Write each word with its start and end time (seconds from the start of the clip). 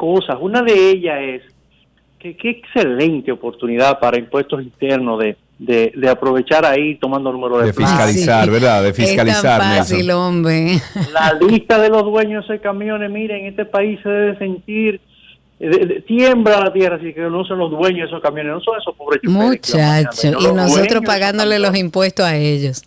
cosas. 0.00 0.36
Una 0.40 0.62
de 0.62 0.72
ellas 0.90 1.18
es 1.20 1.42
que 2.18 2.34
qué 2.36 2.50
excelente 2.50 3.30
oportunidad 3.32 3.98
para 3.98 4.18
impuestos 4.18 4.62
internos 4.62 5.18
de, 5.20 5.36
de, 5.58 5.92
de 5.94 6.08
aprovechar 6.08 6.64
ahí 6.64 6.96
tomando 6.96 7.30
números 7.32 7.60
de, 7.60 7.66
De 7.66 7.72
fiscalizar, 7.74 8.44
sí. 8.44 8.50
¿verdad? 8.50 8.82
De 8.82 8.88
Es 8.90 8.96
tan 8.96 9.04
fiscalizar, 9.06 9.60
fácil, 9.60 10.06
Nelson. 10.06 10.16
hombre. 10.22 10.78
La 11.12 11.34
lista 11.46 11.78
de 11.78 11.88
los 11.90 12.02
dueños 12.04 12.48
de 12.48 12.58
camiones, 12.60 13.10
miren, 13.10 13.44
este 13.46 13.64
país 13.66 13.98
se 14.02 14.08
debe 14.08 14.38
sentir, 14.38 15.00
eh, 15.60 15.68
de- 15.68 15.86
de- 15.86 16.00
tiembla 16.02 16.60
la 16.60 16.72
tierra, 16.72 16.96
así 16.96 17.12
que 17.12 17.20
no 17.20 17.44
son 17.44 17.58
los 17.58 17.70
dueños 17.70 18.00
de 18.00 18.06
esos 18.16 18.22
camiones, 18.22 18.52
no 18.54 18.60
son 18.60 18.78
esos 18.80 18.94
pobres 18.96 19.20
choferes 19.22 19.60
que 19.60 19.76
van 19.76 19.82
manejando, 19.82 20.04
Muchacho, 20.04 20.20
sino 20.20 20.40
y 20.40 20.54
nosotros 20.54 21.02
pagándole 21.04 21.58
los 21.58 21.76
impuestos 21.76 22.24
a 22.26 22.36
ellos. 22.36 22.82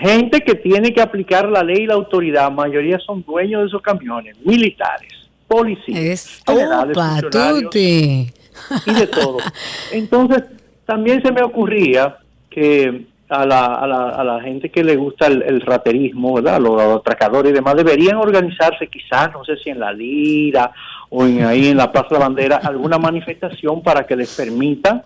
Gente 0.00 0.40
que 0.40 0.54
tiene 0.56 0.92
que 0.92 1.00
aplicar 1.00 1.48
la 1.48 1.62
ley 1.62 1.82
y 1.84 1.86
la 1.86 1.94
autoridad, 1.94 2.50
mayoría 2.50 2.98
son 2.98 3.22
dueños 3.22 3.62
de 3.62 3.68
esos 3.68 3.80
camiones, 3.82 4.36
militares, 4.44 5.12
policías, 5.46 6.42
generales, 6.46 6.96
funcionarios, 6.96 7.74
y 7.74 8.94
de 8.94 9.06
todo. 9.06 9.38
Entonces, 9.92 10.44
también 10.84 11.22
se 11.22 11.32
me 11.32 11.42
ocurría 11.42 12.16
que 12.50 13.06
a 13.28 13.44
la, 13.44 13.66
a 13.66 13.86
la, 13.86 14.08
a 14.10 14.24
la 14.24 14.40
gente 14.40 14.70
que 14.70 14.84
le 14.84 14.96
gusta 14.96 15.26
el, 15.26 15.42
el 15.42 15.60
raterismo, 15.60 16.34
¿verdad? 16.34 16.60
Los, 16.60 16.80
atracadores 16.80 17.50
y 17.50 17.54
demás, 17.54 17.74
deberían 17.76 18.16
organizarse 18.16 18.86
quizás, 18.86 19.32
no 19.32 19.44
sé 19.44 19.56
si 19.56 19.70
en 19.70 19.80
la 19.80 19.92
Lira 19.92 20.70
o 21.10 21.24
en, 21.24 21.44
ahí 21.44 21.68
en 21.68 21.76
la 21.76 21.90
Plaza 21.90 22.08
de 22.10 22.14
la 22.14 22.20
Bandera, 22.20 22.56
alguna 22.56 22.98
manifestación 22.98 23.82
para 23.82 24.06
que 24.06 24.16
les 24.16 24.34
permita 24.34 25.04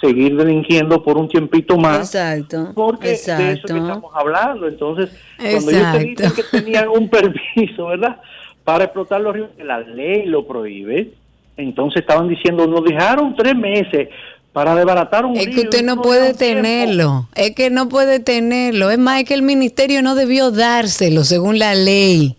seguir 0.00 0.36
delinquiendo 0.36 1.02
por 1.02 1.16
un 1.16 1.28
tiempito 1.28 1.78
más. 1.78 2.14
Exacto. 2.14 2.72
Porque 2.74 3.08
de 3.08 3.14
eso 3.14 3.36
que 3.36 3.50
exacto. 3.52 3.76
estamos 3.76 4.12
hablando. 4.14 4.68
Entonces, 4.68 5.10
cuando 5.38 5.70
ellos 5.70 5.92
te 5.92 5.98
dicen 5.98 6.10
Exacto. 6.10 6.34
que 6.50 6.58
tenían 6.58 6.88
un 6.88 7.08
permiso, 7.10 7.86
¿verdad? 7.86 8.20
Para 8.64 8.84
explotar 8.84 9.20
los 9.20 9.34
ríos, 9.34 9.50
que 9.56 9.64
la 9.64 9.80
ley 9.80 10.26
lo 10.26 10.46
prohíbe. 10.46 11.10
Entonces 11.56 12.00
estaban 12.00 12.28
diciendo, 12.28 12.66
nos 12.66 12.82
dejaron 12.84 13.36
tres 13.36 13.54
meses 13.54 14.08
para 14.52 14.74
desbaratar 14.74 15.24
un 15.26 15.36
Es 15.36 15.46
río. 15.46 15.54
que 15.54 15.60
usted 15.62 15.84
no 15.84 16.00
puede 16.00 16.32
dieron 16.32 16.38
tiempo". 16.38 16.62
tenerlo, 16.62 17.28
es 17.34 17.54
que 17.54 17.70
no 17.70 17.88
puede 17.88 18.20
tenerlo. 18.20 18.90
Es 18.90 18.98
más, 18.98 19.20
es 19.20 19.28
que 19.28 19.34
el 19.34 19.42
ministerio 19.42 20.00
no 20.02 20.14
debió 20.14 20.50
dárselo 20.50 21.24
según 21.24 21.58
la 21.58 21.74
ley. 21.74 22.36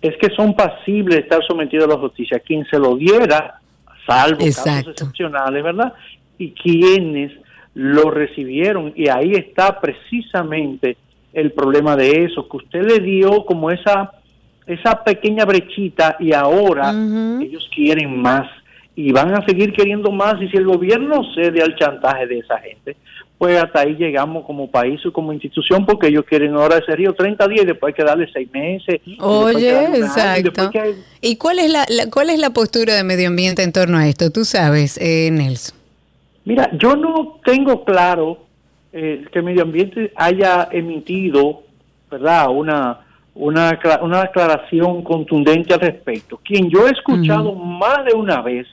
Es 0.00 0.16
que 0.16 0.30
son 0.34 0.54
pasibles 0.54 1.16
de 1.16 1.20
estar 1.22 1.40
sometidos 1.46 1.86
a 1.86 1.94
la 1.94 1.98
justicia. 1.98 2.38
Quien 2.40 2.64
se 2.66 2.78
lo 2.78 2.94
diera, 2.96 3.60
salvo 4.06 4.44
Exacto. 4.44 4.70
casos 4.70 4.92
excepcionales, 4.92 5.62
¿verdad? 5.62 5.92
Y 6.38 6.52
quienes 6.52 7.32
lo 7.74 8.10
recibieron. 8.10 8.92
Y 8.96 9.08
ahí 9.08 9.32
está 9.32 9.80
precisamente 9.80 10.96
el 11.32 11.52
problema 11.52 11.96
de 11.96 12.24
eso, 12.24 12.48
que 12.48 12.56
usted 12.58 12.82
le 12.82 13.00
dio 13.00 13.44
como 13.44 13.70
esa, 13.70 14.12
esa 14.68 15.02
pequeña 15.02 15.44
brechita 15.44 16.16
y 16.20 16.32
ahora 16.32 16.90
ellos 17.42 17.68
quieren 17.74 18.20
más 18.20 18.48
y 18.94 19.10
van 19.12 19.34
a 19.34 19.44
seguir 19.46 19.72
queriendo 19.72 20.10
más. 20.12 20.40
Y 20.42 20.48
si 20.48 20.56
el 20.56 20.64
gobierno 20.66 21.22
cede 21.34 21.62
al 21.62 21.74
chantaje 21.76 22.26
de 22.26 22.38
esa 22.38 22.58
gente, 22.58 22.96
pues 23.38 23.56
hasta 23.62 23.80
ahí 23.80 23.94
llegamos 23.94 24.44
como 24.44 24.68
país 24.70 25.04
o 25.06 25.12
como 25.12 25.32
institución, 25.32 25.86
porque 25.86 26.08
ellos 26.08 26.24
quieren 26.28 26.54
ahora 26.54 26.78
ese 26.78 26.94
río 26.96 27.12
30 27.14 27.46
días 27.48 27.62
y 27.62 27.66
después 27.66 27.92
hay 27.92 27.96
que 27.96 28.04
darle 28.04 28.28
6 28.32 28.48
meses. 28.52 29.00
Oye, 29.20 29.76
año, 29.78 29.96
y 29.96 30.00
exacto. 30.00 30.70
hay- 30.74 30.94
¿Y 31.20 31.36
cuál 31.36 31.60
es 31.60 31.70
la, 31.70 31.84
la- 31.88 32.10
cuál 32.10 32.30
es 32.30 32.38
la 32.40 32.50
postura 32.50 32.94
de 32.94 33.04
medio 33.04 33.28
ambiente 33.28 33.62
en 33.62 33.72
torno 33.72 33.96
a 33.98 34.08
esto? 34.08 34.30
Tú 34.32 34.44
sabes, 34.44 34.98
eh, 35.00 35.30
Nelson. 35.32 35.76
Mira, 36.44 36.68
yo 36.78 36.96
no 36.96 37.38
tengo 37.44 37.84
claro 37.84 38.38
eh, 38.92 39.24
que 39.30 39.42
Medio 39.42 39.62
Ambiente 39.62 40.12
haya 40.16 40.66
emitido, 40.72 41.62
¿verdad?, 42.10 42.48
una, 42.50 43.00
una, 43.38 43.78
una 44.02 44.20
aclaración 44.22 45.02
contundente 45.02 45.72
al 45.72 45.80
respecto. 45.80 46.38
Quien 46.44 46.68
yo 46.68 46.86
he 46.86 46.90
escuchado 46.90 47.54
más 47.54 48.04
de 48.04 48.14
una 48.14 48.42
vez 48.42 48.66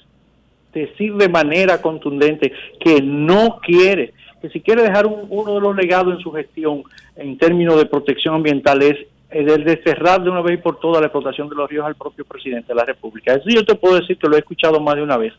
decir 0.74 1.14
de 1.16 1.30
manera 1.30 1.82
contundente 1.82 2.52
que 2.80 3.02
no 3.02 3.60
quiere, 3.62 4.14
que 4.42 4.50
si 4.50 4.60
quiere 4.62 4.82
dejar 4.84 5.06
un- 5.06 5.28
uno 5.30 5.54
de 5.56 5.62
los 5.62 5.76
legados 5.76 6.16
en 6.16 6.20
su 6.20 6.32
gestión 6.32 6.84
en 7.16 7.38
términos 7.38 7.78
de 7.78 7.86
protección 7.86 8.36
ambiental 8.36 8.82
es 8.82 8.98
el 9.30 9.46
de 9.46 9.58
desterrar 9.60 10.24
de 10.24 10.30
una 10.30 10.42
vez 10.42 10.56
y 10.60 10.62
por 10.62 10.80
todas 10.80 11.00
la 11.02 11.08
explotación 11.08 11.48
de 11.50 11.56
los 11.56 11.70
ríos 11.70 11.86
al 11.86 11.96
propio 11.96 12.26
presidente 12.26 12.70
de 12.70 12.76
la 12.76 12.86
República. 12.86 13.34
Eso 13.34 13.46
yo 13.50 13.64
te 13.66 13.76
puedo 13.76 13.96
decir 14.00 14.18
que 14.18 14.28
lo 14.28 14.36
he 14.36 14.40
escuchado 14.40 14.80
más 14.80 14.96
de 14.96 15.04
una 15.04 15.18
vez. 15.18 15.34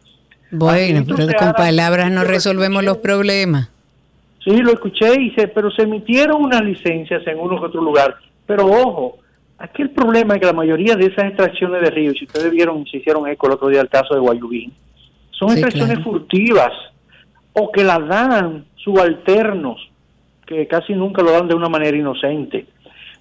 Bueno, 0.50 1.02
pero 1.06 1.26
con 1.38 1.52
palabras 1.52 2.10
no 2.12 2.22
resolvemos 2.24 2.84
los 2.84 2.98
problemas. 2.98 3.70
Sí, 4.44 4.56
lo 4.58 4.72
escuché, 4.72 5.20
y 5.20 5.30
se, 5.32 5.48
pero 5.48 5.70
se 5.72 5.82
emitieron 5.82 6.44
unas 6.44 6.62
licencias 6.62 7.26
en 7.26 7.38
uno 7.40 7.58
que 7.58 7.66
otro 7.66 7.82
lugar. 7.82 8.14
Pero 8.46 8.66
ojo, 8.66 9.18
aquí 9.58 9.82
el 9.82 9.90
problema 9.90 10.34
es 10.34 10.40
que 10.40 10.46
la 10.46 10.52
mayoría 10.52 10.94
de 10.96 11.06
esas 11.06 11.26
extracciones 11.26 11.82
de 11.82 11.90
ríos, 11.90 12.16
si 12.18 12.24
ustedes 12.24 12.50
vieron, 12.50 12.86
se 12.86 12.98
hicieron 12.98 13.26
eco 13.28 13.46
el 13.46 13.52
otro 13.54 13.68
día 13.68 13.80
el 13.80 13.88
caso 13.88 14.14
de 14.14 14.20
Guayubín, 14.20 14.72
son 15.30 15.50
Sí, 15.50 15.54
extracciones 15.54 15.96
claro. 15.98 16.10
furtivas 16.10 16.72
o 17.52 17.70
que 17.72 17.84
las 17.84 18.06
dan 18.06 18.64
subalternos, 18.76 19.90
que 20.46 20.66
casi 20.66 20.94
nunca 20.94 21.22
lo 21.22 21.32
dan 21.32 21.48
de 21.48 21.54
una 21.54 21.68
manera 21.68 21.96
inocente. 21.96 22.66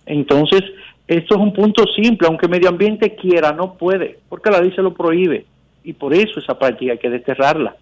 Entonces, 0.06 0.62
esto 1.08 1.36
es 1.36 1.42
un 1.42 1.54
punto 1.54 1.84
simple, 1.96 2.28
aunque 2.28 2.48
medio 2.48 2.70
ambiente 2.70 3.16
quiera, 3.16 3.52
no 3.52 3.74
puede, 3.74 4.20
porque 4.30 4.52
la 4.52 4.60
ley 4.62 4.72
se 4.72 4.82
lo 4.82 4.94
prohíbe. 4.94 5.46
Y 5.84 5.94
por 5.94 6.14
eso 6.14 6.40
esa 6.40 6.58
práctica 6.58 6.94
hay 6.94 6.98
que 6.98 7.10
desterrarla. 7.10 7.76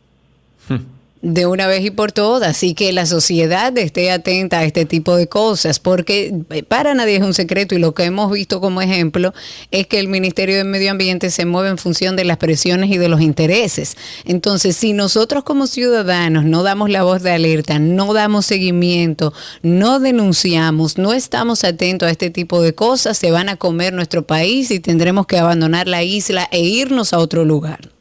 De 1.25 1.45
una 1.45 1.67
vez 1.67 1.85
y 1.85 1.89
por 1.89 2.11
todas, 2.11 2.49
así 2.49 2.73
que 2.73 2.91
la 2.91 3.05
sociedad 3.05 3.77
esté 3.77 4.11
atenta 4.11 4.59
a 4.59 4.65
este 4.65 4.83
tipo 4.83 5.15
de 5.15 5.27
cosas, 5.27 5.79
porque 5.79 6.35
eh, 6.49 6.63
para 6.63 6.93
nadie 6.95 7.15
es 7.15 7.23
un 7.23 7.33
secreto 7.33 7.75
y 7.75 7.79
lo 7.79 7.93
que 7.93 8.03
hemos 8.03 8.29
visto 8.29 8.59
como 8.59 8.81
ejemplo 8.81 9.33
es 9.71 9.87
que 9.87 9.99
el 9.99 10.09
Ministerio 10.09 10.57
de 10.57 10.65
Medio 10.65 10.91
Ambiente 10.91 11.31
se 11.31 11.45
mueve 11.45 11.69
en 11.69 11.77
función 11.77 12.17
de 12.17 12.25
las 12.25 12.35
presiones 12.35 12.91
y 12.91 12.97
de 12.97 13.07
los 13.07 13.21
intereses. 13.21 13.95
Entonces, 14.25 14.75
si 14.75 14.91
nosotros 14.91 15.45
como 15.45 15.65
ciudadanos 15.65 16.43
no 16.43 16.61
damos 16.61 16.89
la 16.89 17.03
voz 17.03 17.23
de 17.23 17.31
alerta, 17.31 17.79
no 17.79 18.13
damos 18.13 18.45
seguimiento, 18.45 19.31
no 19.61 20.01
denunciamos, 20.01 20.97
no 20.97 21.13
estamos 21.13 21.63
atentos 21.63 22.09
a 22.09 22.11
este 22.11 22.31
tipo 22.31 22.61
de 22.61 22.75
cosas, 22.75 23.17
se 23.17 23.31
van 23.31 23.47
a 23.47 23.55
comer 23.55 23.93
nuestro 23.93 24.27
país 24.27 24.71
y 24.71 24.81
tendremos 24.81 25.25
que 25.25 25.37
abandonar 25.37 25.87
la 25.87 26.03
isla 26.03 26.49
e 26.51 26.59
irnos 26.59 27.13
a 27.13 27.19
otro 27.19 27.45
lugar. 27.45 27.92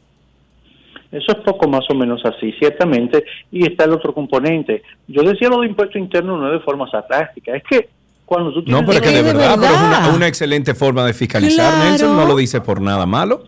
Eso 1.13 1.27
es 1.33 1.45
poco 1.45 1.69
más 1.69 1.85
o 1.91 1.95
menos 1.95 2.21
así, 2.25 2.53
ciertamente. 2.59 3.23
Y 3.51 3.65
está 3.71 3.85
el 3.85 3.93
otro 3.93 4.13
componente. 4.15 4.83
Yo 5.07 5.23
decía 5.23 5.49
lo 5.51 5.61
de 5.61 5.67
impuesto 5.69 5.99
interno 5.99 6.37
no 6.39 6.51
de 6.51 6.59
forma 6.61 6.91
sarcástica. 6.91 7.55
Es 7.55 7.63
que 7.69 7.89
cuando 8.25 8.53
tú 8.53 8.65
tienes... 8.65 8.81
No, 8.81 8.87
pero 8.87 8.99
es 8.99 9.03
que 9.05 9.15
de 9.15 9.23
de 9.23 9.33
verdad, 9.33 9.57
pero 9.61 9.75
es 9.75 9.81
una, 9.81 9.99
verdad. 10.01 10.17
una 10.17 10.27
excelente 10.27 10.75
forma 10.75 11.05
de 11.05 11.13
fiscalizar, 11.13 11.71
Claro. 11.75 11.91
Nelson. 11.91 12.17
No 12.17 12.25
lo 12.27 12.35
dice 12.37 12.61
por 12.63 12.81
nada 12.81 13.05
malo. 13.07 13.45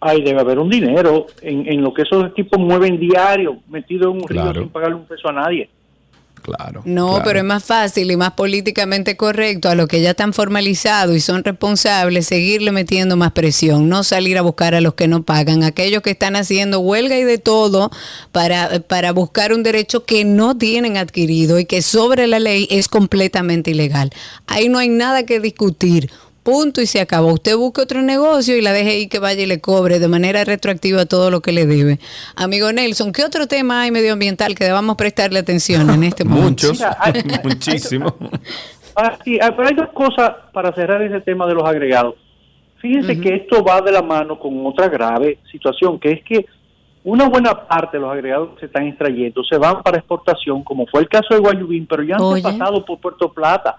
Ahí 0.00 0.22
debe 0.22 0.40
haber 0.40 0.58
un 0.58 0.68
dinero 0.68 1.26
en, 1.42 1.66
en 1.66 1.82
lo 1.82 1.92
que 1.92 2.02
esos 2.02 2.32
tipos 2.34 2.60
mueven 2.60 3.00
diario, 3.00 3.56
metido 3.68 4.10
en 4.10 4.16
un 4.22 4.28
río 4.28 4.42
Claro. 4.42 4.60
sin 4.60 4.68
pagarle 4.68 4.94
un 4.96 5.06
peso 5.06 5.28
a 5.28 5.32
nadie. 5.32 5.68
Claro. 6.42 6.82
No, 6.84 7.08
claro. 7.08 7.24
pero 7.24 7.38
es 7.40 7.44
más 7.44 7.64
fácil 7.64 8.10
y 8.10 8.16
más 8.16 8.32
políticamente 8.32 9.16
correcto 9.16 9.68
a 9.68 9.74
los 9.74 9.88
que 9.88 10.00
ya 10.00 10.10
están 10.10 10.32
formalizados 10.32 11.16
y 11.16 11.20
son 11.20 11.44
responsables 11.44 12.26
seguirle 12.26 12.72
metiendo 12.72 13.16
más 13.16 13.32
presión, 13.32 13.88
no 13.88 14.04
salir 14.04 14.38
a 14.38 14.42
buscar 14.42 14.74
a 14.74 14.80
los 14.80 14.94
que 14.94 15.08
no 15.08 15.22
pagan, 15.22 15.64
aquellos 15.64 16.02
que 16.02 16.10
están 16.10 16.36
haciendo 16.36 16.80
huelga 16.80 17.16
y 17.16 17.24
de 17.24 17.38
todo 17.38 17.90
para, 18.32 18.80
para 18.80 19.12
buscar 19.12 19.52
un 19.52 19.62
derecho 19.62 20.04
que 20.04 20.24
no 20.24 20.56
tienen 20.56 20.96
adquirido 20.96 21.58
y 21.58 21.64
que 21.64 21.82
sobre 21.82 22.26
la 22.26 22.38
ley 22.38 22.66
es 22.70 22.88
completamente 22.88 23.70
ilegal. 23.70 24.10
Ahí 24.46 24.68
no 24.68 24.78
hay 24.78 24.88
nada 24.88 25.24
que 25.24 25.40
discutir. 25.40 26.10
Punto 26.42 26.80
y 26.80 26.86
se 26.86 27.00
acabó. 27.00 27.32
Usted 27.34 27.56
busque 27.56 27.82
otro 27.82 28.00
negocio 28.00 28.56
y 28.56 28.62
la 28.62 28.72
deje 28.72 28.90
ahí 28.90 29.08
que 29.08 29.18
vaya 29.18 29.42
y 29.42 29.46
le 29.46 29.60
cobre 29.60 29.98
de 29.98 30.08
manera 30.08 30.44
retroactiva 30.44 31.04
todo 31.04 31.30
lo 31.30 31.40
que 31.40 31.52
le 31.52 31.66
debe. 31.66 31.98
Amigo 32.36 32.72
Nelson, 32.72 33.12
¿qué 33.12 33.24
otro 33.24 33.46
tema 33.46 33.82
hay 33.82 33.90
medioambiental 33.90 34.54
que 34.54 34.64
debamos 34.64 34.96
prestarle 34.96 35.40
atención 35.40 35.90
en 35.90 36.04
este 36.04 36.24
momento? 36.24 36.68
Muchos, 36.68 36.82
hay- 37.00 37.22
muchísimo. 37.44 38.14
Ah, 38.96 39.18
sí, 39.24 39.38
ah, 39.42 39.52
pero 39.54 39.68
hay 39.68 39.74
dos 39.74 39.90
cosas 39.90 40.32
para 40.52 40.72
cerrar 40.74 41.02
ese 41.02 41.20
tema 41.20 41.46
de 41.46 41.54
los 41.54 41.64
agregados. 41.64 42.14
Fíjense 42.80 43.20
que 43.20 43.34
esto 43.34 43.62
va 43.64 43.80
de 43.80 43.90
la 43.92 44.02
mano 44.02 44.38
con 44.38 44.64
otra 44.64 44.88
grave 44.88 45.38
situación, 45.50 45.98
que 45.98 46.12
es 46.12 46.22
que 46.24 46.46
una 47.04 47.28
buena 47.28 47.66
parte 47.66 47.96
de 47.96 48.00
los 48.02 48.12
agregados 48.12 48.50
que 48.54 48.60
se 48.60 48.66
están 48.66 48.86
extrayendo 48.86 49.42
se 49.44 49.56
van 49.58 49.82
para 49.82 49.98
exportación, 49.98 50.62
como 50.62 50.86
fue 50.86 51.00
el 51.00 51.08
caso 51.08 51.34
de 51.34 51.40
Guayubín, 51.40 51.86
pero 51.86 52.02
ya 52.04 52.16
han 52.16 52.40
pasado 52.42 52.84
por 52.84 52.98
Puerto 53.00 53.32
Plata. 53.32 53.76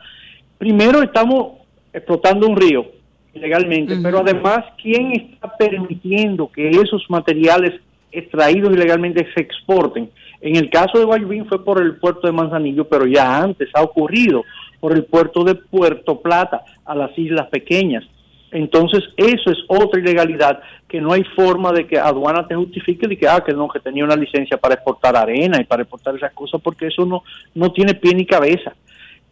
Primero 0.57 1.01
estamos 1.01 1.58
explotando 1.94 2.47
un 2.47 2.56
río 2.56 2.86
ilegalmente, 3.33 3.95
pero 4.01 4.19
además, 4.19 4.65
¿quién 4.81 5.12
está 5.12 5.56
permitiendo 5.56 6.51
que 6.51 6.69
esos 6.69 7.06
materiales 7.09 7.80
extraídos 8.12 8.74
ilegalmente 8.74 9.27
se 9.33 9.41
exporten. 9.41 10.09
En 10.41 10.56
el 10.56 10.69
caso 10.69 10.97
de 10.97 11.06
Guayubín 11.06 11.45
fue 11.45 11.63
por 11.63 11.81
el 11.81 11.97
puerto 11.97 12.27
de 12.27 12.33
Manzanillo, 12.33 12.88
pero 12.88 13.06
ya 13.06 13.41
antes 13.41 13.69
ha 13.74 13.81
ocurrido 13.81 14.44
por 14.80 14.94
el 14.94 15.03
puerto 15.03 15.44
de 15.44 15.56
Puerto 15.56 16.21
Plata 16.21 16.63
a 16.86 16.95
las 16.95 17.18
islas 17.18 17.47
pequeñas. 17.47 18.03
Entonces, 18.51 19.03
eso 19.15 19.51
es 19.51 19.57
otra 19.68 20.00
ilegalidad 20.00 20.59
que 20.88 21.00
no 21.00 21.12
hay 21.12 21.24
forma 21.35 21.71
de 21.71 21.85
que 21.85 22.00
aduana 22.00 22.47
te 22.47 22.56
justifique 22.56 23.07
de 23.07 23.15
que, 23.15 23.27
ah, 23.27 23.44
que 23.45 23.53
no, 23.53 23.68
que 23.68 23.80
tenía 23.80 24.03
una 24.03 24.15
licencia 24.15 24.57
para 24.57 24.74
exportar 24.74 25.15
arena 25.15 25.62
y 25.62 25.65
para 25.65 25.83
exportar 25.83 26.15
esas 26.15 26.33
cosas, 26.33 26.59
porque 26.62 26.88
eso 26.88 27.06
no, 27.06 27.24
no 27.53 27.71
tiene 27.71 27.94
pie 27.94 28.15
ni 28.15 28.25
cabeza. 28.25 28.74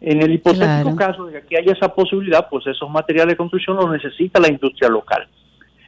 En 0.00 0.22
el 0.22 0.32
hipotético 0.32 0.94
caso 0.94 1.26
de 1.26 1.32
que 1.32 1.38
aquí 1.38 1.56
haya 1.56 1.72
esa 1.72 1.92
posibilidad, 1.92 2.48
pues 2.48 2.66
esos 2.66 2.88
materiales 2.88 3.32
de 3.32 3.36
construcción 3.36 3.76
los 3.76 3.90
necesita 3.90 4.38
la 4.38 4.48
industria 4.48 4.88
local. 4.88 5.26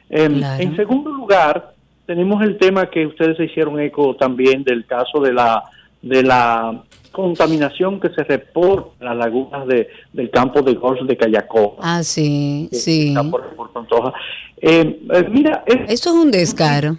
Em, 0.09 0.43
en 0.43 0.75
segundo 0.75 1.11
lugar, 1.11 1.73
tenemos 2.05 2.43
el 2.43 2.57
tema 2.57 2.89
que 2.89 3.05
ustedes 3.05 3.37
se 3.37 3.45
hicieron 3.45 3.79
eco 3.79 4.15
también 4.17 4.63
del 4.63 4.85
caso 4.85 5.21
de 5.21 5.33
la 5.33 5.63
de 6.01 6.23
la 6.23 6.83
contaminación 7.11 7.99
que 7.99 8.09
se 8.09 8.23
reporta 8.23 8.91
en 8.99 9.05
las 9.05 9.17
lagunas 9.17 9.67
de, 9.67 9.89
del 10.13 10.29
campo 10.29 10.61
de 10.61 10.73
golf 10.73 11.01
de 11.01 11.17
Cayacó. 11.17 11.77
Ah, 11.79 12.03
sí, 12.03 12.69
sí. 12.71 13.13
Eh, 14.61 14.99
eh, 15.13 15.27
mira, 15.29 15.63
eso 15.65 16.09
es 16.09 16.15
un 16.15 16.31
descaro. 16.31 16.97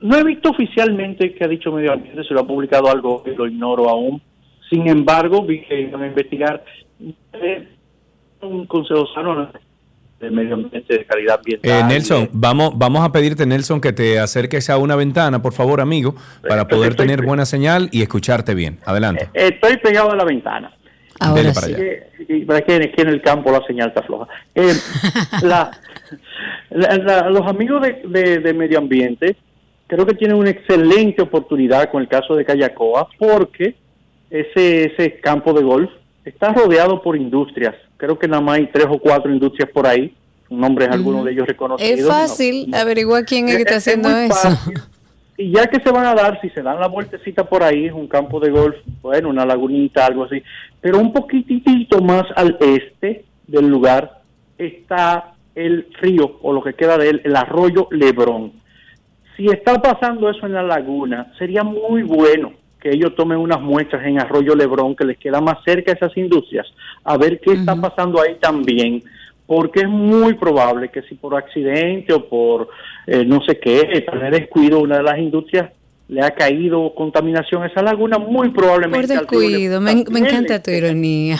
No 0.00 0.16
he 0.18 0.24
visto 0.24 0.50
oficialmente 0.50 1.34
que 1.34 1.44
ha 1.44 1.48
dicho 1.48 1.72
Medio 1.72 1.92
Ambiente, 1.92 2.24
se 2.24 2.34
lo 2.34 2.40
ha 2.40 2.46
publicado 2.46 2.90
algo, 2.90 3.22
que 3.22 3.32
lo 3.32 3.46
ignoro 3.46 3.88
aún. 3.88 4.20
Sin 4.70 4.88
embargo, 4.88 5.44
vi 5.44 5.62
que 5.62 5.82
iban 5.82 6.02
a 6.02 6.06
investigar 6.06 6.64
eh, 7.32 7.68
un 8.40 8.66
consejo 8.66 9.06
sano 9.14 9.50
de 10.20 10.30
medio 10.30 10.54
ambiente, 10.54 10.98
de 10.98 11.04
calidad 11.04 11.36
ambiental. 11.38 11.70
Eh, 11.70 11.84
Nelson, 11.84 12.28
vamos, 12.32 12.72
vamos 12.76 13.04
a 13.04 13.12
pedirte, 13.12 13.46
Nelson, 13.46 13.80
que 13.80 13.92
te 13.92 14.18
acerques 14.18 14.70
a 14.70 14.78
una 14.78 14.96
ventana, 14.96 15.42
por 15.42 15.52
favor, 15.52 15.80
amigo, 15.80 16.14
para 16.46 16.66
poder 16.66 16.94
tener 16.94 17.22
buena 17.22 17.44
señal 17.46 17.88
y 17.92 18.02
escucharte 18.02 18.54
bien. 18.54 18.78
Adelante. 18.84 19.28
Eh, 19.34 19.50
estoy 19.54 19.76
pegado 19.78 20.12
a 20.12 20.16
la 20.16 20.24
ventana. 20.24 20.72
Ahora 21.20 21.52
para 21.52 21.66
allá. 21.68 21.78
para 22.46 22.60
que, 22.62 22.92
en 22.96 23.08
el 23.08 23.22
campo 23.22 23.52
la 23.52 23.64
señal 23.66 23.88
está 23.88 24.02
floja. 24.02 24.26
Eh, 24.54 24.74
los 27.30 27.46
amigos 27.46 27.82
de, 27.82 28.40
de, 28.40 28.52
medio 28.52 28.78
ambiente 28.78 29.36
creo 29.86 30.04
que 30.04 30.14
tienen 30.14 30.36
una 30.36 30.50
excelente 30.50 31.22
oportunidad 31.22 31.90
con 31.90 32.02
el 32.02 32.08
caso 32.08 32.34
de 32.34 32.44
Cayacoa 32.44 33.08
porque 33.18 33.76
ese, 34.30 34.86
ese 34.86 35.20
campo 35.20 35.52
de 35.52 35.62
golf 35.62 35.90
está 36.24 36.52
rodeado 36.52 37.02
por 37.02 37.16
industrias 37.16 37.74
creo 37.96 38.18
que 38.18 38.28
nada 38.28 38.42
más 38.42 38.58
hay 38.58 38.66
tres 38.66 38.86
o 38.88 38.98
cuatro 38.98 39.32
industrias 39.32 39.68
por 39.70 39.86
ahí, 39.86 40.14
nombres 40.50 40.88
uh 40.88 40.92
algunos 40.92 41.24
de 41.24 41.32
ellos 41.32 41.46
reconocidos. 41.46 42.00
Es 42.00 42.06
fácil 42.06 42.74
averiguar 42.74 43.24
quién 43.24 43.48
es, 43.48 43.56
que 43.56 43.62
está 43.62 43.76
haciendo 43.76 44.08
eso. 44.10 44.48
Y 45.36 45.50
ya 45.50 45.66
que 45.66 45.80
se 45.80 45.90
van 45.90 46.06
a 46.06 46.14
dar, 46.14 46.40
si 46.40 46.48
se 46.50 46.62
dan 46.62 46.78
la 46.78 46.86
vueltecita 46.86 47.42
por 47.44 47.64
ahí, 47.64 47.86
es 47.86 47.92
un 47.92 48.06
campo 48.06 48.38
de 48.38 48.50
golf, 48.50 48.76
bueno, 49.02 49.30
una 49.30 49.44
lagunita, 49.44 50.06
algo 50.06 50.24
así, 50.24 50.40
pero 50.80 51.00
un 51.00 51.12
poquitito 51.12 52.00
más 52.00 52.22
al 52.36 52.56
este 52.60 53.24
del 53.48 53.66
lugar 53.66 54.20
está 54.58 55.34
el 55.56 55.88
río, 56.00 56.38
o 56.40 56.52
lo 56.52 56.62
que 56.62 56.74
queda 56.74 56.98
de 56.98 57.10
él, 57.10 57.20
el 57.24 57.34
arroyo 57.34 57.88
Lebrón. 57.90 58.52
Si 59.36 59.46
está 59.46 59.82
pasando 59.82 60.30
eso 60.30 60.46
en 60.46 60.52
la 60.52 60.62
laguna, 60.62 61.32
sería 61.36 61.64
muy 61.64 62.04
bueno 62.04 62.52
que 62.84 62.90
ellos 62.90 63.14
tomen 63.16 63.38
unas 63.38 63.62
muestras 63.62 64.04
en 64.04 64.20
Arroyo 64.20 64.54
Lebrón, 64.54 64.94
que 64.94 65.06
les 65.06 65.16
queda 65.16 65.40
más 65.40 65.56
cerca 65.64 65.92
a 65.92 65.94
esas 65.94 66.14
industrias, 66.18 66.66
a 67.02 67.16
ver 67.16 67.40
qué 67.40 67.52
está 67.52 67.74
pasando 67.74 68.20
ahí 68.20 68.36
también, 68.38 69.02
porque 69.46 69.80
es 69.80 69.88
muy 69.88 70.34
probable 70.34 70.90
que 70.90 71.00
si 71.02 71.14
por 71.14 71.34
accidente 71.34 72.12
o 72.12 72.28
por 72.28 72.68
eh, 73.06 73.24
no 73.24 73.40
sé 73.42 73.58
qué, 73.58 74.04
tal 74.06 74.18
vez 74.18 74.32
descuido, 74.32 74.80
una 74.80 74.98
de 74.98 75.02
las 75.02 75.18
industrias 75.18 75.70
le 76.08 76.22
ha 76.22 76.32
caído 76.32 76.94
contaminación 76.94 77.62
a 77.62 77.68
esa 77.68 77.80
laguna, 77.80 78.18
muy 78.18 78.50
probablemente. 78.50 79.08
Por 79.08 79.20
descuido, 79.20 79.80
me, 79.80 79.92
encanta 79.92 80.62
tu 80.62 80.70
ironía. 80.70 81.38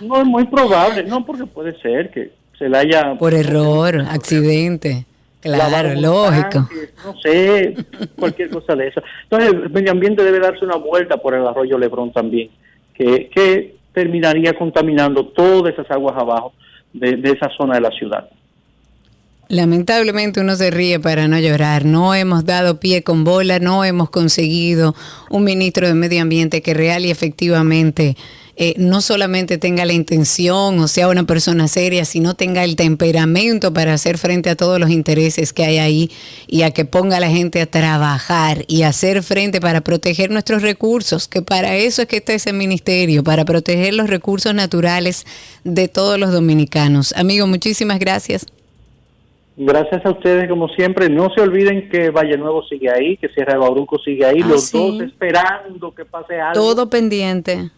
No, 0.00 0.16
es 0.16 0.24
muy 0.24 0.44
probable, 0.46 1.04
no, 1.04 1.24
porque 1.26 1.44
puede 1.44 1.78
ser 1.80 2.10
que 2.10 2.32
se 2.58 2.68
le 2.68 2.78
haya... 2.78 3.14
Por 3.18 3.34
error, 3.34 4.00
accidente. 4.08 5.04
Claro, 5.42 5.94
lógico. 5.94 6.68
no 7.04 7.20
sé, 7.20 7.74
cualquier 8.16 8.48
cosa 8.50 8.76
de 8.76 8.88
eso. 8.88 9.02
Entonces, 9.24 9.52
el 9.52 9.70
medio 9.70 9.90
ambiente 9.90 10.22
debe 10.22 10.38
darse 10.38 10.64
una 10.64 10.76
vuelta 10.76 11.16
por 11.16 11.34
el 11.34 11.46
arroyo 11.46 11.78
Lebrón 11.78 12.12
también, 12.12 12.50
que, 12.94 13.28
que 13.28 13.76
terminaría 13.92 14.54
contaminando 14.54 15.26
todas 15.26 15.72
esas 15.72 15.90
aguas 15.90 16.16
abajo 16.16 16.52
de, 16.92 17.16
de 17.16 17.30
esa 17.30 17.48
zona 17.56 17.74
de 17.74 17.80
la 17.80 17.90
ciudad. 17.90 18.30
Lamentablemente 19.48 20.40
uno 20.40 20.54
se 20.54 20.70
ríe 20.70 21.00
para 21.00 21.26
no 21.26 21.38
llorar. 21.38 21.84
No 21.84 22.14
hemos 22.14 22.46
dado 22.46 22.78
pie 22.78 23.02
con 23.02 23.24
bola, 23.24 23.58
no 23.58 23.84
hemos 23.84 24.10
conseguido 24.10 24.94
un 25.28 25.44
ministro 25.44 25.88
de 25.88 25.94
Medio 25.94 26.22
Ambiente 26.22 26.62
que 26.62 26.72
real 26.72 27.04
y 27.04 27.10
efectivamente 27.10 28.16
eh, 28.54 28.74
no 28.76 29.00
solamente 29.00 29.56
tenga 29.56 29.86
la 29.86 29.94
intención 29.94 30.78
o 30.78 30.86
sea 30.86 31.08
una 31.08 31.24
persona 31.24 31.68
seria, 31.68 32.04
sino 32.04 32.34
tenga 32.34 32.64
el 32.64 32.76
temperamento 32.76 33.72
para 33.72 33.94
hacer 33.94 34.18
frente 34.18 34.50
a 34.50 34.56
todos 34.56 34.78
los 34.78 34.90
intereses 34.90 35.54
que 35.54 35.64
hay 35.64 35.78
ahí 35.78 36.10
y 36.48 36.60
a 36.60 36.70
que 36.70 36.84
ponga 36.84 37.16
a 37.16 37.20
la 37.20 37.28
gente 37.28 37.62
a 37.62 37.66
trabajar 37.66 38.64
y 38.68 38.82
hacer 38.82 39.22
frente 39.22 39.58
para 39.58 39.80
proteger 39.80 40.30
nuestros 40.30 40.60
recursos, 40.60 41.28
que 41.28 41.40
para 41.40 41.76
eso 41.76 42.02
es 42.02 42.08
que 42.08 42.18
está 42.18 42.34
ese 42.34 42.52
ministerio, 42.52 43.24
para 43.24 43.46
proteger 43.46 43.94
los 43.94 44.10
recursos 44.10 44.54
naturales 44.54 45.24
de 45.64 45.88
todos 45.88 46.18
los 46.18 46.30
dominicanos. 46.30 47.14
Amigo, 47.16 47.46
muchísimas 47.46 47.98
gracias. 47.98 48.46
Gracias 49.56 50.04
a 50.04 50.10
ustedes, 50.10 50.48
como 50.48 50.68
siempre. 50.68 51.08
No 51.08 51.30
se 51.34 51.40
olviden 51.40 51.88
que 51.88 52.10
Valle 52.10 52.36
Nuevo 52.36 52.62
sigue 52.64 52.90
ahí, 52.90 53.16
que 53.16 53.28
Sierra 53.28 53.54
de 53.54 53.60
Bauruco 53.60 53.98
sigue 53.98 54.24
ahí, 54.24 54.40
ah, 54.42 54.46
los 54.46 54.72
dos 54.72 55.00
esperando 55.00 55.94
que 55.94 56.04
pase 56.04 56.38
algo. 56.38 56.54
Todo 56.54 56.90
pendiente 56.90 57.70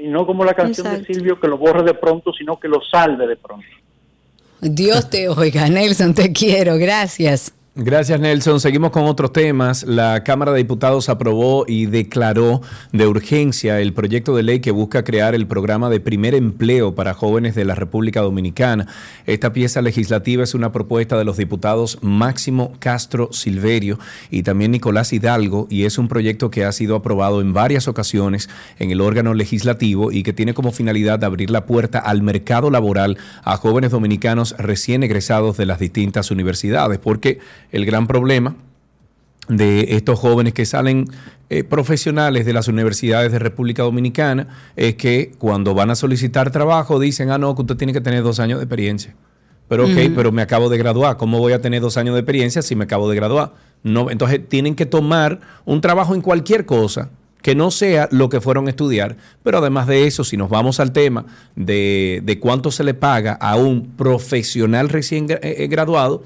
y 0.00 0.08
no 0.08 0.26
como 0.26 0.44
la 0.44 0.54
canción 0.54 0.90
de 0.90 1.04
Silvio 1.04 1.38
que 1.40 1.48
lo 1.48 1.58
borre 1.58 1.82
de 1.82 1.94
pronto, 1.94 2.32
sino 2.32 2.58
que 2.58 2.68
lo 2.68 2.80
salve 2.82 3.26
de 3.26 3.36
pronto. 3.36 3.66
Dios 4.60 5.08
te 5.08 5.28
oiga, 5.28 5.68
Nelson, 5.68 6.14
te 6.14 6.32
quiero, 6.32 6.76
gracias. 6.78 7.52
Gracias, 7.74 8.18
Nelson. 8.18 8.58
Seguimos 8.58 8.90
con 8.90 9.04
otros 9.04 9.32
temas. 9.32 9.84
La 9.84 10.24
Cámara 10.24 10.50
de 10.50 10.58
Diputados 10.58 11.08
aprobó 11.08 11.64
y 11.68 11.86
declaró 11.86 12.60
de 12.90 13.06
urgencia 13.06 13.80
el 13.80 13.92
proyecto 13.92 14.34
de 14.34 14.42
ley 14.42 14.58
que 14.58 14.72
busca 14.72 15.04
crear 15.04 15.36
el 15.36 15.46
programa 15.46 15.88
de 15.88 16.00
primer 16.00 16.34
empleo 16.34 16.96
para 16.96 17.14
jóvenes 17.14 17.54
de 17.54 17.64
la 17.64 17.76
República 17.76 18.20
Dominicana. 18.20 18.88
Esta 19.26 19.52
pieza 19.52 19.80
legislativa 19.80 20.42
es 20.42 20.54
una 20.54 20.72
propuesta 20.72 21.16
de 21.16 21.24
los 21.24 21.36
diputados 21.36 21.98
Máximo 22.02 22.72
Castro 22.80 23.28
Silverio 23.32 24.00
y 24.28 24.42
también 24.42 24.72
Nicolás 24.72 25.12
Hidalgo 25.12 25.68
y 25.70 25.84
es 25.84 25.98
un 25.98 26.08
proyecto 26.08 26.50
que 26.50 26.64
ha 26.64 26.72
sido 26.72 26.96
aprobado 26.96 27.40
en 27.40 27.52
varias 27.52 27.86
ocasiones 27.86 28.50
en 28.80 28.90
el 28.90 29.00
órgano 29.00 29.34
legislativo 29.34 30.10
y 30.10 30.24
que 30.24 30.32
tiene 30.32 30.52
como 30.52 30.72
finalidad 30.72 31.22
abrir 31.22 31.50
la 31.50 31.64
puerta 31.64 32.00
al 32.00 32.22
mercado 32.22 32.70
laboral 32.70 33.18
a 33.44 33.56
jóvenes 33.56 33.92
dominicanos 33.92 34.56
recién 34.58 35.04
egresados 35.04 35.56
de 35.56 35.66
las 35.66 35.78
distintas 35.78 36.32
universidades, 36.32 36.98
porque 36.98 37.38
el 37.72 37.86
gran 37.86 38.06
problema 38.06 38.56
de 39.48 39.96
estos 39.96 40.18
jóvenes 40.18 40.52
que 40.52 40.66
salen 40.66 41.06
eh, 41.50 41.64
profesionales 41.64 42.44
de 42.44 42.52
las 42.52 42.68
universidades 42.68 43.32
de 43.32 43.38
República 43.38 43.82
Dominicana 43.82 44.48
es 44.76 44.96
que 44.96 45.32
cuando 45.38 45.74
van 45.74 45.90
a 45.90 45.94
solicitar 45.94 46.50
trabajo 46.50 47.00
dicen, 47.00 47.30
ah, 47.30 47.38
no, 47.38 47.54
que 47.54 47.62
usted 47.62 47.76
tiene 47.76 47.92
que 47.92 48.02
tener 48.02 48.22
dos 48.22 48.40
años 48.40 48.58
de 48.58 48.64
experiencia. 48.64 49.14
Pero 49.68 49.84
ok, 49.84 50.12
pero 50.14 50.32
me 50.32 50.40
acabo 50.40 50.70
de 50.70 50.78
graduar. 50.78 51.18
¿Cómo 51.18 51.38
voy 51.38 51.52
a 51.52 51.60
tener 51.60 51.82
dos 51.82 51.98
años 51.98 52.14
de 52.14 52.20
experiencia 52.20 52.62
si 52.62 52.74
me 52.74 52.84
acabo 52.84 53.08
de 53.08 53.16
graduar? 53.16 53.52
No, 53.82 54.10
entonces 54.10 54.40
tienen 54.48 54.74
que 54.74 54.86
tomar 54.86 55.40
un 55.66 55.82
trabajo 55.82 56.14
en 56.14 56.22
cualquier 56.22 56.64
cosa 56.64 57.10
que 57.42 57.54
no 57.54 57.70
sea 57.70 58.08
lo 58.10 58.30
que 58.30 58.40
fueron 58.40 58.66
a 58.66 58.70
estudiar, 58.70 59.16
pero 59.42 59.58
además 59.58 59.86
de 59.86 60.06
eso, 60.06 60.24
si 60.24 60.36
nos 60.36 60.48
vamos 60.48 60.80
al 60.80 60.92
tema 60.92 61.26
de, 61.54 62.20
de 62.24 62.38
cuánto 62.40 62.70
se 62.70 62.82
le 62.82 62.94
paga 62.94 63.34
a 63.34 63.56
un 63.56 63.90
profesional 63.96 64.88
recién 64.88 65.26
eh, 65.28 65.68
graduado, 65.70 66.24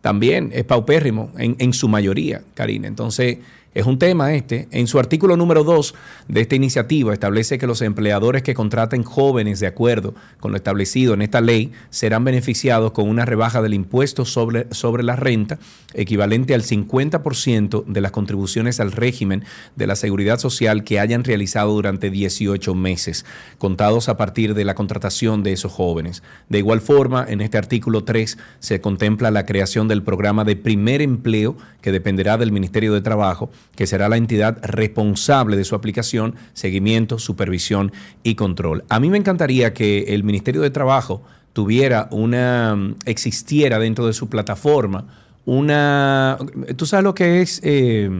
también 0.00 0.50
es 0.54 0.64
paupérrimo 0.64 1.30
en, 1.38 1.56
en 1.58 1.72
su 1.72 1.88
mayoría, 1.88 2.42
Karina. 2.54 2.88
Entonces, 2.88 3.38
es 3.72 3.86
un 3.86 3.98
tema 3.98 4.34
este. 4.34 4.66
En 4.72 4.88
su 4.88 4.98
artículo 4.98 5.36
número 5.36 5.62
2 5.62 5.94
de 6.26 6.40
esta 6.40 6.56
iniciativa 6.56 7.12
establece 7.12 7.58
que 7.58 7.68
los 7.68 7.82
empleadores 7.82 8.42
que 8.42 8.54
contraten 8.54 9.04
jóvenes 9.04 9.60
de 9.60 9.68
acuerdo 9.68 10.14
con 10.40 10.50
lo 10.50 10.56
establecido 10.56 11.14
en 11.14 11.22
esta 11.22 11.40
ley 11.40 11.70
serán 11.90 12.24
beneficiados 12.24 12.90
con 12.90 13.08
una 13.08 13.24
rebaja 13.24 13.62
del 13.62 13.74
impuesto 13.74 14.24
sobre, 14.24 14.66
sobre 14.72 15.04
la 15.04 15.14
renta 15.14 15.58
equivalente 15.94 16.54
al 16.54 16.62
50% 16.62 17.84
de 17.84 18.00
las 18.00 18.10
contribuciones 18.10 18.80
al 18.80 18.90
régimen 18.90 19.44
de 19.76 19.86
la 19.86 19.94
seguridad 19.94 20.38
social 20.38 20.82
que 20.82 20.98
hayan 20.98 21.22
realizado 21.22 21.72
durante 21.72 22.10
18 22.10 22.74
meses, 22.74 23.24
contados 23.58 24.08
a 24.08 24.16
partir 24.16 24.54
de 24.54 24.64
la 24.64 24.74
contratación 24.74 25.44
de 25.44 25.52
esos 25.52 25.72
jóvenes. 25.72 26.22
De 26.48 26.58
igual 26.58 26.80
forma, 26.80 27.24
en 27.28 27.40
este 27.40 27.58
artículo 27.58 28.02
3 28.02 28.36
se 28.58 28.80
contempla 28.80 29.30
la 29.30 29.46
creación 29.46 29.86
del 29.86 30.02
programa 30.02 30.44
de 30.44 30.56
primer 30.56 31.02
empleo 31.02 31.56
que 31.80 31.92
dependerá 31.92 32.36
del 32.36 32.52
Ministerio 32.52 32.92
de 32.92 33.00
Trabajo 33.00 33.50
que 33.76 33.86
será 33.86 34.08
la 34.08 34.16
entidad 34.16 34.58
responsable 34.62 35.56
de 35.56 35.64
su 35.64 35.74
aplicación, 35.74 36.34
seguimiento, 36.52 37.18
supervisión 37.18 37.92
y 38.22 38.34
control. 38.34 38.84
A 38.88 39.00
mí 39.00 39.08
me 39.10 39.18
encantaría 39.18 39.72
que 39.72 40.14
el 40.14 40.22
Ministerio 40.24 40.60
de 40.60 40.70
Trabajo 40.70 41.22
tuviera 41.52 42.08
una, 42.10 42.94
existiera 43.06 43.78
dentro 43.78 44.06
de 44.06 44.12
su 44.12 44.28
plataforma 44.28 45.06
una... 45.46 46.36
¿Tú 46.76 46.86
sabes 46.86 47.04
lo 47.04 47.14
que 47.14 47.40
es... 47.42 47.60
eh, 47.64 48.10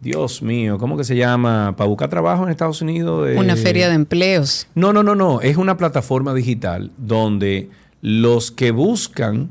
Dios 0.00 0.40
mío, 0.40 0.78
¿cómo 0.78 0.96
que 0.96 1.04
se 1.04 1.14
llama? 1.14 1.74
Para 1.76 1.86
buscar 1.86 2.08
trabajo 2.08 2.42
en 2.44 2.48
Estados 2.48 2.80
Unidos. 2.80 3.28
eh, 3.28 3.36
Una 3.38 3.54
feria 3.54 3.88
de 3.90 3.94
empleos. 3.96 4.66
No, 4.74 4.94
no, 4.94 5.02
no, 5.02 5.14
no. 5.14 5.42
Es 5.42 5.58
una 5.58 5.76
plataforma 5.76 6.32
digital 6.32 6.90
donde 6.96 7.68
los 8.00 8.50
que 8.50 8.70
buscan, 8.70 9.50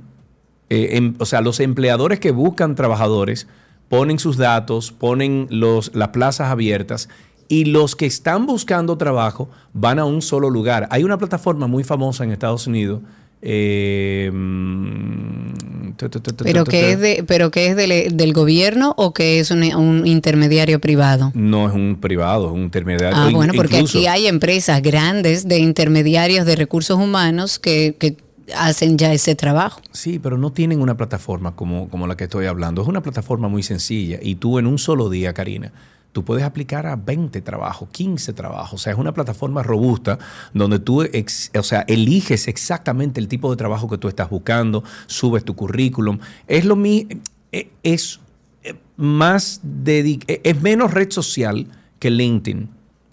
eh, 0.72 0.90
em- 0.94 1.14
o 1.20 1.26
sea, 1.26 1.42
los 1.42 1.60
empleadores 1.60 2.20
que 2.20 2.32
buscan 2.32 2.74
trabajadores 2.74 3.48
ponen 3.90 4.20
sus 4.20 4.38
datos, 4.38 4.92
ponen 4.92 5.48
los, 5.50 5.92
las 5.96 6.10
plazas 6.10 6.50
abiertas 6.50 7.10
y 7.48 7.66
los 7.66 7.96
que 7.96 8.06
están 8.06 8.46
buscando 8.46 8.98
trabajo 8.98 9.50
van 9.74 9.98
a 10.00 10.06
un 10.06 10.22
solo 10.22 10.50
lugar. 10.50 10.88
Hay 10.92 11.04
una 11.04 11.18
plataforma 11.18 11.68
muy 11.68 11.84
famosa 11.84 12.24
en 12.24 12.32
Estados 12.32 12.68
Unidos. 12.68 13.02
eh, 13.42 14.30
mm, 14.34 15.94
Pero 16.44 16.64
que 16.66 16.92
es, 16.92 17.00
de, 17.00 17.24
pero 17.28 17.52
que 17.52 17.68
es 17.68 17.76
del, 17.76 18.16
del 18.16 18.34
gobierno 18.34 18.94
o 18.98 19.14
que 19.14 19.40
es 19.40 19.50
un, 19.52 19.64
un 19.76 20.06
intermediario 20.08 20.80
privado. 20.80 21.32
No 21.34 21.68
es 21.68 21.74
un 21.74 21.98
privado, 22.00 22.48
es 22.48 22.54
un 22.54 22.64
intermediario. 22.64 23.18
Ah, 23.18 23.30
bueno, 23.34 23.54
porque 23.56 23.78
incluso- 23.78 23.98
aquí 23.98 24.08
hay 24.08 24.28
empresas 24.28 24.82
grandes 24.82 25.48
de 25.48 25.60
intermediarios 25.60 26.46
de 26.46 26.56
recursos 26.56 26.98
humanos 27.00 27.60
que, 27.60 27.96
que 28.00 28.18
hacen 28.56 28.98
ya 28.98 29.14
ese 29.14 29.36
trabajo. 29.36 29.82
Sí, 29.92 30.20
pero 30.20 30.38
no 30.38 30.52
tienen 30.52 30.82
una 30.82 30.98
plataforma 30.98 31.56
como, 31.56 31.90
como 31.90 32.08
la 32.08 32.16
que 32.16 32.26
estoy 32.26 32.46
hablando. 32.46 32.82
Es 32.82 32.88
una 32.88 33.02
plataforma 33.02 33.48
muy 33.48 33.64
sencilla 33.64 34.20
y 34.22 34.36
tú 34.36 34.60
en 34.60 34.68
un 34.68 34.78
solo 34.78 35.10
día, 35.10 35.34
Karina, 35.34 35.72
tú 36.12 36.26
puedes 36.26 36.44
aplicar 36.44 36.88
a 36.88 36.96
20 36.96 37.42
trabajos, 37.42 37.90
15 37.92 38.34
trabajos. 38.34 38.82
O 38.82 38.84
sea, 38.84 38.94
es 38.94 39.00
una 39.00 39.14
plataforma 39.14 39.64
robusta 39.64 40.18
donde 40.54 40.80
tú 40.80 41.04
o 41.04 41.64
sea, 41.64 41.86
eliges 41.88 42.48
exactamente 42.48 43.20
el 43.20 43.28
tipo 43.28 43.50
de 43.52 43.58
trabajo 43.58 43.90
que 43.90 43.98
tú 43.98 44.08
estás 44.08 44.30
buscando, 44.30 44.84
subes 45.08 45.44
tu 45.44 45.56
currículum. 45.56 46.20
Es 46.48 46.66
lo 46.66 46.76
mi 46.76 47.08
eh, 47.52 47.70
es 47.84 48.20
eh, 48.64 48.76
más 48.98 49.62
eh, 49.86 50.42
es 50.44 50.62
menos 50.62 50.94
red 50.94 51.12
social 51.12 51.68
que 52.00 52.10
LinkedIn. 52.10 52.70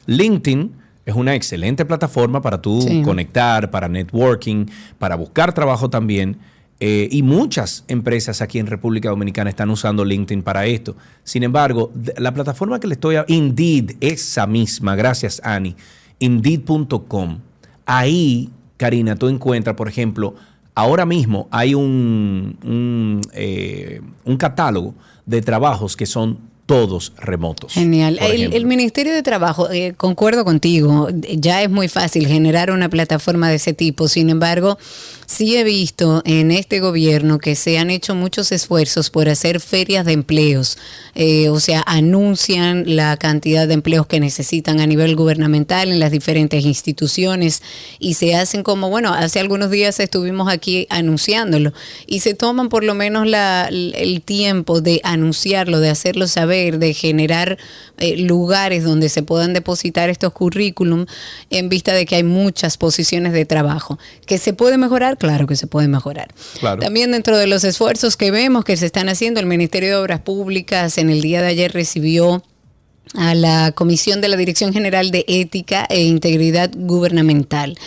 LinkedIn 0.07 0.73
es 1.07 1.15
una 1.15 1.35
excelente 1.35 1.85
plataforma 1.87 2.43
para 2.43 2.61
tú 2.61 2.83
Sí. 2.83 3.01
conectar, 3.03 3.71
para 3.71 3.89
networking, 3.89 4.67
para 4.99 5.15
buscar 5.17 5.55
trabajo 5.55 5.89
también. 5.89 6.37
Eh, 6.79 7.09
y 7.11 7.23
muchas 7.23 7.85
empresas 7.89 8.43
aquí 8.43 8.59
en 8.59 8.67
República 8.67 9.09
Dominicana 9.09 9.49
están 9.49 9.71
usando 9.71 10.05
LinkedIn 10.05 10.43
para 10.43 10.67
esto. 10.67 10.95
Sin 11.25 11.43
embargo, 11.43 11.91
la 12.19 12.35
plataforma 12.35 12.79
que 12.81 12.87
le 12.87 12.95
estoy 12.95 13.17
a 13.17 13.25
Indeed, 13.29 13.93
esa 14.01 14.47
misma, 14.47 14.95
gracias 14.95 15.41
Ani, 15.43 15.75
Indeed.com. 16.19 17.39
Ahí, 17.87 18.51
Karina, 18.77 19.17
tú 19.17 19.29
encuentras, 19.29 19.75
por 19.77 19.89
ejemplo, 19.89 20.35
ahora 20.75 21.07
mismo 21.07 21.49
hay 21.51 21.75
un, 21.75 22.59
un, 22.63 23.21
eh, 23.33 24.01
un 24.25 24.37
catálogo 24.37 24.95
de 25.25 25.41
trabajos 25.41 25.97
que 25.97 26.05
son 26.05 26.39
todos 26.67 27.13
remotos. 27.17 27.73
Genial. 27.73 28.19
el 28.21 28.67
Ministerio 28.67 29.15
de 29.15 29.23
Trabajo, 29.23 29.71
eh, 29.71 29.95
concuerdo 29.97 30.45
contigo, 30.45 31.09
ya 31.13 31.63
es 31.63 31.71
muy 31.71 31.89
fácil 31.89 32.27
generar 32.27 32.71
una 32.71 32.89
plataforma 32.89 33.49
de 33.49 33.57
ese 33.57 33.73
tipo. 33.73 34.09
Sin 34.09 34.31
embargo, 34.31 34.77
sí 35.27 35.57
he 35.57 35.65
visto 35.65 36.23
en 36.25 36.51
este 36.51 36.81
gobierno 36.81 37.39
que 37.39 37.55
se 37.57 37.79
han 37.79 37.91
hecho 37.91 38.15
muchos 38.15 38.53
esfuerzos 38.53 39.11
por 39.11 39.29
hacer 39.29 39.61
ferias 39.61 40.05
de 40.07 40.13
empleos. 40.13 40.79
Eh, 41.15 41.49
o 41.49 41.61
sea, 41.61 41.83
anuncian 41.87 42.97
la 42.97 43.17
cantidad 43.17 43.67
de 43.67 43.75
empleos 43.75 44.07
que 44.07 44.21
necesitan 44.21 44.81
a 44.81 44.87
nivel 44.87 45.17
gubernamental 45.17 45.91
en 45.91 46.01
las 46.01 46.11
diferentes 46.13 46.65
instituciones 46.65 47.63
y 47.99 48.15
se 48.15 48.35
hacen 48.35 48.63
como, 48.63 48.89
bueno, 48.91 49.13
hace 49.13 49.41
algunos 49.41 49.71
días 49.71 49.99
estuvimos 50.01 50.49
aquí 50.53 50.87
anunciándolo 50.91 51.73
y 52.07 52.21
se 52.21 52.35
toman 52.35 52.69
por 52.69 52.85
lo 52.85 52.95
menos 52.95 53.27
la- 53.27 53.69
el 53.69 54.23
tiempo 54.23 54.81
de 54.81 55.01
anunciarlo, 55.05 55.81
de 55.81 55.91
hacerlo 55.91 56.27
saber, 56.29 56.79
de 56.79 56.95
generar 56.95 57.59
eh, 57.99 58.17
lugares 58.19 58.85
donde 58.85 59.09
se 59.09 59.23
puedan 59.23 59.55
depositar 59.55 60.11
estos 60.11 60.33
currículum 60.33 61.07
en 61.51 61.69
vista 61.69 61.93
de 61.95 62.05
que 62.07 62.17
hay 62.17 62.23
muchas 62.23 62.77
posiciones 62.77 63.33
de 63.33 63.45
trabajo. 63.47 63.99
¿Que 64.27 64.39
se 64.39 64.53
puede 64.53 64.77
mejorar? 64.79 65.16
Claro 65.19 65.47
que 65.47 65.57
se 65.57 65.67
puede 65.67 65.89
mejorar. 65.89 66.29
Claro. 66.59 66.81
También 66.81 67.13
dentro 67.13 67.37
de 67.37 67.47
los 67.47 67.65
esfuerzos 67.65 68.17
que 68.17 68.31
vemos 68.31 68.65
que 68.65 68.77
se 68.77 68.87
están 68.87 69.09
haciendo, 69.09 69.41
el 69.41 69.47
Ministerio 69.47 69.91
de 69.91 69.97
Obras 69.97 70.21
Públicas 70.21 70.99
en 70.99 71.11
el 71.11 71.23
día 71.23 71.43
de 71.43 71.49
ayer 71.49 71.73
recibió 71.73 72.43
a 73.15 73.35
la 73.35 73.73
Comisión 73.73 74.21
de 74.21 74.29
la 74.29 74.37
Dirección 74.37 74.73
General 74.73 75.11
de 75.11 75.25
Ética 75.29 75.87
e 75.89 76.03
Integridad 76.03 76.71
Gubernamental. 76.75 77.79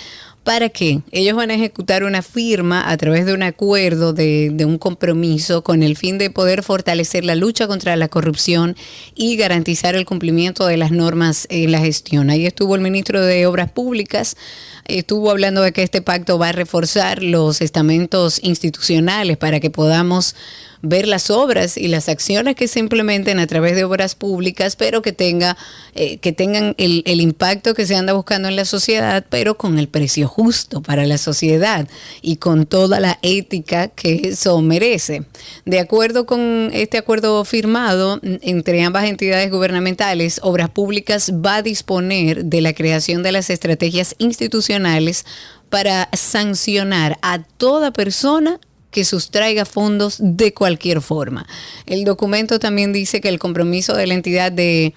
¿Para 0.50 0.70
qué? 0.70 1.04
Ellos 1.12 1.36
van 1.36 1.52
a 1.52 1.54
ejecutar 1.54 2.04
una 2.04 2.24
firma 2.24 2.90
a 2.90 2.98
través 2.98 3.28
de 3.28 3.36
un 3.36 3.44
acuerdo, 3.44 4.14
de, 4.14 4.50
de 4.52 4.66
un 4.66 4.80
compromiso, 4.80 5.64
con 5.64 5.84
el 5.84 5.96
fin 5.96 6.18
de 6.18 6.32
poder 6.32 6.64
fortalecer 6.64 7.24
la 7.24 7.36
lucha 7.36 7.68
contra 7.68 7.96
la 7.96 8.08
corrupción 8.08 8.76
y 9.14 9.36
garantizar 9.36 9.94
el 9.94 10.08
cumplimiento 10.08 10.66
de 10.66 10.78
las 10.78 10.90
normas 10.90 11.46
en 11.52 11.72
la 11.72 11.78
gestión. 11.78 12.32
Ahí 12.32 12.48
estuvo 12.48 12.74
el 12.74 12.82
ministro 12.82 13.22
de 13.22 13.46
Obras 13.46 13.70
Públicas, 13.70 14.38
estuvo 14.86 15.30
hablando 15.30 15.62
de 15.62 15.72
que 15.72 15.84
este 15.84 16.02
pacto 16.02 16.40
va 16.40 16.50
a 16.50 16.54
reforzar 16.54 17.22
los 17.22 17.62
estamentos 17.62 18.40
institucionales 18.42 19.38
para 19.38 19.60
que 19.60 19.70
podamos 19.70 20.36
ver 20.82 21.08
las 21.08 21.30
obras 21.30 21.78
y 21.78 21.88
las 21.88 22.10
acciones 22.10 22.56
que 22.56 22.68
se 22.68 22.80
implementen 22.80 23.40
a 23.40 23.48
través 23.48 23.76
de 23.76 23.84
obras 23.84 24.16
públicas, 24.16 24.76
pero 24.76 25.02
que 25.02 25.12
tenga 25.12 25.58
eh, 25.96 26.18
que 26.18 26.32
tengan 26.32 26.76
el, 26.78 27.04
impacto 27.20 27.74
que 27.74 27.86
se 27.86 27.96
anda 27.96 28.14
buscando 28.14 28.48
en 28.48 28.56
la 28.56 28.66
sociedad, 28.66 29.26
pero 29.30 29.58
con 29.58 29.78
el 29.78 29.90
precio 29.90 30.28
justo 30.28 30.82
para 30.82 31.06
la 31.06 31.18
sociedad 31.18 31.88
y 32.22 32.38
con 32.38 32.66
toda 32.66 33.00
la 33.00 33.20
ética 33.22 33.90
que 33.90 34.30
eso 34.30 34.62
merece. 34.62 35.24
De 35.66 35.80
acuerdo 35.80 36.26
con 36.26 36.70
este 36.74 36.98
acuerdo 36.98 37.44
firmado 37.44 38.20
entre 38.24 38.84
ambas 38.84 39.06
entidades 39.06 39.52
gubernamentales, 39.52 40.40
Obras 40.44 40.70
Públicas 40.70 41.34
va 41.34 41.58
a 41.58 41.62
disponer 41.62 42.46
de 42.46 42.62
la 42.62 42.74
creación 42.74 43.24
de 43.24 43.32
las 43.32 43.50
estrategias 43.50 44.16
institucionales 44.20 45.26
para 45.70 46.10
sancionar 46.14 47.18
a 47.22 47.44
toda 47.44 47.92
persona 47.92 48.60
que 48.92 49.06
sustraiga 49.06 49.66
fondos 49.66 50.18
de 50.20 50.54
cualquier 50.54 51.02
forma. 51.02 51.48
El 51.86 52.06
documento 52.06 52.60
también 52.60 52.94
dice 52.94 53.22
que 53.22 53.30
el 53.30 53.40
compromiso 53.40 53.96
de 53.96 54.08
la 54.08 54.14
entidad 54.14 54.52
de, 54.52 54.94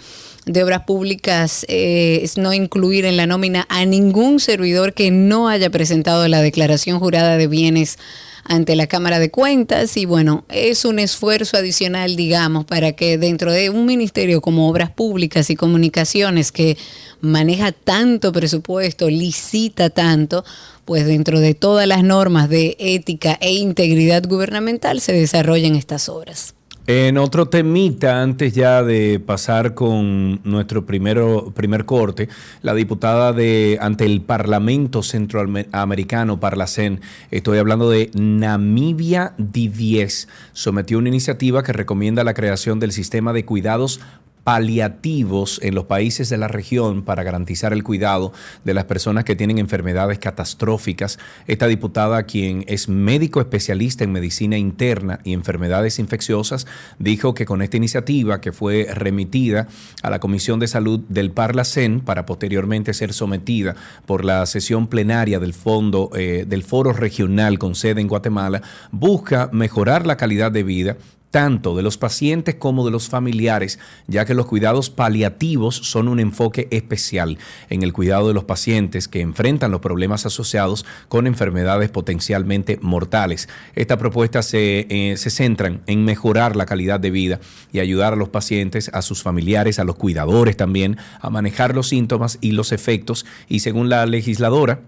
obras 0.63 0.83
públicas 0.85 1.65
eh, 1.69 2.21
es 2.23 2.37
no 2.39 2.53
incluir 2.53 3.05
en 3.05 3.17
la 3.17 3.27
nómina 3.27 3.67
a 3.69 3.85
ningún 3.85 4.41
servidor 4.41 4.93
que 4.93 5.11
no 5.11 5.49
haya 5.49 5.71
presentado 5.71 6.27
la 6.29 6.43
declaración 6.43 6.99
jurada 6.99 7.37
de 7.37 7.47
bienes 7.47 7.99
ante 8.45 8.77
la 8.77 8.87
Cámara 8.87 9.19
de 9.19 9.31
Cuentas 9.31 9.97
y 9.97 10.05
bueno, 10.05 10.45
es 10.49 10.85
un 10.85 10.99
esfuerzo 10.99 11.57
adicional, 11.57 12.17
digamos, 12.17 12.65
para 12.65 12.93
que 12.93 13.19
dentro 13.19 13.53
de 13.53 13.71
un 13.71 13.87
ministerio 13.87 14.41
como 14.41 14.69
Obras 14.69 14.91
Públicas 14.91 15.51
y 15.51 15.57
Comunicaciones 15.57 16.53
que 16.53 16.77
maneja 17.21 17.73
tanto 17.73 18.33
presupuesto, 18.33 19.09
licita 19.09 19.91
tanto, 19.91 20.45
pues 20.85 21.07
dentro 21.07 21.41
de 21.41 21.55
todas 21.55 21.87
las 21.87 22.03
normas 22.03 22.49
de 22.49 22.77
ética 22.79 23.39
e 23.41 23.53
integridad 23.53 24.25
gubernamental 24.27 25.01
se 25.01 25.13
desarrollen 25.13 25.77
estas 25.77 26.09
obras. 26.09 26.55
En 26.89 27.17
otro 27.17 27.47
temita, 27.47 28.23
antes 28.23 28.55
ya 28.55 28.83
de 28.83 29.21
pasar 29.21 29.73
con 29.75 30.41
nuestro 30.43 30.85
primero, 30.85 31.53
primer 31.55 31.85
corte, 31.85 32.29
la 32.61 32.75
diputada 32.75 33.33
de 33.33 33.79
ante 33.81 34.05
el 34.05 34.21
Parlamento 34.21 35.05
Centroamericano, 35.05 36.41
Parlacen, 36.41 37.01
estoy 37.31 37.59
hablando 37.59 37.89
de 37.89 38.11
Namibia 38.15 39.35
D10, 39.39 40.27
sometió 40.55 40.99
una 40.99 41.09
iniciativa 41.09 41.63
que 41.63 41.73
recomienda 41.73 42.25
la 42.25 42.35
creación 42.35 42.81
del 42.81 42.91
sistema 42.91 43.33
de 43.33 43.45
cuidados 43.45 44.01
paliativos 44.45 45.61
en 45.63 45.75
los 45.75 45.85
países 45.85 46.29
de 46.29 46.39
la 46.39 46.49
región 46.49 47.03
para 47.03 47.23
garantizar 47.23 47.73
el 47.73 47.85
cuidado 47.85 48.33
de 48.65 48.75
las 48.75 48.85
personas 48.85 49.25
que 49.25 49.37
tienen 49.37 49.59
enfermedades 49.59 50.19
catastróficas. 50.19 51.19
Esta 51.47 51.67
diputada, 51.67 52.25
quien 52.25 52.65
es 52.67 52.89
médico 52.89 53.41
especialista 53.41 54.05
en 54.05 54.13
medicina 54.13 54.59
interna 54.59 55.21
y 55.25 55.33
enfermedades 55.33 55.99
infecciosas, 55.99 56.67
dijo 56.99 57.35
que 57.35 57.47
con 57.47 57.63
esta 57.63 57.77
iniciativa 57.77 58.41
que 58.41 58.53
fue 58.53 58.89
remitida 58.93 59.69
a 60.03 60.11
la 60.11 60.21
Comisión 60.21 60.59
de 60.59 60.69
Salud 60.69 61.01
del 61.09 61.31
Parlacen 61.31 62.01
para 62.01 62.27
posteriormente 62.27 62.95
ser 62.95 63.13
sometida 63.13 63.77
por 64.07 64.25
la 64.25 64.45
sesión 64.47 64.89
plenaria 64.89 65.39
del 65.39 65.55
fondo 65.55 66.11
eh, 66.15 66.45
del 66.47 66.63
Foro 66.63 66.93
Regional 66.93 67.59
con 67.59 67.75
sede 67.75 68.01
en 68.01 68.09
Guatemala, 68.09 68.63
busca 68.91 69.49
mejorar 69.53 70.07
la 70.07 70.17
calidad 70.17 70.51
de 70.51 70.63
vida 70.63 70.97
tanto 71.33 71.75
de 71.75 71.83
los 71.83 71.99
pacientes 71.99 72.55
como 72.55 72.85
de 72.85 72.93
los 72.93 73.09
familiares, 73.09 73.81
ya 74.07 74.25
que 74.25 74.35
los 74.35 74.47
cuidados 74.47 74.91
paliativos 74.91 75.75
son 75.75 76.07
un 76.07 76.21
enfoque 76.21 76.69
especial 76.71 77.39
en 77.71 77.83
el 77.83 77.93
cuidado 77.93 78.29
de 78.29 78.35
los 78.35 78.45
pacientes 78.45 79.09
que 79.09 79.21
enfrentan 79.21 79.73
los 79.73 79.81
problemas 79.81 80.27
asociados 80.27 80.87
con 81.09 81.27
enfermedades 81.27 81.91
potencialmente 81.91 82.79
mortales. 82.83 83.49
Esta 83.75 83.99
propuesta 83.99 84.43
se, 84.43 84.87
eh, 84.91 85.17
se 85.17 85.31
centra 85.31 85.81
en 85.87 86.05
mejorar 86.05 86.55
la 86.55 86.67
calidad 86.67 87.01
de 87.01 87.11
vida 87.11 87.41
y 87.73 87.81
ayudar 87.81 88.13
a 88.13 88.17
los 88.17 88.29
pacientes, 88.29 88.91
a 88.93 89.03
sus 89.03 89.23
familiares, 89.23 89.79
a 89.79 89.85
los 89.85 89.97
cuidadores 89.97 90.57
también, 90.57 90.99
a 91.21 91.31
manejar 91.31 91.75
los 91.75 91.89
síntomas 91.89 92.39
y 92.43 92.53
los 92.53 92.73
efectos 92.73 93.25
y 93.49 93.61
según 93.61 93.89
la 93.89 94.05
legisladora, 94.05 94.83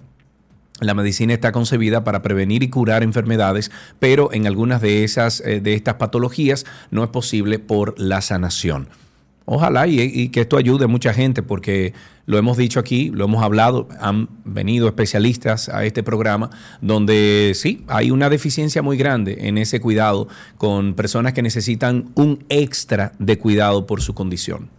La 0.81 0.95
medicina 0.95 1.33
está 1.33 1.53
concebida 1.53 2.03
para 2.03 2.21
prevenir 2.23 2.65
y 2.65 2.69
curar 2.69 3.05
enfermedades, 3.05 3.71
pero 4.01 4.33
en 4.33 4.47
algunas 4.47 4.83
de 4.83 5.05
esas 5.05 5.41
eh, 5.41 5.61
de 5.61 5.75
estas 5.75 5.95
patologías 5.95 6.67
no 6.91 7.05
es 7.05 7.11
posible 7.11 7.61
por 7.61 7.99
la 7.99 8.21
sanación. 8.21 8.89
Ojalá 9.47 9.87
y, 9.87 10.31
que 10.31 10.41
esto 10.41 10.57
ayude 10.57 10.87
a 10.87 10.89
mucha 10.89 11.13
gente 11.13 11.43
porque 11.43 11.93
lo 12.25 12.39
hemos 12.39 12.57
dicho 12.57 12.81
aquí, 12.81 13.11
lo 13.11 13.27
hemos 13.27 13.43
hablado, 13.43 13.89
han 14.01 14.29
venido 14.45 14.89
especialistas 14.89 15.69
a 15.69 15.85
este 15.85 16.03
programa 16.03 16.49
donde 16.81 17.53
sí, 17.55 17.85
hay 17.87 18.11
una 18.11 18.31
deficiencia 18.31 18.81
muy 18.81 18.97
grande 18.97 19.47
en 19.47 19.59
ese 19.59 19.81
cuidado 19.81 20.29
con 20.57 20.95
personas 20.95 21.35
que 21.35 21.43
necesitan 21.43 22.11
un 22.15 22.45
extra 22.49 23.13
de 23.19 23.39
cuidado 23.39 23.87
por 23.87 24.01
su 24.01 24.15
condición. 24.15 24.71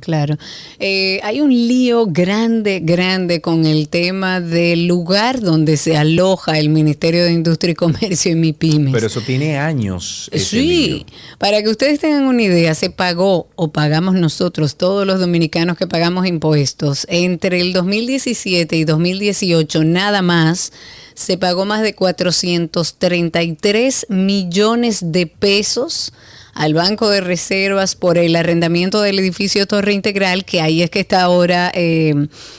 Claro. 0.00 0.36
Eh, 0.78 1.20
hay 1.22 1.40
un 1.40 1.50
lío 1.50 2.06
grande, 2.06 2.80
grande 2.80 3.40
con 3.40 3.66
el 3.66 3.88
tema 3.88 4.40
del 4.40 4.86
lugar 4.86 5.40
donde 5.40 5.76
se 5.76 5.96
aloja 5.96 6.58
el 6.58 6.70
Ministerio 6.70 7.24
de 7.24 7.32
Industria 7.32 7.72
y 7.72 7.74
Comercio 7.74 8.32
en 8.32 8.40
MIPIMES. 8.40 8.92
Pero 8.92 9.06
eso 9.06 9.20
tiene 9.20 9.58
años. 9.58 10.30
Sí, 10.34 11.06
para 11.38 11.62
que 11.62 11.68
ustedes 11.68 12.00
tengan 12.00 12.24
una 12.24 12.42
idea, 12.42 12.74
se 12.74 12.90
pagó 12.90 13.48
o 13.56 13.68
pagamos 13.68 14.14
nosotros, 14.14 14.76
todos 14.76 15.06
los 15.06 15.20
dominicanos 15.20 15.76
que 15.76 15.86
pagamos 15.86 16.26
impuestos, 16.26 17.06
entre 17.10 17.60
el 17.60 17.72
2017 17.72 18.76
y 18.76 18.84
2018 18.84 19.84
nada 19.84 20.22
más 20.22 20.72
se 21.14 21.36
pagó 21.36 21.66
más 21.66 21.82
de 21.82 21.94
433 21.94 24.06
millones 24.08 25.12
de 25.12 25.26
pesos 25.26 26.12
al 26.60 26.74
Banco 26.74 27.08
de 27.08 27.22
Reservas 27.22 27.94
por 27.94 28.18
el 28.18 28.36
arrendamiento 28.36 29.00
del 29.00 29.18
edificio 29.18 29.66
Torre 29.66 29.94
Integral, 29.94 30.44
que 30.44 30.60
ahí 30.60 30.82
es 30.82 30.90
que 30.90 31.00
está 31.00 31.22
ahora 31.22 31.72
eh, 31.74 32.14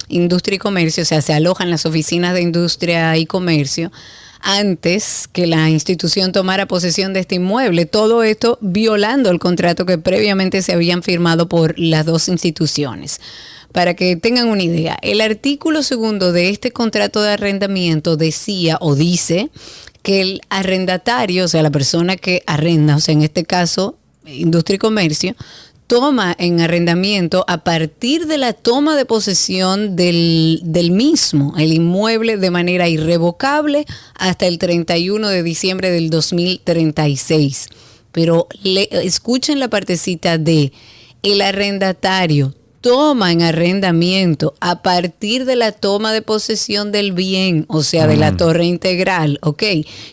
Industria 0.07 0.55
y 0.55 0.57
Comercio, 0.57 1.03
o 1.03 1.05
sea, 1.05 1.21
se 1.21 1.33
alojan 1.33 1.69
las 1.69 1.85
oficinas 1.85 2.33
de 2.33 2.41
Industria 2.41 3.15
y 3.17 3.27
Comercio 3.27 3.91
antes 4.39 5.29
que 5.31 5.45
la 5.45 5.69
institución 5.69 6.31
tomara 6.31 6.67
posesión 6.67 7.13
de 7.13 7.19
este 7.19 7.35
inmueble. 7.35 7.85
Todo 7.85 8.23
esto 8.23 8.57
violando 8.59 9.29
el 9.29 9.37
contrato 9.37 9.85
que 9.85 9.99
previamente 9.99 10.63
se 10.63 10.73
habían 10.73 11.03
firmado 11.03 11.47
por 11.47 11.77
las 11.77 12.07
dos 12.07 12.27
instituciones. 12.27 13.21
Para 13.71 13.93
que 13.93 14.15
tengan 14.15 14.47
una 14.47 14.63
idea, 14.63 14.97
el 15.03 15.21
artículo 15.21 15.83
segundo 15.83 16.31
de 16.31 16.49
este 16.49 16.71
contrato 16.71 17.21
de 17.21 17.33
arrendamiento 17.33 18.17
decía 18.17 18.77
o 18.81 18.95
dice 18.95 19.51
que 20.03 20.21
el 20.21 20.41
arrendatario, 20.49 21.45
o 21.45 21.47
sea, 21.47 21.63
la 21.63 21.71
persona 21.71 22.17
que 22.17 22.43
arrenda, 22.47 22.95
o 22.95 22.99
sea, 22.99 23.13
en 23.13 23.21
este 23.21 23.43
caso, 23.43 23.97
industria 24.25 24.75
y 24.75 24.79
comercio, 24.79 25.35
toma 25.91 26.33
en 26.39 26.61
arrendamiento 26.61 27.43
a 27.49 27.65
partir 27.65 28.25
de 28.25 28.37
la 28.37 28.53
toma 28.53 28.95
de 28.95 29.05
posesión 29.05 29.97
del, 29.97 30.61
mismo, 30.93 31.53
el 31.57 31.73
inmueble, 31.73 32.37
de 32.37 32.49
manera 32.49 32.87
irrevocable 32.87 33.85
hasta 34.15 34.47
el 34.47 34.57
31 34.57 35.27
de 35.27 35.43
diciembre 35.43 35.91
del 35.91 36.09
2036. 36.09 37.67
Pero 38.13 38.47
escuchen 38.63 39.59
la 39.59 39.69
partecita 39.69 40.37
de 40.37 40.71
el 41.23 41.41
arrendatario 41.41 42.55
toma 42.81 43.31
en 43.31 43.43
arrendamiento 43.43 44.55
a 44.59 44.81
partir 44.81 45.45
de 45.45 45.55
la 45.55 45.71
toma 45.71 46.11
de 46.13 46.23
posesión 46.23 46.91
del 46.91 47.11
bien, 47.11 47.65
o 47.67 47.83
sea, 47.83 48.07
de 48.07 48.17
la 48.17 48.35
torre 48.35 48.65
integral, 48.65 49.39
¿ok? 49.43 49.63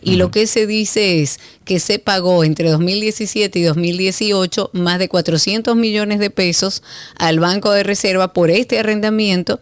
Y 0.03 0.17
lo 0.17 0.31
que 0.31 0.47
se 0.47 0.67
dice 0.67 1.23
es 1.23 1.41
que 1.65 1.81
se 1.81 1.99
pagó 1.99 2.45
entre 2.45 2.71
2017 2.71 3.59
y 3.59 3.63
2018 3.63 4.71
más 4.75 4.99
de 4.99 5.09
400 5.09 5.75
millones 5.77 6.19
de 6.19 6.31
pesos 6.31 6.83
al 7.17 7.41
Banco 7.41 7.73
de 7.73 7.83
Reserva 7.83 8.35
por 8.35 8.51
este 8.51 8.79
arrendamiento 8.79 9.61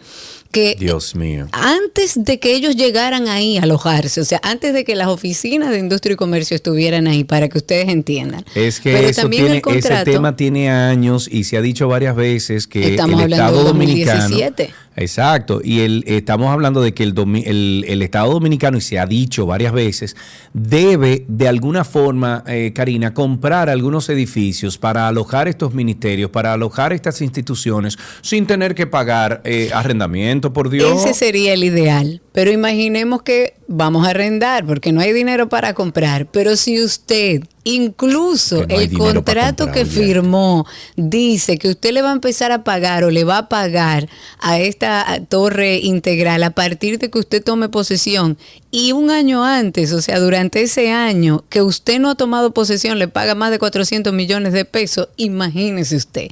Dios 0.78 1.14
mío. 1.14 1.48
antes 1.52 2.24
de 2.24 2.38
que 2.38 2.54
ellos 2.54 2.76
llegaran 2.76 3.28
ahí 3.28 3.58
a 3.58 3.62
alojarse, 3.62 4.20
o 4.20 4.24
sea, 4.24 4.40
antes 4.42 4.72
de 4.72 4.84
que 4.84 4.94
las 4.94 5.08
oficinas 5.08 5.70
de 5.70 5.78
industria 5.78 6.14
y 6.14 6.16
comercio 6.16 6.54
estuvieran 6.54 7.06
ahí, 7.06 7.24
para 7.24 7.48
que 7.48 7.58
ustedes 7.58 7.88
entiendan. 7.88 8.44
Es 8.54 8.80
que 8.80 9.12
también 9.12 9.46
el 9.46 9.62
ese 9.76 10.04
tema 10.04 10.36
tiene 10.36 10.70
años 10.70 11.28
y 11.30 11.44
se 11.44 11.56
ha 11.56 11.60
dicho 11.60 11.88
varias 11.88 12.16
veces 12.16 12.66
que 12.66 12.90
estamos 12.90 13.22
el 13.22 13.32
Estado 13.32 13.64
dominicano, 13.64 14.20
2017. 14.20 14.85
Exacto, 14.98 15.60
y 15.62 15.80
el, 15.80 16.04
estamos 16.06 16.50
hablando 16.50 16.80
de 16.80 16.94
que 16.94 17.02
el, 17.02 17.84
el, 17.86 18.02
Estado 18.02 18.32
Dominicano, 18.32 18.78
y 18.78 18.80
se 18.80 18.98
ha 18.98 19.04
dicho 19.04 19.44
varias 19.44 19.74
veces, 19.74 20.16
debe 20.54 21.26
de 21.28 21.48
alguna 21.48 21.84
forma, 21.84 22.42
eh, 22.46 22.72
Karina, 22.74 23.12
comprar 23.12 23.68
algunos 23.68 24.08
edificios 24.08 24.78
para 24.78 25.06
alojar 25.06 25.48
estos 25.48 25.74
ministerios, 25.74 26.30
para 26.30 26.54
alojar 26.54 26.94
estas 26.94 27.20
instituciones, 27.20 27.98
sin 28.22 28.46
tener 28.46 28.74
que 28.74 28.86
pagar 28.86 29.42
eh, 29.44 29.70
arrendamiento, 29.74 30.54
por 30.54 30.70
Dios. 30.70 31.04
Ese 31.04 31.12
sería 31.12 31.52
el 31.52 31.64
ideal, 31.64 32.22
pero 32.32 32.50
imaginemos 32.50 33.20
que 33.20 33.52
vamos 33.68 34.06
a 34.06 34.10
arrendar 34.10 34.64
porque 34.64 34.92
no 34.92 35.02
hay 35.02 35.12
dinero 35.12 35.50
para 35.50 35.74
comprar, 35.74 36.26
pero 36.30 36.56
si 36.56 36.82
usted 36.82 37.42
Incluso 37.68 38.64
el 38.68 38.96
contrato 38.96 39.72
que 39.72 39.84
firmó 39.84 40.64
dice 40.94 41.58
que 41.58 41.70
usted 41.70 41.90
le 41.90 42.00
va 42.00 42.10
a 42.10 42.12
empezar 42.12 42.52
a 42.52 42.62
pagar 42.62 43.02
o 43.02 43.10
le 43.10 43.24
va 43.24 43.38
a 43.38 43.48
pagar 43.48 44.08
a 44.38 44.60
esta 44.60 45.20
torre 45.28 45.78
integral 45.78 46.44
a 46.44 46.50
partir 46.50 47.00
de 47.00 47.10
que 47.10 47.18
usted 47.18 47.42
tome 47.42 47.68
posesión 47.68 48.38
y 48.70 48.92
un 48.92 49.10
año 49.10 49.44
antes, 49.44 49.92
o 49.92 50.02
sea, 50.02 50.18
durante 50.18 50.60
ese 50.60 50.90
año 50.90 51.44
que 51.48 51.62
usted 51.62 52.00
no 52.00 52.10
ha 52.10 52.14
tomado 52.16 52.52
posesión, 52.52 52.98
le 52.98 53.08
paga 53.08 53.34
más 53.34 53.50
de 53.50 53.58
400 53.58 54.12
millones 54.12 54.52
de 54.52 54.64
pesos, 54.64 55.08
imagínese 55.16 55.96
usted. 55.96 56.28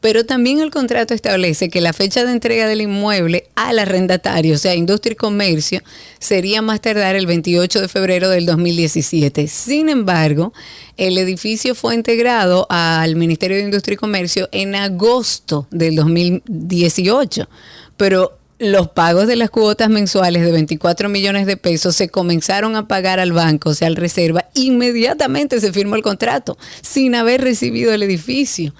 Pero 0.00 0.24
también 0.24 0.60
el 0.60 0.70
contrato 0.70 1.14
establece 1.14 1.70
que 1.70 1.80
la 1.80 1.92
fecha 1.92 2.24
de 2.24 2.32
entrega 2.32 2.68
del 2.68 2.82
inmueble 2.82 3.48
al 3.56 3.78
arrendatario, 3.78 4.54
o 4.54 4.58
sea, 4.58 4.74
industria 4.74 5.14
y 5.14 5.16
comercio, 5.16 5.80
sería 6.20 6.62
más 6.62 6.80
tardar 6.80 7.16
el 7.16 7.26
28 7.26 7.80
de 7.80 7.88
febrero 7.88 8.28
del 8.28 8.46
2017. 8.46 9.48
Sin 9.48 9.88
embargo, 9.88 10.52
el 10.98 11.18
edificio 11.18 11.74
fue 11.74 11.94
integrado 11.94 12.66
al 12.70 13.16
Ministerio 13.16 13.56
de 13.56 13.64
Industria 13.64 13.94
y 13.94 13.98
Comercio 13.98 14.48
en 14.52 14.74
agosto 14.74 15.66
del 15.70 15.96
2018. 15.96 17.48
Pero 17.96 18.37
los 18.58 18.88
pagos 18.88 19.26
de 19.26 19.36
las 19.36 19.50
cuotas 19.50 19.88
mensuales 19.88 20.44
de 20.44 20.50
24 20.50 21.08
millones 21.08 21.46
de 21.46 21.56
pesos 21.56 21.94
se 21.94 22.08
comenzaron 22.08 22.74
a 22.76 22.88
pagar 22.88 23.20
al 23.20 23.32
banco, 23.32 23.70
o 23.70 23.74
sea, 23.74 23.88
al 23.88 23.96
reserva, 23.96 24.46
inmediatamente 24.54 25.60
se 25.60 25.72
firmó 25.72 25.94
el 25.94 26.02
contrato, 26.02 26.58
sin 26.82 27.14
haber 27.14 27.40
recibido 27.40 27.92
el 27.92 28.02
edificio. 28.02 28.74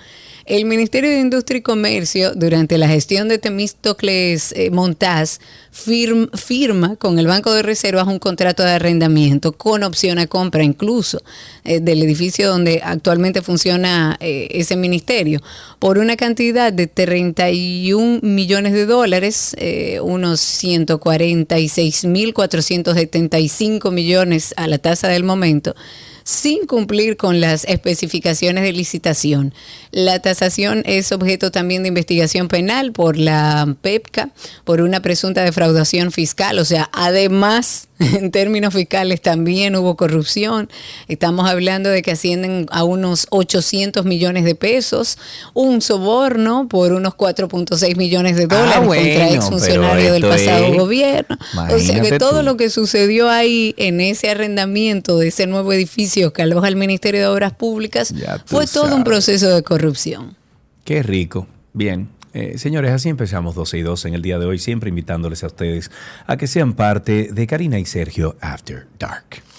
El 0.46 0.64
Ministerio 0.64 1.10
de 1.10 1.20
Industria 1.20 1.58
y 1.58 1.62
Comercio, 1.62 2.34
durante 2.34 2.78
la 2.78 2.88
gestión 2.88 3.28
de 3.28 3.38
Temístocles 3.38 4.52
eh, 4.52 4.70
Montaz, 4.70 5.40
firma 5.78 6.96
con 6.96 7.18
el 7.18 7.26
Banco 7.26 7.52
de 7.52 7.62
Reservas 7.62 8.06
un 8.06 8.18
contrato 8.18 8.62
de 8.62 8.70
arrendamiento 8.72 9.52
con 9.52 9.82
opción 9.82 10.18
a 10.18 10.26
compra 10.26 10.62
incluso 10.62 11.22
eh, 11.64 11.80
del 11.80 12.02
edificio 12.02 12.48
donde 12.48 12.80
actualmente 12.84 13.42
funciona 13.42 14.16
eh, 14.20 14.48
ese 14.50 14.76
ministerio 14.76 15.40
por 15.78 15.98
una 15.98 16.16
cantidad 16.16 16.72
de 16.72 16.86
31 16.86 18.20
millones 18.22 18.72
de 18.72 18.86
dólares, 18.86 19.56
unos 20.02 20.40
146 20.40 22.04
mil 22.06 22.34
475 22.34 23.90
millones 23.90 24.54
a 24.56 24.66
la 24.66 24.78
tasa 24.78 25.08
del 25.08 25.22
momento 25.22 25.74
sin 26.28 26.66
cumplir 26.66 27.16
con 27.16 27.40
las 27.40 27.64
especificaciones 27.64 28.62
de 28.62 28.74
licitación. 28.74 29.54
La 29.92 30.20
tasación 30.20 30.82
es 30.84 31.10
objeto 31.10 31.50
también 31.50 31.82
de 31.82 31.88
investigación 31.88 32.48
penal 32.48 32.92
por 32.92 33.16
la 33.16 33.74
PEPCA 33.80 34.28
por 34.64 34.82
una 34.82 35.00
presunta 35.00 35.42
defraudación 35.42 35.67
fiscal, 36.10 36.58
o 36.58 36.64
sea, 36.64 36.88
además 36.92 37.88
en 37.98 38.30
términos 38.30 38.74
fiscales 38.74 39.20
también 39.20 39.76
hubo 39.76 39.96
corrupción. 39.96 40.68
Estamos 41.08 41.48
hablando 41.48 41.90
de 41.90 42.02
que 42.02 42.12
ascienden 42.12 42.66
a 42.70 42.84
unos 42.84 43.26
800 43.30 44.04
millones 44.04 44.44
de 44.44 44.54
pesos, 44.54 45.18
un 45.54 45.80
soborno 45.80 46.68
por 46.68 46.92
unos 46.92 47.14
4.6 47.14 47.96
millones 47.96 48.36
de 48.36 48.46
dólares 48.46 48.76
ah, 48.76 48.86
contra 48.86 49.30
exfuncionario 49.30 50.12
del 50.12 50.22
pasado 50.22 50.72
gobierno. 50.74 51.36
O 51.70 51.78
sea 51.78 52.00
que 52.00 52.18
todo 52.18 52.42
lo 52.42 52.56
que 52.56 52.70
sucedió 52.70 53.28
ahí 53.28 53.74
en 53.76 54.00
ese 54.00 54.30
arrendamiento 54.30 55.18
de 55.18 55.28
ese 55.28 55.46
nuevo 55.46 55.72
edificio 55.72 56.32
que 56.32 56.42
aloja 56.42 56.68
el 56.68 56.76
Ministerio 56.76 57.20
de 57.20 57.26
Obras 57.26 57.52
Públicas, 57.52 58.14
fue 58.46 58.66
todo 58.66 58.94
un 58.94 59.04
proceso 59.04 59.54
de 59.54 59.62
corrupción. 59.62 60.36
Qué 60.84 61.02
rico. 61.02 61.46
Bien. 61.72 62.08
Eh, 62.34 62.58
señores, 62.58 62.92
así 62.92 63.08
empezamos 63.08 63.54
12 63.54 63.78
y 63.78 63.82
12 63.82 64.08
en 64.08 64.14
el 64.14 64.22
día 64.22 64.38
de 64.38 64.46
hoy, 64.46 64.58
siempre 64.58 64.90
invitándoles 64.90 65.44
a 65.44 65.48
ustedes 65.48 65.90
a 66.26 66.36
que 66.36 66.46
sean 66.46 66.74
parte 66.74 67.30
de 67.32 67.46
Karina 67.46 67.78
y 67.78 67.84
Sergio 67.84 68.36
After 68.40 68.86
Dark. 68.98 69.47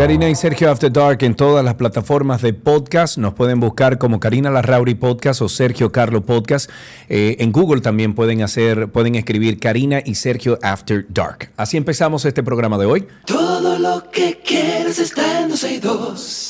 Karina 0.00 0.30
y 0.30 0.34
Sergio 0.34 0.70
After 0.70 0.90
Dark 0.90 1.18
en 1.20 1.34
todas 1.34 1.62
las 1.62 1.74
plataformas 1.74 2.40
de 2.40 2.54
podcast. 2.54 3.18
Nos 3.18 3.34
pueden 3.34 3.60
buscar 3.60 3.98
como 3.98 4.18
Karina 4.18 4.48
Larrauri 4.48 4.94
Podcast 4.94 5.42
o 5.42 5.48
Sergio 5.50 5.92
Carlo 5.92 6.24
Podcast. 6.24 6.70
Eh, 7.10 7.36
en 7.38 7.52
Google 7.52 7.82
también 7.82 8.14
pueden 8.14 8.40
hacer, 8.40 8.90
pueden 8.90 9.14
escribir 9.14 9.60
Karina 9.60 10.00
y 10.02 10.14
Sergio 10.14 10.58
After 10.62 11.04
Dark. 11.10 11.50
Así 11.58 11.76
empezamos 11.76 12.24
este 12.24 12.42
programa 12.42 12.78
de 12.78 12.86
hoy. 12.86 13.08
Todo 13.26 13.78
lo 13.78 14.10
que 14.10 14.40
quieres 14.42 14.98
está 14.98 15.42
en 15.42 15.50
12 15.50 15.74
y 15.74 15.78
2. 15.80 16.49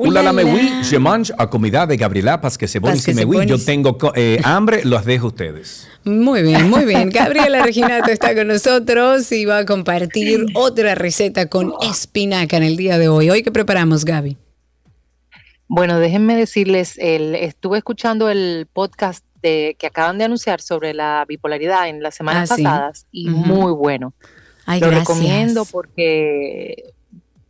Hola 0.00 0.22
la 0.22 0.32
mewi, 0.32 0.70
je 0.88 0.96
mange 1.00 1.32
a 1.36 1.50
comida 1.50 1.84
de 1.84 1.96
Gabriela 1.96 2.40
se 2.68 2.80
pones 2.80 3.04
que 3.04 3.10
y 3.10 3.14
se 3.14 3.26
mewi. 3.26 3.46
Yo 3.46 3.58
tengo 3.58 3.98
eh, 4.14 4.40
hambre, 4.44 4.84
los 4.84 5.04
dejo 5.04 5.26
a 5.26 5.28
ustedes. 5.30 5.88
Muy 6.04 6.42
bien, 6.42 6.70
muy 6.70 6.84
bien. 6.84 7.10
Gabriela 7.10 7.64
Reginato 7.64 8.08
está 8.12 8.32
con 8.32 8.46
nosotros 8.46 9.32
y 9.32 9.44
va 9.44 9.58
a 9.58 9.66
compartir 9.66 10.46
otra 10.54 10.94
receta 10.94 11.48
con 11.48 11.72
espinaca 11.82 12.56
en 12.56 12.62
el 12.62 12.76
día 12.76 12.96
de 12.96 13.08
hoy. 13.08 13.28
Hoy 13.28 13.42
que 13.42 13.50
preparamos, 13.50 14.04
Gaby. 14.04 14.36
Bueno, 15.66 15.98
déjenme 15.98 16.36
decirles, 16.36 16.96
el, 16.98 17.34
estuve 17.34 17.78
escuchando 17.78 18.30
el 18.30 18.68
podcast 18.72 19.24
de, 19.42 19.74
que 19.80 19.88
acaban 19.88 20.16
de 20.16 20.24
anunciar 20.26 20.60
sobre 20.60 20.94
la 20.94 21.24
bipolaridad 21.26 21.88
en 21.88 22.04
las 22.04 22.14
semanas 22.14 22.52
Ah, 22.52 22.54
sí. 22.54 22.62
pasadas 22.62 23.06
y 23.10 23.28
muy 23.30 23.72
bueno. 23.72 24.14
Ay, 24.64 24.78
Lo 24.80 24.86
gracias. 24.86 25.08
recomiendo 25.08 25.64
porque 25.64 26.94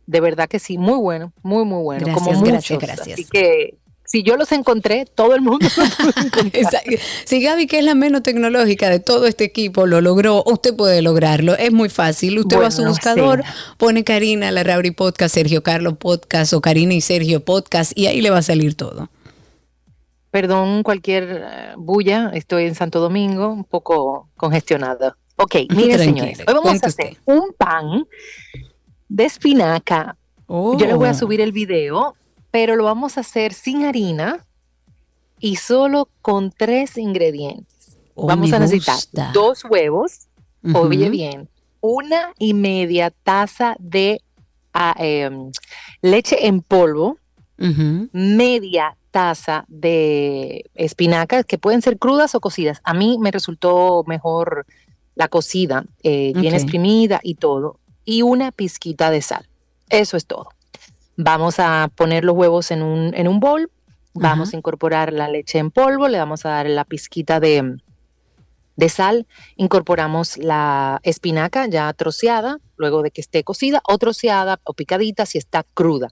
de 0.09 0.21
verdad 0.21 0.49
que 0.49 0.57
sí, 0.57 0.79
muy 0.79 0.97
bueno, 0.97 1.33
muy, 1.43 1.65
muy 1.65 1.83
bueno. 1.83 2.03
Gracias, 2.07 2.41
gracias, 2.41 2.71
muchos. 2.71 2.79
gracias. 2.79 3.13
Así 3.13 3.25
que 3.25 3.77
si 4.03 4.23
yo 4.23 4.37
los 4.37 4.51
encontré, 4.51 5.05
todo 5.05 5.35
el 5.35 5.41
mundo 5.41 5.67
los. 6.51 6.99
Si 7.25 7.43
Gaby, 7.43 7.67
que 7.67 7.77
es 7.77 7.85
la 7.85 7.93
menos 7.93 8.23
tecnológica 8.23 8.89
de 8.89 8.99
todo 8.99 9.27
este 9.27 9.43
equipo, 9.43 9.85
lo 9.85 10.01
logró, 10.01 10.43
usted 10.47 10.75
puede 10.75 11.03
lograrlo. 11.03 11.55
Es 11.55 11.71
muy 11.71 11.89
fácil. 11.89 12.39
Usted 12.39 12.59
va 12.59 12.67
a 12.67 12.71
su 12.71 12.83
buscador, 12.85 13.43
sí. 13.45 13.51
pone 13.77 14.03
Karina 14.03 14.49
Larrauri 14.49 14.89
Podcast, 14.89 15.35
Sergio 15.35 15.61
Carlos 15.61 15.93
Podcast 15.99 16.53
o 16.53 16.61
Karina 16.61 16.95
y 16.95 17.01
Sergio 17.01 17.45
Podcast 17.45 17.95
y 17.95 18.07
ahí 18.07 18.21
le 18.21 18.31
va 18.31 18.39
a 18.39 18.41
salir 18.41 18.73
todo. 18.73 19.11
Perdón 20.31 20.81
cualquier 20.81 21.43
eh, 21.47 21.73
bulla, 21.77 22.31
estoy 22.33 22.65
en 22.65 22.73
Santo 22.73 22.99
Domingo, 22.99 23.49
un 23.49 23.63
poco 23.63 24.27
congestionado. 24.37 25.15
Ok, 25.35 25.53
miren 25.53 25.67
Tranquila, 25.69 26.03
señores, 26.03 26.39
hoy 26.39 26.53
vamos 26.55 26.83
a 26.83 26.87
hacer 26.87 27.17
un 27.25 27.53
pan 27.55 28.07
de 29.09 29.25
espinaca 29.25 30.15
Yo 30.47 30.77
les 30.79 30.95
voy 30.95 31.07
a 31.07 31.11
Oh. 31.11 31.15
subir 31.15 31.41
el 31.41 31.51
video, 31.51 32.15
pero 32.51 32.75
lo 32.75 32.83
vamos 32.83 33.17
a 33.17 33.21
hacer 33.21 33.53
sin 33.53 33.83
harina 33.83 34.45
y 35.39 35.57
solo 35.57 36.09
con 36.21 36.51
tres 36.51 36.97
ingredientes. 36.97 37.97
Oh, 38.15 38.25
vamos 38.27 38.51
a 38.53 38.59
necesitar 38.59 38.95
gusta. 38.95 39.31
dos 39.33 39.63
huevos, 39.65 40.27
oye 40.73 41.09
bien, 41.09 41.49
una 41.81 42.33
y 42.39 42.53
media 42.53 43.11
taza 43.23 43.75
de 43.79 44.21
ah, 44.73 44.95
em, 44.97 45.51
leche 46.01 46.47
en 46.47 46.61
polvo, 46.61 47.17
media 48.11 48.97
taza 49.11 49.65
de 49.67 50.69
espinacas 50.75 51.45
que 51.45 51.57
pueden 51.57 51.81
ser 51.81 51.97
crudas 51.97 52.35
o 52.35 52.39
cocidas. 52.41 52.79
A 52.83 52.93
mí 52.93 53.17
me 53.19 53.31
resultó 53.31 54.03
mejor 54.07 54.65
la 55.15 55.27
cocida, 55.27 55.85
eh, 56.03 56.33
bien 56.35 56.53
exprimida 56.53 57.19
y 57.23 57.35
todo, 57.35 57.79
y 58.09 58.23
una 58.23 58.51
pizquita 58.51 59.11
de 59.11 59.21
sal. 59.21 59.47
Eso 59.87 60.17
es 60.17 60.25
todo. 60.25 60.49
Vamos 61.15 61.59
a 61.59 61.91
poner 61.95 62.25
los 62.25 62.35
huevos 62.35 62.71
en 62.71 62.81
un, 62.81 63.13
en 63.13 63.27
un 63.27 63.39
bowl, 63.39 63.69
vamos 64.15 64.49
Ajá. 64.49 64.57
a 64.57 64.57
incorporar 64.57 65.13
la 65.13 65.27
leche 65.27 65.59
en 65.59 65.69
polvo, 65.69 66.07
le 66.07 66.17
vamos 66.17 66.43
a 66.43 66.49
dar 66.49 66.67
la 66.67 66.85
pizquita 66.85 67.39
de, 67.39 67.77
de 68.75 68.89
sal, 68.89 69.27
incorporamos 69.57 70.37
la 70.37 70.99
espinaca 71.03 71.67
ya 71.67 71.93
troceada, 71.93 72.57
luego 72.77 73.03
de 73.03 73.11
que 73.11 73.21
esté 73.21 73.43
cocida, 73.43 73.79
o 73.87 73.99
troceada 73.99 74.59
o 74.63 74.73
picadita 74.73 75.27
si 75.27 75.37
está 75.37 75.63
cruda. 75.75 76.09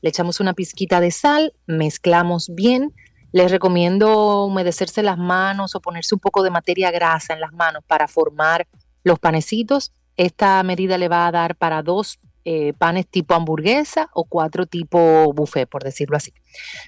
Le 0.00 0.08
echamos 0.08 0.40
una 0.40 0.54
pizquita 0.54 0.98
de 1.00 1.10
sal, 1.10 1.52
mezclamos 1.66 2.54
bien. 2.54 2.94
Les 3.32 3.50
recomiendo 3.50 4.46
humedecerse 4.46 5.02
las 5.02 5.18
manos 5.18 5.74
o 5.74 5.80
ponerse 5.80 6.14
un 6.14 6.20
poco 6.20 6.42
de 6.42 6.48
materia 6.48 6.90
grasa 6.90 7.34
en 7.34 7.40
las 7.40 7.52
manos 7.52 7.84
para 7.86 8.08
formar 8.08 8.66
los 9.02 9.18
panecitos. 9.18 9.92
Esta 10.16 10.62
medida 10.62 10.98
le 10.98 11.08
va 11.08 11.26
a 11.26 11.32
dar 11.32 11.56
para 11.56 11.82
dos 11.82 12.18
eh, 12.44 12.72
panes 12.76 13.06
tipo 13.06 13.34
hamburguesa 13.34 14.10
o 14.12 14.24
cuatro 14.24 14.66
tipo 14.66 15.32
buffet, 15.32 15.68
por 15.68 15.82
decirlo 15.82 16.16
así. 16.16 16.32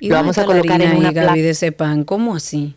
¿Y 0.00 0.08
Lo 0.08 0.16
vamos 0.16 0.36
a 0.38 0.44
colocar 0.44 0.80
en 0.82 0.96
una 0.96 1.10
placa. 1.12 1.32
de 1.34 1.50
ese 1.50 1.72
pan? 1.72 2.04
¿Cómo 2.04 2.36
así? 2.36 2.74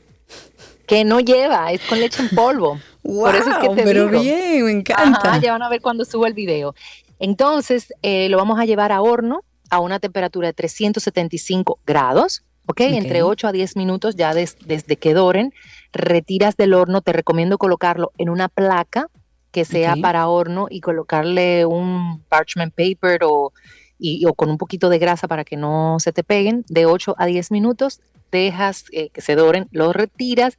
Que 0.87 1.03
no 1.03 1.19
lleva, 1.19 1.71
es 1.71 1.81
con 1.81 1.99
leche 1.99 2.23
en 2.23 2.29
polvo. 2.29 2.79
Por 3.03 3.35
eso 3.35 3.49
es 3.49 3.57
que 3.57 3.65
Guau, 3.67 3.75
te 3.75 3.83
pero 3.83 4.07
digo. 4.07 4.21
bien, 4.21 4.65
me 4.65 4.71
encanta. 4.71 5.19
Ajá, 5.33 5.39
ya 5.41 5.51
van 5.51 5.61
a 5.61 5.69
ver 5.69 5.81
cuando 5.81 6.03
suba 6.05 6.27
el 6.27 6.33
video. 6.33 6.73
Entonces, 7.19 7.93
eh, 8.01 8.27
lo 8.29 8.37
vamos 8.37 8.59
a 8.59 8.65
llevar 8.65 8.91
a 8.91 9.01
horno 9.01 9.41
a 9.69 9.79
una 9.79 9.99
temperatura 9.99 10.47
de 10.47 10.53
375 10.53 11.79
grados, 11.85 12.43
¿ok? 12.65 12.81
Entre 12.81 13.21
8 13.23 13.47
a 13.47 13.51
10 13.51 13.75
minutos 13.75 14.15
ya 14.15 14.33
des- 14.33 14.57
desde 14.65 14.95
que 14.95 15.13
doren. 15.13 15.53
Retiras 15.93 16.55
del 16.57 16.73
horno, 16.73 17.01
te 17.01 17.13
recomiendo 17.13 17.57
colocarlo 17.57 18.11
en 18.17 18.29
una 18.29 18.47
placa 18.49 19.07
que 19.51 19.65
sea 19.65 19.95
para 20.01 20.27
horno 20.27 20.67
y 20.69 20.79
colocarle 20.81 21.65
un 21.65 22.21
parchment 22.29 22.73
paper 22.73 23.21
o, 23.23 23.51
y- 23.97 24.25
o 24.25 24.33
con 24.33 24.49
un 24.49 24.57
poquito 24.57 24.89
de 24.89 24.99
grasa 24.99 25.27
para 25.27 25.43
que 25.43 25.57
no 25.57 25.97
se 25.99 26.11
te 26.13 26.23
peguen. 26.23 26.65
De 26.69 26.85
8 26.85 27.15
a 27.17 27.25
10 27.25 27.51
minutos, 27.51 27.99
dejas 28.31 28.85
eh, 28.91 29.09
que 29.09 29.21
se 29.21 29.35
doren, 29.35 29.67
los 29.71 29.95
retiras, 29.95 30.57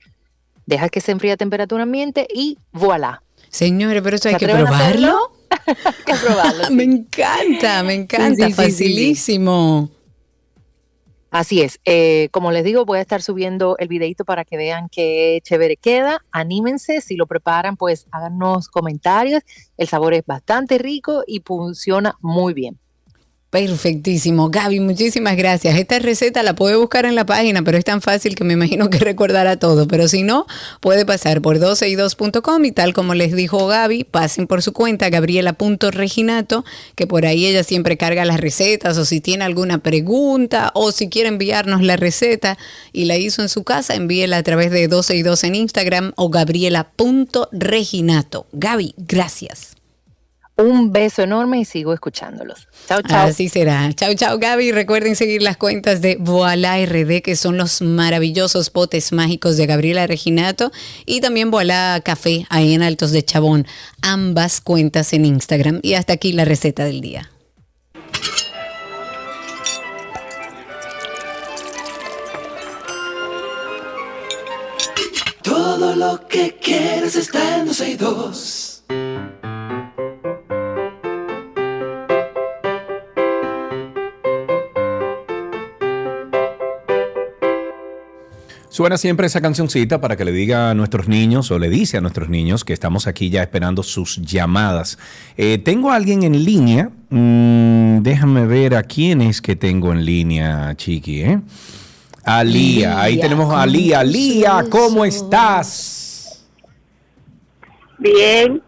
dejas 0.66 0.90
que 0.90 1.00
se 1.00 1.12
enfríe 1.12 1.32
a 1.32 1.36
temperatura 1.36 1.84
ambiente 1.84 2.26
y 2.32 2.58
voilà. 2.72 3.22
Señores, 3.48 4.02
pero 4.02 4.16
eso 4.16 4.28
hay 4.28 4.34
¿Se 4.34 4.40
que 4.40 4.48
probarlo. 4.48 5.32
Hay 5.66 5.74
que 6.06 6.14
probarlo. 6.14 6.64
sí. 6.68 6.74
Me 6.74 6.84
encanta, 6.84 7.82
me 7.82 7.94
encanta, 7.94 8.46
sí. 8.46 8.52
facilísimo. 8.52 9.90
Así 11.30 11.60
es. 11.62 11.80
Eh, 11.84 12.28
como 12.32 12.50
les 12.50 12.64
digo, 12.64 12.84
voy 12.84 12.98
a 12.98 13.02
estar 13.02 13.22
subiendo 13.22 13.76
el 13.78 13.86
videito 13.86 14.24
para 14.24 14.44
que 14.44 14.56
vean 14.56 14.88
qué 14.88 15.40
chévere 15.44 15.76
queda. 15.76 16.24
Anímense, 16.32 17.00
si 17.00 17.14
lo 17.14 17.26
preparan, 17.26 17.76
pues 17.76 18.06
háganos 18.10 18.68
comentarios. 18.68 19.42
El 19.76 19.86
sabor 19.86 20.12
es 20.14 20.26
bastante 20.26 20.78
rico 20.78 21.22
y 21.26 21.40
funciona 21.40 22.16
muy 22.20 22.52
bien. 22.52 22.80
Perfectísimo. 23.50 24.48
Gaby, 24.48 24.78
muchísimas 24.78 25.36
gracias. 25.36 25.76
Esta 25.76 25.98
receta 25.98 26.44
la 26.44 26.54
puede 26.54 26.76
buscar 26.76 27.04
en 27.04 27.16
la 27.16 27.26
página, 27.26 27.62
pero 27.62 27.76
es 27.78 27.84
tan 27.84 28.00
fácil 28.00 28.36
que 28.36 28.44
me 28.44 28.52
imagino 28.52 28.88
que 28.90 29.00
recordará 29.00 29.56
todo. 29.56 29.88
Pero 29.88 30.06
si 30.06 30.22
no, 30.22 30.46
puede 30.78 31.04
pasar 31.04 31.42
por 31.42 31.58
12y2.com 31.58 32.64
y 32.64 32.70
tal 32.70 32.94
como 32.94 33.14
les 33.14 33.34
dijo 33.34 33.66
Gaby, 33.66 34.04
pasen 34.04 34.46
por 34.46 34.62
su 34.62 34.72
cuenta 34.72 35.10
gabriela.reginato, 35.10 36.64
que 36.94 37.08
por 37.08 37.26
ahí 37.26 37.44
ella 37.44 37.64
siempre 37.64 37.96
carga 37.96 38.24
las 38.24 38.38
recetas 38.38 38.96
o 38.98 39.04
si 39.04 39.20
tiene 39.20 39.42
alguna 39.42 39.78
pregunta 39.78 40.70
o 40.74 40.92
si 40.92 41.08
quiere 41.08 41.28
enviarnos 41.28 41.82
la 41.82 41.96
receta 41.96 42.56
y 42.92 43.06
la 43.06 43.16
hizo 43.16 43.42
en 43.42 43.48
su 43.48 43.64
casa, 43.64 43.96
envíela 43.96 44.36
a 44.36 44.44
través 44.44 44.70
de 44.70 44.88
12y2 44.88 45.42
en 45.42 45.56
Instagram 45.56 46.12
o 46.14 46.30
gabriela.reginato. 46.30 48.46
Gaby, 48.52 48.94
gracias. 48.96 49.79
Un 50.60 50.92
beso 50.92 51.22
enorme 51.22 51.60
y 51.60 51.64
sigo 51.64 51.94
escuchándolos. 51.94 52.68
Chao, 52.86 53.00
chao. 53.00 53.28
Así 53.28 53.48
será. 53.48 53.90
Chao, 53.94 54.12
chao, 54.14 54.38
Gaby. 54.38 54.72
Recuerden 54.72 55.16
seguir 55.16 55.40
las 55.40 55.56
cuentas 55.56 56.02
de 56.02 56.16
Voalá 56.20 56.84
RD, 56.84 57.22
que 57.22 57.34
son 57.34 57.56
los 57.56 57.80
maravillosos 57.80 58.68
potes 58.68 59.12
mágicos 59.12 59.56
de 59.56 59.64
Gabriela 59.64 60.06
Reginato, 60.06 60.70
y 61.06 61.22
también 61.22 61.50
Voalá 61.50 62.02
Café, 62.04 62.46
ahí 62.50 62.74
en 62.74 62.82
Altos 62.82 63.10
de 63.10 63.24
Chabón. 63.24 63.66
Ambas 64.02 64.60
cuentas 64.60 65.14
en 65.14 65.24
Instagram. 65.24 65.80
Y 65.82 65.94
hasta 65.94 66.12
aquí 66.12 66.32
la 66.32 66.44
receta 66.44 66.84
del 66.84 67.00
día. 67.00 67.30
Todo 75.42 75.96
lo 75.96 76.28
que 76.28 76.56
quieres 76.60 77.16
está 77.16 77.56
en 77.56 77.96
dos. 77.96 78.70
Suena 88.80 88.96
siempre 88.96 89.26
esa 89.26 89.40
cancioncita 89.40 90.00
para 90.00 90.16
que 90.16 90.24
le 90.24 90.32
diga 90.32 90.70
a 90.70 90.74
nuestros 90.74 91.06
niños 91.06 91.50
o 91.50 91.58
le 91.58 91.68
dice 91.68 91.98
a 91.98 92.00
nuestros 92.00 92.28
niños 92.28 92.64
que 92.64 92.72
estamos 92.72 93.06
aquí 93.06 93.28
ya 93.28 93.42
esperando 93.42 93.82
sus 93.82 94.22
llamadas. 94.22 94.96
Eh, 95.36 95.58
tengo 95.58 95.90
a 95.90 95.96
alguien 95.96 96.22
en 96.22 96.44
línea. 96.44 96.88
Mm, 97.10 97.98
déjame 98.00 98.46
ver 98.46 98.76
a 98.76 98.84
quién 98.84 99.22
es 99.22 99.42
que 99.42 99.54
tengo 99.54 99.92
en 99.92 100.04
línea, 100.06 100.72
Chiqui. 100.76 101.20
¿eh? 101.20 101.40
A 102.24 102.44
Lía. 102.44 103.00
Ahí 103.02 103.20
tenemos 103.20 103.52
a 103.52 103.56
¿cómo 103.56 103.66
Lía. 103.66 104.04
Lía, 104.04 104.64
¿cómo 104.70 105.04
estás? 105.04 106.46
Bien, 107.98 108.62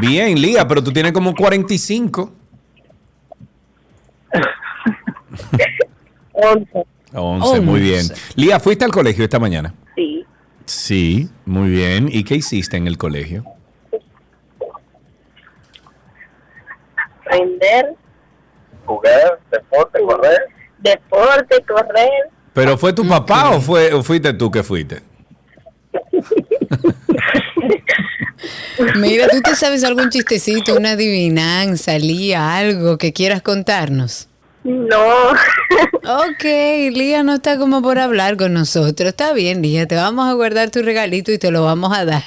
Bien, 0.00 0.40
Lía, 0.40 0.66
pero 0.66 0.82
tú 0.82 0.92
tienes 0.92 1.12
como 1.12 1.34
45. 1.34 2.32
11, 6.32 6.84
11, 7.14 7.60
muy 7.60 7.80
bien. 7.80 8.06
Lía, 8.36 8.58
¿fuiste 8.58 8.84
al 8.84 8.90
colegio 8.90 9.24
esta 9.24 9.38
mañana? 9.38 9.74
sí. 9.96 10.24
Sí, 10.64 11.28
muy 11.44 11.70
bien. 11.70 12.08
¿Y 12.10 12.22
qué 12.22 12.36
hiciste 12.36 12.76
en 12.76 12.86
el 12.86 12.96
colegio? 12.96 13.44
Aprender, 17.20 17.94
Jugar, 18.86 19.40
deporte, 19.50 20.00
correr. 20.00 20.38
deporte, 20.78 21.64
correr. 21.66 22.30
¿Pero 22.54 22.78
fue 22.78 22.92
tu 22.92 23.06
papá 23.06 23.50
o, 23.50 23.60
fue, 23.60 23.92
o 23.92 24.02
fuiste 24.04 24.32
tú 24.34 24.50
que 24.50 24.62
fuiste? 24.62 25.02
Mira, 28.96 29.28
¿tú 29.28 29.40
te 29.42 29.54
sabes 29.54 29.84
algún 29.84 30.10
chistecito, 30.10 30.76
una 30.76 30.92
adivinanza, 30.92 31.98
Lía, 31.98 32.56
algo 32.56 32.98
que 32.98 33.12
quieras 33.12 33.42
contarnos? 33.42 34.28
No, 34.64 35.32
Ok, 36.04 36.44
Lía 36.92 37.22
no 37.22 37.34
está 37.34 37.58
como 37.58 37.82
por 37.82 37.98
hablar 37.98 38.36
con 38.36 38.52
nosotros. 38.52 39.08
Está 39.08 39.32
bien, 39.32 39.62
Lía, 39.62 39.86
te 39.86 39.94
vamos 39.94 40.28
a 40.28 40.32
guardar 40.34 40.70
tu 40.70 40.82
regalito 40.82 41.32
y 41.32 41.38
te 41.38 41.50
lo 41.50 41.64
vamos 41.64 41.96
a 41.96 42.04
dar. 42.04 42.24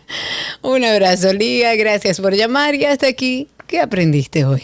Un 0.62 0.84
abrazo, 0.84 1.32
Lía, 1.32 1.74
gracias 1.76 2.20
por 2.20 2.34
llamar 2.34 2.74
y 2.74 2.84
hasta 2.84 3.06
aquí. 3.06 3.48
¿Qué 3.66 3.80
aprendiste 3.80 4.44
hoy? 4.44 4.62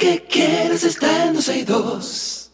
Que 0.00 0.24
quieres 0.26 0.82
está 0.82 1.26
en 1.26 1.34
262. 1.34 2.50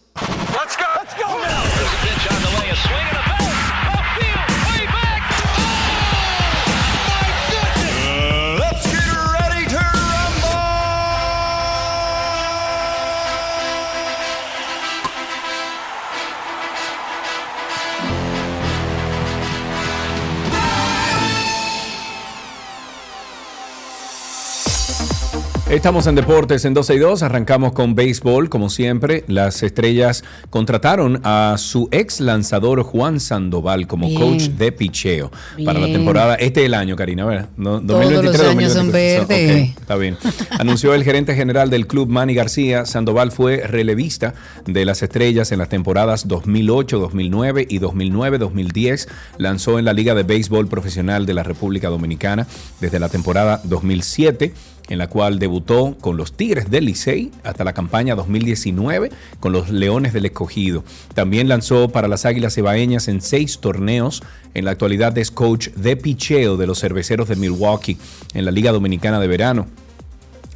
Estamos 25.70 26.06
en 26.06 26.14
Deportes 26.14 26.64
en 26.64 26.74
12 26.74 26.94
y 26.94 26.98
2, 27.00 27.24
arrancamos 27.24 27.72
con 27.72 27.96
béisbol, 27.96 28.48
como 28.48 28.70
siempre. 28.70 29.24
Las 29.26 29.64
estrellas 29.64 30.22
contrataron 30.48 31.20
a 31.24 31.56
su 31.58 31.88
ex 31.90 32.20
lanzador 32.20 32.84
Juan 32.84 33.18
Sandoval 33.18 33.88
como 33.88 34.06
Bien. 34.06 34.20
coach 34.20 34.42
de 34.50 34.70
picheo 34.70 35.32
para 35.64 35.80
la 35.80 35.86
temporada. 35.86 36.36
Este 36.36 36.60
es 36.60 36.66
el 36.66 36.74
año, 36.74 36.94
Karina, 36.94 37.24
¿verdad? 37.24 37.48
No, 37.56 37.80
Todos 37.80 38.04
los 38.12 38.40
años 38.42 38.74
son 38.74 38.92
2023. 38.92 39.26
verdes. 39.28 39.70
Ok, 39.72 39.80
está 39.80 39.96
bien. 39.96 40.16
Anunció 40.50 40.94
el 40.94 41.02
gerente 41.02 41.34
general 41.34 41.68
del 41.68 41.88
club, 41.88 42.08
Manny 42.08 42.34
García. 42.34 42.86
Sandoval 42.86 43.32
fue 43.32 43.66
relevista 43.66 44.34
de 44.66 44.84
las 44.84 45.02
estrellas 45.02 45.50
en 45.50 45.58
las 45.58 45.68
temporadas 45.68 46.28
2008, 46.28 47.00
2009 47.00 47.66
y 47.68 47.80
2009-2010. 47.80 49.08
Lanzó 49.38 49.80
en 49.80 49.84
la 49.84 49.92
Liga 49.94 50.14
de 50.14 50.22
Béisbol 50.22 50.68
Profesional 50.68 51.26
de 51.26 51.34
la 51.34 51.42
República 51.42 51.88
Dominicana 51.88 52.46
desde 52.80 53.00
la 53.00 53.08
temporada 53.08 53.60
2007 53.64 54.54
en 54.88 54.98
la 54.98 55.08
cual 55.08 55.38
debutó 55.38 55.96
con 56.00 56.16
los 56.16 56.32
Tigres 56.32 56.70
del 56.70 56.86
Licey 56.86 57.30
hasta 57.44 57.64
la 57.64 57.72
campaña 57.72 58.14
2019 58.14 59.10
con 59.40 59.52
los 59.52 59.70
Leones 59.70 60.12
del 60.12 60.26
Escogido. 60.26 60.84
También 61.14 61.48
lanzó 61.48 61.88
para 61.88 62.08
las 62.08 62.24
Águilas 62.24 62.54
Cebaeñas 62.54 63.08
en 63.08 63.20
seis 63.20 63.58
torneos. 63.58 64.22
En 64.54 64.64
la 64.64 64.70
actualidad 64.70 65.16
es 65.18 65.30
coach 65.30 65.68
de 65.70 65.96
picheo 65.96 66.56
de 66.56 66.66
los 66.66 66.80
Cerveceros 66.80 67.28
de 67.28 67.36
Milwaukee 67.36 67.98
en 68.34 68.44
la 68.44 68.50
Liga 68.50 68.72
Dominicana 68.72 69.20
de 69.20 69.26
Verano 69.26 69.66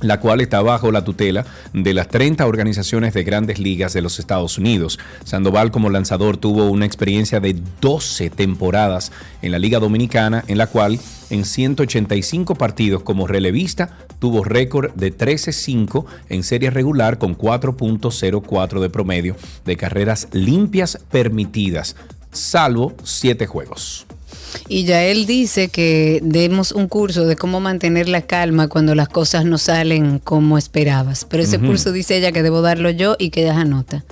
la 0.00 0.18
cual 0.20 0.40
está 0.40 0.62
bajo 0.62 0.90
la 0.90 1.04
tutela 1.04 1.44
de 1.72 1.94
las 1.94 2.08
30 2.08 2.46
organizaciones 2.46 3.14
de 3.14 3.22
grandes 3.22 3.58
ligas 3.58 3.92
de 3.92 4.02
los 4.02 4.18
Estados 4.18 4.58
Unidos. 4.58 4.98
Sandoval 5.24 5.70
como 5.70 5.90
lanzador 5.90 6.36
tuvo 6.36 6.70
una 6.70 6.86
experiencia 6.86 7.40
de 7.40 7.56
12 7.80 8.30
temporadas 8.30 9.12
en 9.42 9.52
la 9.52 9.58
Liga 9.58 9.78
Dominicana, 9.78 10.44
en 10.48 10.58
la 10.58 10.66
cual 10.66 10.98
en 11.30 11.44
185 11.44 12.54
partidos 12.54 13.02
como 13.02 13.26
relevista 13.26 13.96
tuvo 14.18 14.44
récord 14.44 14.92
de 14.94 15.16
13-5 15.16 16.04
en 16.28 16.42
serie 16.42 16.70
regular 16.70 17.18
con 17.18 17.36
4.04 17.36 18.80
de 18.80 18.90
promedio 18.90 19.36
de 19.64 19.76
carreras 19.76 20.28
limpias 20.32 20.98
permitidas, 21.10 21.96
salvo 22.32 22.94
7 23.02 23.46
juegos. 23.46 24.06
Y 24.68 24.84
ya 24.84 25.04
él 25.04 25.26
dice 25.26 25.68
que 25.68 26.20
demos 26.22 26.72
un 26.72 26.88
curso 26.88 27.26
de 27.26 27.36
cómo 27.36 27.60
mantener 27.60 28.08
la 28.08 28.22
calma 28.22 28.68
cuando 28.68 28.94
las 28.94 29.08
cosas 29.08 29.44
no 29.44 29.58
salen 29.58 30.18
como 30.18 30.58
esperabas. 30.58 31.24
Pero 31.24 31.42
ese 31.42 31.58
curso 31.58 31.92
dice 31.92 32.16
ella 32.16 32.32
que 32.32 32.42
debo 32.42 32.62
darlo 32.62 32.90
yo 32.90 33.16
y 33.18 33.30
que 33.30 33.42
ella 33.42 33.60
anota. 33.60 34.04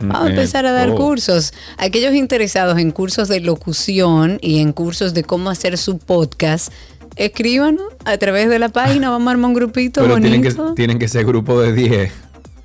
Vamos 0.00 0.16
a 0.16 0.26
Eh, 0.26 0.30
empezar 0.30 0.66
a 0.66 0.72
dar 0.72 0.90
oh. 0.90 0.94
cursos. 0.96 1.52
Aquellos 1.78 2.14
interesados 2.14 2.78
en 2.78 2.90
cursos 2.90 3.28
de 3.28 3.40
locución 3.40 4.38
y 4.42 4.60
en 4.60 4.72
cursos 4.72 5.14
de 5.14 5.22
cómo 5.24 5.50
hacer 5.50 5.78
su 5.78 5.98
podcast, 5.98 6.72
escríbanos 7.16 7.86
a 8.04 8.16
través 8.18 8.48
de 8.48 8.58
la 8.58 8.68
página. 8.68 9.10
Vamos 9.10 9.28
a 9.28 9.30
armar 9.32 9.48
un 9.50 9.54
grupito 9.54 10.02
Pero 10.02 10.18
tienen 10.20 10.42
que, 10.42 10.50
bonito. 10.50 10.74
tienen 10.74 10.98
que 10.98 11.08
ser 11.08 11.24
grupo 11.24 11.60
de 11.60 11.72
10. 11.72 12.12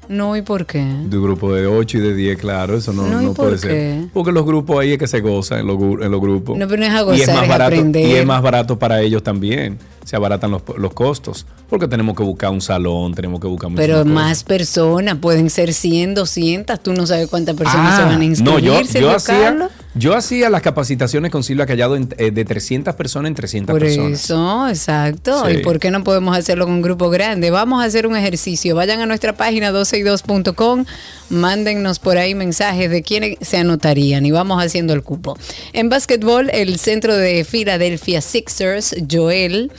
No, 0.10 0.36
¿y 0.36 0.42
por 0.42 0.66
qué? 0.66 0.80
De 0.84 1.18
grupo 1.18 1.54
de 1.54 1.68
8 1.68 1.98
y 1.98 2.02
de 2.02 2.14
10, 2.14 2.38
claro, 2.38 2.76
eso 2.76 2.92
no, 2.92 3.08
No, 3.08 3.22
¿y 3.22 3.26
no 3.28 3.34
por 3.34 3.46
puede 3.46 3.58
ser. 3.60 3.72
qué? 3.72 4.06
Porque 4.14 4.34
los 4.34 4.46
grupos 4.46 4.80
ahí 4.82 4.92
es 4.94 4.98
que 4.98 5.08
se 5.08 5.22
gozan 5.22 5.60
en 5.60 5.68
los, 5.68 5.78
en 5.80 6.12
los 6.12 6.20
grupos. 6.20 6.58
No, 6.58 6.68
pero 6.68 6.82
no 6.82 6.86
es 6.86 6.92
a 6.92 6.98
y 7.16 7.22
es 7.22 7.28
gozar, 7.28 7.36
más 7.36 7.44
es 7.44 7.50
barato, 7.50 7.68
aprender. 7.76 8.08
Y 8.08 8.12
es 8.16 8.26
más 8.26 8.42
barato 8.42 8.78
para 8.78 9.00
ellos 9.02 9.24
también. 9.24 9.78
Se 10.06 10.16
abaratan 10.16 10.52
los, 10.52 10.62
los 10.78 10.94
costos. 10.94 11.46
Porque 11.70 11.88
tenemos 11.88 12.16
que 12.18 12.24
buscar 12.24 12.50
un 12.52 12.60
salón, 12.62 13.14
tenemos 13.14 13.40
que 13.40 13.48
buscar 13.48 13.70
Pero 13.76 14.00
cosas. 14.00 14.08
más 14.12 14.44
personas, 14.44 15.16
pueden 15.20 15.50
ser 15.50 15.74
100, 15.74 16.16
200, 16.16 16.82
tú 16.84 16.92
no 16.94 17.08
sabes 17.08 17.28
cuántas 17.30 17.56
personas 17.56 17.96
se 17.96 18.02
Ah, 18.02 18.06
van 18.06 18.16
a 18.16 18.18
no, 18.18 18.24
inscribir, 18.24 18.62
yo, 18.64 18.82
yo 18.82 18.86
Sergio 18.88 19.12
hacía, 19.16 19.70
yo 19.96 20.16
hacía 20.16 20.50
las 20.50 20.62
capacitaciones 20.62 21.32
con 21.32 21.44
Silvia 21.44 21.66
Callado 21.66 21.96
en- 21.96 22.14
eh, 22.18 22.32
de 22.32 22.44
300 22.44 22.94
personas 22.96 23.30
en 23.30 23.36
300 23.36 23.74
Por 23.74 23.80
personas. 23.82 24.22
eso, 24.24 24.68
exacto. 24.68 25.46
Sí. 25.48 25.54
¿Y 25.54 25.58
por 25.60 25.80
qué 25.80 25.92
no 25.92 26.04
podemos 26.04 26.36
hacerlo 26.38 26.66
con 26.66 26.74
un 26.74 26.82
grupo 26.82 27.10
grande? 27.10 27.52
Vamos 27.52 27.82
a 27.82 27.86
hacer 27.86 28.06
un 28.06 28.18
ejercicio. 28.18 28.76
Vayan 28.76 29.00
a 29.00 29.06
nuestra 29.06 29.38
página 29.38 29.72
12y2.com, 29.72 30.86
mándennos 31.30 32.00
por 32.00 32.18
ahí 32.18 32.36
mensajes 32.36 32.90
de 32.90 33.02
quiénes 33.02 33.38
se 33.42 33.58
anotarían 33.58 34.26
y 34.26 34.32
vamos 34.32 34.62
haciendo 34.62 34.94
el 34.94 35.04
cupo. 35.04 35.38
En 35.74 35.88
básquetbol, 35.90 36.50
el 36.52 36.78
centro 36.80 37.16
de 37.16 37.46
Philadelphia 37.46 38.20
Sixers, 38.22 38.96
Joel 39.10 39.72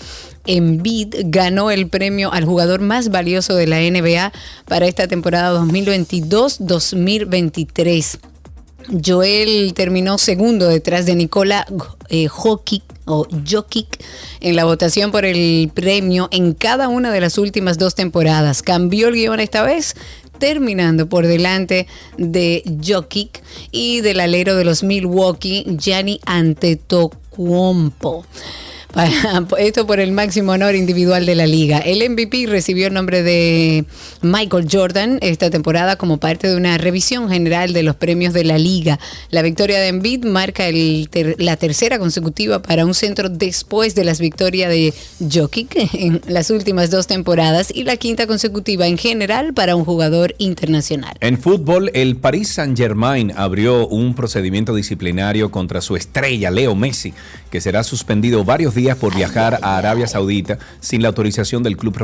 Embiid, 0.47 1.15
ganó 1.25 1.71
el 1.71 1.89
premio 1.89 2.33
al 2.33 2.45
jugador 2.45 2.81
más 2.81 3.11
valioso 3.11 3.55
de 3.55 3.67
la 3.67 3.81
NBA 3.81 4.33
para 4.67 4.87
esta 4.87 5.09
temporada 5.09 5.59
2022-2023. 5.61 8.19
Joel 9.05 9.75
terminó 9.75 10.19
segundo 10.19 10.69
detrás 10.69 11.07
de 11.07 11.15
Nikola 11.15 11.67
eh, 12.09 12.27
Jokic 12.27 12.83
o 13.05 13.27
Jokic 13.49 14.03
en 14.41 14.57
la 14.57 14.65
votación 14.65 15.13
por 15.13 15.25
el 15.25 15.71
premio 15.73 16.29
en 16.31 16.53
cada 16.55 16.89
una 16.89 17.13
de 17.13 17.21
las 17.21 17.39
últimas 17.39 17.79
dos 17.79 17.95
temporadas. 17.95 18.63
Cambió 18.63 19.09
el 19.09 19.15
guion 19.15 19.41
esta 19.41 19.63
vez, 19.63 19.95
terminando 20.39 21.09
por 21.09 21.27
delante 21.27 21.87
de 22.19 22.63
Jokic 22.85 23.43
y 23.71 24.01
del 24.01 24.21
alero 24.21 24.57
de 24.57 24.65
los 24.65 24.83
Milwaukee, 24.83 25.65
Gianni 25.79 26.21
Antetokounmpo. 26.27 28.27
Esto 29.59 29.87
por 29.87 30.01
el 30.01 30.13
máximo 30.13 30.53
honor 30.53 30.75
individual 30.75 31.25
de 31.25 31.35
la 31.35 31.47
liga. 31.47 31.79
El 31.79 32.09
MVP 32.11 32.47
recibió 32.47 32.89
el 32.89 32.95
nombre 32.95 33.23
de 33.23 33.85
Michael 34.21 34.69
Jordan 34.71 35.19
esta 35.23 35.49
temporada 35.51 35.97
como 35.97 36.19
parte 36.19 36.49
de 36.49 36.57
una 36.57 36.77
revisión 36.77 37.31
general 37.31 37.73
de 37.73 37.83
los 37.83 37.97
premios 37.97 38.35
de 38.35 38.45
la 38.45 38.59
liga. 38.59 38.99
La 39.31 39.43
victoria 39.43 39.79
de 39.81 39.89
Embiid 39.89 40.25
marca 40.25 40.67
el 40.67 41.09
ter- 41.11 41.37
la 41.39 41.57
tercera 41.57 41.99
consecutiva 41.99 42.61
para 42.61 42.85
un 42.85 42.93
centro 42.95 43.29
después 43.31 43.95
de 43.95 44.05
las 44.05 44.21
victorias 44.21 44.69
de 44.69 44.93
Jokic 45.33 45.75
en 45.95 46.21
las 46.27 46.51
últimas 46.51 46.91
dos 46.91 47.07
temporadas 47.07 47.73
y 47.75 47.85
la 47.85 47.97
quinta 47.97 48.27
consecutiva 48.27 48.87
en 48.87 48.99
general 48.99 49.55
para 49.55 49.75
un 49.75 49.85
jugador 49.85 50.35
internacional. 50.39 51.15
En 51.21 51.39
fútbol, 51.39 51.91
el 51.95 52.17
Paris 52.17 52.49
Saint-Germain 52.49 53.33
abrió 53.37 53.87
un 53.89 54.15
procedimiento 54.15 54.75
disciplinario 54.75 55.51
contra 55.51 55.81
su 55.81 55.97
estrella, 55.97 56.51
Leo 56.51 56.75
Messi, 56.75 57.15
que 57.51 57.61
será 57.61 57.85
suspendido 57.85 58.45
varios 58.45 58.75
días 58.75 58.82
por 58.99 59.15
viajar 59.15 59.61
a 59.63 59.77
Arabia 59.77 60.07
Saudita 60.09 60.59
sin 60.81 61.03
la 61.03 61.09
autorización 61.09 61.63
del 61.63 61.77
club 61.77 61.97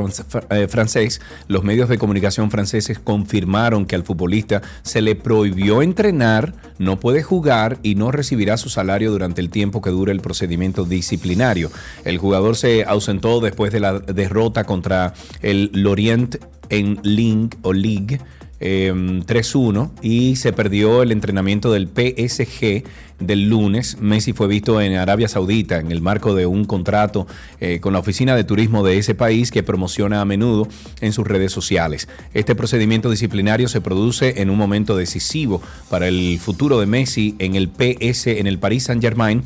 eh, 0.50 0.68
francés. 0.68 1.20
Los 1.48 1.64
medios 1.64 1.88
de 1.88 1.98
comunicación 1.98 2.50
franceses 2.50 2.98
confirmaron 2.98 3.84
que 3.84 3.96
al 3.96 4.04
futbolista 4.04 4.62
se 4.82 5.02
le 5.02 5.16
prohibió 5.16 5.82
entrenar, 5.82 6.54
no 6.78 7.00
puede 7.00 7.22
jugar 7.22 7.78
y 7.82 7.96
no 7.96 8.12
recibirá 8.12 8.56
su 8.56 8.68
salario 8.68 9.10
durante 9.10 9.40
el 9.40 9.50
tiempo 9.50 9.82
que 9.82 9.90
dure 9.90 10.12
el 10.12 10.20
procedimiento 10.20 10.84
disciplinario. 10.84 11.70
El 12.04 12.18
jugador 12.18 12.56
se 12.56 12.84
ausentó 12.84 13.40
después 13.40 13.72
de 13.72 13.80
la 13.80 13.98
derrota 13.98 14.64
contra 14.64 15.14
el 15.42 15.70
Lorient 15.74 16.36
en 16.70 17.00
Ling 17.02 17.50
o 17.62 17.72
League 17.72 18.20
eh, 18.60 18.92
3-1 18.92 19.90
y 20.02 20.36
se 20.36 20.52
perdió 20.52 21.02
el 21.02 21.12
entrenamiento 21.12 21.72
del 21.72 21.88
PSG 21.88 22.84
del 23.20 23.48
lunes. 23.48 23.98
Messi 24.00 24.32
fue 24.32 24.46
visto 24.46 24.80
en 24.80 24.94
Arabia 24.94 25.28
Saudita 25.28 25.78
en 25.78 25.90
el 25.90 26.00
marco 26.00 26.34
de 26.34 26.46
un 26.46 26.64
contrato 26.64 27.26
eh, 27.60 27.80
con 27.80 27.92
la 27.92 27.98
oficina 27.98 28.36
de 28.36 28.44
turismo 28.44 28.84
de 28.84 28.98
ese 28.98 29.14
país 29.14 29.50
que 29.50 29.62
promociona 29.62 30.20
a 30.20 30.24
menudo 30.24 30.68
en 31.00 31.12
sus 31.12 31.26
redes 31.26 31.52
sociales. 31.52 32.08
Este 32.34 32.54
procedimiento 32.54 33.10
disciplinario 33.10 33.68
se 33.68 33.80
produce 33.80 34.40
en 34.40 34.50
un 34.50 34.58
momento 34.58 34.96
decisivo 34.96 35.60
para 35.90 36.08
el 36.08 36.38
futuro 36.40 36.78
de 36.80 36.86
Messi 36.86 37.34
en 37.38 37.54
el 37.54 37.68
PS, 37.68 38.28
en 38.28 38.46
el 38.46 38.58
Paris 38.58 38.84
Saint-Germain 38.84 39.42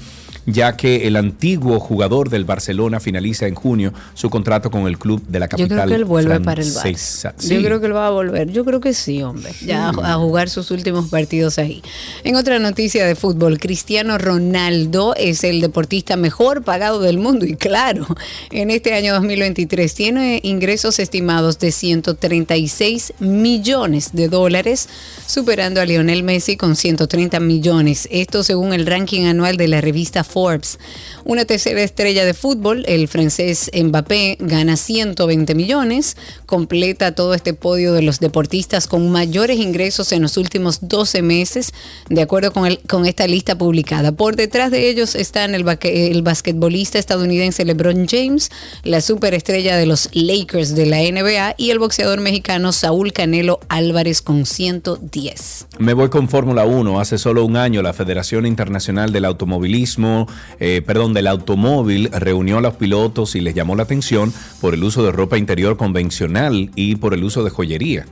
ya 0.46 0.76
que 0.76 1.06
el 1.06 1.16
antiguo 1.16 1.80
jugador 1.80 2.30
del 2.30 2.44
Barcelona 2.44 3.00
finaliza 3.00 3.46
en 3.46 3.54
junio 3.54 3.92
su 4.14 4.30
contrato 4.30 4.70
con 4.70 4.86
el 4.86 4.98
club 4.98 5.22
de 5.26 5.40
la 5.40 5.46
Yo 5.46 5.50
capital 5.50 5.78
creo 5.78 5.86
que 5.88 5.94
él 5.94 6.04
vuelve 6.04 6.40
para 6.40 6.62
el. 6.62 6.68
Barça. 6.68 7.34
Sí. 7.36 7.54
Yo 7.54 7.62
creo 7.62 7.80
que 7.80 7.86
él 7.86 7.94
va 7.94 8.06
a 8.06 8.10
volver. 8.10 8.50
Yo 8.50 8.64
creo 8.64 8.80
que 8.80 8.94
sí, 8.94 9.22
hombre. 9.22 9.52
Ya 9.64 9.88
a, 9.88 10.12
a 10.12 10.14
jugar 10.16 10.48
sus 10.48 10.70
últimos 10.70 11.08
partidos 11.08 11.58
ahí. 11.58 11.82
En 12.24 12.36
otra 12.36 12.58
noticia 12.58 13.06
de 13.06 13.14
fútbol, 13.14 13.58
Cristiano 13.58 14.18
Ronaldo 14.18 15.14
es 15.16 15.44
el 15.44 15.60
deportista 15.60 16.16
mejor 16.16 16.62
pagado 16.62 17.00
del 17.00 17.18
mundo 17.18 17.46
y 17.46 17.56
claro, 17.56 18.06
en 18.50 18.70
este 18.70 18.94
año 18.94 19.14
2023 19.14 19.94
tiene 19.94 20.40
ingresos 20.42 20.98
estimados 20.98 21.58
de 21.58 21.72
136 21.72 23.14
millones 23.20 24.10
de 24.12 24.28
dólares, 24.28 24.88
superando 25.26 25.80
a 25.80 25.84
Lionel 25.84 26.22
Messi 26.22 26.56
con 26.56 26.76
130 26.76 27.40
millones. 27.40 28.08
Esto 28.10 28.42
según 28.42 28.72
el 28.72 28.86
ranking 28.86 29.26
anual 29.26 29.56
de 29.56 29.68
la 29.68 29.80
revista 29.80 30.24
Forbes. 30.32 30.78
Una 31.24 31.44
tercera 31.44 31.82
estrella 31.82 32.24
de 32.24 32.34
fútbol, 32.34 32.84
el 32.88 33.06
francés 33.08 33.70
Mbappé, 33.74 34.38
gana 34.40 34.76
120 34.76 35.54
millones, 35.54 36.16
completa 36.46 37.14
todo 37.14 37.34
este 37.34 37.54
podio 37.54 37.92
de 37.92 38.02
los 38.02 38.18
deportistas 38.18 38.86
con 38.86 39.10
mayores 39.10 39.58
ingresos 39.58 40.12
en 40.12 40.22
los 40.22 40.36
últimos 40.36 40.88
12 40.88 41.22
meses, 41.22 41.72
de 42.08 42.22
acuerdo 42.22 42.52
con, 42.52 43.06
esta 43.06 43.26
lista 43.26 43.56
publicada. 43.56 44.12
Por 44.12 44.36
detrás 44.36 44.70
de 44.70 44.88
ellos 44.88 45.14
están 45.14 45.54
el, 45.54 45.64
el 45.82 46.22
basquetbolista 46.22 46.98
estadounidense 46.98 47.64
LeBron 47.64 48.06
James, 48.08 48.50
la 48.84 49.00
superestrella 49.00 49.76
de 49.76 49.86
los 49.86 50.08
Lakers 50.12 50.74
de 50.74 50.86
la 50.86 50.98
NBA 50.98 51.54
y 51.58 51.70
el 51.70 51.78
boxeador 51.78 52.20
mexicano 52.20 52.72
Saúl 52.72 53.12
Canelo 53.12 53.60
Álvarez 53.68 54.22
con 54.22 54.46
110. 54.46 55.66
Me 55.78 55.94
voy 55.94 56.08
con 56.08 56.28
Fórmula 56.28 56.64
1. 56.64 57.00
Hace 57.00 57.18
solo 57.18 57.44
un 57.44 57.56
año 57.56 57.82
la 57.82 57.92
Federación 57.92 58.46
Internacional 58.46 59.12
del 59.12 59.24
Automovilismo, 59.24 60.21
eh, 60.60 60.82
perdón, 60.86 61.14
del 61.14 61.26
automóvil 61.26 62.08
reunió 62.12 62.58
a 62.58 62.60
los 62.60 62.74
pilotos 62.74 63.34
y 63.36 63.40
les 63.40 63.54
llamó 63.54 63.74
la 63.76 63.82
atención 63.84 64.32
por 64.60 64.74
el 64.74 64.82
uso 64.84 65.02
de 65.04 65.12
ropa 65.12 65.38
interior 65.38 65.76
convencional 65.76 66.70
y 66.74 66.96
por 66.96 67.14
el 67.14 67.24
uso 67.24 67.44
de 67.44 67.50
joyería. 67.50 68.06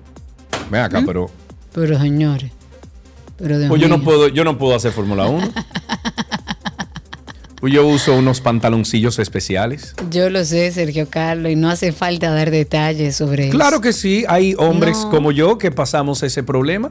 Ven 0.70 0.82
acá, 0.82 1.02
pero 1.04 1.30
Pero 1.72 1.98
señores, 1.98 2.50
pero 3.36 3.58
Dios 3.58 3.68
pues 3.68 3.80
yo 3.80 3.88
no 3.88 4.02
puedo, 4.02 4.28
yo 4.28 4.44
no 4.44 4.58
puedo 4.58 4.74
hacer 4.74 4.92
Fórmula 4.92 5.26
1. 5.26 5.52
Pues 7.60 7.74
yo 7.74 7.86
uso 7.86 8.16
unos 8.16 8.40
pantaloncillos 8.40 9.18
especiales. 9.18 9.94
Yo 10.10 10.30
lo 10.30 10.46
sé, 10.46 10.72
Sergio 10.72 11.08
Carlos, 11.10 11.52
y 11.52 11.56
no 11.56 11.68
hace 11.68 11.92
falta 11.92 12.30
dar 12.30 12.50
detalles 12.50 13.16
sobre 13.16 13.48
eso. 13.48 13.52
Claro 13.54 13.82
que 13.82 13.92
sí, 13.92 14.24
hay 14.28 14.54
hombres 14.56 14.96
No. 15.02 15.10
como 15.10 15.30
yo 15.30 15.58
que 15.58 15.70
pasamos 15.70 16.22
ese 16.22 16.42
problema. 16.42 16.90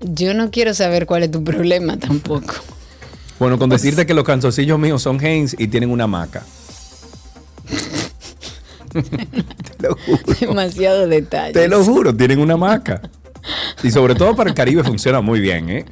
Yo 0.00 0.32
no 0.32 0.50
quiero 0.50 0.72
saber 0.72 1.04
cuál 1.04 1.24
es 1.24 1.30
tu 1.30 1.44
problema 1.44 1.98
tampoco. 1.98 2.54
Bueno, 3.38 3.58
con 3.58 3.70
decirte 3.70 4.06
que 4.06 4.14
los 4.14 4.24
calzoncillos 4.24 4.78
míos 4.78 5.02
son 5.02 5.18
Hanes 5.18 5.54
y 5.58 5.68
tienen 5.68 5.90
una 5.90 6.06
maca. 6.06 6.44
Te 8.92 9.88
lo 9.88 9.96
juro. 9.96 10.22
Demasiado 10.40 11.06
detalle. 11.06 11.52
Te 11.52 11.68
lo 11.68 11.84
juro, 11.84 12.14
tienen 12.16 12.40
una 12.40 12.56
maca. 12.56 13.00
Y 13.82 13.90
sobre 13.90 14.14
todo 14.14 14.34
para 14.34 14.50
el 14.50 14.56
Caribe 14.56 14.82
funciona 14.82 15.20
muy 15.20 15.40
bien, 15.40 15.68
¿eh? 15.68 15.84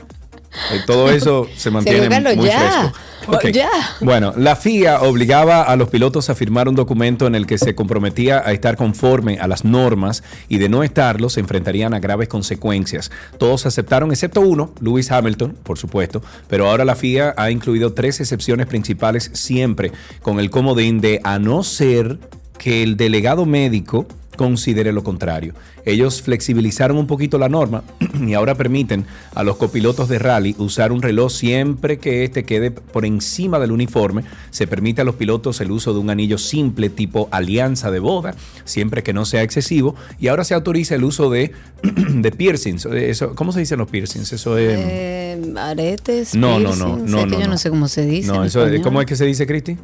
Eh, 0.72 0.80
Todo 0.86 1.10
eso 1.10 1.48
se 1.56 1.70
mantiene 1.70 2.08
muy 2.08 2.46
ya. 2.46 2.58
fresco. 2.58 2.98
Ok. 3.28 3.48
Ya. 3.52 3.70
Bueno, 4.00 4.32
la 4.36 4.54
FIA 4.54 5.00
obligaba 5.02 5.62
a 5.62 5.74
los 5.76 5.88
pilotos 5.88 6.30
a 6.30 6.34
firmar 6.34 6.68
un 6.68 6.76
documento 6.76 7.26
en 7.26 7.34
el 7.34 7.46
que 7.46 7.58
se 7.58 7.74
comprometía 7.74 8.38
a 8.38 8.52
estar 8.52 8.76
conforme 8.76 9.38
a 9.40 9.48
las 9.48 9.64
normas 9.64 10.22
y 10.48 10.58
de 10.58 10.68
no 10.68 10.84
estarlo 10.84 11.28
se 11.28 11.40
enfrentarían 11.40 11.92
a 11.92 11.98
graves 11.98 12.28
consecuencias. 12.28 13.10
Todos 13.38 13.66
aceptaron, 13.66 14.12
excepto 14.12 14.40
uno, 14.42 14.72
Lewis 14.80 15.10
Hamilton, 15.10 15.56
por 15.62 15.76
supuesto, 15.78 16.22
pero 16.48 16.68
ahora 16.68 16.84
la 16.84 16.94
FIA 16.94 17.34
ha 17.36 17.50
incluido 17.50 17.94
tres 17.94 18.20
excepciones 18.20 18.66
principales 18.66 19.30
siempre 19.32 19.90
con 20.22 20.38
el 20.38 20.50
comodín 20.50 21.00
de 21.00 21.20
a 21.24 21.38
no 21.38 21.64
ser 21.64 22.18
que 22.58 22.82
el 22.82 22.96
delegado 22.96 23.44
médico 23.44 24.06
considere 24.36 24.92
lo 24.92 25.02
contrario. 25.02 25.54
Ellos 25.84 26.22
flexibilizaron 26.22 26.96
un 26.96 27.06
poquito 27.06 27.38
la 27.38 27.48
norma 27.48 27.82
y 28.26 28.34
ahora 28.34 28.54
permiten 28.54 29.06
a 29.34 29.42
los 29.42 29.56
copilotos 29.56 30.08
de 30.08 30.18
rally 30.18 30.54
usar 30.58 30.92
un 30.92 31.02
reloj 31.02 31.32
siempre 31.32 31.98
que 31.98 32.24
éste 32.24 32.44
quede 32.44 32.70
por 32.70 33.04
encima 33.04 33.58
del 33.58 33.72
uniforme. 33.72 34.24
Se 34.50 34.66
permite 34.66 35.00
a 35.02 35.04
los 35.04 35.16
pilotos 35.16 35.60
el 35.60 35.70
uso 35.70 35.92
de 35.92 36.00
un 36.00 36.10
anillo 36.10 36.38
simple 36.38 36.90
tipo 36.90 37.28
alianza 37.30 37.90
de 37.90 37.98
boda, 37.98 38.34
siempre 38.64 39.02
que 39.02 39.12
no 39.12 39.24
sea 39.24 39.42
excesivo. 39.42 39.94
Y 40.18 40.28
ahora 40.28 40.44
se 40.44 40.54
autoriza 40.54 40.94
el 40.94 41.04
uso 41.04 41.30
de, 41.30 41.52
de 41.82 42.32
piercings. 42.32 42.86
Eso, 42.86 43.34
¿Cómo 43.34 43.52
se 43.52 43.60
dicen 43.60 43.78
los 43.78 43.88
piercings? 43.88 44.32
Eso 44.32 44.58
es... 44.58 44.78
Eh, 44.78 45.54
aretes. 45.56 46.34
No, 46.34 46.58
no, 46.58 46.74
no, 46.76 46.96
no, 46.96 47.26
no, 47.26 47.40
yo 47.40 47.48
no. 47.48 47.58
sé 47.58 47.70
cómo 47.70 47.88
se 47.88 48.06
dice. 48.06 48.28
No, 48.28 48.44
eso. 48.44 48.64
¿cómo 48.82 49.00
es 49.00 49.06
que 49.06 49.16
se 49.16 49.24
dice, 49.24 49.46
Cristi? 49.46 49.76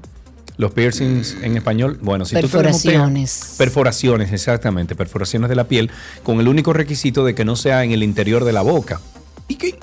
Los 0.59 0.73
piercings 0.73 1.37
en 1.43 1.57
español. 1.57 1.99
Bueno, 2.03 2.25
si 2.25 2.35
tú 2.35 2.43
te 2.43 2.47
desmuteas- 2.47 2.83
Perforaciones. 2.83 3.55
perforaciones, 3.59 4.33
exactamente. 4.33 4.95
Perforaciones 4.95 5.49
de 5.49 5.57
la 5.57 5.65
piel 5.65 5.91
con 6.23 6.41
el 6.41 6.49
único 6.49 6.73
requisito 6.73 7.25
de 7.25 7.35
que 7.35 7.45
no 7.45 7.57
sea 7.57 7.85
en 7.85 7.93
el 7.93 8.03
interior 8.03 8.45
de 8.45 8.53
la 8.53 8.63
boca. 8.63 9.01
¿Y 9.49 9.55
qué? 9.57 9.79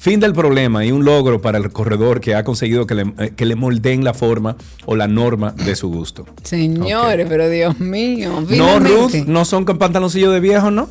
Fin 0.00 0.20
del 0.20 0.32
problema 0.32 0.84
y 0.84 0.92
un 0.92 1.04
logro 1.04 1.40
para 1.42 1.58
el 1.58 1.72
corredor 1.72 2.20
que 2.20 2.34
ha 2.36 2.44
conseguido 2.44 2.86
que 2.86 2.94
le, 2.94 3.12
eh, 3.18 3.32
que 3.36 3.44
le 3.44 3.56
moldeen 3.56 4.04
la 4.04 4.14
forma 4.14 4.56
o 4.86 4.94
la 4.94 5.08
norma 5.08 5.50
de 5.52 5.74
su 5.74 5.88
gusto. 5.88 6.24
Señores, 6.44 7.26
pero 7.28 7.48
Dios 7.50 7.80
mío. 7.80 8.44
No. 8.48 8.78
Ruth, 8.78 9.14
no 9.26 9.44
son 9.44 9.64
con 9.64 9.76
pantaloncillos 9.78 10.32
de 10.32 10.40
viejo, 10.40 10.70
¿no? 10.70 10.88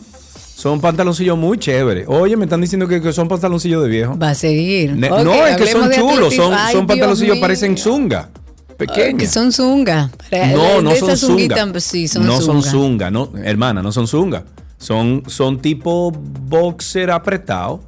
Son 0.58 0.82
pantaloncillos 0.82 1.38
muy 1.38 1.60
chéveres. 1.60 2.08
Oye, 2.08 2.36
me 2.36 2.46
están 2.46 2.62
diciendo 2.62 2.88
que, 2.88 3.00
que 3.00 3.14
son 3.14 3.28
pantaloncillos 3.28 3.84
de 3.84 3.90
viejo. 3.90 4.18
Va 4.18 4.32
a 4.32 4.34
seguir. 4.34 4.96
Ne- 4.96 5.08
no, 5.08 5.46
es 5.46 5.56
que 5.56 5.68
son 5.68 5.92
chulos, 5.92 6.34
son, 6.34 6.52
Ay, 6.52 6.74
son 6.74 6.88
pantaloncillos, 6.88 7.38
parecen 7.38 7.78
zunga. 7.78 8.32
Pequeños. 8.76 9.20
Que 9.20 9.28
son 9.28 9.52
zunga. 9.52 10.10
No, 10.56 10.82
no 10.82 10.96
son 10.96 11.16
zunga. 11.16 11.68
pues 11.72 11.84
sí, 11.84 12.08
son 12.08 12.26
no 12.26 12.42
son 12.42 12.64
zunga, 12.64 13.12
no, 13.12 13.30
hermana, 13.44 13.84
no 13.84 13.92
son 13.92 14.08
zunga. 14.08 14.46
Son, 14.80 15.22
son 15.28 15.60
tipo 15.60 16.12
boxer 16.12 17.12
apretado 17.12 17.84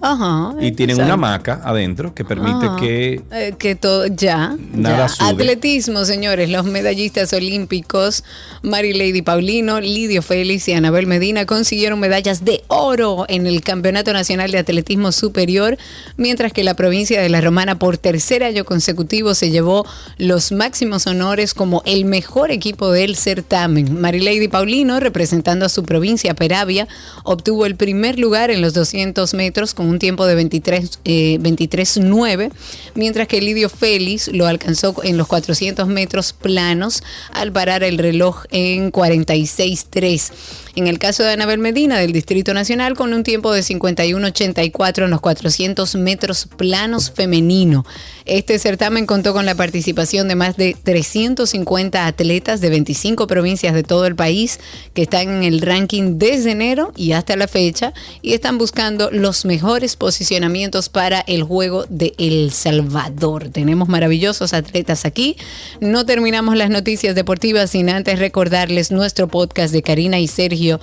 Ajá. 0.00 0.54
y 0.60 0.72
tienen 0.72 0.96
exacto. 0.96 1.14
una 1.14 1.16
maca 1.16 1.60
adentro 1.64 2.14
que 2.14 2.24
permite 2.24 2.66
Ajá. 2.66 2.76
que 2.76 3.20
Eh, 3.32 3.54
que 3.58 3.74
todo 3.74 4.06
ya, 4.06 4.56
Nada 4.72 5.06
ya. 5.06 5.08
sube. 5.08 5.28
atletismo 5.28 6.04
señores 6.04 6.50
los 6.50 6.64
medallistas 6.64 7.32
olímpicos 7.32 8.24
Mary 8.62 8.92
Lady 8.92 9.22
Paulino 9.22 9.80
Lidio 9.80 10.22
Félix 10.22 10.68
y 10.68 10.72
Anabel 10.74 11.06
Medina 11.06 11.46
consiguieron 11.46 11.98
medallas 12.00 12.44
de 12.44 12.62
oro 12.68 13.24
en 13.28 13.46
el 13.46 13.62
campeonato 13.62 14.12
nacional 14.12 14.50
de 14.50 14.58
atletismo 14.58 15.12
superior 15.12 15.78
mientras 16.16 16.52
que 16.52 16.64
la 16.64 16.74
provincia 16.74 17.20
de 17.20 17.28
la 17.28 17.40
Romana 17.40 17.78
por 17.78 17.98
tercer 17.98 18.44
año 18.44 18.64
consecutivo 18.64 19.34
se 19.34 19.50
llevó 19.50 19.86
los 20.18 20.52
máximos 20.52 21.06
honores 21.06 21.54
como 21.54 21.82
el 21.86 22.04
mejor 22.04 22.50
equipo 22.50 22.90
del 22.90 23.16
certamen 23.16 24.00
Mary 24.00 24.20
Lady 24.20 24.48
Paulino 24.48 25.00
representando 25.00 25.64
a 25.66 25.68
su 25.68 25.82
provincia 25.84 26.34
Peravia 26.34 26.86
obtuvo 27.24 27.66
el 27.66 27.76
primer 27.76 28.18
lugar 28.18 28.50
en 28.50 28.60
los 28.60 28.74
200 28.74 29.32
metros 29.34 29.74
con 29.74 29.86
un 29.86 29.95
un 29.96 29.98
tiempo 29.98 30.26
de 30.26 30.34
23, 30.34 31.00
eh, 31.04 31.38
23.9, 31.40 32.52
mientras 32.94 33.26
que 33.26 33.40
Lidio 33.40 33.70
Félix 33.70 34.28
lo 34.28 34.46
alcanzó 34.46 34.94
en 35.02 35.16
los 35.16 35.26
400 35.26 35.88
metros 35.88 36.34
planos 36.34 37.02
al 37.32 37.50
parar 37.50 37.82
el 37.82 37.96
reloj 37.96 38.44
en 38.50 38.92
46.3. 38.92 40.32
En 40.76 40.86
el 40.86 40.98
caso 40.98 41.22
de 41.22 41.30
Anabel 41.30 41.58
Medina 41.58 41.98
del 41.98 42.12
Distrito 42.12 42.52
Nacional 42.52 42.94
con 42.94 43.14
un 43.14 43.24
tiempo 43.24 43.52
de 43.52 43.62
51.84 43.62 45.04
en 45.04 45.10
los 45.10 45.22
400 45.22 45.94
metros 45.94 46.46
planos 46.58 47.10
femenino. 47.10 47.86
Este 48.26 48.58
certamen 48.58 49.06
contó 49.06 49.32
con 49.32 49.46
la 49.46 49.54
participación 49.54 50.26
de 50.26 50.34
más 50.34 50.56
de 50.56 50.76
350 50.82 52.08
atletas 52.08 52.60
de 52.60 52.70
25 52.70 53.28
provincias 53.28 53.72
de 53.72 53.84
todo 53.84 54.04
el 54.04 54.16
país 54.16 54.58
que 54.94 55.02
están 55.02 55.28
en 55.28 55.44
el 55.44 55.60
ranking 55.60 56.18
desde 56.18 56.50
enero 56.50 56.92
y 56.96 57.12
hasta 57.12 57.36
la 57.36 57.46
fecha 57.46 57.94
y 58.22 58.34
están 58.34 58.58
buscando 58.58 59.12
los 59.12 59.44
mejores 59.44 59.94
posicionamientos 59.94 60.88
para 60.88 61.20
el 61.20 61.44
juego 61.44 61.86
de 61.88 62.14
El 62.18 62.50
Salvador. 62.50 63.50
Tenemos 63.50 63.88
maravillosos 63.88 64.54
atletas 64.54 65.04
aquí. 65.04 65.36
No 65.80 66.04
terminamos 66.04 66.56
las 66.56 66.68
noticias 66.68 67.14
deportivas 67.14 67.70
sin 67.70 67.88
antes 67.88 68.18
recordarles 68.18 68.90
nuestro 68.90 69.28
podcast 69.28 69.72
de 69.72 69.82
Karina 69.82 70.18
y 70.18 70.26
Sergio 70.26 70.80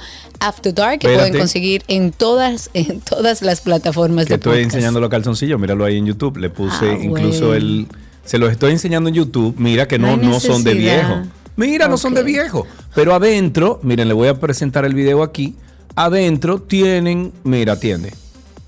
After 0.48 0.74
Dark 0.74 1.00
que 1.00 1.08
Espérate. 1.08 1.30
pueden 1.30 1.42
conseguir 1.42 1.84
en 1.88 2.12
todas 2.12 2.70
en 2.74 3.00
todas 3.02 3.42
las 3.42 3.62
plataformas 3.62 4.26
Que 4.26 4.30
de 4.30 4.36
estoy 4.36 4.52
podcast. 4.58 4.66
enseñando 4.76 5.00
los 5.00 5.10
calzoncillos, 5.10 5.60
míralo 5.60 5.86
ahí 5.86 5.98
en 5.98 6.06
YouTube. 6.06 6.38
Le 6.38 6.50
puse 6.50 6.92
Ah, 6.92 6.98
incluso 7.02 7.54
el. 7.54 7.88
Se 8.26 8.38
los 8.38 8.52
estoy 8.52 8.72
enseñando 8.72 9.10
en 9.10 9.16
YouTube. 9.16 9.56
Mira 9.58 9.88
que 9.88 10.00
no, 10.00 10.16
No 10.18 10.40
son 10.40 10.64
de 10.64 10.74
viejo. 10.74 11.24
Mira, 11.56 11.88
no 11.88 11.98
son 11.98 12.14
de 12.14 12.24
viejo. 12.24 12.66
Pero 12.96 13.14
adentro, 13.14 13.80
miren, 13.84 14.08
le 14.08 14.14
voy 14.14 14.28
a 14.28 14.40
presentar 14.40 14.86
el 14.86 14.94
video 14.94 15.24
aquí. 15.24 15.56
Adentro 15.96 16.60
tienen. 16.62 17.32
Mira, 17.44 17.74
atiende. 17.74 18.14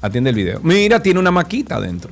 Atiende 0.01 0.30
el 0.30 0.36
video. 0.36 0.59
Mira, 0.61 1.01
tiene 1.01 1.19
una 1.19 1.32
maquita 1.32 1.78
adentro. 1.78 2.11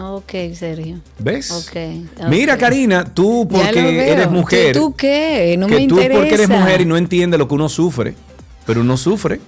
Ok, 0.00 0.32
Sergio. 0.54 0.96
¿Ves? 1.18 1.50
Ok, 1.50 2.26
Mira. 2.30 2.56
Karina, 2.56 3.04
tú 3.04 3.46
porque 3.50 4.12
eres 4.12 4.30
mujer. 4.30 4.72
¿Que 4.72 4.78
¿Tú 4.80 4.94
qué? 4.96 5.56
No 5.58 5.66
que 5.66 5.74
me 5.74 5.86
tú 5.88 5.96
interesa. 6.00 6.18
porque 6.20 6.34
eres 6.34 6.48
mujer 6.48 6.80
y 6.80 6.86
no 6.86 6.96
entiendes 6.96 7.38
lo 7.38 7.46
que 7.46 7.54
uno 7.54 7.68
sufre. 7.68 8.14
Pero 8.66 8.80
uno 8.80 8.96
sufre. 8.96 9.40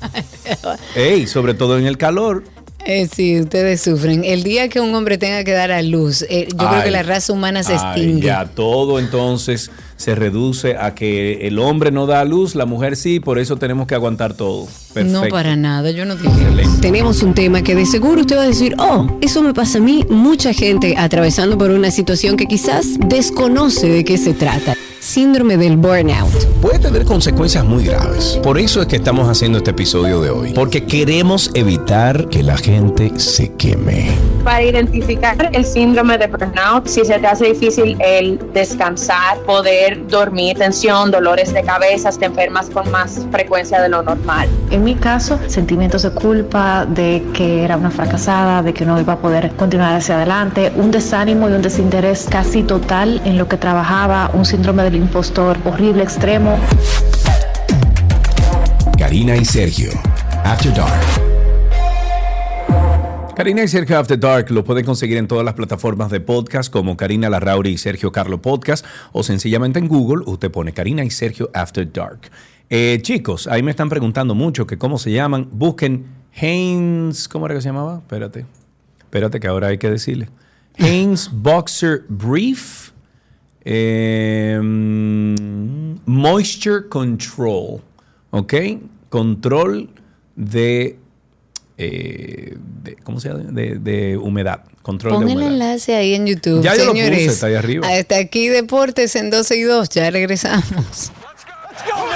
Ey, 0.94 1.26
sobre 1.26 1.54
todo 1.54 1.78
en 1.78 1.86
el 1.86 1.98
calor. 1.98 2.44
Eh, 2.84 3.08
sí, 3.12 3.40
ustedes 3.40 3.82
sufren. 3.82 4.24
El 4.24 4.44
día 4.44 4.68
que 4.68 4.80
un 4.80 4.94
hombre 4.94 5.18
tenga 5.18 5.44
que 5.44 5.52
dar 5.52 5.70
a 5.70 5.82
luz, 5.82 6.22
eh, 6.30 6.48
yo 6.50 6.68
creo 6.68 6.82
que 6.84 6.90
la 6.90 7.02
raza 7.02 7.32
humana 7.32 7.62
se 7.62 7.74
ay, 7.74 7.78
extingue. 7.78 8.26
Ya 8.26 8.46
todo 8.46 8.98
entonces 8.98 9.70
se 9.98 10.14
reduce 10.14 10.76
a 10.76 10.94
que 10.94 11.46
el 11.48 11.58
hombre 11.58 11.90
no 11.90 12.06
da 12.06 12.20
a 12.20 12.24
luz, 12.24 12.54
la 12.54 12.66
mujer 12.66 12.96
sí, 12.96 13.18
por 13.20 13.38
eso 13.38 13.56
tenemos 13.56 13.86
que 13.86 13.96
aguantar 13.96 14.32
todo. 14.32 14.66
Perfecto. 14.94 15.24
No 15.24 15.28
para 15.28 15.56
nada, 15.56 15.90
yo 15.90 16.04
no 16.04 16.16
digo. 16.16 16.32
Tenemos 16.80 17.22
un 17.22 17.34
tema 17.34 17.62
que 17.62 17.74
de 17.74 17.84
seguro 17.84 18.20
usted 18.20 18.36
va 18.36 18.42
a 18.42 18.46
decir, 18.46 18.74
oh, 18.78 19.06
eso 19.20 19.42
me 19.42 19.52
pasa 19.52 19.78
a 19.78 19.80
mí, 19.80 20.06
mucha 20.08 20.52
gente 20.52 20.94
atravesando 20.96 21.58
por 21.58 21.72
una 21.72 21.90
situación 21.90 22.36
que 22.36 22.46
quizás 22.46 22.96
desconoce 23.08 23.88
de 23.88 24.04
qué 24.04 24.16
se 24.16 24.34
trata. 24.34 24.76
Síndrome 25.00 25.56
del 25.56 25.76
burnout. 25.76 26.32
puede 26.60 26.80
tener 26.80 27.04
consecuencias 27.04 27.64
muy 27.64 27.84
graves. 27.84 28.38
Por 28.42 28.58
eso 28.58 28.82
es 28.82 28.88
que 28.88 28.96
estamos 28.96 29.28
haciendo 29.28 29.58
este 29.58 29.70
episodio 29.70 30.20
de 30.20 30.30
hoy. 30.30 30.52
Porque 30.52 30.84
queremos 30.84 31.50
evitar 31.54 32.28
que 32.28 32.42
la 32.42 32.56
gente 32.56 33.12
se 33.18 33.52
queme. 33.52 34.10
Para 34.42 34.64
identificar 34.64 35.50
el 35.52 35.64
síndrome 35.64 36.18
de 36.18 36.26
burnout, 36.26 36.86
si 36.86 37.04
se 37.04 37.18
te 37.18 37.26
hace 37.26 37.52
difícil 37.52 37.96
el 38.00 38.40
descansar, 38.52 39.38
poder 39.46 39.87
dormir, 39.96 40.58
tensión, 40.58 41.10
dolores 41.10 41.52
de 41.52 41.62
cabeza, 41.62 42.10
te 42.10 42.26
enfermas 42.26 42.70
con 42.70 42.90
más 42.90 43.20
frecuencia 43.30 43.80
de 43.80 43.88
lo 43.88 44.02
normal. 44.02 44.48
En 44.70 44.84
mi 44.84 44.94
caso, 44.94 45.38
sentimientos 45.46 46.02
de 46.02 46.10
culpa, 46.10 46.86
de 46.86 47.22
que 47.32 47.64
era 47.64 47.76
una 47.76 47.90
fracasada, 47.90 48.62
de 48.62 48.74
que 48.74 48.84
no 48.84 49.00
iba 49.00 49.14
a 49.14 49.18
poder 49.18 49.50
continuar 49.52 49.94
hacia 49.94 50.16
adelante, 50.16 50.72
un 50.76 50.90
desánimo 50.90 51.48
y 51.48 51.52
un 51.52 51.62
desinterés 51.62 52.26
casi 52.30 52.62
total 52.62 53.20
en 53.24 53.38
lo 53.38 53.48
que 53.48 53.56
trabajaba, 53.56 54.30
un 54.34 54.44
síndrome 54.44 54.82
del 54.82 54.96
impostor 54.96 55.56
horrible, 55.64 56.02
extremo. 56.02 56.58
Karina 58.98 59.36
y 59.36 59.44
Sergio. 59.44 59.90
After 60.44 60.72
Dark. 60.74 61.27
Karina 63.38 63.62
y 63.62 63.68
Sergio 63.68 63.96
After 63.96 64.18
Dark 64.18 64.50
lo 64.50 64.64
pueden 64.64 64.84
conseguir 64.84 65.16
en 65.16 65.28
todas 65.28 65.44
las 65.44 65.54
plataformas 65.54 66.10
de 66.10 66.18
podcast 66.18 66.72
como 66.72 66.96
Karina 66.96 67.30
Larrauri 67.30 67.70
y 67.70 67.78
Sergio 67.78 68.10
Carlo 68.10 68.42
Podcast 68.42 68.84
o 69.12 69.22
sencillamente 69.22 69.78
en 69.78 69.86
Google 69.86 70.24
usted 70.26 70.50
pone 70.50 70.72
Karina 70.72 71.04
y 71.04 71.10
Sergio 71.10 71.48
After 71.54 71.88
Dark. 71.92 72.32
Eh, 72.68 72.98
chicos, 73.00 73.46
ahí 73.46 73.62
me 73.62 73.70
están 73.70 73.88
preguntando 73.88 74.34
mucho 74.34 74.66
que 74.66 74.76
cómo 74.76 74.98
se 74.98 75.12
llaman. 75.12 75.48
Busquen 75.52 76.06
Haynes, 76.34 77.28
¿cómo 77.28 77.46
era 77.46 77.54
que 77.54 77.60
se 77.60 77.68
llamaba? 77.68 77.98
Espérate, 77.98 78.44
espérate 78.98 79.38
que 79.38 79.46
ahora 79.46 79.68
hay 79.68 79.78
que 79.78 79.88
decirle. 79.88 80.28
Haynes 80.76 81.30
Boxer 81.32 82.06
Brief. 82.08 82.90
eh, 83.64 84.58
moisture 86.06 86.88
Control. 86.88 87.82
¿Ok? 88.30 88.54
Control 89.10 89.88
de 90.34 90.98
eh, 91.78 92.56
de- 92.82 92.96
¿cómo 92.96 93.20
se 93.20 93.28
llama? 93.28 93.44
De, 93.44 93.78
de 93.78 94.16
humedad. 94.16 94.60
Control 94.82 95.14
Pon 95.14 95.26
de 95.26 95.32
el 95.32 95.38
humedad. 95.38 95.52
enlace 95.54 95.94
ahí 95.96 96.14
en 96.14 96.26
YouTube. 96.26 96.62
Ya 96.62 96.74
yo 96.76 96.84
lo 96.86 96.92
señores. 96.92 97.18
puse, 97.20 97.32
está 97.32 97.46
ahí 97.46 97.54
arriba. 97.54 97.86
Hasta 97.88 98.16
aquí 98.18 98.48
Deportes 98.48 99.14
en 99.16 99.30
12 99.30 99.56
y 99.56 99.62
2. 99.62 99.88
Ya 99.90 100.10
regresamos. 100.10 101.12
Todo 101.88 102.06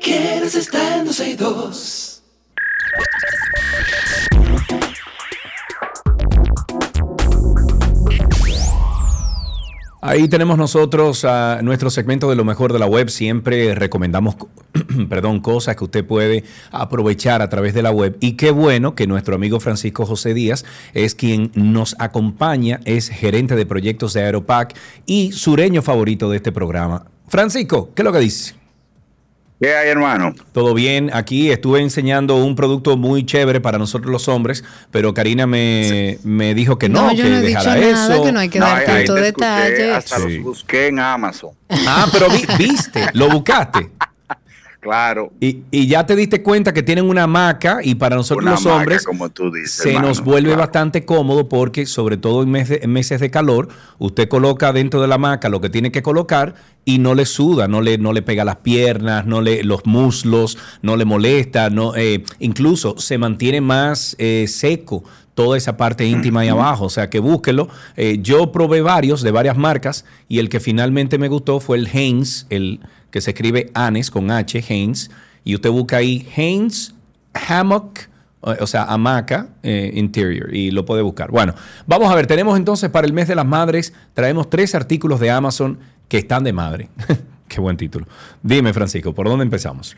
quieres 0.00 0.54
está 0.54 0.96
en 0.98 1.06
12 1.06 1.30
y 1.30 1.34
2. 1.36 2.22
Ahí 10.00 10.28
tenemos 10.28 10.56
nosotros 10.56 11.24
a 11.24 11.60
nuestro 11.62 11.90
segmento 11.90 12.30
de 12.30 12.36
lo 12.36 12.44
mejor 12.44 12.72
de 12.72 12.78
la 12.78 12.86
web. 12.86 13.10
Siempre 13.10 13.74
recomendamos, 13.74 14.36
co- 14.36 14.48
perdón, 15.08 15.40
cosas 15.40 15.74
que 15.74 15.82
usted 15.84 16.06
puede 16.06 16.44
aprovechar 16.70 17.42
a 17.42 17.48
través 17.50 17.74
de 17.74 17.82
la 17.82 17.90
web. 17.90 18.16
Y 18.20 18.32
qué 18.34 18.52
bueno 18.52 18.94
que 18.94 19.08
nuestro 19.08 19.34
amigo 19.34 19.58
Francisco 19.58 20.06
José 20.06 20.34
Díaz 20.34 20.64
es 20.94 21.16
quien 21.16 21.50
nos 21.54 21.96
acompaña, 21.98 22.78
es 22.84 23.08
gerente 23.08 23.56
de 23.56 23.66
proyectos 23.66 24.12
de 24.12 24.22
Aeropac 24.22 24.76
y 25.04 25.32
sureño 25.32 25.82
favorito 25.82 26.30
de 26.30 26.36
este 26.36 26.52
programa. 26.52 27.04
Francisco, 27.26 27.90
¿qué 27.94 28.02
es 28.02 28.04
lo 28.04 28.12
que 28.12 28.20
dice? 28.20 28.54
¿Qué 29.60 29.74
hay, 29.74 29.88
hermano? 29.88 30.34
Todo 30.52 30.72
bien, 30.72 31.10
aquí 31.12 31.50
estuve 31.50 31.80
enseñando 31.80 32.36
un 32.36 32.54
producto 32.54 32.96
muy 32.96 33.26
chévere 33.26 33.60
para 33.60 33.76
nosotros 33.76 34.12
los 34.12 34.28
hombres, 34.28 34.62
pero 34.92 35.12
Karina 35.14 35.48
me, 35.48 36.18
me 36.22 36.54
dijo 36.54 36.78
que 36.78 36.88
no, 36.88 37.06
No, 37.06 37.12
yo 37.12 37.24
que 37.24 37.30
no 37.30 37.36
he 37.38 37.40
dicho 37.42 37.58
dejara 37.58 37.80
nada, 37.80 38.14
eso. 38.14 38.22
que 38.24 38.32
no 38.32 38.38
hay 38.38 38.48
que 38.50 38.60
No, 38.60 38.66
dar 38.66 38.84
tanto 38.84 39.14
detalle. 39.14 39.92
Hasta 39.94 40.16
Sí. 40.18 40.34
los 40.36 40.42
busqué 40.44 40.86
en 40.86 41.00
Amazon. 41.00 41.50
Ah, 41.70 42.06
pero 42.12 42.28
vi- 42.30 42.46
viste, 42.56 43.06
lo 43.14 43.28
buscaste. 43.30 43.90
Claro. 44.80 45.32
Y, 45.40 45.62
y 45.72 45.88
ya 45.88 46.06
te 46.06 46.14
diste 46.14 46.40
cuenta 46.42 46.72
que 46.72 46.84
tienen 46.84 47.08
una 47.08 47.24
hamaca 47.24 47.80
y 47.82 47.96
para 47.96 48.14
nosotros 48.14 48.44
Una 48.44 48.52
los 48.52 48.64
hombres 48.66 49.04
como 49.04 49.28
tú 49.28 49.50
dices, 49.50 49.72
se 49.72 49.88
hermano, 49.90 50.08
nos 50.08 50.22
vuelve 50.22 50.50
claro. 50.50 50.60
bastante 50.60 51.04
cómodo 51.04 51.48
porque 51.48 51.84
sobre 51.84 52.16
todo 52.16 52.44
en, 52.44 52.50
mes 52.52 52.68
de- 52.68 52.80
en 52.82 52.92
meses 52.92 53.20
de 53.20 53.28
calor, 53.28 53.68
usted 53.98 54.28
coloca 54.28 54.72
dentro 54.72 55.00
de 55.00 55.08
la 55.08 55.16
hamaca 55.16 55.48
lo 55.48 55.60
que 55.60 55.68
tiene 55.68 55.90
que 55.90 56.00
colocar 56.02 56.54
y 56.84 56.98
no 57.00 57.14
le 57.16 57.26
suda, 57.26 57.66
no 57.66 57.80
le, 57.80 57.98
no 57.98 58.12
le 58.12 58.22
pega 58.22 58.44
las 58.44 58.56
piernas, 58.56 59.26
no 59.26 59.40
le, 59.42 59.64
los 59.64 59.84
muslos, 59.84 60.56
no 60.80 60.96
le 60.96 61.04
molesta, 61.04 61.70
no, 61.70 61.96
eh, 61.96 62.22
incluso 62.38 62.94
se 62.98 63.18
mantiene 63.18 63.60
más 63.60 64.14
eh, 64.20 64.46
seco 64.48 65.02
toda 65.34 65.56
esa 65.56 65.76
parte 65.76 66.04
íntima 66.06 66.40
ahí 66.40 66.48
abajo. 66.48 66.86
O 66.86 66.90
sea 66.90 67.10
que 67.10 67.18
búsquelo. 67.20 67.68
Eh, 67.96 68.18
yo 68.22 68.50
probé 68.52 68.80
varios 68.80 69.22
de 69.22 69.30
varias 69.32 69.56
marcas 69.56 70.04
y 70.28 70.38
el 70.38 70.48
que 70.48 70.60
finalmente 70.60 71.16
me 71.18 71.28
gustó 71.28 71.60
fue 71.60 71.76
el 71.78 71.86
Haynes, 71.92 72.46
el 72.50 72.80
que 73.10 73.20
se 73.20 73.30
escribe 73.30 73.70
Anes 73.74 74.10
con 74.10 74.30
H, 74.30 74.64
Haynes. 74.68 75.10
Y 75.44 75.54
usted 75.54 75.70
busca 75.70 75.98
ahí 75.98 76.28
Haynes 76.36 76.94
Hammock, 77.48 78.00
o 78.40 78.66
sea, 78.66 78.84
hamaca 78.84 79.48
eh, 79.62 79.90
interior, 79.94 80.54
y 80.54 80.70
lo 80.70 80.84
puede 80.84 81.02
buscar. 81.02 81.30
Bueno, 81.30 81.54
vamos 81.86 82.10
a 82.10 82.14
ver, 82.14 82.26
tenemos 82.26 82.56
entonces 82.56 82.90
para 82.90 83.06
el 83.06 83.12
mes 83.12 83.28
de 83.28 83.34
las 83.34 83.46
madres, 83.46 83.92
traemos 84.14 84.50
tres 84.50 84.74
artículos 84.74 85.20
de 85.20 85.30
Amazon 85.30 85.78
que 86.08 86.18
están 86.18 86.44
de 86.44 86.52
madre. 86.52 86.88
Qué 87.48 87.60
buen 87.60 87.76
título. 87.76 88.06
Dime, 88.42 88.72
Francisco, 88.72 89.14
¿por 89.14 89.26
dónde 89.26 89.44
empezamos? 89.44 89.96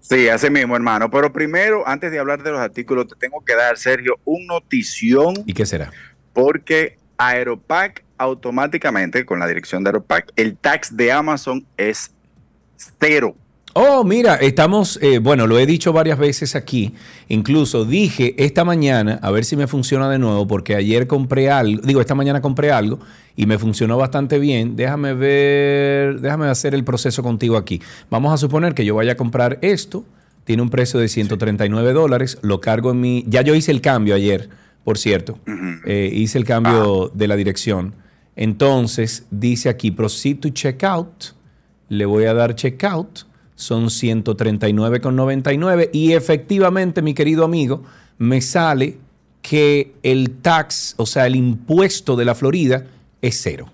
Sí, 0.00 0.28
así 0.28 0.48
mismo, 0.48 0.74
hermano. 0.74 1.10
Pero 1.10 1.32
primero, 1.32 1.86
antes 1.86 2.10
de 2.10 2.18
hablar 2.18 2.42
de 2.42 2.50
los 2.50 2.60
artículos, 2.60 3.08
te 3.08 3.14
tengo 3.16 3.44
que 3.44 3.54
dar, 3.54 3.76
Sergio, 3.76 4.18
un 4.24 4.46
notición 4.46 5.34
¿Y 5.44 5.52
qué 5.52 5.66
será? 5.66 5.92
porque 6.32 6.96
Aeropack 7.18 8.04
automáticamente, 8.16 9.24
con 9.26 9.38
la 9.38 9.46
dirección 9.46 9.84
de 9.84 9.90
Aeropack, 9.90 10.32
el 10.36 10.56
tax 10.56 10.96
de 10.96 11.12
Amazon 11.12 11.66
es 11.76 12.12
cero. 13.00 13.34
Oh, 13.74 14.02
mira, 14.02 14.36
estamos, 14.36 14.98
eh, 15.02 15.18
bueno, 15.18 15.46
lo 15.46 15.58
he 15.58 15.66
dicho 15.66 15.92
varias 15.92 16.18
veces 16.18 16.56
aquí, 16.56 16.94
incluso 17.28 17.84
dije 17.84 18.34
esta 18.38 18.64
mañana, 18.64 19.20
a 19.22 19.30
ver 19.30 19.44
si 19.44 19.56
me 19.56 19.68
funciona 19.68 20.08
de 20.10 20.18
nuevo, 20.18 20.48
porque 20.48 20.74
ayer 20.74 21.06
compré 21.06 21.50
algo, 21.50 21.82
digo, 21.84 22.00
esta 22.00 22.16
mañana 22.16 22.40
compré 22.40 22.72
algo 22.72 22.98
y 23.36 23.46
me 23.46 23.56
funcionó 23.56 23.96
bastante 23.96 24.40
bien. 24.40 24.74
Déjame 24.74 25.14
ver, 25.14 26.20
déjame 26.20 26.46
hacer 26.48 26.74
el 26.74 26.82
proceso 26.82 27.22
contigo 27.22 27.56
aquí. 27.56 27.80
Vamos 28.10 28.32
a 28.32 28.36
suponer 28.36 28.74
que 28.74 28.84
yo 28.84 28.96
vaya 28.96 29.12
a 29.12 29.16
comprar 29.16 29.58
esto, 29.62 30.04
tiene 30.44 30.62
un 30.62 30.70
precio 30.70 30.98
de 30.98 31.06
139 31.06 31.92
dólares, 31.92 32.38
lo 32.42 32.60
cargo 32.60 32.90
en 32.90 33.00
mi, 33.00 33.24
ya 33.28 33.42
yo 33.42 33.54
hice 33.54 33.70
el 33.70 33.80
cambio 33.80 34.14
ayer, 34.16 34.48
por 34.82 34.98
cierto, 34.98 35.38
Eh, 35.84 36.10
hice 36.12 36.38
el 36.38 36.44
cambio 36.44 37.12
de 37.14 37.28
la 37.28 37.36
dirección. 37.36 37.94
Entonces, 38.34 39.24
dice 39.30 39.68
aquí, 39.68 39.90
proceed 39.90 40.38
to 40.38 40.48
checkout, 40.48 41.37
le 41.88 42.06
voy 42.06 42.24
a 42.24 42.34
dar 42.34 42.54
checkout 42.54 43.28
son 43.58 43.86
139,99 43.86 45.90
y 45.92 46.12
efectivamente, 46.12 47.02
mi 47.02 47.12
querido 47.12 47.44
amigo, 47.44 47.82
me 48.16 48.40
sale 48.40 48.96
que 49.42 49.92
el 50.04 50.38
tax, 50.42 50.94
o 50.96 51.06
sea, 51.06 51.26
el 51.26 51.34
impuesto 51.34 52.14
de 52.14 52.24
la 52.24 52.36
Florida 52.36 52.84
es 53.20 53.40
cero. 53.42 53.68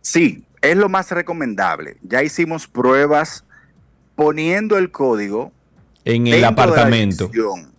Sí, 0.00 0.44
es 0.60 0.76
lo 0.76 0.88
más 0.88 1.10
recomendable. 1.10 1.96
Ya 2.02 2.22
hicimos 2.22 2.66
pruebas 2.66 3.44
poniendo 4.16 4.76
el 4.76 4.90
código 4.90 5.52
En 6.04 6.26
el 6.26 6.44
apartamento. 6.44 7.30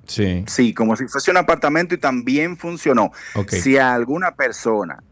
Sí. 0.08 0.44
Sí, 0.48 0.74
como 0.74 0.96
si 0.96 1.08
fuese 1.08 1.32
un 1.32 1.38
apartamento 1.38 1.96
y 1.96 1.98
también 1.98 2.58
funcionó. 2.58 3.12
Si 3.48 3.78
a 3.78 3.94
alguna 3.94 4.36
persona 4.36 5.04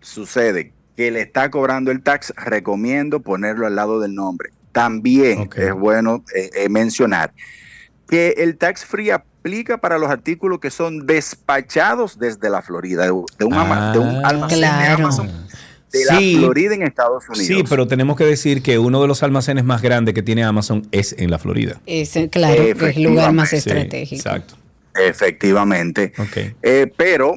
sucede 0.00 0.72
que 0.96 1.10
le 1.10 1.22
está 1.22 1.50
cobrando 1.50 1.90
el 1.90 2.02
tax, 2.02 2.32
recomiendo 2.36 3.20
ponerlo 3.20 3.66
al 3.66 3.76
lado 3.76 4.00
del 4.00 4.14
nombre. 4.14 4.50
También 4.76 5.48
es 5.56 5.72
bueno 5.72 6.22
eh, 6.34 6.50
eh, 6.54 6.68
mencionar 6.68 7.32
que 8.10 8.34
el 8.36 8.58
tax 8.58 8.84
free 8.84 9.08
aplica 9.10 9.78
para 9.78 9.96
los 9.96 10.10
artículos 10.10 10.60
que 10.60 10.70
son 10.70 11.06
despachados 11.06 12.18
desde 12.18 12.50
la 12.50 12.60
Florida, 12.60 13.04
de, 13.04 13.08
de 13.38 13.44
un, 13.46 13.54
ama- 13.54 13.92
de 13.94 13.98
un 14.00 14.22
Ah, 14.22 14.28
almacén 14.28 14.60
de 14.60 14.66
claro. 14.66 14.94
Amazon 15.04 15.30
de 15.92 16.04
la. 16.04 16.18
Florida 16.40 16.74
en 16.74 16.82
Estados 16.82 17.26
Unidos. 17.28 17.46
Sí, 17.46 17.64
pero 17.66 17.86
tenemos 17.88 18.16
que 18.18 18.24
decir 18.24 18.62
que 18.62 18.78
uno 18.78 19.00
de 19.00 19.08
los 19.08 19.22
almacenes 19.22 19.64
más 19.64 19.80
grandes 19.80 20.14
que 20.14 20.22
tiene 20.22 20.44
Amazon 20.44 20.86
es 20.92 21.14
en 21.18 21.30
la 21.30 21.38
Florida. 21.38 21.80
Ese, 21.86 22.28
claro, 22.28 22.54
que 22.62 22.70
es 22.90 22.96
el 22.98 23.02
lugar 23.04 23.32
más. 23.32 23.48
Sí, 23.48 23.56
estratégico. 23.56 24.16
exacto. 24.16 24.56
Efectivamente. 24.94 26.12
Ok. 26.18 26.54
Eh, 26.62 26.92
pero 26.98 27.34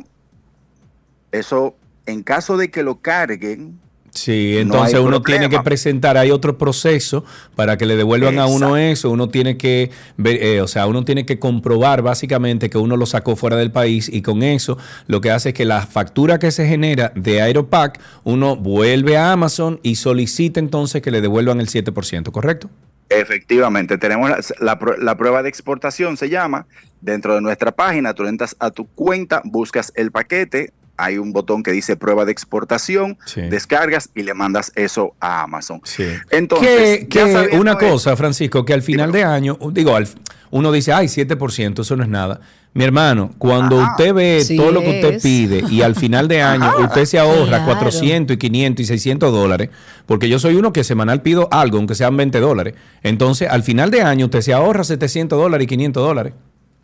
eso, 1.31 1.75
en 2.05 2.21
caso 2.23 2.57
de 2.57 2.69
que 2.69 2.83
lo 2.83 2.99
carguen, 2.99 3.79
Sí, 4.11 4.57
entonces 4.57 4.99
uno 4.99 5.21
problema. 5.21 5.39
tiene 5.39 5.49
que 5.49 5.63
presentar, 5.63 6.17
hay 6.17 6.31
otro 6.31 6.57
proceso 6.57 7.23
para 7.55 7.77
que 7.77 7.85
le 7.85 7.95
devuelvan 7.95 8.39
a 8.39 8.47
uno 8.47 8.75
eso, 8.75 9.09
uno 9.09 9.29
tiene 9.29 9.57
que 9.57 9.91
ver, 10.17 10.41
eh, 10.41 10.61
o 10.61 10.67
sea, 10.67 10.87
uno 10.87 11.05
tiene 11.05 11.25
que 11.25 11.39
comprobar 11.39 12.01
básicamente 12.01 12.69
que 12.69 12.77
uno 12.77 12.97
lo 12.97 13.05
sacó 13.05 13.35
fuera 13.35 13.55
del 13.55 13.71
país 13.71 14.09
y 14.11 14.21
con 14.21 14.43
eso 14.43 14.77
lo 15.07 15.21
que 15.21 15.31
hace 15.31 15.49
es 15.49 15.55
que 15.55 15.65
la 15.65 15.85
factura 15.85 16.39
que 16.39 16.51
se 16.51 16.67
genera 16.67 17.11
de 17.15 17.41
Aeropack, 17.41 17.99
uno 18.23 18.55
vuelve 18.55 19.17
a 19.17 19.31
Amazon 19.31 19.79
y 19.83 19.95
solicita 19.95 20.59
entonces 20.59 21.01
que 21.01 21.11
le 21.11 21.21
devuelvan 21.21 21.59
el 21.59 21.67
7%, 21.67 22.31
¿correcto? 22.31 22.69
efectivamente, 23.09 23.97
tenemos 23.97 24.29
la, 24.59 24.79
la 24.99 25.17
prueba 25.17 25.41
de 25.41 25.49
exportación, 25.49 26.15
se 26.15 26.29
llama, 26.29 26.67
dentro 27.01 27.33
de 27.33 27.41
nuestra 27.41 27.71
página, 27.71 28.13
tú 28.13 28.25
entras 28.25 28.55
a 28.59 28.71
tu 28.71 28.85
cuenta, 28.87 29.41
buscas 29.43 29.91
el 29.95 30.11
paquete, 30.11 30.73
hay 30.99 31.17
un 31.17 31.31
botón 31.33 31.63
que 31.63 31.71
dice 31.71 31.95
prueba 31.95 32.25
de 32.25 32.31
exportación, 32.31 33.17
Sí. 33.25 33.41
descargas 33.41 34.09
y 34.15 34.23
le 34.23 34.33
mandas 34.33 34.71
eso 34.75 35.13
a 35.19 35.43
Amazon. 35.43 35.81
Sí. 35.83 36.05
Entonces, 36.31 36.99
que, 36.99 37.07
que 37.07 37.49
una 37.57 37.75
cosa, 37.77 38.15
Francisco, 38.15 38.65
que 38.65 38.73
al 38.73 38.81
final 38.81 39.11
de 39.11 39.23
año, 39.23 39.57
digo, 39.71 39.95
al- 39.95 40.07
uno 40.51 40.71
dice, 40.71 40.91
ay, 40.93 41.07
7%, 41.07 41.81
eso 41.81 41.95
no 41.95 42.03
es 42.03 42.09
nada. 42.09 42.41
Mi 42.73 42.83
hermano, 42.83 43.31
cuando 43.39 43.77
usted 43.77 44.13
ve 44.13 44.41
Sí 44.45 44.55
todo 44.55 44.71
lo 44.71 44.81
que 44.81 44.89
usted 44.89 45.13
es. 45.15 45.23
pide 45.23 45.63
y 45.71 45.81
al 45.81 45.95
final 45.95 46.27
de 46.27 46.41
año 46.43 46.71
usted 46.83 47.05
se 47.05 47.17
ahorra 47.17 47.47
Claro. 47.47 47.65
400 47.65 48.35
y 48.35 48.37
500 48.37 48.83
y 48.83 48.85
600 48.87 49.31
dólares, 49.31 49.69
porque 50.05 50.29
yo 50.29 50.37
soy 50.37 50.55
uno 50.55 50.71
que 50.71 50.83
semanal 50.83 51.21
pido 51.23 51.47
algo, 51.51 51.77
aunque 51.77 51.95
sean 51.95 52.15
20 52.15 52.39
dólares. 52.39 52.75
Entonces, 53.01 53.49
al 53.49 53.63
final 53.63 53.89
de 53.89 54.01
año 54.03 54.25
usted 54.25 54.41
se 54.41 54.53
ahorra 54.53 54.83
700 54.83 55.39
dólares 55.39 55.65
y 55.65 55.67
500 55.67 56.03
dólares. 56.03 56.33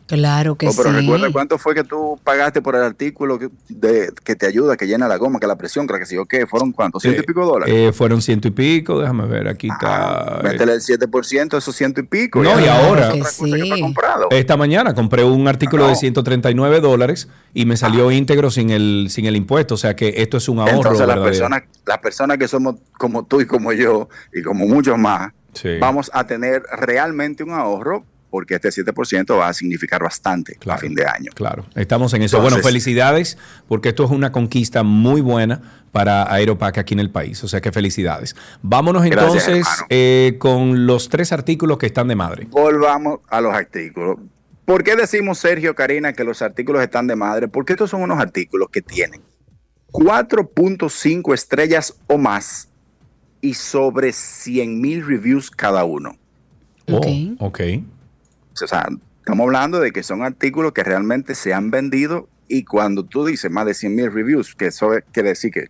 Claro 0.06 0.54
que 0.54 0.68
Oh, 0.68 0.72
pero 0.76 0.90
sí. 0.90 0.96
recuerda 1.00 1.30
cuánto 1.32 1.58
fue 1.58 1.74
que 1.74 1.82
tú 1.82 2.18
pagaste 2.22 2.62
por 2.62 2.76
el 2.76 2.82
artículo 2.82 3.38
que, 3.38 3.48
de- 3.68 4.12
que 4.24 4.36
te 4.36 4.46
ayuda, 4.46 4.76
que 4.76 4.86
llena 4.86 5.08
la 5.08 5.16
goma, 5.16 5.40
que 5.40 5.46
la 5.48 5.56
presión, 5.56 5.86
creo 5.86 5.98
que 5.98 6.06
sí, 6.06 6.16
o 6.16 6.26
qué, 6.26 6.46
fueron 6.46 6.70
cuántos, 6.72 7.02
ciento 7.02 7.22
y 7.22 7.24
pico 7.24 7.44
dólares. 7.44 7.74
Eh, 7.76 7.92
fueron 7.92 8.22
ciento 8.22 8.46
y 8.48 8.52
pico, 8.52 9.00
déjame 9.00 9.26
ver, 9.26 9.48
aquí 9.48 9.68
está. 9.68 10.40
Métele 10.44 10.74
el 10.74 10.80
7%, 10.80 11.56
esos 11.58 11.74
ciento 11.74 12.00
y 12.00 12.04
pico. 12.04 12.42
No, 12.42 12.60
y 12.60 12.66
ahora- 12.66 13.12
que 13.12 13.80
comprado. 13.80 14.28
Esta 14.30 14.56
mañana 14.56 14.94
compré 14.94 15.24
un 15.24 15.48
artículo 15.48 15.88
de 15.88 15.96
139 15.96 16.80
dólares 16.80 17.28
y 17.52 17.66
me 17.66 17.76
salió 17.76 18.10
íntegro 18.10 18.50
sin 18.50 18.70
el, 18.70 19.08
sin 19.10 19.26
el 19.26 19.34
impuesto. 19.36 19.74
O 19.74 19.78
sea 19.78 19.96
que 19.96 20.14
esto 20.18 20.36
es 20.36 20.48
un 20.48 20.60
ahorro. 20.60 20.76
Entonces 20.76 21.06
las 21.06 21.18
personas, 21.18 21.62
las 21.84 21.98
personas 21.98 22.38
que 22.38 22.48
somos 22.48 22.76
como 22.98 23.24
tú 23.24 23.40
y 23.40 23.46
como 23.46 23.72
yo 23.72 24.08
y 24.32 24.42
como 24.42 24.66
muchos 24.66 24.96
más, 24.98 25.32
Sí. 25.52 25.78
vamos 25.80 26.10
a 26.12 26.26
tener 26.26 26.62
realmente 26.76 27.42
un 27.42 27.50
ahorro 27.52 28.04
porque 28.36 28.56
este 28.56 28.68
7% 28.68 29.38
va 29.38 29.48
a 29.48 29.54
significar 29.54 30.02
bastante 30.02 30.58
a 30.68 30.76
fin 30.76 30.94
de 30.94 31.06
año. 31.06 31.30
Claro, 31.34 31.64
estamos 31.74 32.12
en 32.12 32.20
eso. 32.20 32.36
Entonces- 32.36 32.52
bueno, 32.58 32.68
felicidades 32.68 33.38
porque 33.66 33.88
esto 33.88 34.04
es 34.04 34.10
una 34.10 34.30
conquista 34.30 34.82
muy 34.82 35.22
buena 35.22 35.62
para 35.90 36.30
Aeropack 36.30 36.76
aquí 36.76 36.92
en 36.92 37.00
el 37.00 37.08
país. 37.08 37.42
O 37.44 37.48
sea 37.48 37.62
que 37.62 37.72
felicidades. 37.72 38.36
Vámonos 38.60 39.04
Gracias, 39.04 39.48
entonces 39.48 39.66
eh, 39.88 40.36
con 40.38 40.84
los 40.86 41.08
tres 41.08 41.32
artículos 41.32 41.78
que 41.78 41.86
están 41.86 42.08
de 42.08 42.14
madre. 42.14 42.46
Volvamos 42.50 43.20
a 43.30 43.40
los 43.40 43.54
artículos. 43.54 44.18
¿Por 44.66 44.84
qué 44.84 44.96
decimos, 44.96 45.38
Sergio, 45.38 45.74
Karina, 45.74 46.12
que 46.12 46.22
los 46.22 46.42
artículos 46.42 46.82
están 46.82 47.06
de 47.06 47.16
madre? 47.16 47.48
Porque 47.48 47.72
estos 47.72 47.88
son 47.88 48.02
unos 48.02 48.18
artículos 48.18 48.68
que 48.70 48.82
tienen 48.82 49.22
4.5 49.92 51.32
estrellas 51.32 51.94
o 52.06 52.18
más 52.18 52.68
y 53.40 53.54
sobre 53.54 54.12
100 54.12 54.78
mil 54.78 55.06
reviews 55.06 55.50
cada 55.50 55.84
uno. 55.86 56.18
Oh, 56.88 57.00
ok. 57.38 57.60
O 58.62 58.66
sea, 58.68 58.88
estamos 59.18 59.44
hablando 59.44 59.80
de 59.80 59.92
que 59.92 60.02
son 60.02 60.22
artículos 60.22 60.72
que 60.72 60.82
realmente 60.84 61.34
se 61.34 61.52
han 61.54 61.70
vendido 61.70 62.28
y 62.48 62.64
cuando 62.64 63.04
tú 63.04 63.24
dices 63.26 63.50
más 63.50 63.66
de 63.66 63.74
100 63.74 63.94
mil 63.94 64.12
reviews, 64.12 64.54
que 64.54 64.66
eso 64.68 64.90
quiere 65.12 65.30
decir 65.30 65.50
que 65.52 65.66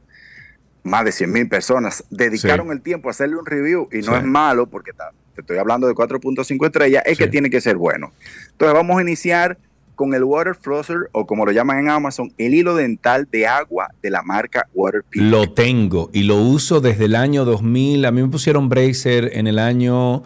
más 0.83 1.05
de 1.05 1.13
100 1.13 1.33
mil 1.33 1.49
personas 1.49 2.05
dedicaron 2.11 2.67
Sí. 2.69 2.73
el 2.73 2.81
tiempo 2.83 3.09
a 3.09 3.11
hacerle 3.13 3.37
un 3.37 3.47
review 3.47 3.89
y 3.93 3.99
no 3.99 4.13
Sí. 4.13 4.19
es 4.19 4.25
malo 4.25 4.67
porque 4.69 4.93
te 5.35 5.41
estoy 5.41 5.59
hablando 5.59 5.87
de 5.87 5.95
4.5 5.95 6.67
estrellas, 6.67 7.03
es 7.07 7.19
que 7.19 7.27
tiene 7.29 7.51
que 7.51 7.61
ser 7.61 7.77
bueno. 7.77 8.13
Entonces 8.53 8.75
vamos 8.75 8.99
a 8.99 9.03
iniciar 9.03 9.59
con 9.95 10.13
el 10.13 10.25
Water 10.25 10.55
Flosser 10.55 11.09
o 11.13 11.27
como 11.27 11.47
lo 11.47 11.53
llaman 11.53 11.79
en 11.79 11.89
Amazon, 11.89 12.31
el 12.37 12.55
hilo 12.55 12.75
dental 12.77 13.27
de 13.33 13.47
agua 13.47 13.89
de 14.03 14.11
la 14.11 14.23
marca 14.23 14.69
Waterpik. 14.75 15.23
Lo 15.23 15.51
tengo 15.53 16.11
y 16.13 16.25
lo 16.25 16.37
uso 16.37 16.81
desde 16.83 17.07
el 17.07 17.17
año 17.17 17.47
2000. 17.47 18.05
A 18.05 18.11
mí 18.13 18.23
me 18.23 18.29
pusieron 18.29 18.69
Bracer 18.69 19.31
en 19.33 19.47
el 19.47 19.59
año 19.59 20.23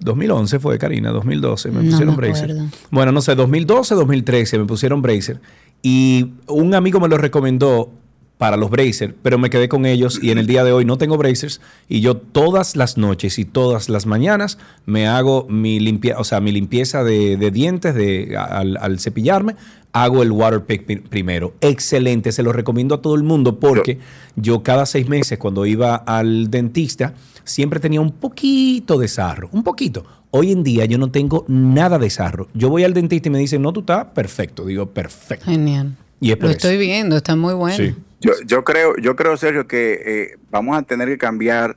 2011, 0.00 0.58
fue 0.58 0.78
Karina, 0.78 1.10
2012. 1.10 1.70
Me 1.70 1.82
No 1.82 1.90
pusieron 1.90 2.14
me 2.14 2.16
Bracer. 2.16 2.56
Bueno, 2.90 3.12
no 3.12 3.20
sé, 3.20 3.34
2012, 3.34 3.94
2013 3.94 4.58
me 4.58 4.64
pusieron 4.64 5.02
Bracer. 5.02 5.40
Y 5.82 6.32
un 6.48 6.74
amigo 6.74 7.00
me 7.00 7.08
lo 7.08 7.18
recomendó 7.18 7.90
para 8.38 8.56
los 8.56 8.70
bracers, 8.70 9.14
pero 9.22 9.38
me 9.38 9.48
quedé 9.48 9.68
con 9.68 9.86
ellos 9.86 10.18
y 10.22 10.30
en 10.30 10.38
el 10.38 10.46
día 10.46 10.62
de 10.62 10.72
hoy 10.72 10.84
no 10.84 10.98
tengo 10.98 11.16
bracers 11.16 11.60
y 11.88 12.00
yo 12.00 12.18
todas 12.18 12.76
las 12.76 12.98
noches 12.98 13.38
y 13.38 13.46
todas 13.46 13.88
las 13.88 14.04
mañanas 14.04 14.58
me 14.84 15.06
hago 15.06 15.46
mi, 15.48 15.80
limpia, 15.80 16.18
o 16.18 16.24
sea, 16.24 16.40
mi 16.40 16.52
limpieza 16.52 17.02
de, 17.02 17.38
de 17.38 17.50
dientes 17.50 17.94
de, 17.94 18.36
al, 18.36 18.76
al 18.76 19.00
cepillarme, 19.00 19.56
hago 19.92 20.22
el 20.22 20.32
water 20.32 20.62
pick 20.64 21.08
primero. 21.08 21.54
Excelente, 21.62 22.30
se 22.30 22.42
lo 22.42 22.52
recomiendo 22.52 22.96
a 22.96 23.00
todo 23.00 23.14
el 23.14 23.22
mundo 23.22 23.58
porque 23.58 23.98
yo 24.36 24.62
cada 24.62 24.84
seis 24.84 25.08
meses 25.08 25.38
cuando 25.38 25.64
iba 25.64 25.96
al 25.96 26.50
dentista 26.50 27.14
siempre 27.46 27.80
tenía 27.80 28.00
un 28.02 28.12
poquito 28.12 28.98
de 28.98 29.08
sarro, 29.08 29.48
un 29.52 29.62
poquito. 29.62 30.04
Hoy 30.30 30.52
en 30.52 30.62
día 30.62 30.84
yo 30.84 30.98
no 30.98 31.10
tengo 31.10 31.46
nada 31.48 31.98
de 31.98 32.10
sarro. 32.10 32.48
Yo 32.52 32.68
voy 32.68 32.84
al 32.84 32.92
dentista 32.92 33.28
y 33.28 33.32
me 33.32 33.38
dicen, 33.38 33.62
no, 33.62 33.72
tú 33.72 33.80
estás 33.80 34.04
perfecto. 34.06 34.66
Digo, 34.66 34.86
perfecto. 34.86 35.46
Genial. 35.46 35.96
Y 36.20 36.30
es 36.30 36.36
por 36.36 36.44
Lo 36.44 36.50
eso. 36.50 36.68
estoy 36.68 36.76
viendo, 36.76 37.16
está 37.16 37.36
muy 37.36 37.54
bueno. 37.54 37.76
Sí. 37.76 37.94
Yo, 38.20 38.32
yo 38.46 38.64
creo, 38.64 38.96
yo 39.00 39.14
creo, 39.16 39.36
Sergio, 39.36 39.66
que 39.66 40.02
eh, 40.04 40.38
vamos 40.50 40.76
a 40.76 40.82
tener 40.82 41.08
que 41.08 41.18
cambiar 41.18 41.76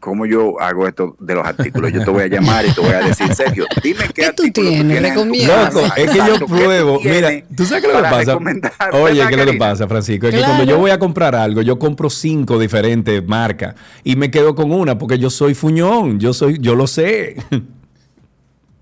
cómo 0.00 0.26
yo 0.26 0.60
hago 0.60 0.86
esto 0.86 1.16
de 1.20 1.34
los 1.34 1.46
artículos. 1.46 1.92
Yo 1.92 2.04
te 2.04 2.10
voy 2.10 2.22
a 2.22 2.26
llamar 2.28 2.64
y 2.66 2.72
te 2.72 2.80
voy 2.80 2.90
a 2.90 3.00
decir, 3.00 3.34
Sergio, 3.34 3.66
dime 3.82 4.04
qué, 4.14 4.22
¿Qué 4.22 4.32
tú 4.32 4.42
artículo 4.42 4.68
tienes? 4.70 4.96
en 4.96 5.02
tu 5.02 5.08
Recomienda. 5.08 5.64
Loco, 5.64 5.80
es 5.80 5.92
que 6.10 6.16
yo 6.18 6.24
Exacto, 6.24 6.32
¿qué 6.32 6.38
tú 6.38 6.46
pruebo. 6.46 7.00
Mira, 7.02 7.28
tienes 7.28 7.44
¿tú 7.56 7.64
sabes 7.64 7.84
qué 7.84 7.90
es 7.90 7.96
lo 7.96 8.02
que 8.02 8.08
pasa? 8.10 8.36
Oye, 8.36 9.14
¿Verdad, 9.14 9.28
¿qué 9.28 9.34
es 9.34 9.46
lo 9.46 9.52
que 9.52 9.58
pasa, 9.58 9.88
Francisco? 9.88 10.26
Es 10.28 10.34
que 10.34 10.40
cuando 10.42 10.64
yo 10.64 10.78
voy 10.78 10.90
a 10.90 10.98
comprar 10.98 11.34
algo, 11.34 11.62
yo 11.62 11.78
compro 11.78 12.10
cinco 12.10 12.58
diferentes 12.58 13.26
marcas 13.26 13.74
y 14.04 14.16
me 14.16 14.30
quedo 14.30 14.54
con 14.54 14.72
una 14.72 14.98
porque 14.98 15.18
yo 15.18 15.30
soy 15.30 15.54
fuñón. 15.54 16.18
Yo 16.20 16.32
soy, 16.32 16.58
yo 16.60 16.74
lo 16.74 16.86
sé. 16.86 17.36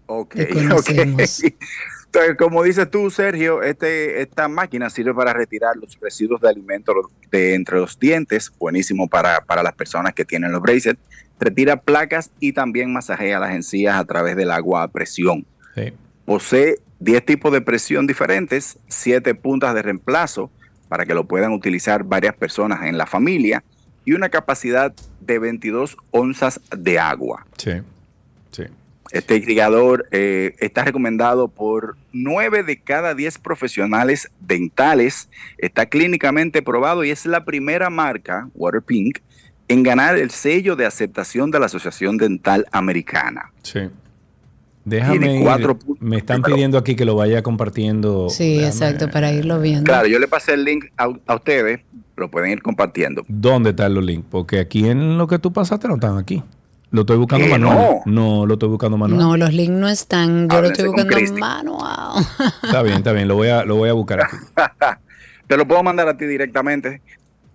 Ok, 0.07 0.37
ok. 0.77 0.91
Como 2.39 2.63
dices 2.63 2.91
tú, 2.91 3.11
Sergio, 3.11 3.63
este, 3.63 4.23
esta 4.23 4.49
máquina 4.49 4.91
sirve 4.91 5.15
para 5.15 5.33
retirar 5.33 5.77
los 5.77 5.99
residuos 6.01 6.41
de 6.41 6.49
alimentos 6.49 6.95
de 7.31 7.55
entre 7.55 7.79
los 7.79 7.99
dientes, 7.99 8.53
buenísimo 8.59 9.09
para, 9.09 9.41
para 9.41 9.63
las 9.63 9.75
personas 9.75 10.15
que 10.15 10.25
tienen 10.25 10.53
los 10.53 10.63
braces, 10.63 10.97
retira 11.41 11.77
placas 11.77 12.31
y 12.41 12.53
también 12.53 12.93
masajea 12.93 13.41
las 13.41 13.55
encías 13.55 13.97
a 13.97 14.05
través 14.05 14.37
del 14.37 14.51
agua 14.51 14.83
a 14.83 14.89
presión. 14.89 15.45
Sí. 15.75 15.93
Posee 16.25 16.79
10 17.01 17.25
tipos 17.25 17.53
de 17.53 17.61
presión 17.61 18.07
diferentes, 18.07 18.79
7 18.89 19.35
puntas 19.35 19.75
de 19.75 19.83
reemplazo 19.83 20.51
para 20.89 21.07
que 21.07 21.15
lo 21.15 21.25
puedan 21.25 21.53
utilizar 21.53 22.05
varias 22.05 22.35
personas 22.35 22.85
en 22.85 22.97
la 22.97 23.07
familia 23.07 23.65
y 24.05 24.13
una 24.13 24.29
capacidad 24.29 24.93
de 25.21 25.39
22 25.39 25.97
onzas 26.11 26.61
de 26.77 26.99
agua. 26.99 27.47
Sí. 27.57 27.73
Este 29.13 29.37
irrigador 29.37 30.07
eh, 30.11 30.57
está 30.59 30.85
recomendado 30.85 31.49
por 31.49 31.97
9 32.13 32.63
de 32.65 32.81
cada 32.81 33.15
10 33.15 33.39
profesionales 33.39 34.31
dentales, 34.41 35.29
está 35.59 35.87
clínicamente 35.87 36.63
probado 36.63 37.05
y 37.05 37.11
es 37.11 37.25
la 37.27 37.45
primera 37.45 37.91
marca, 37.91 38.49
Waterpink, 38.55 39.19
en 39.69 39.83
ganar 39.83 40.17
el 40.17 40.31
sello 40.31 40.75
de 40.77 40.87
aceptación 40.87 41.51
de 41.51 41.61
la 41.61 41.67
Asociación 41.67 42.17
Dental 42.17 42.67
Americana. 42.73 43.53
Sí. 43.63 43.81
Déjame 44.85 45.19
Tiene 45.19 45.37
ir. 45.39 45.43
cuatro 45.45 45.79
puntos. 45.79 46.07
Me 46.07 46.19
están 46.19 46.43
pidiendo 46.43 46.77
aquí 46.77 46.95
que 46.95 47.05
lo 47.07 47.15
vaya 47.15 47.43
compartiendo. 47.43 48.29
Sí, 48.29 48.57
Déjame- 48.59 48.67
exacto, 48.67 49.11
para 49.11 49.33
irlo 49.33 49.61
viendo. 49.61 49.85
Claro, 49.85 50.07
yo 50.09 50.19
le 50.19 50.29
pasé 50.29 50.53
el 50.55 50.65
link 50.65 50.87
a, 50.99 51.09
a 51.27 51.35
ustedes, 51.37 51.81
lo 52.17 52.31
pueden 52.31 52.51
ir 52.51 52.63
compartiendo. 52.63 53.23
¿Dónde 53.29 53.71
están 53.71 53.95
los 53.95 54.05
links? 54.05 54.27
Porque 54.31 54.59
aquí 54.59 54.87
en 54.89 55.17
lo 55.17 55.27
que 55.27 55.39
tú 55.39 55.53
pasaste 55.53 55.89
no 55.89 55.95
están 55.95 56.19
aquí. 56.19 56.43
Lo 56.95 57.01
estoy 57.01 57.17
buscando 57.17 57.47
¿Qué? 57.47 57.51
manual. 57.51 57.77
No. 57.77 58.03
No, 58.41 58.47
lo 58.47 58.53
estoy 58.55 58.69
buscando 58.69 58.97
manual. 58.97 59.21
No, 59.21 59.37
los 59.37 59.53
links 59.53 59.77
no 59.77 59.89
están. 59.89 60.49
Yo 60.49 60.61
lo 60.63 60.69
estoy 60.69 60.87
buscando 60.87 61.17
manual. 61.41 62.25
Está 62.63 62.83
bien, 62.83 62.99
está 62.99 63.11
bien. 63.13 63.27
Lo 63.27 63.35
voy 63.35 63.49
a, 63.49 63.65
lo 63.65 63.75
voy 63.75 63.89
a 63.89 63.95
buscar 63.95 64.21
aquí. 64.21 64.37
Te 65.49 65.57
lo 65.57 65.67
puedo 65.67 65.83
mandar 65.83 66.07
a 66.09 66.17
ti 66.17 66.25
directamente. 66.25 67.03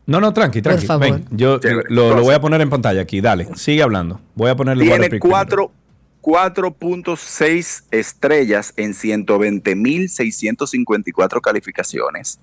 No, 0.05 0.19
no, 0.19 0.33
tranqui, 0.33 0.61
tranqui. 0.61 0.85
favor. 0.85 1.09
Ven, 1.09 1.25
yo 1.31 1.57
Chévere. 1.59 1.87
lo, 1.89 2.13
lo 2.15 2.21
voy 2.23 2.35
a 2.35 2.41
poner 2.41 2.59
en 2.59 2.69
pantalla 2.69 2.99
aquí. 3.01 3.21
Dale, 3.21 3.47
sigue 3.55 3.81
hablando. 3.81 4.19
Voy 4.35 4.49
a 4.49 4.57
ponerle 4.57 4.83
Tiene 4.83 4.97
Waterpik 4.97 5.21
primero. 5.21 5.37
cuatro- 5.37 5.71
4.6 6.21 7.83
estrellas 7.91 8.73
en 8.75 8.93
120.654 8.93 11.39
calificaciones. 11.41 12.39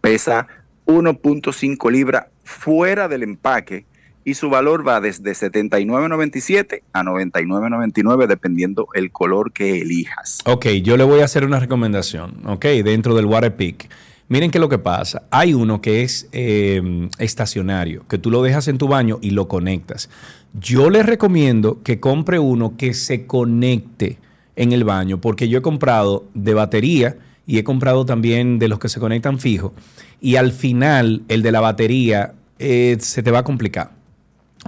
Pesa 0.00 0.46
1.5 0.86 1.90
libras 1.90 2.26
fuera 2.44 3.08
del 3.08 3.24
empaque 3.24 3.86
y 4.26 4.34
su 4.34 4.50
valor 4.50 4.86
va 4.86 5.00
desde 5.00 5.30
79.97 5.30 6.82
a 6.92 7.04
99.99 7.04 8.26
dependiendo 8.26 8.88
el 8.92 9.12
color 9.12 9.52
que 9.52 9.80
elijas. 9.80 10.40
Ok, 10.44 10.66
yo 10.82 10.96
le 10.96 11.04
voy 11.04 11.20
a 11.20 11.26
hacer 11.26 11.44
una 11.44 11.60
recomendación, 11.60 12.34
ok, 12.44 12.64
dentro 12.84 13.14
del 13.14 13.26
Waterpik. 13.26 13.88
Miren 14.28 14.50
qué 14.50 14.58
es 14.58 14.60
lo 14.60 14.68
que 14.68 14.78
pasa. 14.78 15.22
Hay 15.30 15.54
uno 15.54 15.80
que 15.80 16.02
es 16.02 16.28
eh, 16.32 17.08
estacionario, 17.20 18.04
que 18.08 18.18
tú 18.18 18.32
lo 18.32 18.42
dejas 18.42 18.66
en 18.66 18.78
tu 18.78 18.88
baño 18.88 19.20
y 19.22 19.30
lo 19.30 19.46
conectas. 19.46 20.10
Yo 20.54 20.90
les 20.90 21.06
recomiendo 21.06 21.84
que 21.84 22.00
compre 22.00 22.40
uno 22.40 22.76
que 22.76 22.94
se 22.94 23.26
conecte 23.26 24.18
en 24.56 24.72
el 24.72 24.82
baño, 24.82 25.20
porque 25.20 25.48
yo 25.48 25.58
he 25.58 25.62
comprado 25.62 26.24
de 26.34 26.52
batería 26.52 27.16
y 27.46 27.58
he 27.58 27.64
comprado 27.64 28.04
también 28.04 28.58
de 28.58 28.66
los 28.66 28.80
que 28.80 28.88
se 28.88 28.98
conectan 28.98 29.38
fijo. 29.38 29.72
Y 30.20 30.34
al 30.34 30.50
final, 30.50 31.22
el 31.28 31.42
de 31.42 31.52
la 31.52 31.60
batería 31.60 32.34
eh, 32.58 32.96
se 32.98 33.22
te 33.22 33.30
va 33.30 33.38
a 33.38 33.44
complicar. 33.44 33.95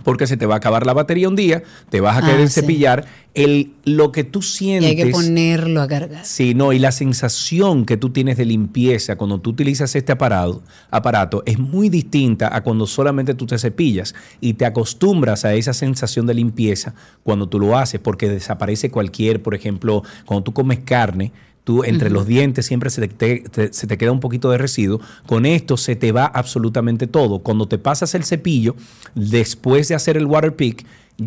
Porque 0.04 0.26
se 0.26 0.36
te 0.36 0.46
va 0.46 0.54
a 0.54 0.56
acabar 0.58 0.86
la 0.86 0.92
batería 0.92 1.28
un 1.28 1.36
día, 1.36 1.62
te 1.90 2.00
vas 2.00 2.16
a 2.16 2.26
Ah, 2.26 2.30
querer 2.30 2.48
sí. 2.48 2.60
cepillar. 2.60 3.06
El, 3.34 3.72
lo 3.84 4.10
que 4.10 4.24
tú 4.24 4.40
Y 4.40 4.42
sientes. 4.42 4.90
hay 4.90 4.96
que 4.96 5.06
ponerlo 5.10 5.80
a 5.82 5.86
cargar. 5.86 6.24
Sí, 6.24 6.54
no, 6.54 6.72
y 6.72 6.78
la 6.80 6.90
sensación 6.92 7.84
que 7.84 7.96
tú 7.96 8.10
tienes 8.10 8.36
de 8.36 8.44
limpieza 8.44 9.16
cuando 9.16 9.40
tú 9.40 9.50
utilizas 9.50 9.94
este 9.94 10.12
aparato, 10.12 10.62
aparato 10.90 11.42
es 11.46 11.58
muy 11.58 11.88
distinta 11.88 12.54
a 12.54 12.62
cuando 12.62 12.86
solamente 12.86 13.34
tú 13.34 13.46
te 13.46 13.58
cepillas 13.58 14.14
y 14.40 14.54
te 14.54 14.66
acostumbras 14.66 15.44
a 15.44 15.54
esa 15.54 15.72
sensación 15.72 16.26
de 16.26 16.34
limpieza 16.34 16.94
cuando 17.22 17.48
tú 17.48 17.60
lo 17.60 17.76
haces, 17.78 18.00
porque 18.00 18.28
desaparece 18.28 18.90
cualquier, 18.90 19.42
por 19.42 19.54
ejemplo, 19.54 20.02
cuando 20.24 20.42
tú 20.42 20.52
comes 20.52 20.80
carne, 20.80 21.30
tú 21.68 21.84
entre 21.84 22.08
los 22.08 22.26
dientes 22.26 22.64
siempre 22.64 22.88
se 22.88 23.06
te, 23.08 23.40
te- 23.40 23.72
se 23.74 23.86
te 23.86 23.98
queda 23.98 24.10
un 24.10 24.20
poquito 24.20 24.50
de 24.50 24.56
residuo. 24.56 25.02
Con 25.26 25.44
esto 25.44 25.76
se 25.76 25.96
te 25.96 26.12
va 26.12 26.24
absolutamente 26.24 27.06
todo. 27.06 27.40
Cuando 27.40 27.68
te 27.68 27.76
pasas 27.76 28.14
el 28.14 28.24
cepillo, 28.24 28.74
después 29.14 29.86
de 29.88 29.94
hacer 29.94 30.16
el 30.16 30.24
water 30.24 30.56
pick, 30.56 30.86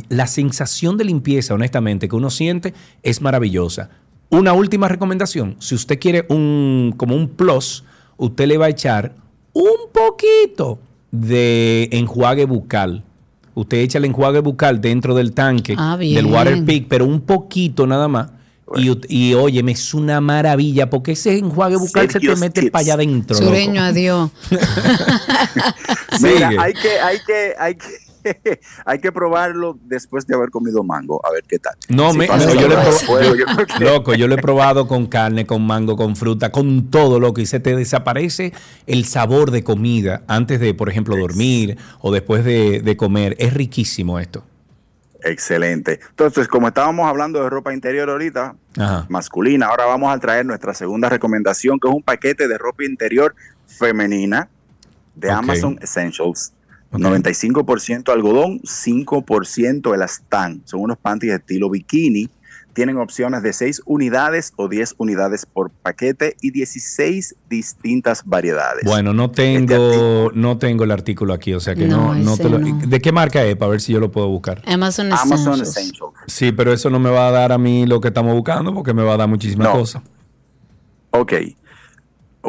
la 0.10 0.26
sensación 0.26 0.98
de 0.98 1.04
limpieza, 1.04 1.54
honestamente, 1.54 2.10
que 2.10 2.16
uno 2.16 2.32
siente 2.32 2.74
es 3.04 3.22
maravillosa. 3.22 3.92
Una 4.32 4.54
última 4.54 4.88
recomendación, 4.88 5.58
si 5.60 5.76
usted 5.76 6.00
quiere 6.00 6.26
un 6.30 6.96
como 6.98 7.16
un 7.16 7.28
plus, 7.28 7.84
usted 8.18 8.48
le 8.48 8.58
va 8.58 8.66
a 8.66 8.70
echar 8.70 9.14
un 9.54 9.92
poquito 9.94 10.80
de 11.12 11.88
enjuague 11.92 12.46
bucal. 12.46 13.04
Usted 13.54 13.78
echa 13.78 14.00
el 14.00 14.06
enjuague 14.06 14.40
bucal 14.40 14.82
dentro 14.82 15.14
del 15.14 15.34
tanque 15.34 15.76
Ah, 15.78 15.98
del 15.98 16.26
water 16.26 16.66
pick, 16.66 16.88
pero 16.88 17.06
un 17.06 17.22
poquito 17.22 17.86
nada 17.86 18.08
más. 18.08 18.32
Y, 18.76 19.00
y 19.10 19.34
óyeme, 19.34 19.72
es 19.74 19.94
una 19.94 20.22
maravilla 20.22 20.90
porque 20.90 21.14
ese 21.14 21.38
enjuague 21.38 21.76
bucal 21.78 22.10
se 22.10 22.20
te 22.20 22.36
mete 22.36 22.72
para 22.72 22.82
allá 22.82 22.94
adentro. 22.96 23.36
loco. 23.36 23.48
Sureño, 23.48 23.82
adiós. 23.82 24.32
Mira, 26.22 26.50
hay 26.60 26.74
que, 26.74 27.00
hay 27.00 27.18
que, 27.26 27.54
hay 27.60 27.76
que, 27.76 27.88
hay 28.86 29.00
que 29.00 29.12
probarlo 29.12 29.78
después 29.86 30.28
de 30.28 30.36
haber 30.36 30.50
comido 30.52 30.84
mango, 30.84 31.20
a 31.26 31.32
ver 31.32 31.44
qué 31.48 31.58
tal. 31.60 31.74
No, 31.90 32.12
Si 32.12 32.20
me, 32.20 32.28
no, 32.28 32.54
yo, 32.54 32.68
lo 32.68 32.78
fuego, 32.92 33.34
creo 33.34 33.66
que- 33.66 33.84
loco, 33.84 34.14
yo 34.14 34.28
lo 34.28 34.36
he 34.36 34.38
probado 34.38 34.88
con 34.88 35.08
carne, 35.08 35.46
con 35.46 35.66
mango, 35.66 35.96
con 35.96 36.16
fruta, 36.16 36.52
con 36.52 36.90
todo 36.92 37.20
loco 37.20 37.42
y 37.42 37.46
se 37.46 37.60
te 37.60 37.76
desaparece 37.76 38.54
el 38.88 39.06
sabor 39.06 39.52
de 39.52 39.64
comida 39.64 40.24
antes 40.28 40.60
de, 40.60 40.74
por 40.74 40.90
ejemplo, 40.90 41.16
dormir 41.18 41.78
o 42.00 42.12
después 42.12 42.46
de, 42.46 42.82
de 42.82 42.98
comer. 42.98 43.36
Es 43.40 43.54
riquísimo 43.54 44.20
esto. 44.20 44.44
Excelente. 45.24 46.00
Entonces, 46.10 46.48
como 46.48 46.68
estábamos 46.68 47.08
hablando 47.08 47.44
de 47.44 47.50
ropa 47.50 47.74
interior 47.74 48.10
ahorita, 48.10 48.56
Ajá. 48.78 49.06
masculina, 49.10 49.68
ahora 49.68 49.86
vamos 49.86 50.14
a 50.14 50.20
traer 50.20 50.46
nuestra 50.46 50.74
segunda 50.74 51.10
recomendación, 51.10 51.80
que 51.80 51.88
es 51.88 51.94
un 51.94 52.02
paquete 52.02 52.48
de 52.48 52.58
ropa 52.58 52.84
interior 52.84 53.36
femenina 53.68 54.50
de. 55.16 55.32
Amazon 55.32 55.78
Essentials. 55.82 56.54
Ok. 56.92 57.00
95% 57.02 58.12
algodón, 58.12 58.60
5% 58.62 59.94
elastán. 59.96 60.62
Son 60.66 60.82
unos 60.82 60.98
panties 60.98 61.34
estilo 61.34 61.70
bikini. 61.70 62.30
Tienen 62.74 62.98
opciones 62.98 63.44
de 63.44 63.52
6 63.54 63.82
unidades 63.86 64.54
o 64.56 64.68
10 64.68 64.96
unidades 64.98 65.46
por 65.46 65.70
paquete 65.72 66.36
y 66.42 66.52
16 66.52 67.36
distintas 67.50 68.24
variedades. 68.26 68.84
Bueno, 68.86 69.14
no 69.14 69.26
Este 69.26 69.44
tengo, 69.44 70.32
no 70.34 70.58
tengo 70.58 70.84
el 70.86 70.92
artículo 70.92 71.34
aquí, 71.34 71.54
o 71.54 71.60
sea 71.60 71.76
que 71.76 71.88
no, 71.88 72.14
No, 72.14 72.16
no 72.16 72.34
ese 72.34 72.44
te 72.44 72.50
lo. 72.50 72.60
no. 72.60 72.88
¿De 72.88 73.00
qué 73.02 73.12
marca 73.12 73.44
es? 73.44 73.56
Para 73.58 73.72
ver 73.72 73.82
si 73.82 73.92
yo 73.94 74.00
lo 74.00 74.12
puedo 74.12 74.28
buscar. 74.30 74.62
Amazon 74.66 75.12
Amazon 75.12 75.62
Essentials. 75.62 75.70
Essentials. 75.70 76.14
Sí, 76.28 76.52
pero 76.52 76.72
eso 76.74 76.90
no 76.90 77.00
me 77.00 77.10
va 77.10 77.28
a 77.28 77.32
dar 77.32 77.52
a 77.52 77.58
mí 77.58 77.86
lo 77.86 78.00
que 78.00 78.08
estamos 78.10 78.34
buscando 78.34 78.74
porque 78.74 78.94
me 78.94 79.04
va 79.04 79.14
a 79.16 79.18
dar 79.18 79.28
muchísimas 79.28 79.68
No. 79.68 79.74
cosas. 79.80 80.02
Ok. 81.12 81.34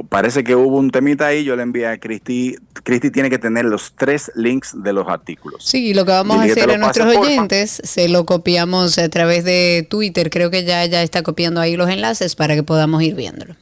Parece 0.09 0.43
que 0.43 0.57
hubo 0.57 0.79
un 0.79 0.91
temita 0.91 1.27
ahí, 1.27 1.45
yo 1.45 1.55
le 1.55 1.63
envié 1.63 1.87
a 1.87 1.99
Cristi. 1.99 2.57
Cristi 2.83 3.11
tiene 3.11 3.29
que 3.29 3.39
tener 3.39 3.67
los 3.67 3.95
tres 3.95 4.33
links 4.35 4.75
de 4.83 4.95
los 4.95 5.07
artículos. 5.07 5.63
Sí, 5.65 5.93
lo 5.93 6.07
que 6.07 6.13
vamos 6.13 6.39
a 6.39 6.45
hacer 6.45 6.71
a 6.71 6.79
nuestros 6.79 7.15
porfa. 7.15 7.21
oyentes, 7.21 7.83
se 7.85 8.09
lo 8.09 8.25
copiamos 8.25 8.97
a 8.99 9.11
través 9.11 9.45
de 9.45 9.87
Twitter. 9.91 10.31
Creo 10.31 10.51
que 10.51 10.65
ya, 10.65 10.87
ya 10.87 11.03
está 11.03 11.23
copiando 11.23 11.61
ahí 11.61 11.77
los 11.77 11.91
enlaces 11.91 12.37
para 12.37 12.55
que 12.55 12.63
podamos 12.63 13.03
ir 13.03 13.15
viéndolo. 13.15 13.55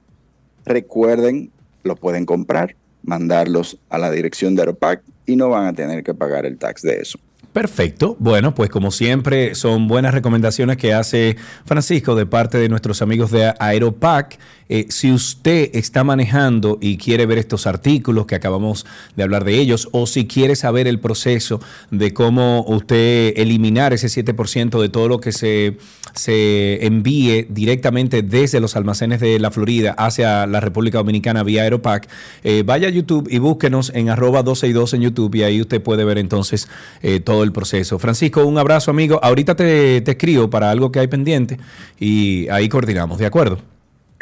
Recuerden, 0.64 1.50
lo 1.82 1.96
pueden 1.96 2.26
comprar, 2.26 2.76
mandarlos 3.02 3.78
a 3.90 3.98
la 3.98 4.10
dirección 4.10 4.54
de 4.54 4.62
Aeropac 4.62 5.02
y 5.26 5.36
no 5.36 5.48
van 5.48 5.66
a 5.66 5.72
tener 5.72 6.04
que 6.04 6.14
pagar 6.14 6.46
el 6.46 6.58
tax 6.58 6.82
de 6.82 6.98
eso. 7.00 7.18
Perfecto. 7.52 8.16
Bueno, 8.18 8.54
pues 8.54 8.70
como 8.70 8.90
siempre, 8.90 9.54
son 9.54 9.86
buenas 9.86 10.14
recomendaciones 10.14 10.78
que 10.78 10.94
hace 10.94 11.36
Francisco 11.66 12.14
de 12.14 12.24
parte 12.24 12.56
de 12.56 12.70
nuestros 12.70 13.02
amigos 13.02 13.30
de 13.30 13.52
Aeropac. 13.58 14.38
Eh, 14.74 14.86
si 14.88 15.12
usted 15.12 15.68
está 15.74 16.02
manejando 16.02 16.78
y 16.80 16.96
quiere 16.96 17.26
ver 17.26 17.36
estos 17.36 17.66
artículos 17.66 18.24
que 18.24 18.34
acabamos 18.34 18.86
de 19.14 19.22
hablar 19.22 19.44
de 19.44 19.58
ellos, 19.58 19.90
o 19.92 20.06
si 20.06 20.26
quiere 20.26 20.56
saber 20.56 20.86
el 20.86 20.98
proceso 20.98 21.60
de 21.90 22.14
cómo 22.14 22.64
usted 22.66 23.34
eliminar 23.36 23.92
ese 23.92 24.06
7% 24.06 24.80
de 24.80 24.88
todo 24.88 25.08
lo 25.08 25.20
que 25.20 25.32
se, 25.32 25.76
se 26.14 26.86
envíe 26.86 27.46
directamente 27.50 28.22
desde 28.22 28.60
los 28.60 28.74
almacenes 28.74 29.20
de 29.20 29.38
la 29.38 29.50
Florida 29.50 29.92
hacia 29.98 30.46
la 30.46 30.60
República 30.60 30.96
Dominicana 30.96 31.42
vía 31.42 31.64
Aeropac, 31.64 32.08
eh, 32.42 32.62
vaya 32.64 32.88
a 32.88 32.90
YouTube 32.90 33.28
y 33.30 33.40
búsquenos 33.40 33.92
en 33.94 34.08
arroba 34.08 34.42
12 34.42 34.68
y 34.68 34.72
2 34.72 34.94
en 34.94 35.02
YouTube 35.02 35.34
y 35.34 35.42
ahí 35.42 35.60
usted 35.60 35.82
puede 35.82 36.04
ver 36.04 36.16
entonces 36.16 36.66
eh, 37.02 37.20
todo 37.20 37.42
el 37.42 37.52
proceso. 37.52 37.98
Francisco, 37.98 38.46
un 38.46 38.56
abrazo 38.56 38.90
amigo. 38.90 39.20
Ahorita 39.22 39.54
te, 39.54 40.00
te 40.00 40.12
escribo 40.12 40.48
para 40.48 40.70
algo 40.70 40.90
que 40.90 40.98
hay 40.98 41.08
pendiente 41.08 41.58
y 42.00 42.48
ahí 42.48 42.70
coordinamos, 42.70 43.18
¿de 43.18 43.26
acuerdo? 43.26 43.71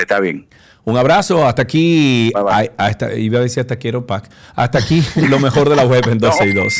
Está 0.01 0.19
bien. 0.21 0.47
Un 0.85 0.97
abrazo, 0.97 1.47
hasta 1.47 1.63
aquí, 1.63 2.33
ay, 2.49 2.71
hasta, 2.79 3.13
iba 3.15 3.39
a 3.39 3.43
decir 3.43 3.61
hasta 3.61 3.75
aquí 3.75 3.89
Aeropac, 3.89 4.29
hasta 4.55 4.79
aquí 4.79 5.05
lo 5.29 5.39
mejor 5.39 5.69
de 5.69 5.77
la 5.77 5.85
web 5.85 6.03
en 6.09 6.19
12 6.19 6.47
y 6.47 6.53
2. 6.55 6.75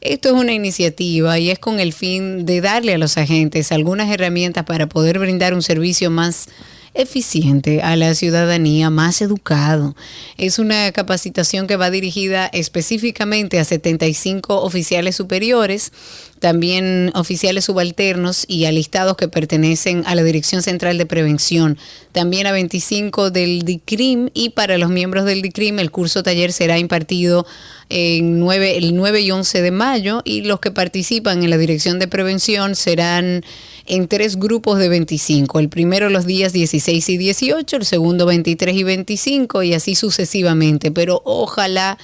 Esto 0.01 0.31
es 0.31 0.35
una 0.35 0.53
iniciativa 0.53 1.39
y 1.39 1.51
es 1.51 1.59
con 1.59 1.79
el 1.79 1.93
fin 1.93 2.47
de 2.47 2.63
darle 2.63 2.95
a 2.95 2.99
los 2.99 3.19
agentes 3.19 3.71
algunas 3.71 4.11
herramientas 4.11 4.65
para 4.65 4.89
poder 4.89 5.19
brindar 5.19 5.53
un 5.53 5.63
servicio 5.63 6.11
más 6.11 6.49
eficiente 6.95 7.83
a 7.83 7.97
la 7.97 8.15
ciudadanía, 8.15 8.91
más 8.91 9.23
educado. 9.23 9.95
Es 10.37 10.59
una 10.59 10.91
capacitación 10.93 11.67
que 11.67 11.77
va 11.77 11.91
dirigida 11.91 12.47
específicamente 12.53 13.59
a 13.59 13.65
75 13.65 14.63
oficiales 14.63 15.17
superiores, 15.17 15.93
también 16.41 17.13
oficiales 17.15 17.67
subalternos 17.67 18.45
y 18.49 18.65
alistados 18.65 19.17
que 19.17 19.29
pertenecen 19.29 20.03
a 20.07 20.15
la 20.15 20.23
Dirección 20.23 20.63
Central 20.63 20.99
de 20.99 21.07
Prevención, 21.07 21.79
también 22.13 22.47
a 22.47 22.53
25 22.53 23.31
del 23.31 23.63
DICRIM 23.63 24.31
y 24.35 24.51
para 24.51 24.79
los 24.79 24.91
miembros 24.91 25.27
del 25.27 25.43
DICRIM 25.43 25.79
el 25.79 25.91
curso 25.91 26.23
taller 26.23 26.53
será 26.53 26.79
impartido 26.79 27.47
en 27.91 28.39
9, 28.39 28.79
el 28.79 28.97
9 28.97 29.21
y 29.21 29.31
11 29.31 29.63
de 29.63 29.71
mayo 29.71 30.23
y 30.25 30.43
los 30.43 30.61
que 30.61 30.71
participan 30.71 31.43
en 31.43 31.51
la 31.51 31.59
Dirección 31.59 31.99
de 31.99 32.09
Prevención 32.09 32.75
serán 32.75 33.45
en 33.91 34.07
tres 34.07 34.37
grupos 34.37 34.79
de 34.79 34.89
25. 34.89 35.59
El 35.59 35.69
primero 35.69 36.11
los 36.11 36.25
días 36.25 36.53
16 36.53 37.09
y 37.09 37.19
18, 37.19 37.77
el 37.77 37.85
segundo 37.85 38.25
23 38.25 38.77
y 38.77 38.85
25 38.85 39.65
y 39.65 39.75
así 39.75 39.97
sucesivamente. 39.97 40.93
Pero 40.93 41.21
ojalá 41.25 41.99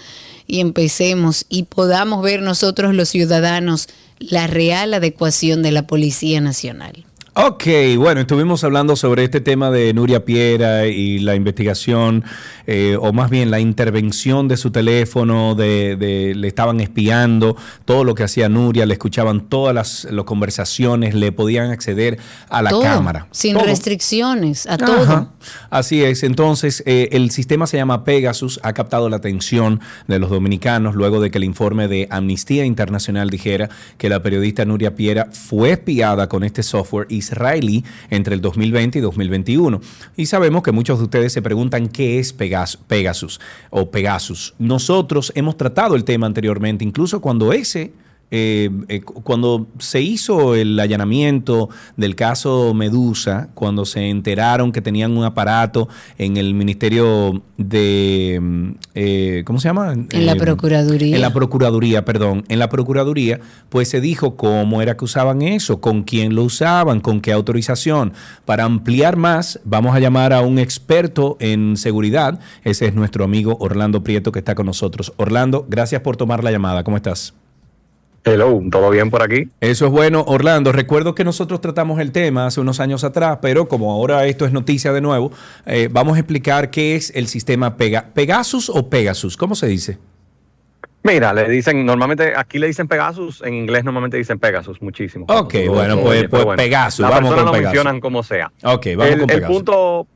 y 0.49 0.59
empecemos 0.59 1.47
y 1.49 1.63
podamos 1.63 2.23
ver 2.23 2.43
nosotros 2.43 2.93
los 2.93 3.09
ciudadanos 3.09 3.89
la 4.19 4.49
real 4.49 4.95
adecuación 4.95 5.63
de 5.63 5.71
la 5.71 5.87
Policía 5.87 6.41
Nacional. 6.41 7.05
Ok, 7.39 7.65
bueno, 7.99 8.23
estuvimos 8.23 8.65
hablando 8.65 8.97
sobre 8.97 9.23
este 9.25 9.43
tema 9.43 9.71
de 9.71 9.93
Nuria 9.93 10.25
Piera 10.25 10.87
y 10.87 11.19
la 11.19 11.35
investigación, 11.35 12.25
eh, 12.67 12.97
o 12.99 13.13
más 13.13 13.29
bien 13.29 13.51
la 13.51 13.61
intervención 13.61 14.49
de 14.49 14.57
su 14.57 14.71
teléfono, 14.71 15.55
de, 15.55 15.97
de- 15.97 16.35
le 16.35 16.49
estaban 16.49 16.81
espiando 16.81 17.55
todo 17.85 18.05
lo 18.05 18.15
que 18.15 18.23
hacía 18.23 18.49
Nuria, 18.49 18.87
le 18.87 18.95
escuchaban 18.95 19.51
todas 19.51 19.75
las, 19.75 20.09
las 20.11 20.25
conversaciones, 20.25 21.15
le 21.15 21.31
podían 21.31 21.71
acceder 21.73 22.19
a 22.49 22.63
la 22.63 22.71
Todo, 22.71 22.81
cámara. 22.81 23.27
Sin 23.33 23.53
Todo. 23.53 23.67
restricciones, 23.67 24.67
a 24.67 24.77
Ajá. 24.77 24.87
todo. 24.87 25.33
Así 25.69 26.03
es. 26.03 26.23
Entonces, 26.23 26.83
eh, 26.87 27.11
el 27.13 27.31
sistema 27.33 27.67
se 27.67 27.77
llama 27.77 28.03
Pegasus, 28.05 28.61
ha 28.63 28.73
captado 28.73 29.11
la 29.11 29.17
atención 29.17 29.81
de 30.09 30.19
los 30.19 30.31
dominicanos 30.31 30.95
luego 30.95 31.21
de 31.21 31.31
que 31.31 31.37
el 31.37 31.45
informe 31.45 31.87
de 31.87 32.09
Amnistía 32.11 32.65
Internacional 32.65 33.29
dijera 33.29 33.69
que 33.99 34.09
la 34.09 34.23
periodista 34.23 34.65
Nuria 34.65 34.95
Piera 34.95 35.29
fue 35.33 35.73
espiada 35.73 36.31
con 36.31 36.43
este 36.43 36.63
software 36.63 37.07
y 37.11 37.26
israelí 37.33 37.85
entre 38.11 38.35
el 38.35 38.41
2020 38.41 38.99
y 38.99 39.03
2021. 39.03 39.81
Y 40.17 40.27
sabemos 40.27 40.63
que 40.63 40.73
muchos 40.73 40.99
de 40.99 41.05
ustedes 41.05 41.33
se 41.33 41.43
preguntan 41.43 41.89
qué 41.89 42.19
es 42.19 42.33
Pegasus 42.33 43.41
o 43.71 43.91
Pegasus. 43.91 44.55
Nosotros 44.59 45.33
hemos 45.35 45.57
tratado 45.57 45.95
el 45.97 46.05
tema 46.05 46.27
anteriormente, 46.27 46.85
incluso 46.85 47.21
cuando 47.21 47.53
ese 47.53 47.93
eh, 48.33 48.71
eh, 48.89 49.03
cuando 49.03 49.69
se 49.79 50.01
hizo 50.01 50.57
el 50.57 50.79
allanamiento 50.81 51.69
del 51.97 52.17
caso 52.17 52.75
Medusa, 52.75 53.51
cuando 53.55 53.85
se 53.85 54.09
enteraron 54.09 54.73
que 54.73 54.83
tenían 54.83 55.17
un 55.17 55.25
aparato 55.25 55.89
en 56.19 56.37
el 56.37 56.55
Ministerio 56.55 57.43
de... 57.57 58.39
Mm, 58.43 58.71
eh, 58.95 59.43
¿Cómo 59.47 59.61
se 59.61 59.69
llama? 59.69 59.93
En 59.93 60.27
la 60.27 60.35
Procuraduría. 60.35 61.15
En 61.15 61.23
la 61.23 61.33
Procuraduría, 61.33 62.05
perdón. 62.05 62.45
En 62.49 62.59
la 62.59 62.69
Procuraduría, 62.69 63.41
pues 63.69 63.89
se 63.89 64.01
dijo 64.01 64.37
cómo 64.37 64.83
era 64.83 64.97
que 64.97 65.05
usaban 65.05 65.43
eso, 65.43 65.81
con 65.81 66.03
quién 66.03 66.35
lo 66.35 66.43
usaban, 66.43 67.01
con 67.01 67.21
qué 67.21 67.33
autorización. 67.33 68.13
Para 68.45 68.65
ampliar 68.65 69.17
más, 69.17 69.61
vamos 69.65 69.95
a 69.95 70.01
llamar 70.01 70.33
a 70.33 70.41
un 70.41 70.59
experto 70.59 71.37
en 71.39 71.77
seguridad. 71.77 72.41
Ese 72.65 72.87
es 72.87 72.95
nuestro 72.95 73.25
amigo 73.25 73.57
Orlando 73.61 74.03
Prieto 74.03 74.33
que 74.33 74.41
está 74.41 74.57
con 74.57 74.67
nosotros. 74.67 75.13
Orlando, 75.17 75.65
gracias 75.69 76.01
por 76.01 76.17
tomar 76.17 76.43
la 76.43 76.51
llamada. 76.51 76.83
¿Cómo 76.83 76.97
estás? 76.97 77.35
Hello, 78.29 78.61
¿todo 78.73 78.91
bien 78.91 79.09
por 79.09 79.23
aquí? 79.23 79.51
Eso 79.61 79.87
es 79.87 79.93
bueno. 79.93 80.25
Orlando, 80.27 80.73
recuerdo 80.73 81.15
que 81.15 81.23
nosotros 81.23 81.61
tratamos 81.61 82.01
el 82.01 82.11
tema 82.11 82.47
hace 82.47 82.61
unos 82.61 82.81
años 82.81 83.05
atrás, 83.05 83.39
pero 83.41 83.69
como 83.69 83.93
ahora 83.93 84.27
esto 84.27 84.45
es 84.45 84.51
noticia 84.51 84.93
de 84.93 85.01
nuevo, 85.01 85.31
eh, 85.65 85.89
vamos 85.93 86.17
a 86.17 86.19
explicar 86.19 86.71
qué 86.73 86.97
es 86.97 87.13
el 87.15 87.29
sistema 87.29 87.77
Pegasus 87.77 88.69
o 88.69 88.91
Pegasus. 88.91 89.37
¿Cómo 89.37 89.55
se 89.55 89.69
dice? 89.69 89.99
Mira, 91.05 91.33
le 91.33 91.49
dicen, 91.49 91.87
normalmente 91.87 92.33
aquí 92.37 92.59
le 92.59 92.67
dicen 92.67 92.89
Pegasus, 92.89 93.43
en 93.43 93.55
inglés 93.55 93.85
normalmente 93.85 94.17
dicen 94.17 94.41
Pegasus 94.41 94.83
muchísimo. 94.83 95.27
Ok, 95.29 95.55
bueno, 95.69 96.01
pues, 96.01 96.29
pues 96.29 96.47
Pegasus. 96.57 97.03
Las 97.05 97.13
vamos 97.13 97.31
personas 97.31 97.55
lo 97.55 97.63
mencionan 97.63 98.01
como 98.01 98.25
sea. 98.25 98.51
Ok, 98.65 98.87
vamos 98.97 99.13
el, 99.13 99.19
con 99.21 99.27
Pegasus. 99.29 99.51
El 99.51 99.57
punto 99.57 100.07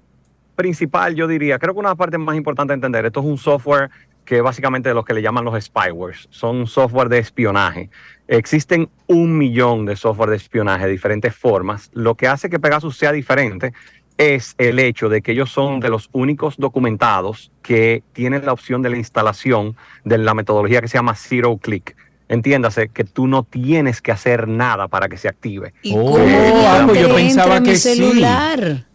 principal, 0.56 1.14
yo 1.14 1.28
diría, 1.28 1.60
creo 1.60 1.74
que 1.74 1.80
una 1.80 1.94
parte 1.94 2.18
más 2.18 2.36
importante 2.36 2.72
de 2.72 2.74
entender, 2.74 3.06
esto 3.06 3.20
es 3.20 3.26
un 3.26 3.38
software 3.38 3.88
que 4.30 4.42
básicamente 4.42 4.94
los 4.94 5.04
que 5.04 5.12
le 5.12 5.22
llaman 5.22 5.44
los 5.44 5.60
spywares, 5.60 6.28
son 6.30 6.68
software 6.68 7.08
de 7.08 7.18
espionaje. 7.18 7.90
Existen 8.28 8.88
un 9.08 9.36
millón 9.36 9.86
de 9.86 9.96
software 9.96 10.30
de 10.30 10.36
espionaje 10.36 10.84
de 10.84 10.92
diferentes 10.92 11.34
formas. 11.34 11.90
Lo 11.94 12.14
que 12.14 12.28
hace 12.28 12.48
que 12.48 12.60
Pegasus 12.60 12.96
sea 12.96 13.10
diferente 13.10 13.72
es 14.18 14.54
el 14.58 14.78
hecho 14.78 15.08
de 15.08 15.20
que 15.20 15.32
ellos 15.32 15.50
son 15.50 15.80
de 15.80 15.88
los 15.88 16.10
únicos 16.12 16.58
documentados 16.58 17.50
que 17.60 18.04
tienen 18.12 18.46
la 18.46 18.52
opción 18.52 18.82
de 18.82 18.90
la 18.90 18.98
instalación 18.98 19.76
de 20.04 20.18
la 20.18 20.32
metodología 20.32 20.80
que 20.80 20.86
se 20.86 20.98
llama 20.98 21.16
Zero 21.16 21.56
Click. 21.56 21.96
Entiéndase 22.28 22.88
que 22.88 23.02
tú 23.02 23.26
no 23.26 23.42
tienes 23.42 24.00
que 24.00 24.12
hacer 24.12 24.46
nada 24.46 24.86
para 24.86 25.08
que 25.08 25.16
se 25.16 25.26
active. 25.26 25.74
¿Y 25.82 25.92
cómo 25.92 26.14
oh, 26.14 26.94
yo 26.94 27.16
pensaba 27.16 27.60
que 27.64 27.74
celular? 27.74 28.86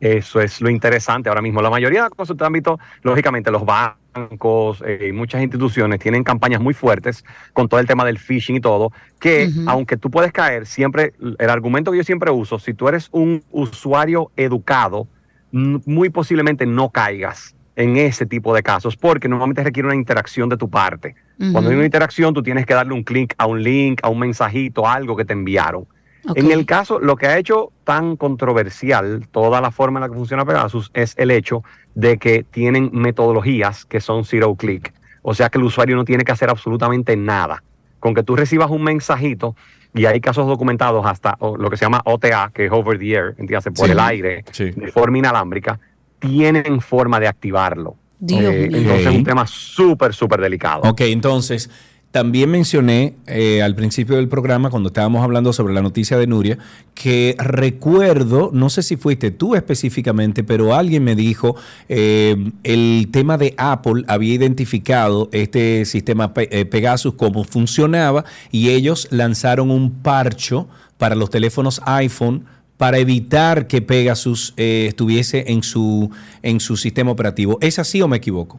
Eso 0.00 0.40
es 0.40 0.60
lo 0.60 0.68
interesante 0.68 1.28
ahora 1.28 1.40
mismo. 1.40 1.62
La 1.62 1.70
mayoría 1.70 2.04
de 2.04 2.10
cosas 2.10 2.36
de 2.36 2.44
ámbito, 2.44 2.78
lógicamente, 3.02 3.50
los 3.50 3.64
bancos 3.64 4.82
eh, 4.86 5.06
y 5.08 5.12
muchas 5.12 5.42
instituciones 5.42 6.00
tienen 6.00 6.22
campañas 6.22 6.60
muy 6.60 6.74
fuertes 6.74 7.24
con 7.52 7.68
todo 7.68 7.80
el 7.80 7.86
tema 7.86 8.04
del 8.04 8.18
phishing 8.18 8.56
y 8.56 8.60
todo, 8.60 8.92
que 9.20 9.50
aunque 9.66 9.96
tú 9.96 10.10
puedes 10.10 10.32
caer, 10.32 10.66
siempre, 10.66 11.14
el 11.38 11.50
argumento 11.50 11.90
que 11.90 11.98
yo 11.98 12.04
siempre 12.04 12.30
uso, 12.30 12.58
si 12.58 12.74
tú 12.74 12.88
eres 12.88 13.08
un 13.12 13.42
usuario 13.50 14.30
educado, 14.36 15.08
muy 15.50 16.10
posiblemente 16.10 16.66
no 16.66 16.90
caigas 16.90 17.54
en 17.76 17.96
ese 17.96 18.24
tipo 18.24 18.54
de 18.54 18.62
casos, 18.62 18.96
porque 18.96 19.28
normalmente 19.28 19.62
requiere 19.62 19.86
una 19.86 19.96
interacción 19.96 20.48
de 20.48 20.56
tu 20.56 20.68
parte. 20.68 21.14
Cuando 21.52 21.68
hay 21.68 21.76
una 21.76 21.84
interacción, 21.84 22.32
tú 22.32 22.42
tienes 22.42 22.64
que 22.64 22.72
darle 22.72 22.94
un 22.94 23.02
clic 23.02 23.34
a 23.36 23.46
un 23.46 23.62
link, 23.62 24.00
a 24.02 24.08
un 24.08 24.18
mensajito, 24.18 24.88
algo 24.88 25.14
que 25.14 25.26
te 25.26 25.34
enviaron. 25.34 25.86
En 26.34 26.50
el 26.50 26.66
caso, 26.66 26.98
lo 26.98 27.16
que 27.16 27.26
ha 27.26 27.38
hecho 27.38 27.72
tan 27.84 28.16
controversial 28.16 29.26
toda 29.30 29.60
la 29.60 29.70
forma 29.70 29.98
en 29.98 30.02
la 30.02 30.08
que 30.08 30.16
funciona 30.16 30.44
Pegasus 30.44 30.90
es 30.94 31.14
el 31.16 31.30
hecho 31.30 31.62
de 31.94 32.18
que 32.18 32.42
tienen 32.42 32.90
metodologías 32.92 33.84
que 33.84 34.00
son 34.00 34.24
zero 34.24 34.54
click. 34.54 34.92
O 35.22 35.34
sea 35.34 35.48
que 35.48 35.58
el 35.58 35.64
usuario 35.64 35.96
no 35.96 36.04
tiene 36.04 36.24
que 36.24 36.32
hacer 36.32 36.50
absolutamente 36.50 37.16
nada. 37.16 37.62
Con 38.00 38.14
que 38.14 38.22
tú 38.22 38.36
recibas 38.36 38.70
un 38.70 38.82
mensajito, 38.82 39.56
y 39.94 40.04
hay 40.04 40.20
casos 40.20 40.46
documentados 40.46 41.04
hasta 41.06 41.36
lo 41.40 41.70
que 41.70 41.76
se 41.76 41.84
llama 41.84 42.02
OTA, 42.04 42.50
que 42.54 42.66
es 42.66 42.72
over 42.72 42.98
the 42.98 43.10
air, 43.10 43.34
entiéndase, 43.38 43.70
por 43.70 43.90
el 43.90 43.98
aire, 43.98 44.44
de 44.56 44.92
forma 44.92 45.18
inalámbrica, 45.18 45.80
tienen 46.18 46.80
forma 46.80 47.18
de 47.18 47.28
activarlo. 47.28 47.96
Eh, 48.28 48.68
entonces 48.72 49.06
es 49.06 49.14
un 49.14 49.24
tema 49.24 49.46
súper, 49.46 50.14
súper 50.14 50.40
delicado. 50.40 50.82
Ok, 50.82 51.02
entonces 51.02 51.70
también 52.16 52.50
mencioné 52.50 53.14
eh, 53.26 53.60
al 53.60 53.74
principio 53.74 54.16
del 54.16 54.26
programa, 54.26 54.70
cuando 54.70 54.86
estábamos 54.86 55.22
hablando 55.22 55.52
sobre 55.52 55.74
la 55.74 55.82
noticia 55.82 56.16
de 56.16 56.26
Nuria, 56.26 56.56
que 56.94 57.36
recuerdo, 57.36 58.48
no 58.54 58.70
sé 58.70 58.82
si 58.82 58.96
fuiste 58.96 59.30
tú 59.30 59.54
específicamente, 59.54 60.42
pero 60.42 60.74
alguien 60.74 61.04
me 61.04 61.14
dijo, 61.14 61.56
eh, 61.90 62.52
el 62.64 63.08
tema 63.10 63.36
de 63.36 63.52
Apple 63.58 64.04
había 64.08 64.32
identificado 64.32 65.28
este 65.30 65.84
sistema 65.84 66.32
eh, 66.36 66.64
Pegasus, 66.64 67.12
cómo 67.16 67.44
funcionaba, 67.44 68.24
y 68.50 68.70
ellos 68.70 69.08
lanzaron 69.10 69.70
un 69.70 69.90
parcho 69.90 70.68
para 70.96 71.16
los 71.16 71.28
teléfonos 71.28 71.82
iPhone 71.84 72.46
para 72.78 72.96
evitar 72.96 73.66
que 73.66 73.82
Pegasus 73.82 74.54
estuviese 74.56 75.52
en 75.52 75.62
su, 75.62 76.10
en 76.42 76.60
su 76.60 76.78
sistema 76.78 77.10
operativo. 77.10 77.58
¿Es 77.60 77.78
así 77.78 78.00
o 78.00 78.08
me 78.08 78.16
equivoco? 78.16 78.58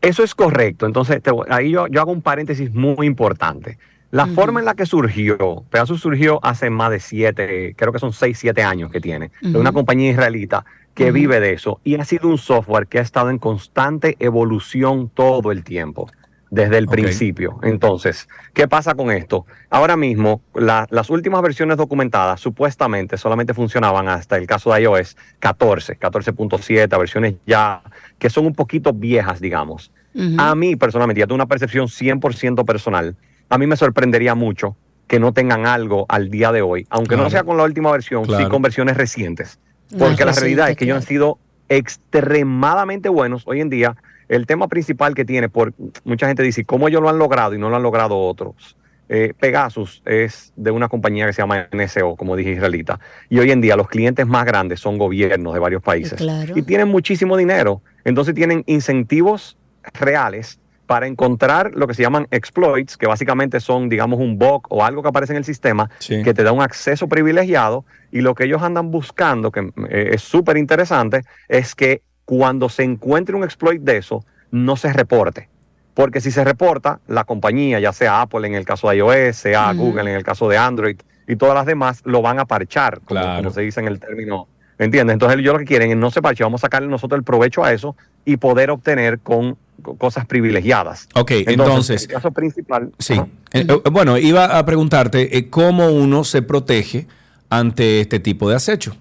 Eso 0.00 0.22
es 0.22 0.34
correcto. 0.34 0.86
Entonces, 0.86 1.20
ahí 1.48 1.70
yo, 1.70 1.84
hago 1.84 2.12
un 2.12 2.22
paréntesis 2.22 2.72
muy 2.72 3.06
importante. 3.06 3.78
La 4.10 4.26
forma 4.26 4.58
en 4.58 4.66
la 4.66 4.74
que 4.74 4.86
surgió, 4.86 5.64
Pegasus 5.70 6.00
surgió 6.00 6.40
hace 6.42 6.68
más 6.68 6.90
de 6.90 6.98
siete, 6.98 7.74
creo 7.76 7.92
que 7.92 8.00
son 8.00 8.12
seis, 8.12 8.38
siete 8.38 8.64
años 8.64 8.90
que 8.90 9.00
tiene, 9.00 9.30
de 9.40 9.56
una 9.56 9.70
compañía 9.70 10.10
israelita 10.10 10.64
que 10.94 11.12
vive 11.12 11.38
de 11.38 11.52
eso 11.52 11.80
y 11.84 11.94
ha 11.94 12.04
sido 12.04 12.28
un 12.28 12.36
software 12.36 12.88
que 12.88 12.98
ha 12.98 13.02
estado 13.02 13.30
en 13.30 13.38
constante 13.38 14.16
evolución 14.18 15.08
todo 15.08 15.52
el 15.52 15.62
tiempo, 15.62 16.10
desde 16.50 16.78
el 16.78 16.86
principio. 16.86 17.58
Entonces, 17.62 18.28
¿qué 18.52 18.66
pasa 18.68 18.94
con 18.94 19.10
esto? 19.10 19.46
Ahora 19.70 19.96
mismo, 19.96 20.42
las 20.54 21.08
últimas 21.08 21.40
versiones 21.42 21.76
documentadas 21.76 22.40
supuestamente 22.40 23.16
solamente 23.16 23.54
funcionaban 23.54 24.08
hasta 24.08 24.36
el 24.36 24.46
caso 24.46 24.72
de 24.72 24.82
iOS 24.82 25.16
14, 25.38 25.98
14.7, 25.98 26.98
versiones 26.98 27.34
ya 27.46 27.82
que 28.18 28.30
son 28.30 28.46
un 28.46 28.54
poquito 28.54 28.92
viejas, 28.92 29.40
digamos. 29.40 29.92
A 30.38 30.56
mí, 30.56 30.74
personalmente, 30.74 31.20
ya 31.20 31.26
tengo 31.26 31.36
una 31.36 31.46
percepción 31.46 31.86
100% 31.86 32.64
personal, 32.64 33.16
a 33.48 33.58
mí 33.58 33.66
me 33.66 33.76
sorprendería 33.76 34.34
mucho 34.34 34.76
que 35.06 35.20
no 35.20 35.32
tengan 35.32 35.66
algo 35.66 36.06
al 36.08 36.30
día 36.30 36.52
de 36.52 36.62
hoy, 36.62 36.86
aunque 36.90 37.16
no 37.16 37.30
sea 37.30 37.44
con 37.44 37.56
la 37.56 37.64
última 37.64 37.90
versión, 37.92 38.24
sí 38.26 38.44
con 38.48 38.62
versiones 38.62 38.96
recientes. 38.96 39.58
Porque 39.98 40.24
la 40.24 40.32
realidad 40.32 40.70
es 40.70 40.76
que 40.76 40.84
ellos 40.84 40.96
han 40.96 41.02
sido 41.02 41.38
extremadamente 41.68 43.08
buenos 43.08 43.42
hoy 43.46 43.60
en 43.60 43.70
día. 43.70 43.96
El 44.30 44.46
tema 44.46 44.68
principal 44.68 45.16
que 45.16 45.24
tiene, 45.24 45.48
por 45.48 45.74
mucha 46.04 46.28
gente 46.28 46.44
dice, 46.44 46.64
¿cómo 46.64 46.86
ellos 46.86 47.02
lo 47.02 47.08
han 47.08 47.18
logrado 47.18 47.52
y 47.52 47.58
no 47.58 47.68
lo 47.68 47.74
han 47.74 47.82
logrado 47.82 48.16
otros? 48.16 48.76
Eh, 49.08 49.34
Pegasus 49.36 50.02
es 50.06 50.52
de 50.54 50.70
una 50.70 50.88
compañía 50.88 51.26
que 51.26 51.32
se 51.32 51.42
llama 51.42 51.66
NSO, 51.72 52.14
como 52.14 52.36
dije 52.36 52.52
israelita, 52.52 53.00
y 53.28 53.40
hoy 53.40 53.50
en 53.50 53.60
día 53.60 53.74
los 53.74 53.88
clientes 53.88 54.24
más 54.28 54.44
grandes 54.44 54.78
son 54.78 54.98
gobiernos 54.98 55.52
de 55.52 55.58
varios 55.58 55.82
países. 55.82 56.20
Y 56.54 56.62
tienen 56.62 56.86
muchísimo 56.86 57.36
dinero, 57.36 57.82
entonces 58.04 58.32
tienen 58.32 58.62
incentivos 58.66 59.58
reales 59.94 60.60
para 60.86 61.08
encontrar 61.08 61.72
lo 61.74 61.88
que 61.88 61.94
se 61.94 62.02
llaman 62.02 62.28
exploits, 62.30 62.96
que 62.96 63.08
básicamente 63.08 63.58
son, 63.58 63.88
digamos, 63.88 64.20
un 64.20 64.38
bug 64.38 64.62
o 64.68 64.84
algo 64.84 65.02
que 65.02 65.08
aparece 65.08 65.32
en 65.32 65.38
el 65.38 65.44
sistema 65.44 65.90
que 65.98 66.34
te 66.34 66.44
da 66.44 66.52
un 66.52 66.62
acceso 66.62 67.08
privilegiado. 67.08 67.84
Y 68.12 68.20
lo 68.20 68.34
que 68.36 68.44
ellos 68.44 68.62
andan 68.62 68.92
buscando, 68.92 69.52
que 69.52 69.72
eh, 69.88 70.10
es 70.14 70.22
súper 70.22 70.56
interesante, 70.56 71.22
es 71.48 71.76
que 71.76 72.02
cuando 72.30 72.68
se 72.68 72.84
encuentre 72.84 73.34
un 73.34 73.42
exploit 73.42 73.82
de 73.82 73.96
eso, 73.96 74.24
no 74.52 74.76
se 74.76 74.92
reporte. 74.92 75.48
Porque 75.94 76.20
si 76.20 76.30
se 76.30 76.44
reporta, 76.44 77.00
la 77.08 77.24
compañía, 77.24 77.80
ya 77.80 77.92
sea 77.92 78.20
Apple 78.20 78.46
en 78.46 78.54
el 78.54 78.64
caso 78.64 78.88
de 78.88 78.98
iOS, 78.98 79.34
sea 79.34 79.72
Google 79.72 80.02
en 80.02 80.16
el 80.16 80.22
caso 80.22 80.48
de 80.48 80.56
Android 80.56 80.96
y 81.26 81.34
todas 81.34 81.56
las 81.56 81.66
demás, 81.66 82.02
lo 82.04 82.22
van 82.22 82.38
a 82.38 82.44
parchar, 82.44 83.00
como, 83.00 83.50
se 83.50 83.62
dice 83.62 83.80
en 83.80 83.88
el 83.88 83.98
término. 83.98 84.46
¿Me 84.78 84.84
entiendes? 84.84 85.14
Entonces 85.14 85.40
ellos 85.40 85.54
lo 85.54 85.58
que 85.58 85.64
quieren 85.64 85.90
es 85.90 85.96
no 85.96 86.12
se 86.12 86.22
parche, 86.22 86.44
vamos 86.44 86.60
a 86.60 86.66
sacarle 86.66 86.86
nosotros 86.86 87.18
el 87.18 87.24
provecho 87.24 87.64
a 87.64 87.72
eso 87.72 87.96
y 88.24 88.36
poder 88.36 88.70
obtener 88.70 89.18
con 89.18 89.56
cosas 89.98 90.24
privilegiadas. 90.24 91.08
Ok, 91.16 91.32
entonces. 91.48 92.02
el 92.02 92.10
caso 92.10 92.30
principal. 92.30 92.92
Sí. 93.00 93.14
Eh, 93.52 93.66
eh, 93.68 93.90
bueno, 93.90 94.18
iba 94.18 94.56
a 94.56 94.64
preguntarte 94.64 95.36
eh, 95.36 95.50
cómo 95.50 95.88
uno 95.88 96.22
se 96.22 96.42
protege 96.42 97.08
ante 97.48 98.00
este 98.00 98.20
tipo 98.20 98.48
de 98.48 98.54
acecho. 98.54 98.94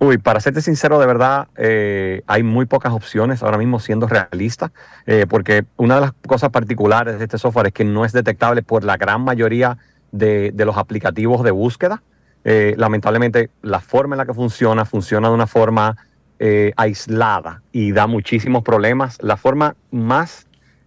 Uy, 0.00 0.16
para 0.16 0.38
serte 0.38 0.60
sincero, 0.60 1.00
de 1.00 1.06
verdad, 1.06 1.48
eh, 1.56 2.22
hay 2.28 2.44
muy 2.44 2.66
pocas 2.66 2.92
opciones 2.92 3.42
ahora 3.42 3.58
mismo 3.58 3.80
siendo 3.80 4.06
realista, 4.06 4.70
eh, 5.06 5.26
porque 5.28 5.64
una 5.76 5.96
de 5.96 6.00
las 6.02 6.12
cosas 6.24 6.50
particulares 6.50 7.18
de 7.18 7.24
este 7.24 7.36
software 7.36 7.66
es 7.66 7.72
que 7.72 7.84
no 7.84 8.04
es 8.04 8.12
detectable 8.12 8.62
por 8.62 8.84
la 8.84 8.96
gran 8.96 9.22
mayoría 9.22 9.76
de, 10.12 10.52
los 10.56 10.76
aplicativos 10.76 11.42
de 11.42 11.50
búsqueda. 11.50 12.04
Eh, 12.44 12.74
lamentablemente, 12.76 13.50
la 13.62 13.80
forma 13.80 14.14
en 14.14 14.18
la 14.18 14.26
que 14.26 14.34
funciona, 14.34 14.84
funciona 14.84 15.28
de 15.28 15.34
una 15.34 15.46
forma 15.48 15.96
aislada 16.76 17.62
y 17.72 17.90
da 17.90 18.06
muchísimos 18.06 18.62
problemas. 18.62 19.18
La 19.20 19.36
forma 19.36 19.74
más, 19.90 20.46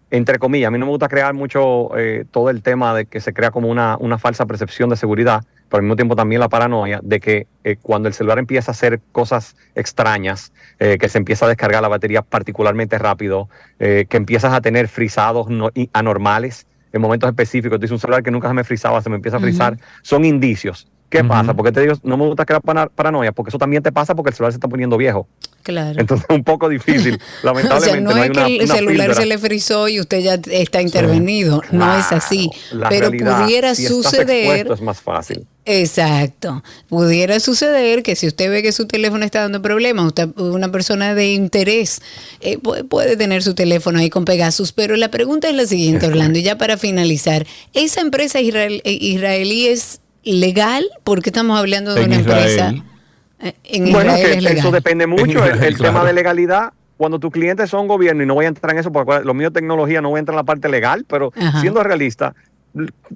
entre 0.09 0.39
comillas, 0.39 0.69
a 0.69 0.71
mí 0.71 0.79
no 0.79 0.85
me 0.85 0.91
gusta 0.91 1.09
crear 1.09 1.33
mucho 1.33 1.89
todo 2.31 2.49
el 2.49 2.61
tema 2.61 2.95
de 2.95 3.05
que 3.05 3.19
se 3.19 3.33
crea 3.33 3.51
como 3.51 3.67
una, 3.67 3.97
una 3.99 4.17
falsa 4.17 4.45
percepción 4.45 4.89
de 4.89 4.95
seguridad, 4.95 5.43
pero 5.71 5.79
al 5.79 5.83
mismo 5.85 5.95
tiempo 5.95 6.15
también 6.17 6.41
la 6.41 6.49
paranoia 6.49 6.99
de 7.01 7.19
que 7.21 7.47
eh, 7.63 7.77
cuando 7.81 8.09
el 8.09 8.13
celular 8.13 8.37
empieza 8.39 8.71
a 8.71 8.73
hacer 8.73 8.99
cosas 9.13 9.55
extrañas, 9.73 10.51
eh, 10.79 10.97
que 10.99 11.07
se 11.09 11.17
empieza 11.17 11.45
a 11.45 11.47
descargar 11.47 11.81
la 11.81 11.87
batería 11.87 12.21
particularmente 12.21 12.97
rápido, 12.99 13.49
eh, 13.79 14.05
que 14.09 14.17
empiezas 14.17 14.53
a 14.53 14.59
tener 14.61 14.89
frisados 14.89 15.47
no- 15.49 15.69
anormales 15.93 16.67
en 16.93 17.01
momentos 17.01 17.29
específicos, 17.29 17.77
tú 17.77 17.83
dices 17.83 17.93
un 17.93 17.99
celular 17.99 18.21
que 18.21 18.31
nunca 18.31 18.49
se 18.49 18.53
me 18.53 18.65
frizaba, 18.65 19.01
se 19.01 19.09
me 19.09 19.15
empieza 19.15 19.37
a 19.37 19.39
frizar, 19.39 19.77
son 20.01 20.25
indicios. 20.25 20.87
¿Qué 21.11 21.23
pasa? 21.23 21.53
Porque 21.53 21.71
te 21.71 21.81
digo, 21.81 21.93
no 22.03 22.15
me 22.17 22.25
gusta 22.25 22.45
crear 22.45 22.61
paranoia, 22.95 23.31
porque 23.33 23.49
eso 23.49 23.57
también 23.57 23.83
te 23.83 23.91
pasa 23.91 24.15
porque 24.15 24.29
el 24.29 24.35
celular 24.35 24.53
se 24.53 24.55
está 24.57 24.67
poniendo 24.67 24.97
viejo. 24.97 25.27
Claro. 25.63 25.99
Entonces 25.99 26.25
es 26.27 26.35
un 26.35 26.43
poco 26.43 26.69
difícil. 26.69 27.15
o 27.19 27.19
sea, 27.19 27.53
Lamentablemente 27.53 28.01
no, 28.01 28.15
hay 28.15 28.21
es 28.23 28.31
que 28.31 28.37
una, 28.39 28.47
el 28.47 28.63
una 28.63 28.75
celular 28.75 28.97
píldora. 29.07 29.13
se 29.21 29.25
le 29.27 29.37
frizó 29.37 29.87
y 29.89 29.99
usted 29.99 30.19
ya 30.21 30.39
está 30.49 30.81
intervenido. 30.81 31.61
no 31.71 31.97
es 31.99 32.11
así. 32.11 32.49
La 32.71 32.89
Pero 32.89 33.09
realidad, 33.09 33.43
pudiera 33.43 33.75
si 33.75 33.85
suceder. 33.85 34.71
es 34.71 34.81
más 34.81 34.99
fácil. 35.01 35.45
Exacto. 35.65 36.63
Pudiera 36.89 37.39
suceder 37.39 38.03
que 38.03 38.15
si 38.15 38.27
usted 38.27 38.49
ve 38.49 38.63
que 38.63 38.71
su 38.71 38.87
teléfono 38.87 39.25
está 39.25 39.41
dando 39.41 39.61
problemas, 39.61 40.05
usted, 40.05 40.29
una 40.37 40.71
persona 40.71 41.13
de 41.15 41.33
interés 41.33 42.01
eh, 42.41 42.57
pu- 42.57 42.87
puede 42.87 43.17
tener 43.17 43.43
su 43.43 43.53
teléfono 43.53 43.99
ahí 43.99 44.09
con 44.09 44.25
Pegasus. 44.25 44.71
Pero 44.71 44.95
la 44.95 45.09
pregunta 45.11 45.49
es 45.49 45.55
la 45.55 45.65
siguiente, 45.65 46.07
Orlando, 46.07 46.39
y 46.39 46.43
ya 46.43 46.57
para 46.57 46.77
finalizar, 46.77 47.45
¿esa 47.73 48.01
empresa 48.01 48.39
israel- 48.41 48.81
eh, 48.85 48.97
israelí 48.99 49.67
es 49.67 50.00
legal? 50.23 50.85
Porque 51.03 51.29
estamos 51.29 51.57
hablando 51.59 51.93
de 51.93 52.01
En 52.01 52.07
una 52.07 52.15
empresa. 52.17 52.47
Israel. 52.47 52.83
eh, 53.39 53.53
En 53.63 53.91
Bueno, 53.91 54.11
Israel 54.15 54.31
que 54.31 54.37
es 54.37 54.43
legal. 54.43 54.57
eso 54.59 54.71
depende 54.71 55.07
mucho. 55.07 55.23
El, 55.23 55.29
Israel, 55.31 55.63
el 55.63 55.77
tema 55.77 55.89
claro. 55.91 56.05
de 56.07 56.13
legalidad, 56.13 56.73
cuando 56.97 57.19
tus 57.19 57.31
clientes 57.31 57.69
son 57.69 57.87
gobierno, 57.87 58.21
y 58.23 58.25
no 58.25 58.35
voy 58.35 58.45
a 58.45 58.49
entrar 58.49 58.73
en 58.73 58.79
eso 58.79 58.91
porque 58.91 59.21
lo 59.25 59.33
mío 59.33 59.47
es 59.47 59.53
tecnología, 59.53 60.01
no 60.01 60.09
voy 60.09 60.17
a 60.17 60.19
entrar 60.19 60.35
en 60.35 60.37
la 60.37 60.43
parte 60.43 60.69
legal, 60.69 61.05
pero 61.07 61.31
Ajá. 61.35 61.59
siendo 61.61 61.81
realista, 61.83 62.35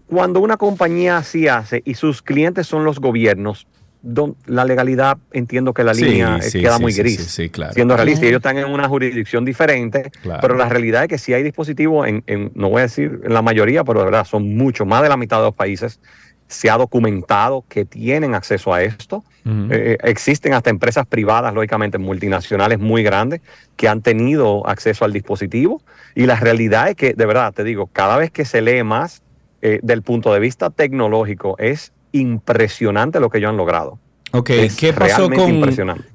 cuando 0.08 0.40
una 0.42 0.58
compañía 0.58 1.18
así 1.18 1.48
hace 1.48 1.82
y 1.86 1.94
sus 1.94 2.22
clientes 2.22 2.68
son 2.68 2.84
los 2.84 3.00
gobiernos, 3.00 3.68
don- 4.02 4.36
la 4.46 4.66
legalidad 4.66 5.18
entiendo 5.32 5.74
que 5.74 5.84
la 5.84 5.94
Sí, 5.94 6.04
línea 6.06 6.38
eh, 6.38 6.42
sí, 6.42 6.62
queda 6.62 6.78
sí, 6.78 6.82
muy 6.82 6.92
sí, 6.92 7.00
gris. 7.00 7.18
sí, 7.18 7.30
sí, 7.44 7.50
claro. 7.50 7.74
Siendo 7.74 7.96
realista, 7.96 8.22
Claro. 8.22 8.30
ellos 8.30 8.40
están 8.40 8.58
en 8.58 8.66
una 8.66 8.88
jurisdicción 8.90 9.46
diferente, 9.46 10.12
Claro. 10.24 10.42
pero 10.42 10.56
la 10.56 10.68
realidad 10.68 11.04
es 11.04 11.08
que 11.10 11.18
si 11.18 11.34
hay 11.34 11.44
dispositivos, 11.44 12.08
en, 12.08 12.24
en- 12.28 12.52
no 12.56 12.70
voy 12.70 12.80
a 12.80 12.84
decir 12.84 13.22
en 13.24 13.34
la 13.34 13.42
mayoría, 13.42 13.84
pero 13.84 14.00
de 14.00 14.06
verdad 14.06 14.26
son 14.26 14.56
mucho 14.58 14.86
más 14.86 15.02
de 15.04 15.10
la 15.10 15.18
mitad 15.18 15.38
de 15.38 15.44
los 15.44 15.56
países, 15.56 16.00
se 16.48 16.70
ha 16.70 16.78
documentado 16.78 17.64
que 17.68 17.86
tienen 17.86 18.36
acceso 18.36 18.74
a 18.74 18.84
esto. 18.84 19.24
Ujú. 19.46 19.68
Eh, 19.72 19.98
existen 20.04 20.54
hasta 20.54 20.70
empresas 20.70 21.06
privadas, 21.08 21.54
lógicamente 21.54 21.98
multinacionales 21.98 22.80
muy 22.80 23.04
grandes, 23.04 23.42
que 23.76 23.88
han 23.88 24.02
tenido 24.02 24.68
acceso 24.68 25.06
al 25.06 25.14
dispositivo. 25.14 25.82
Y 26.16 26.26
la 26.26 26.36
realidad 26.36 26.90
es 26.90 26.96
que, 26.96 27.14
de 27.14 27.26
verdad, 27.26 27.54
te 27.54 27.64
digo, 27.64 27.88
cada 27.88 28.18
vez 28.18 28.32
que 28.32 28.46
se 28.46 28.62
lee 28.62 28.84
más 28.84 29.22
eh, 29.62 29.80
del 29.84 30.02
punto 30.04 30.32
de 30.34 30.40
vista 30.40 30.70
tecnológico, 30.70 31.56
es 31.58 31.92
impresionante 32.12 33.20
lo 33.20 33.30
que 33.30 33.40
ellos 33.40 33.50
han 33.50 33.58
logrado. 33.58 34.00
Ok, 34.32 34.50
Es 34.50 34.76
¿qué 34.76 34.92
pasó, 34.92 35.30
con. 35.30 35.62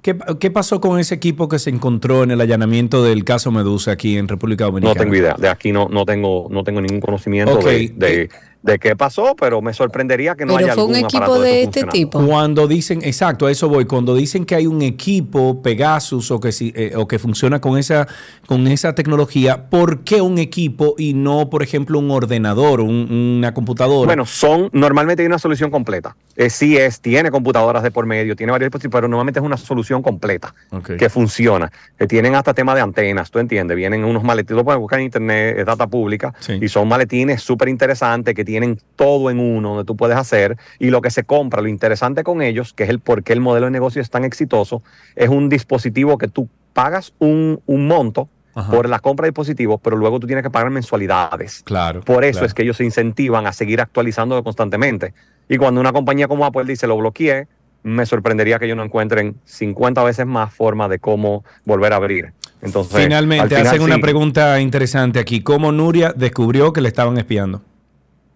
¿qué, 0.03 0.17
qué 0.39 0.51
pasó 0.51 0.79
con 0.81 0.99
ese 0.99 1.15
equipo 1.15 1.49
que 1.49 1.59
se 1.59 1.71
encontró 1.71 2.23
en 2.23 2.31
el 2.31 2.41
allanamiento 2.43 3.03
del 3.03 3.25
caso 3.25 3.51
Medusa 3.51 3.93
aquí 3.93 4.19
en 4.19 4.29
República 4.29 4.65
No 4.65 4.73
Dominicana? 4.73 5.01
tengo 5.01 5.15
idea. 5.15 5.37
De 5.39 5.49
aquí 5.49 5.73
no, 5.73 5.89
no 5.89 6.05
tengo, 6.05 6.47
no 6.51 6.63
tengo 6.63 6.83
ningún 6.83 7.01
conocimiento 7.01 7.57
de, 7.59 7.93
de- 7.97 8.29
de 8.63 8.79
qué 8.79 8.95
pasó, 8.95 9.35
pero 9.39 9.63
me 9.63 9.73
sorprendería 9.73 10.35
que 10.35 10.45
no 10.45 10.55
Pero 10.57 10.67
haya 10.67 10.75
fue 10.75 10.85
un 10.85 10.91
algún 10.95 11.05
equipo 11.07 11.25
aparato 11.25 11.43
de 11.43 11.63
este 11.63 11.85
tipo. 11.85 12.25
Cuando 12.27 12.69
dicen, 12.69 13.01
exacto, 13.03 13.47
a 13.47 13.51
eso 13.51 13.69
voy, 13.71 13.87
cuando 13.87 14.15
dicen 14.15 14.45
que 14.45 14.55
hay 14.55 14.67
un 14.67 14.83
equipo 14.83 15.63
Pegasus 15.63 16.31
o 16.31 16.41
que, 16.41 16.53
si- 16.53 16.73
eh, 16.77 16.93
o 16.95 17.09
que 17.09 17.19
funciona 17.19 17.61
con 17.61 17.79
esa, 17.79 18.07
con 18.47 18.67
esa 18.67 18.95
tecnología, 18.95 19.71
¿por 19.71 20.01
qué 20.01 20.21
un 20.21 20.37
equipo 20.39 20.95
y 20.99 21.15
no, 21.15 21.49
por 21.49 21.63
ejemplo, 21.63 21.99
un 21.99 22.11
ordenador, 22.11 22.81
un- 22.83 23.37
una 23.39 23.55
computadora? 23.55 24.07
Bueno, 24.07 24.27
son, 24.27 24.69
normalmente 24.73 25.23
hay 25.23 25.27
una 25.27 25.39
solución 25.39 25.71
completa. 25.71 26.15
Eh, 26.37 26.51
sí 26.51 26.77
es, 26.77 27.01
tiene 27.01 27.31
computadoras 27.31 27.83
de 27.83 27.91
por 27.91 28.05
medio, 28.07 28.37
tiene 28.37 28.53
varios 28.53 28.67
dispositivos, 28.69 28.93
pero 28.93 29.09
normalmente 29.09 29.41
es 29.41 29.45
una 29.47 29.57
solución 29.57 30.03
completa 30.03 30.55
que 30.99 31.09
funciona. 31.09 31.71
Que 31.99 32.07
tienen 32.07 32.35
hasta 32.35 32.53
tema 32.55 32.75
de 32.75 32.81
antenas, 32.83 33.31
tú 33.31 33.39
entiendes, 33.39 33.77
vienen 33.77 34.05
unos 34.05 34.23
maletines, 34.23 34.57
lo 34.57 34.65
puedes 34.65 34.79
buscar 34.81 34.99
en 35.01 35.07
internet, 35.07 35.57
es 35.59 35.67
data 35.67 35.87
pública, 35.87 36.35
Sí. 36.41 36.59
y 36.61 36.69
son 36.69 36.89
maletines 36.89 37.43
súper 37.43 37.69
interesantes 37.69 38.35
que 38.35 38.45
tienen 38.51 38.79
todo 38.97 39.31
en 39.31 39.39
uno, 39.39 39.71
donde 39.71 39.85
tú 39.85 39.97
puedes 39.97 40.17
hacer, 40.17 40.57
y 40.79 40.91
lo 40.91 41.01
que 41.01 41.11
se 41.11 41.25
compra, 41.25 41.63
lo 41.63 41.69
interesante 41.69 42.23
con 42.25 42.43
ellos, 42.43 42.73
que 42.73 42.85
es 42.85 42.91
el 42.91 43.01
por 43.01 43.23
qué 43.23 43.33
el 43.33 43.41
modelo 43.41 43.67
de 43.67 43.73
negocio 43.73 44.03
es 44.03 44.11
tan 44.11 44.25
exitoso, 44.25 44.83
es 45.17 45.29
un 45.29 45.49
dispositivo 45.49 46.19
que 46.19 46.29
tú 46.29 46.49
pagas 46.73 47.13
un, 47.19 47.61
un 47.67 47.87
monto 47.87 48.29
Ajá. 48.55 48.71
por 48.71 48.89
la 48.89 48.99
compra 48.99 49.25
de 49.25 49.31
dispositivos, 49.31 49.81
pero 49.83 49.97
luego 49.97 50.21
tú 50.21 50.27
tienes 50.27 50.43
que 50.43 50.51
pagar 50.51 50.71
mensualidades. 50.71 51.63
Claro. 51.65 52.01
Por 52.03 52.25
eso 52.25 52.39
claro. 52.41 52.47
es 52.47 52.55
que 52.55 52.63
ellos 52.63 52.77
se 52.77 52.85
incentivan 52.85 53.47
a 53.47 53.53
seguir 53.53 53.81
actualizándolo 53.81 54.43
constantemente. 54.43 55.15
Y 55.49 55.57
cuando 55.57 55.81
una 55.81 55.93
compañía 55.93 56.29
como 56.29 56.45
Apple 56.45 56.65
dice 56.65 56.87
lo 56.87 56.97
bloqueé, 56.97 57.49
me 57.83 58.07
sorprendería 58.07 58.59
que 58.59 58.67
ellos 58.67 58.77
no 58.77 58.85
encuentren 58.85 59.37
50 59.45 60.03
veces 60.05 60.27
más 60.27 60.53
formas 60.53 60.91
de 60.91 60.99
cómo 60.99 61.45
volver 61.65 61.93
a 61.93 61.97
abrir. 61.97 62.33
Entonces, 62.63 62.95
al 62.95 63.03
Finalmente, 63.03 63.49
final 63.49 63.67
hacen 63.67 63.83
una 63.83 63.99
pregunta 63.99 64.61
interesante 64.61 65.19
aquí. 65.19 65.43
¿Cómo 65.43 65.73
Nuria 65.73 66.13
descubrió 66.15 66.73
que 66.73 66.81
le 66.81 66.89
estaban 66.89 67.17
espiando? 67.17 67.63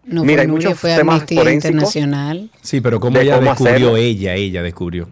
No 0.07 0.23
Mira, 0.23 0.35
fue 0.37 0.43
hay 0.43 0.47
Nuria, 0.49 0.69
muchos 0.69 0.81
fue 0.81 0.97
temas 0.97 1.15
Amnistía 1.15 1.39
forensicos. 1.41 1.71
Internacional. 1.71 2.51
Sí, 2.61 2.81
pero 2.81 3.01
¿cómo 3.01 3.17
De 3.17 3.25
ella 3.25 3.37
cómo 3.37 3.49
descubrió? 3.51 3.75
hacerlo. 3.75 3.97
Ella, 3.97 4.35
ella 4.35 4.63
descubrió. 4.63 5.09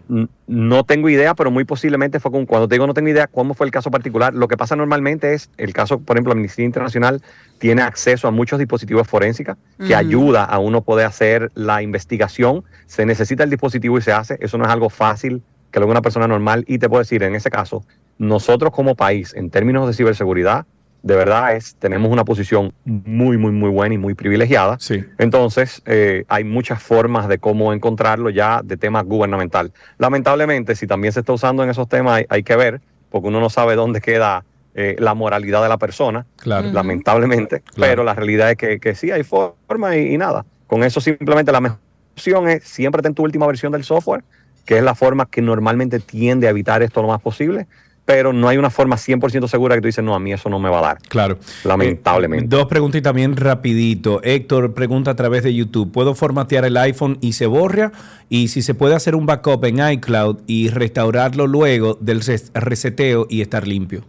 No 0.47 0.83
tengo 0.83 1.09
idea, 1.09 1.33
pero 1.33 1.49
muy 1.51 1.63
posiblemente 1.65 2.19
fue 2.19 2.31
con, 2.31 2.45
cuando 2.45 2.67
te 2.67 2.75
digo 2.75 2.85
no 2.85 2.93
tengo 2.93 3.09
idea 3.09 3.27
cómo 3.27 3.53
fue 3.53 3.65
el 3.65 3.71
caso 3.71 3.89
particular. 3.89 4.33
Lo 4.33 4.47
que 4.47 4.55
pasa 4.57 4.75
normalmente 4.75 5.33
es 5.33 5.49
el 5.57 5.73
caso, 5.73 5.99
por 5.99 6.15
ejemplo, 6.15 6.33
Amnistía 6.33 6.65
Internacional 6.65 7.21
tiene 7.59 7.81
acceso 7.81 8.27
a 8.27 8.31
muchos 8.31 8.59
dispositivos 8.59 9.07
forensicos 9.07 9.57
que 9.85 9.95
ayuda 9.95 10.43
a 10.43 10.59
uno 10.59 10.81
poder 10.83 11.05
hacer 11.07 11.51
la 11.55 11.81
investigación. 11.81 12.63
Se 12.85 13.05
necesita 13.05 13.43
el 13.43 13.49
dispositivo 13.49 13.97
y 13.97 14.01
se 14.01 14.11
hace. 14.11 14.37
Eso 14.41 14.57
no 14.57 14.65
es 14.65 14.69
algo 14.69 14.89
fácil 14.89 15.41
que 15.71 15.79
lo 15.79 15.85
haga 15.85 15.91
una 15.93 16.01
persona 16.03 16.27
normal. 16.27 16.65
Y 16.67 16.77
te 16.77 16.87
puedo 16.87 16.99
decir, 17.01 17.23
en 17.23 17.33
ese 17.33 17.49
caso, 17.49 17.83
nosotros 18.19 18.71
como 18.71 18.93
país, 18.95 19.33
en 19.33 19.49
términos 19.49 19.87
de 19.87 19.93
ciberseguridad, 19.93 20.67
de 21.03 21.15
verdad 21.15 21.55
es, 21.55 21.75
tenemos 21.75 22.09
una 22.11 22.23
posición 22.25 22.73
muy, 22.85 23.37
muy, 23.37 23.51
muy 23.51 23.69
buena 23.69 23.93
y 23.93 23.97
muy 23.97 24.13
privilegiada. 24.15 24.77
Sí. 24.79 25.03
Entonces, 25.17 25.81
eh, 25.85 26.23
hay 26.29 26.43
muchas 26.45 26.81
formas 26.81 27.27
de 27.27 27.37
cómo 27.37 27.73
encontrarlo 27.73 28.29
ya 28.29 28.61
de 28.63 28.77
tema 28.77 29.01
gubernamental. 29.03 29.71
Lamentablemente, 29.97 30.75
si 30.75 30.87
también 30.87 31.11
se 31.13 31.19
está 31.19 31.33
usando 31.33 31.63
en 31.63 31.69
esos 31.69 31.87
temas, 31.89 32.15
hay, 32.19 32.25
hay 32.29 32.43
que 32.43 32.55
ver, 32.55 32.81
porque 33.09 33.27
uno 33.27 33.39
no 33.41 33.49
sabe 33.49 33.75
dónde 33.75 33.99
queda 34.01 34.45
eh, 34.75 34.95
la 34.97 35.13
moralidad 35.13 35.61
de 35.61 35.69
la 35.69 35.77
persona, 35.77 36.25
Claro. 36.37 36.71
Lamentablemente, 36.71 37.59
Claro. 37.61 37.91
pero 37.91 38.03
la 38.03 38.13
realidad 38.13 38.49
es 38.51 38.57
que, 38.57 38.79
que 38.79 38.95
sí 38.95 39.11
hay 39.11 39.23
forma 39.23 39.95
y, 39.97 40.13
y 40.13 40.17
nada. 40.17 40.45
Con 40.67 40.83
eso 40.83 40.99
simplemente 41.01 41.51
la 41.51 41.61
mejor 41.61 41.77
opción 42.13 42.47
es 42.47 42.63
siempre 42.63 43.01
ten 43.01 43.13
tu 43.13 43.23
última 43.23 43.45
versión 43.45 43.71
del 43.71 43.83
software, 43.83 44.23
que 44.65 44.77
es 44.77 44.83
la 44.83 44.95
forma 44.95 45.25
que 45.25 45.41
normalmente 45.41 45.99
tiende 45.99 46.47
a 46.47 46.51
evitar 46.51 46.81
esto 46.81 47.01
lo 47.01 47.07
más 47.09 47.21
posible, 47.21 47.67
pero 48.05 48.33
no 48.33 48.49
hay 48.49 48.57
una 48.57 48.69
forma 48.69 48.97
100% 48.97 49.47
segura 49.47 49.75
que 49.75 49.81
tú 49.81 49.87
dices, 49.87 50.03
no, 50.03 50.13
a 50.13 50.19
mí 50.19 50.33
eso 50.33 50.49
no 50.49 50.59
me 50.59 50.69
va 50.69 50.79
a 50.79 50.81
dar. 50.81 50.97
Claro. 51.07 51.37
Lamentablemente. 51.63 52.45
Eh, 52.45 52.47
dos 52.49 52.67
preguntitas 52.67 53.13
bien 53.13 53.37
rapidito. 53.37 54.21
Héctor 54.23 54.73
pregunta 54.73 55.11
a 55.11 55.15
través 55.15 55.43
de 55.43 55.53
YouTube, 55.53 55.91
¿puedo 55.91 56.13
formatear 56.13 56.65
el 56.65 56.75
iPhone 56.77 57.17
y 57.21 57.33
se 57.33 57.45
borra? 57.45 57.91
Y 58.29 58.49
si 58.49 58.61
se 58.61 58.73
puede 58.73 58.95
hacer 58.95 59.15
un 59.15 59.25
backup 59.25 59.63
en 59.65 59.79
iCloud 59.93 60.39
y 60.47 60.69
restaurarlo 60.69 61.47
luego 61.47 61.97
del 62.01 62.19
res- 62.21 62.51
reseteo 62.53 63.25
y 63.29 63.41
estar 63.41 63.67
limpio. 63.67 64.03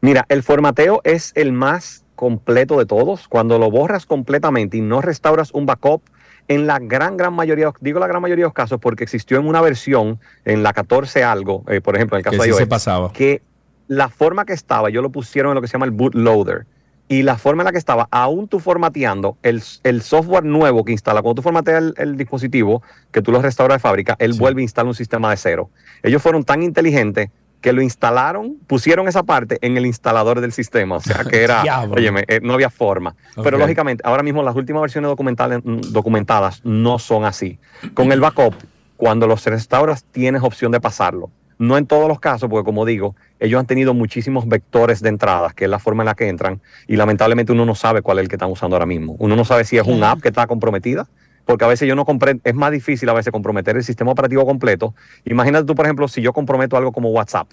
Mira, 0.00 0.24
el 0.28 0.42
formateo 0.42 1.00
es 1.02 1.32
el 1.34 1.52
más 1.52 2.04
completo 2.14 2.78
de 2.78 2.86
todos. 2.86 3.26
Cuando 3.26 3.58
lo 3.58 3.68
borras 3.70 4.06
completamente 4.06 4.76
y 4.76 4.80
no 4.80 5.00
restauras 5.00 5.50
un 5.52 5.66
backup, 5.66 6.02
en 6.48 6.66
la 6.66 6.78
gran, 6.78 7.16
gran 7.16 7.32
mayoría, 7.34 7.72
digo 7.80 7.98
la 8.00 8.06
gran 8.06 8.20
mayoría 8.22 8.42
de 8.44 8.46
los 8.46 8.52
casos 8.54 8.78
porque 8.80 9.04
existió 9.04 9.38
en 9.38 9.46
una 9.46 9.60
versión, 9.60 10.18
en 10.44 10.62
la 10.62 10.72
14 10.72 11.24
algo, 11.24 11.64
eh, 11.68 11.80
por 11.80 11.96
ejemplo, 11.96 12.16
en 12.16 12.20
el 12.20 12.24
caso 12.24 12.32
Que 12.36 12.38
de 12.38 12.44
sí 12.44 12.48
iOS, 12.50 12.58
se 12.58 12.66
pasaba. 12.66 13.12
que 13.12 13.42
la 13.88 14.08
forma 14.08 14.44
que 14.44 14.52
estaba, 14.52 14.90
yo 14.90 15.02
lo 15.02 15.10
pusieron 15.10 15.50
en 15.52 15.54
lo 15.56 15.60
que 15.62 15.68
se 15.68 15.72
llama 15.72 15.86
el 15.86 15.92
bootloader. 15.92 16.66
Y 17.08 17.24
la 17.24 17.36
forma 17.36 17.62
en 17.62 17.66
la 17.66 17.72
que 17.72 17.78
estaba, 17.78 18.08
aún 18.10 18.48
tú 18.48 18.58
formateando 18.58 19.36
el, 19.42 19.62
el 19.82 20.00
software 20.02 20.44
nuevo 20.44 20.82
que 20.82 20.92
instala, 20.92 21.20
cuando 21.20 21.36
tú 21.36 21.42
formateas 21.42 21.82
el, 21.82 21.94
el 21.98 22.16
dispositivo, 22.16 22.82
que 23.10 23.20
tú 23.20 23.32
lo 23.32 23.42
restauras 23.42 23.76
de 23.76 23.80
fábrica, 23.80 24.16
él 24.18 24.32
vuelve 24.34 24.62
a 24.62 24.64
instalar 24.64 24.88
un 24.88 24.94
sistema 24.94 25.28
de 25.28 25.36
cero. 25.36 25.68
Ellos 26.02 26.22
fueron 26.22 26.42
tan 26.44 26.62
inteligentes 26.62 27.28
que 27.62 27.72
lo 27.72 27.80
instalaron, 27.80 28.58
pusieron 28.66 29.08
esa 29.08 29.22
parte 29.22 29.56
en 29.62 29.76
el 29.78 29.86
instalador 29.86 30.40
del 30.40 30.52
sistema. 30.52 30.96
O 30.96 31.00
sea 31.00 31.24
que 31.24 31.42
era, 31.42 31.62
óyeme, 31.90 32.24
eh, 32.28 32.40
no 32.42 32.52
había 32.52 32.68
forma. 32.68 33.14
Pero 33.42 33.56
lógicamente, 33.56 34.02
ahora 34.04 34.22
mismo 34.22 34.42
las 34.42 34.56
últimas 34.56 34.82
versiones 34.82 35.08
documentales, 35.08 35.60
mm, 35.64 35.92
documentadas 35.92 36.60
no 36.64 36.98
son 36.98 37.24
así. 37.24 37.58
Con 37.94 38.12
el 38.12 38.20
backup, 38.20 38.54
cuando 38.96 39.26
los 39.26 39.44
restauras, 39.46 40.04
tienes 40.04 40.42
opción 40.42 40.72
de 40.72 40.80
pasarlo. 40.80 41.30
No 41.58 41.78
en 41.78 41.86
todos 41.86 42.08
los 42.08 42.18
casos, 42.18 42.50
porque 42.50 42.64
como 42.64 42.84
digo, 42.84 43.14
ellos 43.38 43.60
han 43.60 43.66
tenido 43.66 43.94
muchísimos 43.94 44.48
vectores 44.48 45.00
de 45.00 45.10
entradas, 45.10 45.54
que 45.54 45.64
es 45.64 45.70
la 45.70 45.78
forma 45.78 46.02
en 46.02 46.06
la 46.06 46.14
que 46.14 46.28
entran, 46.28 46.60
y 46.88 46.96
lamentablemente 46.96 47.52
uno 47.52 47.64
no 47.64 47.76
sabe 47.76 48.02
cuál 48.02 48.18
es 48.18 48.22
el 48.22 48.28
que 48.28 48.34
están 48.34 48.50
usando 48.50 48.74
ahora 48.74 48.86
mismo. 48.86 49.14
Uno 49.20 49.36
no 49.36 49.44
sabe 49.44 49.64
si 49.64 49.78
es 49.78 49.86
un 49.86 50.02
app 50.02 50.20
que 50.20 50.28
está 50.28 50.48
comprometida, 50.48 51.06
porque 51.44 51.64
a 51.64 51.68
veces 51.68 51.88
yo 51.88 51.94
no 51.94 52.04
comprendo, 52.04 52.40
es 52.44 52.54
más 52.54 52.70
difícil 52.72 53.08
a 53.08 53.12
veces 53.12 53.32
comprometer 53.32 53.76
el 53.76 53.84
sistema 53.84 54.12
operativo 54.12 54.44
completo. 54.46 54.94
Imagínate 55.24 55.64
tú, 55.64 55.74
por 55.74 55.86
ejemplo, 55.86 56.08
si 56.08 56.22
yo 56.22 56.32
comprometo 56.32 56.76
algo 56.76 56.92
como 56.92 57.10
WhatsApp, 57.10 57.48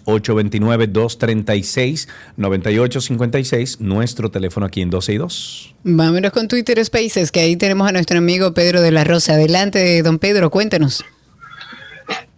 829-236-9856, 1.43 3.79
nuestro 3.79 4.31
teléfono 4.31 4.65
aquí 4.65 4.81
en 4.81 4.89
12 4.89 5.13
y 5.13 5.17
2. 5.17 5.75
Vámonos 5.83 6.31
con 6.31 6.47
Twitter 6.47 6.83
Spaces, 6.85 7.31
que 7.31 7.41
ahí 7.41 7.55
tenemos 7.55 7.87
a 7.87 7.91
nuestro 7.91 8.17
amigo 8.17 8.53
Pedro 8.53 8.81
de 8.81 8.91
la 8.91 9.03
Rosa. 9.03 9.33
Adelante, 9.33 10.01
don 10.03 10.19
Pedro, 10.19 10.49
cuéntenos. 10.49 11.03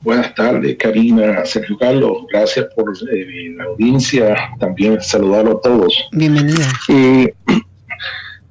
Buenas 0.01 0.33
tardes, 0.35 0.77
Karina, 0.77 1.45
Sergio 1.45 1.77
Carlos. 1.77 2.17
Gracias 2.31 2.67
por 2.75 2.93
eh, 3.11 3.53
la 3.57 3.65
audiencia. 3.65 4.35
También 4.59 5.01
saludarlo 5.01 5.57
a 5.57 5.61
todos. 5.61 6.07
Bienvenida. 6.11 6.71
Eh, 6.87 7.33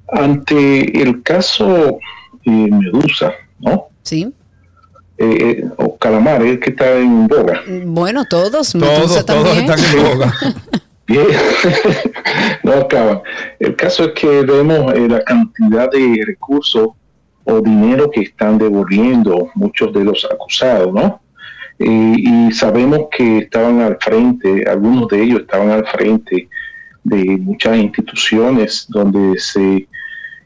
ante 0.09 1.01
el 1.01 1.23
caso 1.23 1.99
eh, 2.45 2.69
Medusa, 2.71 3.33
¿no? 3.59 3.87
Sí. 4.03 4.31
Eh, 5.19 5.65
o 5.77 5.97
Calamares, 5.97 6.59
que 6.59 6.69
está 6.69 6.95
en 6.97 7.27
boga. 7.27 7.61
Bueno, 7.85 8.25
todos. 8.25 8.71
Todos, 8.73 9.25
todos 9.25 9.25
también. 9.25 9.57
están 9.69 9.79
en 9.79 10.03
boga. 10.17 10.33
Bien, 11.07 11.25
no 12.63 12.73
acaban. 12.73 13.21
El 13.59 13.75
caso 13.77 14.03
es 14.05 14.11
que 14.11 14.27
vemos 14.41 14.93
eh, 14.93 15.07
la 15.07 15.23
cantidad 15.23 15.89
de 15.89 16.21
recursos 16.25 16.89
o 17.45 17.61
dinero 17.61 18.11
que 18.11 18.21
están 18.23 18.57
devolviendo 18.57 19.49
muchos 19.55 19.93
de 19.93 20.03
los 20.03 20.27
acusados, 20.29 20.93
¿no? 20.93 21.21
Eh, 21.79 22.13
y 22.17 22.51
sabemos 22.51 23.07
que 23.15 23.37
estaban 23.39 23.79
al 23.79 23.97
frente, 24.01 24.65
algunos 24.69 25.07
de 25.07 25.23
ellos 25.23 25.41
estaban 25.41 25.69
al 25.71 25.87
frente 25.87 26.49
de 27.05 27.37
muchas 27.37 27.77
instituciones 27.77 28.85
donde 28.89 29.39
se, 29.39 29.87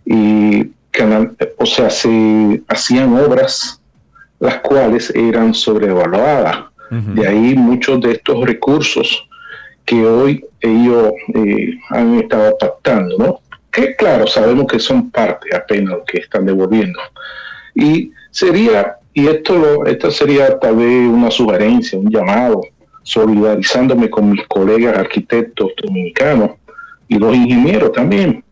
eh, 0.06 0.70
canal- 0.92 1.36
o 1.58 1.66
sea, 1.66 1.90
se 1.90 2.62
hacían 2.68 3.18
obras 3.18 3.81
las 4.42 4.58
cuales 4.58 5.14
eran 5.16 5.54
sobrevaluadas. 5.54 6.66
De 6.90 7.26
ahí 7.26 7.56
muchos 7.56 8.02
de 8.02 8.12
estos 8.12 8.46
recursos 8.46 9.26
que 9.86 10.06
hoy 10.06 10.44
ellos 10.60 11.14
eh, 11.34 11.70
han 11.90 12.16
estado 12.16 12.58
pactando, 12.58 13.18
¿no? 13.18 13.40
Que 13.72 13.96
claro, 13.96 14.28
sabemos 14.28 14.68
que 14.68 14.78
son 14.78 15.10
parte 15.10 15.56
apenas 15.56 15.94
lo 15.94 16.04
que 16.04 16.18
están 16.18 16.46
devolviendo. 16.46 17.00
Y 17.76 18.12
sería, 18.30 18.98
y 19.14 19.28
esto, 19.28 19.58
lo, 19.58 19.86
esto 19.86 20.12
sería 20.12 20.60
tal 20.60 20.76
vez 20.76 21.08
una 21.08 21.32
sugerencia, 21.32 21.98
un 21.98 22.10
llamado, 22.10 22.62
solidarizándome 23.04 24.10
con 24.10 24.32
mis 24.32 24.46
colegas 24.48 24.98
arquitectos 24.98 25.72
dominicanos 25.82 26.52
y 27.08 27.18
los 27.18 27.34
ingenieros 27.34 27.94
también. 27.94 28.44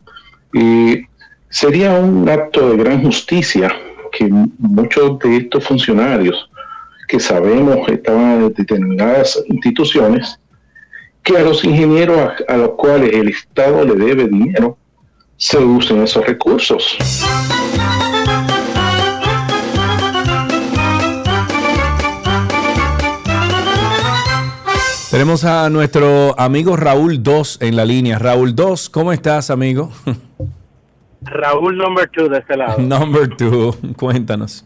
Eh, 0.54 1.04
sería 1.50 1.92
un 1.92 2.26
acto 2.26 2.70
de 2.70 2.76
gran 2.78 3.02
justicia 3.02 3.70
que 4.10 4.28
muchos 4.58 5.18
de 5.20 5.36
estos 5.38 5.64
funcionarios 5.64 6.48
que 7.08 7.18
sabemos 7.18 7.88
estaban 7.88 8.42
en 8.42 8.54
determinadas 8.54 9.42
instituciones, 9.46 10.38
que 11.22 11.36
a 11.36 11.42
los 11.42 11.64
ingenieros 11.64 12.18
a, 12.18 12.54
a 12.54 12.56
los 12.56 12.70
cuales 12.70 13.12
el 13.12 13.28
Estado 13.28 13.84
le 13.84 13.94
debe 13.94 14.28
dinero, 14.28 14.78
se 15.36 15.58
usen 15.58 16.02
esos 16.02 16.24
recursos. 16.26 16.96
Tenemos 25.10 25.44
a 25.44 25.68
nuestro 25.70 26.38
amigo 26.38 26.76
Raúl 26.76 27.20
2 27.20 27.58
en 27.62 27.74
la 27.74 27.84
línea. 27.84 28.18
Raúl 28.20 28.54
2, 28.54 28.90
¿cómo 28.90 29.12
estás, 29.12 29.50
amigo? 29.50 29.90
Raúl 31.22 31.76
number 31.76 32.08
two 32.10 32.28
de 32.28 32.38
este 32.38 32.56
lado. 32.56 32.78
Number 32.82 33.28
2, 33.36 33.78
cuéntanos. 33.96 34.64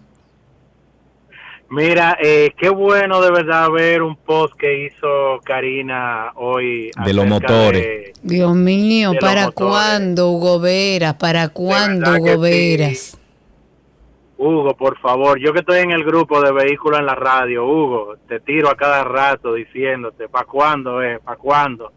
Mira, 1.71 2.17
eh, 2.23 2.53
qué 2.57 2.69
bueno 2.69 3.21
de 3.21 3.31
verdad 3.33 3.69
ver 3.71 4.03
un 4.03 4.15
post 4.17 4.55
que 4.55 4.85
hizo 4.87 5.41
Karina 5.45 6.31
hoy. 6.37 6.91
De 7.05 7.13
los 7.13 7.27
motores. 7.27 7.83
de- 7.83 8.13
Dios 8.23 8.55
mío, 8.55 9.13
¿para 9.21 9.51
cuándo, 9.51 10.31
Hugo 10.31 10.61
Veras? 10.61 11.15
¿Para 11.15 11.49
cuándo, 11.49 12.13
Hugo 12.17 12.39
Veras? 12.39 13.19
Hugo, 14.39 14.77
por 14.77 14.99
favor, 14.99 15.39
yo 15.41 15.53
que 15.53 15.61
estoy 15.61 15.79
en 15.81 15.91
el 15.93 16.05
grupo 16.05 16.41
de 16.43 16.53
vehículos 16.53 16.99
en 17.01 17.07
la 17.07 17.15
radio, 17.15 17.65
Hugo, 17.67 18.17
te 18.29 18.41
tiro 18.41 18.69
a 18.69 18.77
cada 18.77 19.03
rato 19.05 19.55
diciéndote, 19.55 20.29
¿para 20.29 20.45
cuándo 20.45 21.01
es? 21.03 21.19
¿Para 21.21 21.37
cuándo? 21.37 21.93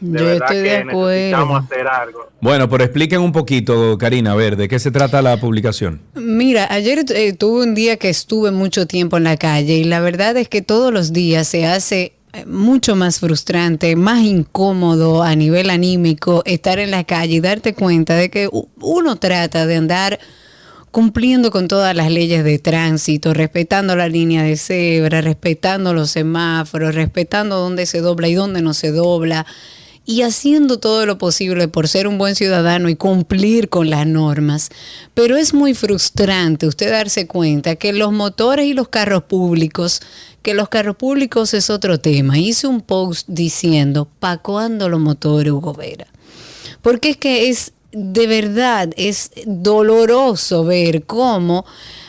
De 0.00 0.18
Yo 0.18 0.24
verdad 0.26 0.48
estoy 0.52 0.58
de 0.62 0.76
acuerdo. 0.76 1.08
necesitamos 1.10 1.64
hacer 1.64 1.86
algo. 1.88 2.28
Bueno, 2.40 2.68
pero 2.68 2.84
expliquen 2.84 3.20
un 3.20 3.32
poquito, 3.32 3.96
Karina, 3.98 4.32
a 4.32 4.34
ver, 4.34 4.56
¿de 4.56 4.68
qué 4.68 4.78
se 4.78 4.90
trata 4.90 5.22
la 5.22 5.38
publicación? 5.40 6.00
Mira, 6.14 6.66
ayer 6.70 7.04
eh, 7.14 7.32
tuve 7.32 7.62
un 7.64 7.74
día 7.74 7.96
que 7.96 8.08
estuve 8.10 8.50
mucho 8.50 8.86
tiempo 8.86 9.16
en 9.16 9.24
la 9.24 9.36
calle 9.38 9.74
y 9.78 9.84
la 9.84 10.00
verdad 10.00 10.36
es 10.36 10.48
que 10.48 10.60
todos 10.62 10.92
los 10.92 11.12
días 11.14 11.48
se 11.48 11.66
hace 11.66 12.12
eh, 12.34 12.44
mucho 12.44 12.94
más 12.94 13.20
frustrante, 13.20 13.96
más 13.96 14.22
incómodo 14.22 15.22
a 15.22 15.34
nivel 15.34 15.70
anímico 15.70 16.42
estar 16.44 16.78
en 16.78 16.90
la 16.90 17.04
calle 17.04 17.36
y 17.36 17.40
darte 17.40 17.72
cuenta 17.74 18.14
de 18.16 18.28
que 18.28 18.48
u- 18.48 18.68
uno 18.80 19.16
trata 19.16 19.64
de 19.66 19.76
andar 19.76 20.18
cumpliendo 20.90 21.50
con 21.50 21.68
todas 21.68 21.94
las 21.94 22.10
leyes 22.10 22.42
de 22.44 22.58
tránsito, 22.58 23.34
respetando 23.34 23.96
la 23.96 24.08
línea 24.08 24.42
de 24.42 24.56
cebra, 24.56 25.20
respetando 25.20 25.92
los 25.92 26.10
semáforos, 26.10 26.94
respetando 26.94 27.58
dónde 27.58 27.84
se 27.86 28.00
dobla 28.00 28.28
y 28.28 28.34
dónde 28.34 28.62
no 28.62 28.72
se 28.72 28.92
dobla, 28.92 29.46
y 30.06 30.22
haciendo 30.22 30.78
todo 30.78 31.04
lo 31.04 31.18
posible 31.18 31.66
por 31.66 31.88
ser 31.88 32.06
un 32.06 32.16
buen 32.16 32.36
ciudadano 32.36 32.88
y 32.88 32.94
cumplir 32.94 33.68
con 33.68 33.90
las 33.90 34.06
normas. 34.06 34.70
Pero 35.14 35.36
es 35.36 35.52
muy 35.52 35.74
frustrante 35.74 36.68
usted 36.68 36.90
darse 36.90 37.26
cuenta 37.26 37.74
que 37.74 37.92
los 37.92 38.12
motores 38.12 38.66
y 38.66 38.72
los 38.72 38.88
carros 38.88 39.24
públicos, 39.24 40.00
que 40.42 40.54
los 40.54 40.68
carros 40.68 40.94
públicos 40.94 41.52
es 41.54 41.70
otro 41.70 41.98
tema. 41.98 42.38
Hice 42.38 42.68
un 42.68 42.80
post 42.80 43.28
diciendo, 43.28 44.08
¿pa' 44.20 44.38
cuándo 44.38 44.88
los 44.88 45.00
motores, 45.00 45.52
Hugo 45.52 45.74
Vera? 45.74 46.06
Porque 46.82 47.10
es 47.10 47.16
que 47.16 47.48
es 47.48 47.72
de 47.92 48.26
verdad, 48.26 48.90
es 48.96 49.30
doloroso 49.46 50.64
ver 50.64 51.04
cómo 51.04 51.64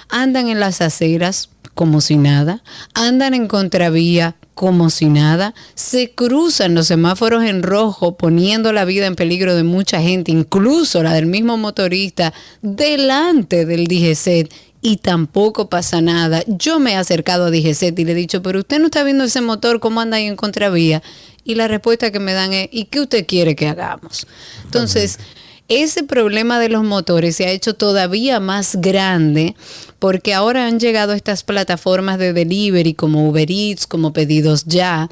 andan 0.10 0.50
en 0.50 0.60
las 0.60 0.82
aceras 0.82 1.50
como 1.78 2.02
si 2.02 2.18
nada, 2.18 2.64
andan 2.96 3.36
en 3.36 3.48
contravía 3.48 4.36
como 4.56 4.90
si 4.90 5.06
nada, 5.06 5.54
se 5.76 6.10
cruzan 6.10 6.74
los 6.74 6.88
semáforos 6.88 7.44
en 7.44 7.62
rojo 7.62 8.18
poniendo 8.18 8.74
la 8.74 8.84
vida 8.84 9.06
en 9.06 9.16
peligro 9.16 9.56
de 9.56 9.62
mucha 9.62 10.02
gente, 10.02 10.32
incluso 10.32 11.04
la 11.04 11.14
del 11.14 11.28
mismo 11.28 11.56
motorista, 11.56 12.34
delante 12.64 13.68
del 13.68 13.86
DGCET 13.86 14.52
y 14.82 14.98
tampoco 14.98 15.70
pasa 15.70 16.02
nada. 16.02 16.44
Yo 16.48 16.80
me 16.80 16.94
he 16.94 16.96
acercado 16.96 17.46
a 17.46 17.52
DGCET 17.52 18.00
y 18.00 18.06
le 18.06 18.14
he 18.14 18.16
dicho, 18.16 18.42
pero 18.42 18.62
usted 18.62 18.80
no 18.80 18.86
está 18.86 19.04
viendo 19.04 19.26
ese 19.26 19.42
motor, 19.42 19.80
¿cómo 19.80 20.02
anda 20.02 20.18
ahí 20.18 20.26
en 20.26 20.36
contravía? 20.36 21.04
Y 21.44 21.54
la 21.54 21.68
respuesta 21.68 22.12
que 22.12 22.20
me 22.20 22.34
dan 22.34 22.54
es, 22.54 22.70
¿y 22.72 22.86
qué 22.86 23.02
usted 23.02 23.28
quiere 23.28 23.56
que 23.56 23.68
hagamos? 23.68 24.26
Entonces, 24.66 25.20
ese 25.68 26.04
problema 26.04 26.60
de 26.60 26.70
los 26.70 26.84
motores 26.84 27.36
se 27.36 27.46
ha 27.46 27.52
hecho 27.52 27.74
todavía 27.74 28.40
más 28.40 28.78
grande 28.78 29.56
porque 30.00 30.34
ahora 30.34 30.66
han 30.66 30.80
llegado 30.80 31.14
estas 31.14 31.44
plataformas 31.44 32.20
de 32.20 32.34
delivery 32.34 32.94
como 32.94 33.28
Uber 33.28 33.50
Eats, 33.50 33.88
como 33.88 34.14
Pedidos 34.14 34.66
Ya, 34.66 35.10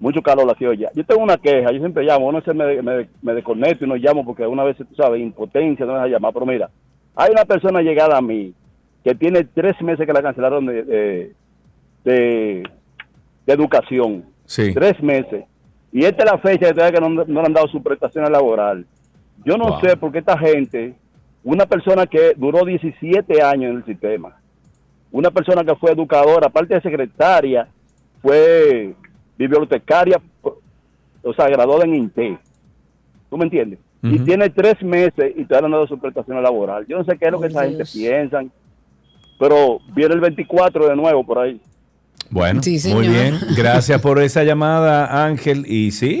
Mucho 0.00 0.22
calor 0.22 0.46
la 0.46 0.54
ciudad 0.54 0.74
ya. 0.74 0.90
Yo 0.94 1.04
tengo 1.04 1.22
una 1.22 1.36
queja, 1.36 1.72
yo 1.72 1.80
siempre 1.80 2.04
llamo, 2.04 2.30
no 2.30 2.40
sé, 2.42 2.54
me, 2.54 2.80
me, 2.82 3.08
me 3.20 3.34
desconecto 3.34 3.84
y 3.84 3.88
no 3.88 3.96
llamo 3.96 4.24
porque 4.24 4.46
una 4.46 4.62
vez, 4.64 4.76
tú 4.76 4.86
sabes, 4.96 5.20
impotencia, 5.20 5.84
no 5.84 5.92
me 5.94 5.98
deja 5.98 6.08
llamar, 6.10 6.32
pero 6.32 6.46
mira, 6.46 6.70
hay 7.16 7.32
una 7.32 7.44
persona 7.44 7.80
llegada 7.82 8.16
a 8.16 8.22
mí 8.22 8.54
que 9.02 9.14
tiene 9.14 9.42
tres 9.44 9.80
meses 9.82 10.06
que 10.06 10.12
la 10.12 10.22
cancelaron 10.22 10.66
de, 10.66 10.82
de, 10.84 11.32
de- 12.04 12.62
de 13.46 13.52
educación. 13.52 14.24
Sí. 14.44 14.72
Tres 14.74 15.02
meses. 15.02 15.44
Y 15.90 16.04
esta 16.04 16.24
es 16.24 16.30
la 16.32 16.38
fecha 16.38 16.72
de 16.72 16.92
que 16.92 17.00
no, 17.00 17.08
no 17.08 17.24
le 17.24 17.40
han 17.46 17.52
dado 17.52 17.66
su 17.68 17.82
prestación 17.82 18.30
laboral. 18.30 18.84
Yo 19.44 19.56
no 19.56 19.64
Wow. 19.70 19.80
sé 19.80 19.96
por 19.96 20.12
qué 20.12 20.18
esta 20.18 20.38
gente, 20.38 20.94
una 21.42 21.64
persona 21.66 22.06
que 22.06 22.34
duró 22.36 22.64
17 22.64 23.42
años 23.42 23.70
en 23.70 23.76
el 23.78 23.84
sistema, 23.84 24.36
una 25.10 25.30
persona 25.30 25.64
que 25.64 25.74
fue 25.76 25.92
educadora, 25.92 26.48
aparte 26.48 26.74
de 26.74 26.82
secretaria, 26.82 27.66
fue 28.20 28.94
bibliotecaria, 29.38 30.20
o 31.22 31.32
sea, 31.34 31.48
graduada 31.48 31.84
en 31.84 31.94
INTE. 31.94 32.38
¿Tú 33.30 33.38
me 33.38 33.44
entiendes? 33.44 33.78
Y 34.02 34.18
tiene 34.20 34.48
tres 34.50 34.80
meses 34.82 35.32
y 35.36 35.44
todavía 35.44 35.60
no 35.62 35.66
han 35.66 35.72
dado 35.72 35.86
su 35.88 35.98
prestación 35.98 36.40
laboral. 36.42 36.86
Yo 36.86 36.98
no 36.98 37.04
sé 37.04 37.18
qué 37.18 37.26
es 37.26 37.32
lo 37.32 37.40
que 37.40 37.48
esa 37.48 37.64
gente 37.64 37.84
piensa, 37.84 38.42
pero 39.38 39.80
viene 39.94 40.14
el 40.14 40.20
24 40.20 40.88
de 40.88 40.96
nuevo 40.96 41.24
por 41.24 41.38
ahí. 41.38 41.60
Bueno, 42.30 42.62
Sí, 42.62 42.78
muy 42.92 43.08
bien. 43.08 43.38
Gracias 43.56 44.00
por 44.00 44.20
esa 44.20 44.44
llamada, 44.44 45.24
Ángel. 45.24 45.64
Y 45.66 45.90
sí, 45.92 46.20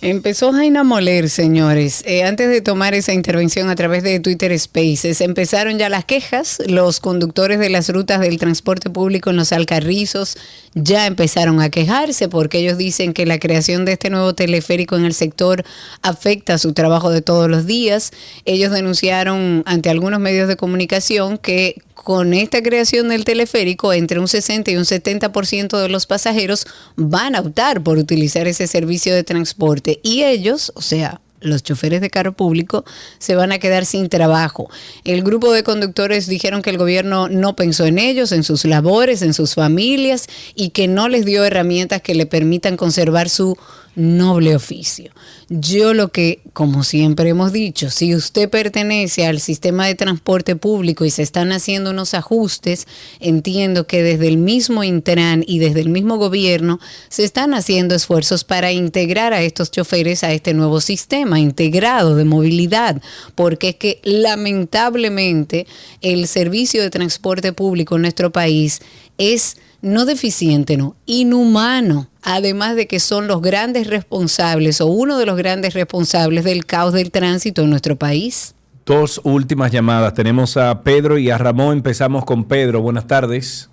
Empezó 0.00 0.52
Jaina 0.52 0.84
Moler, 0.84 1.28
señores. 1.28 2.04
Eh, 2.06 2.22
antes 2.22 2.48
de 2.48 2.60
tomar 2.60 2.94
esa 2.94 3.12
intervención 3.12 3.68
a 3.68 3.74
través 3.74 4.04
de 4.04 4.20
Twitter 4.20 4.56
Spaces, 4.56 5.20
empezaron 5.20 5.76
ya 5.76 5.88
las 5.88 6.04
quejas. 6.04 6.62
Los 6.68 7.00
conductores 7.00 7.58
de 7.58 7.68
las 7.68 7.88
rutas 7.88 8.20
del 8.20 8.38
transporte 8.38 8.90
público 8.90 9.30
en 9.30 9.36
los 9.36 9.50
Alcarrizos 9.50 10.36
ya 10.74 11.06
empezaron 11.06 11.60
a 11.60 11.68
quejarse 11.70 12.28
porque 12.28 12.58
ellos 12.60 12.78
dicen 12.78 13.12
que 13.12 13.26
la 13.26 13.40
creación 13.40 13.84
de 13.84 13.92
este 13.94 14.08
nuevo 14.08 14.34
teleférico 14.36 14.96
en 14.96 15.04
el 15.04 15.14
sector 15.14 15.64
afecta 16.00 16.58
su 16.58 16.74
trabajo 16.74 17.10
de 17.10 17.20
todos 17.20 17.50
los 17.50 17.66
días. 17.66 18.12
Ellos 18.44 18.70
denunciaron 18.70 19.64
ante 19.66 19.90
algunos 19.90 20.20
medios 20.20 20.46
de 20.46 20.56
comunicación 20.56 21.38
que 21.38 21.82
con 22.04 22.32
esta 22.32 22.62
creación 22.62 23.08
del 23.08 23.24
teleférico, 23.24 23.92
entre 23.92 24.20
un 24.20 24.28
60 24.28 24.70
y 24.70 24.76
un 24.76 24.84
70% 24.84 25.80
de 25.80 25.88
los 25.88 26.06
pasajeros 26.06 26.66
van 26.96 27.34
a 27.34 27.40
optar 27.40 27.82
por 27.82 27.98
utilizar 27.98 28.46
ese 28.46 28.66
servicio 28.66 29.14
de 29.14 29.24
transporte 29.24 30.00
y 30.02 30.22
ellos, 30.22 30.72
o 30.74 30.80
sea, 30.80 31.20
los 31.40 31.62
choferes 31.62 32.00
de 32.00 32.10
carro 32.10 32.32
público 32.32 32.84
se 33.18 33.34
van 33.34 33.52
a 33.52 33.58
quedar 33.58 33.84
sin 33.84 34.08
trabajo. 34.08 34.70
El 35.04 35.22
grupo 35.22 35.52
de 35.52 35.62
conductores 35.62 36.26
dijeron 36.26 36.62
que 36.62 36.70
el 36.70 36.78
gobierno 36.78 37.28
no 37.28 37.54
pensó 37.56 37.86
en 37.86 37.98
ellos, 37.98 38.32
en 38.32 38.44
sus 38.44 38.64
labores, 38.64 39.22
en 39.22 39.34
sus 39.34 39.54
familias 39.54 40.26
y 40.54 40.70
que 40.70 40.88
no 40.88 41.08
les 41.08 41.24
dio 41.24 41.44
herramientas 41.44 42.02
que 42.02 42.14
le 42.14 42.26
permitan 42.26 42.76
conservar 42.76 43.28
su 43.28 43.56
noble 43.94 44.54
oficio. 44.54 45.12
Yo 45.50 45.94
lo 45.94 46.08
que, 46.08 46.42
como 46.52 46.84
siempre 46.84 47.30
hemos 47.30 47.54
dicho, 47.54 47.88
si 47.88 48.14
usted 48.14 48.50
pertenece 48.50 49.24
al 49.24 49.40
sistema 49.40 49.86
de 49.86 49.94
transporte 49.94 50.56
público 50.56 51.06
y 51.06 51.10
se 51.10 51.22
están 51.22 51.52
haciendo 51.52 51.90
unos 51.90 52.12
ajustes, 52.12 52.86
entiendo 53.18 53.86
que 53.86 54.02
desde 54.02 54.28
el 54.28 54.36
mismo 54.36 54.84
Intran 54.84 55.42
y 55.46 55.58
desde 55.58 55.80
el 55.80 55.88
mismo 55.88 56.18
gobierno 56.18 56.80
se 57.08 57.24
están 57.24 57.54
haciendo 57.54 57.94
esfuerzos 57.94 58.44
para 58.44 58.72
integrar 58.72 59.32
a 59.32 59.40
estos 59.40 59.70
choferes 59.70 60.22
a 60.22 60.34
este 60.34 60.52
nuevo 60.52 60.82
sistema 60.82 61.40
integrado 61.40 62.14
de 62.14 62.26
movilidad, 62.26 63.00
porque 63.34 63.70
es 63.70 63.76
que 63.76 64.00
lamentablemente 64.04 65.66
el 66.02 66.28
servicio 66.28 66.82
de 66.82 66.90
transporte 66.90 67.54
público 67.54 67.96
en 67.96 68.02
nuestro 68.02 68.30
país 68.32 68.82
es 69.16 69.56
no 69.80 70.04
deficiente, 70.04 70.76
no, 70.76 70.96
inhumano, 71.06 72.08
además 72.22 72.76
de 72.76 72.86
que 72.86 73.00
son 73.00 73.28
los 73.28 73.40
grandes 73.40 73.86
responsables 73.86 74.80
o 74.80 74.86
uno 74.86 75.18
de 75.18 75.26
los 75.26 75.36
grandes 75.36 75.74
responsables 75.74 76.44
del 76.44 76.66
caos 76.66 76.92
del 76.92 77.10
tránsito 77.10 77.62
en 77.62 77.70
nuestro 77.70 77.96
país. 77.96 78.54
dos 78.84 79.20
últimas 79.22 79.70
llamadas. 79.70 80.14
Tenemos 80.14 80.56
a 80.56 80.82
Pedro 80.82 81.18
y 81.18 81.30
a 81.30 81.36
Ramón. 81.36 81.76
Empezamos 81.76 82.24
con 82.24 82.44
Pedro. 82.44 82.80
Buenas 82.80 83.06
tardes. 83.06 83.68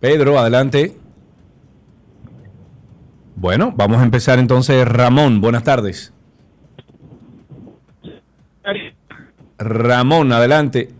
Pedro, 0.00 0.38
adelante. 0.38 0.94
Bueno, 3.36 3.72
vamos 3.74 4.00
a 4.00 4.04
empezar 4.04 4.38
entonces. 4.38 4.86
Ramón, 4.86 5.40
buenas 5.40 5.64
tardes. 5.64 6.12
Ramón, 9.58 10.30
adelante. 10.32 10.90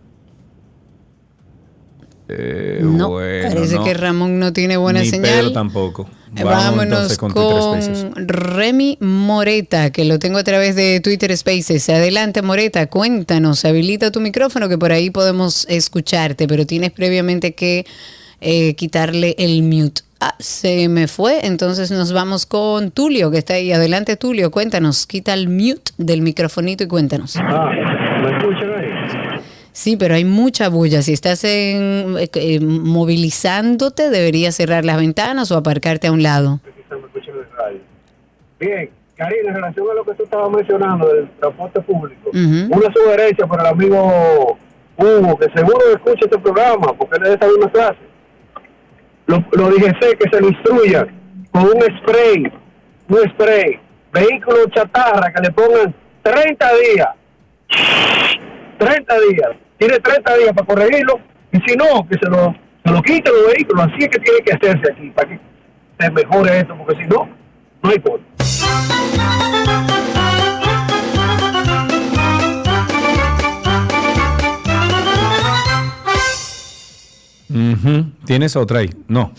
Eh, 2.28 2.80
No, 2.82 3.10
bueno, 3.10 3.48
parece 3.54 3.74
no. 3.76 3.84
que 3.84 3.94
Ramón 3.94 4.38
no 4.38 4.52
tiene 4.52 4.76
buena 4.76 5.00
Ni 5.00 5.08
señal. 5.08 5.30
Pedro 5.30 5.52
tampoco. 5.52 6.08
Vamos 6.32 6.52
Vámonos 6.88 7.18
con. 7.18 7.32
Remy 8.16 8.98
Moreta, 9.00 9.90
que 9.90 10.04
lo 10.04 10.18
tengo 10.18 10.38
a 10.38 10.42
través 10.44 10.74
de 10.74 11.00
Twitter 11.00 11.36
Spaces. 11.36 11.88
Adelante, 11.90 12.42
Moreta, 12.42 12.86
cuéntanos, 12.86 13.64
habilita 13.64 14.10
tu 14.10 14.20
micrófono 14.20 14.68
que 14.68 14.76
por 14.76 14.90
ahí 14.90 15.10
podemos 15.10 15.64
escucharte, 15.68 16.48
pero 16.48 16.66
tienes 16.66 16.90
previamente 16.90 17.54
que 17.54 17.86
eh, 18.40 18.74
quitarle 18.74 19.36
el 19.38 19.62
mute. 19.62 20.02
Ah, 20.20 20.34
se 20.40 20.88
me 20.88 21.06
fue, 21.06 21.46
entonces 21.46 21.90
nos 21.90 22.12
vamos 22.12 22.46
con 22.46 22.90
Tulio, 22.90 23.30
que 23.30 23.38
está 23.38 23.54
ahí. 23.54 23.70
Adelante, 23.72 24.16
Tulio, 24.16 24.50
cuéntanos, 24.50 25.06
quita 25.06 25.34
el 25.34 25.48
mute 25.48 25.92
del 25.98 26.22
microfonito 26.22 26.82
y 26.82 26.86
cuéntanos. 26.88 27.36
¿Me 27.36 27.42
escuchan 27.42 27.86
ahí? 27.86 28.03
Sí, 29.74 29.96
pero 29.96 30.14
hay 30.14 30.24
mucha 30.24 30.68
bulla. 30.68 31.02
Si 31.02 31.12
estás 31.12 31.42
en, 31.42 32.16
eh, 32.16 32.30
eh, 32.32 32.60
movilizándote, 32.60 34.08
deberías 34.08 34.54
cerrar 34.54 34.84
las 34.84 34.98
ventanas 34.98 35.50
o 35.50 35.56
aparcarte 35.56 36.06
a 36.06 36.12
un 36.12 36.22
lado. 36.22 36.60
Bien, 38.60 38.88
Karina, 39.16 39.48
en 39.48 39.54
relación 39.56 39.90
a 39.90 39.94
lo 39.94 40.04
que 40.04 40.14
tú 40.14 40.22
estabas 40.22 40.48
mencionando 40.52 41.12
del 41.12 41.28
transporte 41.40 41.80
público, 41.80 42.30
una 42.32 42.92
sugerencia 42.94 43.48
para 43.48 43.62
el 43.62 43.68
amigo 43.74 44.56
Hugo, 44.96 45.36
que 45.38 45.50
seguro 45.50 45.80
escucha 45.92 46.20
este 46.24 46.38
programa, 46.38 46.92
porque 46.96 47.16
él 47.16 47.22
es 47.24 47.28
de 47.30 47.34
esa 47.34 47.46
misma 47.48 47.72
clase. 47.72 47.98
Los 49.26 49.40
lo 49.54 49.70
DGC 49.70 50.18
que 50.18 50.30
se 50.30 50.40
lo 50.40 50.50
instruyan 50.50 51.08
con 51.50 51.64
un 51.64 51.82
spray, 51.98 52.44
un 53.08 53.30
spray, 53.30 53.80
vehículo 54.12 54.68
chatarra 54.70 55.32
que 55.32 55.42
le 55.42 55.50
pongan 55.50 55.92
30 56.22 56.70
días, 56.76 57.08
30 58.78 59.14
días, 59.30 59.63
tiene 59.78 59.98
30 59.98 60.36
días 60.36 60.52
para 60.52 60.66
corregirlo, 60.66 61.20
y 61.52 61.58
si 61.68 61.76
no, 61.76 62.06
que 62.08 62.18
se 62.18 62.28
lo, 62.28 62.54
se 62.84 62.92
lo 62.92 63.02
quiten 63.02 63.32
los 63.32 63.52
vehículos, 63.52 63.86
así 63.86 64.04
es 64.04 64.08
que 64.08 64.18
tiene 64.18 64.40
que 64.40 64.52
hacerse 64.52 64.92
aquí, 64.92 65.10
para 65.10 65.28
que 65.28 65.40
se 65.98 66.10
mejore 66.10 66.58
esto, 66.58 66.76
porque 66.76 67.02
si 67.02 67.08
no, 67.08 67.28
no 67.82 67.90
hay 67.90 68.00
forma. 68.00 68.24
Ujú. 77.50 78.06
¿Tienes 78.24 78.56
otra 78.56 78.80
ahí? 78.80 78.90
No. 79.06 79.32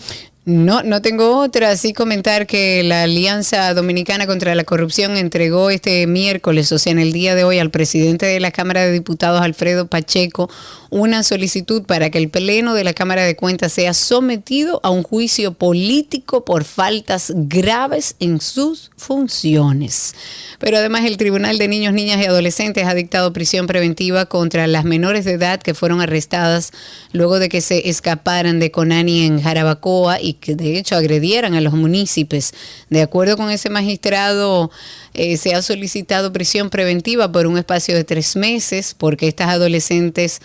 No, 0.48 0.84
no 0.84 1.02
tengo 1.02 1.40
otra. 1.40 1.76
Sí 1.76 1.92
comentar 1.92 2.46
que 2.46 2.84
la 2.84 3.02
Alianza 3.02 3.74
Dominicana 3.74 4.28
contra 4.28 4.54
la 4.54 4.62
Corrupción 4.62 5.16
entregó 5.16 5.70
este 5.70 6.06
miércoles, 6.06 6.70
o 6.70 6.78
sea, 6.78 6.92
en 6.92 7.00
el 7.00 7.12
día 7.12 7.34
de 7.34 7.42
hoy, 7.42 7.58
al 7.58 7.72
presidente 7.72 8.26
de 8.26 8.38
la 8.38 8.52
Cámara 8.52 8.82
de 8.82 8.92
Diputados, 8.92 9.42
Alfredo 9.42 9.88
Pacheco, 9.88 10.48
una 10.90 11.24
solicitud 11.24 11.82
para 11.82 12.10
que 12.10 12.18
el 12.18 12.30
Pleno 12.30 12.74
de 12.74 12.84
la 12.84 12.94
Cámara 12.94 13.24
de 13.24 13.34
Cuentas 13.34 13.72
sea 13.72 13.92
sometido 13.92 14.78
a 14.84 14.90
un 14.90 15.02
juicio 15.02 15.52
político 15.52 16.44
por 16.44 16.62
faltas 16.62 17.32
graves 17.34 18.14
en 18.20 18.40
sus 18.40 18.92
funciones. 18.96 20.14
Pero 20.60 20.76
además 20.76 21.06
el 21.06 21.16
Tribunal 21.16 21.58
de 21.58 21.66
Niños, 21.66 21.92
Niñas 21.92 22.20
y 22.22 22.26
Adolescentes 22.26 22.86
ha 22.86 22.94
dictado 22.94 23.32
prisión 23.32 23.66
preventiva 23.66 24.26
contra 24.26 24.68
las 24.68 24.84
menores 24.84 25.24
de 25.24 25.32
edad 25.32 25.60
que 25.60 25.74
fueron 25.74 26.00
arrestadas 26.00 26.70
luego 27.10 27.40
de 27.40 27.48
que 27.48 27.60
se 27.60 27.88
escaparan 27.88 28.60
de 28.60 28.70
Conani 28.70 29.26
en 29.26 29.42
Jarabacoa 29.42 30.20
y 30.20 30.35
que 30.36 30.54
de 30.54 30.78
hecho 30.78 30.96
agredieran 30.96 31.54
a 31.54 31.60
los 31.60 31.72
municipios. 31.72 32.52
De 32.90 33.02
acuerdo 33.02 33.36
con 33.36 33.50
ese 33.50 33.70
magistrado, 33.70 34.70
eh, 35.14 35.36
se 35.36 35.54
ha 35.54 35.62
solicitado 35.62 36.32
prisión 36.32 36.70
preventiva 36.70 37.30
por 37.32 37.46
un 37.46 37.58
espacio 37.58 37.94
de 37.94 38.04
tres 38.04 38.36
meses 38.36 38.94
porque 38.94 39.28
estas 39.28 39.48
adolescentes 39.48 40.40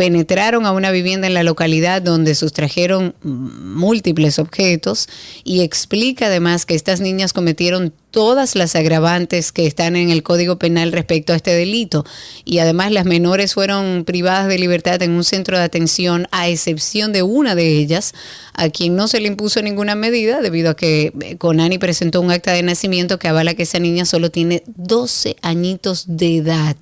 penetraron 0.00 0.64
a 0.64 0.72
una 0.72 0.90
vivienda 0.92 1.26
en 1.26 1.34
la 1.34 1.42
localidad 1.42 2.00
donde 2.00 2.34
sustrajeron 2.34 3.14
múltiples 3.22 4.38
objetos 4.38 5.08
y 5.44 5.60
explica 5.60 6.26
además 6.26 6.64
que 6.64 6.74
estas 6.74 7.00
niñas 7.00 7.34
cometieron 7.34 7.92
todas 8.10 8.56
las 8.56 8.76
agravantes 8.76 9.52
que 9.52 9.66
están 9.66 9.96
en 9.96 10.10
el 10.10 10.22
Código 10.22 10.58
Penal 10.58 10.92
respecto 10.92 11.32
a 11.32 11.36
este 11.36 11.54
delito 11.54 12.04
y 12.44 12.58
además 12.58 12.92
las 12.92 13.04
menores 13.04 13.54
fueron 13.54 14.04
privadas 14.04 14.48
de 14.48 14.58
libertad 14.58 15.00
en 15.02 15.12
un 15.12 15.24
centro 15.24 15.56
de 15.56 15.64
atención 15.64 16.26
a 16.30 16.48
excepción 16.48 17.12
de 17.12 17.22
una 17.22 17.54
de 17.54 17.76
ellas 17.78 18.14
a 18.54 18.68
quien 18.68 18.96
no 18.96 19.08
se 19.08 19.20
le 19.20 19.28
impuso 19.28 19.62
ninguna 19.62 19.94
medida 19.94 20.40
debido 20.40 20.70
a 20.70 20.76
que 20.76 21.12
eh, 21.20 21.36
Conani 21.38 21.78
presentó 21.78 22.20
un 22.20 22.30
acta 22.30 22.52
de 22.52 22.62
nacimiento 22.62 23.18
que 23.18 23.28
avala 23.28 23.54
que 23.54 23.62
esa 23.62 23.78
niña 23.78 24.04
solo 24.04 24.30
tiene 24.30 24.62
12 24.66 25.36
añitos 25.42 26.04
de 26.06 26.36
edad 26.36 26.76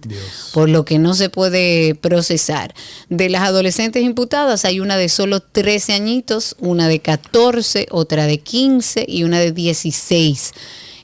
por 0.52 0.68
lo 0.68 0.84
que 0.84 0.98
no 0.98 1.14
se 1.14 1.30
puede 1.30 1.94
procesar. 1.94 2.74
De 3.08 3.28
las 3.28 3.42
adolescentes 3.42 4.02
imputadas 4.02 4.64
hay 4.64 4.80
una 4.80 4.96
de 4.96 5.08
solo 5.08 5.40
13 5.40 5.92
añitos, 5.92 6.56
una 6.58 6.88
de 6.88 7.00
14, 7.00 7.86
otra 7.90 8.26
de 8.26 8.38
15 8.38 9.04
y 9.06 9.24
una 9.24 9.38
de 9.40 9.52
16. 9.52 10.52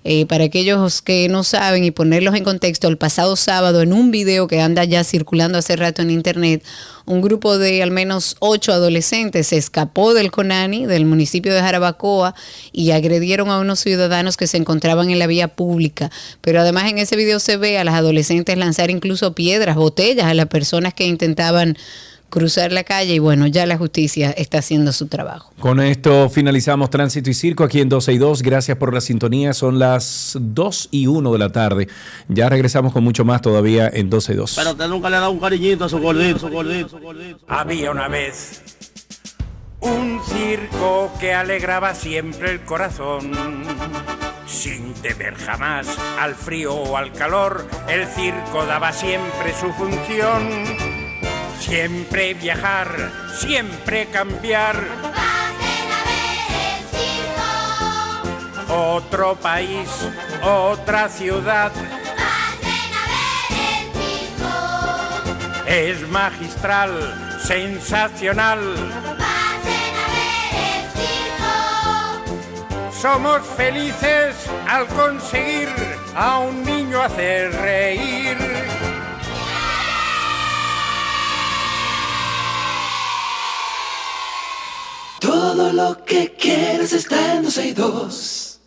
Eh, 0.07 0.27
para 0.27 0.45
aquellos 0.45 1.01
que 1.01 1.29
no 1.31 1.45
saben 1.45 1.83
y 1.83 1.91
ponerlos 1.91 2.35
en 2.35 2.45
contexto, 2.45 2.89
el 2.89 2.99
pasado 2.99 3.37
sábado 3.37 3.81
en 3.81 3.95
un 3.95 4.11
video 4.11 4.47
que 4.47 4.61
anda 4.61 4.85
ya 4.85 5.03
circulando 5.03 5.57
hace 5.57 5.77
rato 5.77 6.03
en 6.03 6.11
internet, 6.11 6.63
un 7.07 7.23
grupo 7.23 7.57
de 7.57 7.83
al 7.83 7.91
menos 7.91 8.37
ocho 8.39 8.73
adolescentes 8.73 9.47
se 9.49 9.57
escapó 9.57 10.13
del 10.13 10.31
Conani, 10.31 10.85
del 10.85 11.07
municipio 11.07 11.55
de 11.55 11.61
Jarabacoa, 11.61 12.35
y 12.71 12.91
agredieron 12.91 13.49
a 13.51 13.59
unos 13.59 13.81
ciudadanos 13.81 14.37
que 14.37 14.47
se 14.47 14.59
encontraban 14.59 15.09
en 15.09 15.19
la 15.19 15.27
vía 15.27 15.49
pública. 15.49 16.11
Pero 16.43 16.61
además 16.61 16.91
en 16.91 16.99
ese 16.99 17.17
video 17.17 17.41
se 17.41 17.57
ve 17.57 17.79
a 17.79 17.85
las 17.85 17.95
adolescentes 17.95 18.59
lanzar 18.59 18.91
incluso 18.91 19.35
piedras, 19.35 19.77
botellas 19.77 20.27
a 20.27 20.35
las 20.35 20.47
personas 20.47 20.93
que 20.93 21.07
intentaban 21.07 21.79
cruzar 22.35 22.73
la 22.73 22.83
calle 22.83 23.15
y 23.15 23.19
bueno, 23.21 23.47
ya 23.47 23.65
la 23.65 23.79
justicia 23.79 24.33
está 24.33 24.59
haciendo 24.59 24.93
su 24.93 25.07
trabajo. 25.07 25.53
Con 25.61 25.79
esto 25.79 26.29
finalizamos 26.29 26.91
Tránsito 26.91 27.31
y 27.31 27.35
Circo 27.35 27.63
aquí 27.63 27.81
en 27.81 27.89
12 27.89 28.13
y 28.13 28.19
2. 28.19 28.43
Gracias 28.43 28.77
por 28.77 28.93
la 28.93 29.01
sintonía. 29.01 29.53
Son 29.53 29.79
las 29.79 30.37
2 30.41 30.89
y 30.91 31.07
1 31.07 31.33
de 31.33 31.39
la 31.39 31.53
tarde. 31.53 31.89
Ya 32.29 32.49
regresamos 32.49 32.93
con 32.93 33.05
mucho 33.05 33.25
más 33.25 33.41
todavía 33.41 33.89
en 33.89 34.11
12 34.11 34.33
y 34.33 34.37
2. 34.37 34.55
Pero 34.57 34.71
usted 34.73 34.89
nunca 34.89 35.11
le 35.11 35.17
ha 35.17 35.21
dado 35.21 35.31
un 35.31 35.39
cariñito 35.39 35.85
a 35.85 35.89
su 35.89 36.01
gordito, 36.01 36.41
su 36.41 36.49
gordito, 36.49 36.89
su 36.89 36.99
gordito. 36.99 37.39
Había 37.47 37.93
una 37.93 38.09
vez 38.09 38.63
un 39.79 40.21
circo 40.25 41.13
que 41.21 41.35
alegraba 41.35 41.95
siempre 41.95 42.51
el 42.51 42.63
corazón. 42.63 43.31
Sin 44.49 44.93
temer 44.95 45.37
jamás 45.37 45.87
al 46.19 46.35
frío 46.35 46.75
o 46.75 46.97
al 46.97 47.13
calor, 47.13 47.65
el 47.89 48.09
circo 48.09 48.67
daba 48.67 48.93
siempre 48.93 49.55
su 49.55 49.73
función. 49.73 50.94
Siempre 51.65 52.35
viajar, 52.35 53.11
siempre 53.39 54.07
cambiar. 54.11 54.77
Otro 58.69 59.35
país, 59.37 59.89
otra 60.43 61.09
ciudad. 61.09 61.73
Es 65.67 66.07
magistral, 66.11 67.41
sensacional. 67.43 68.61
Somos 73.01 73.41
felices 73.57 74.37
al 74.69 74.87
conseguir 74.89 75.71
a 76.15 76.41
un 76.41 76.63
niño 76.63 77.03
hacer 77.03 77.53
reír. 77.53 78.64
Todo 85.25 85.73
lo 85.73 86.05
que 86.05 86.35
quieres 86.39 86.93
está 86.93 87.37
en 87.37 87.45
12 87.45 87.69
y 87.69 87.73
2. 87.73 88.61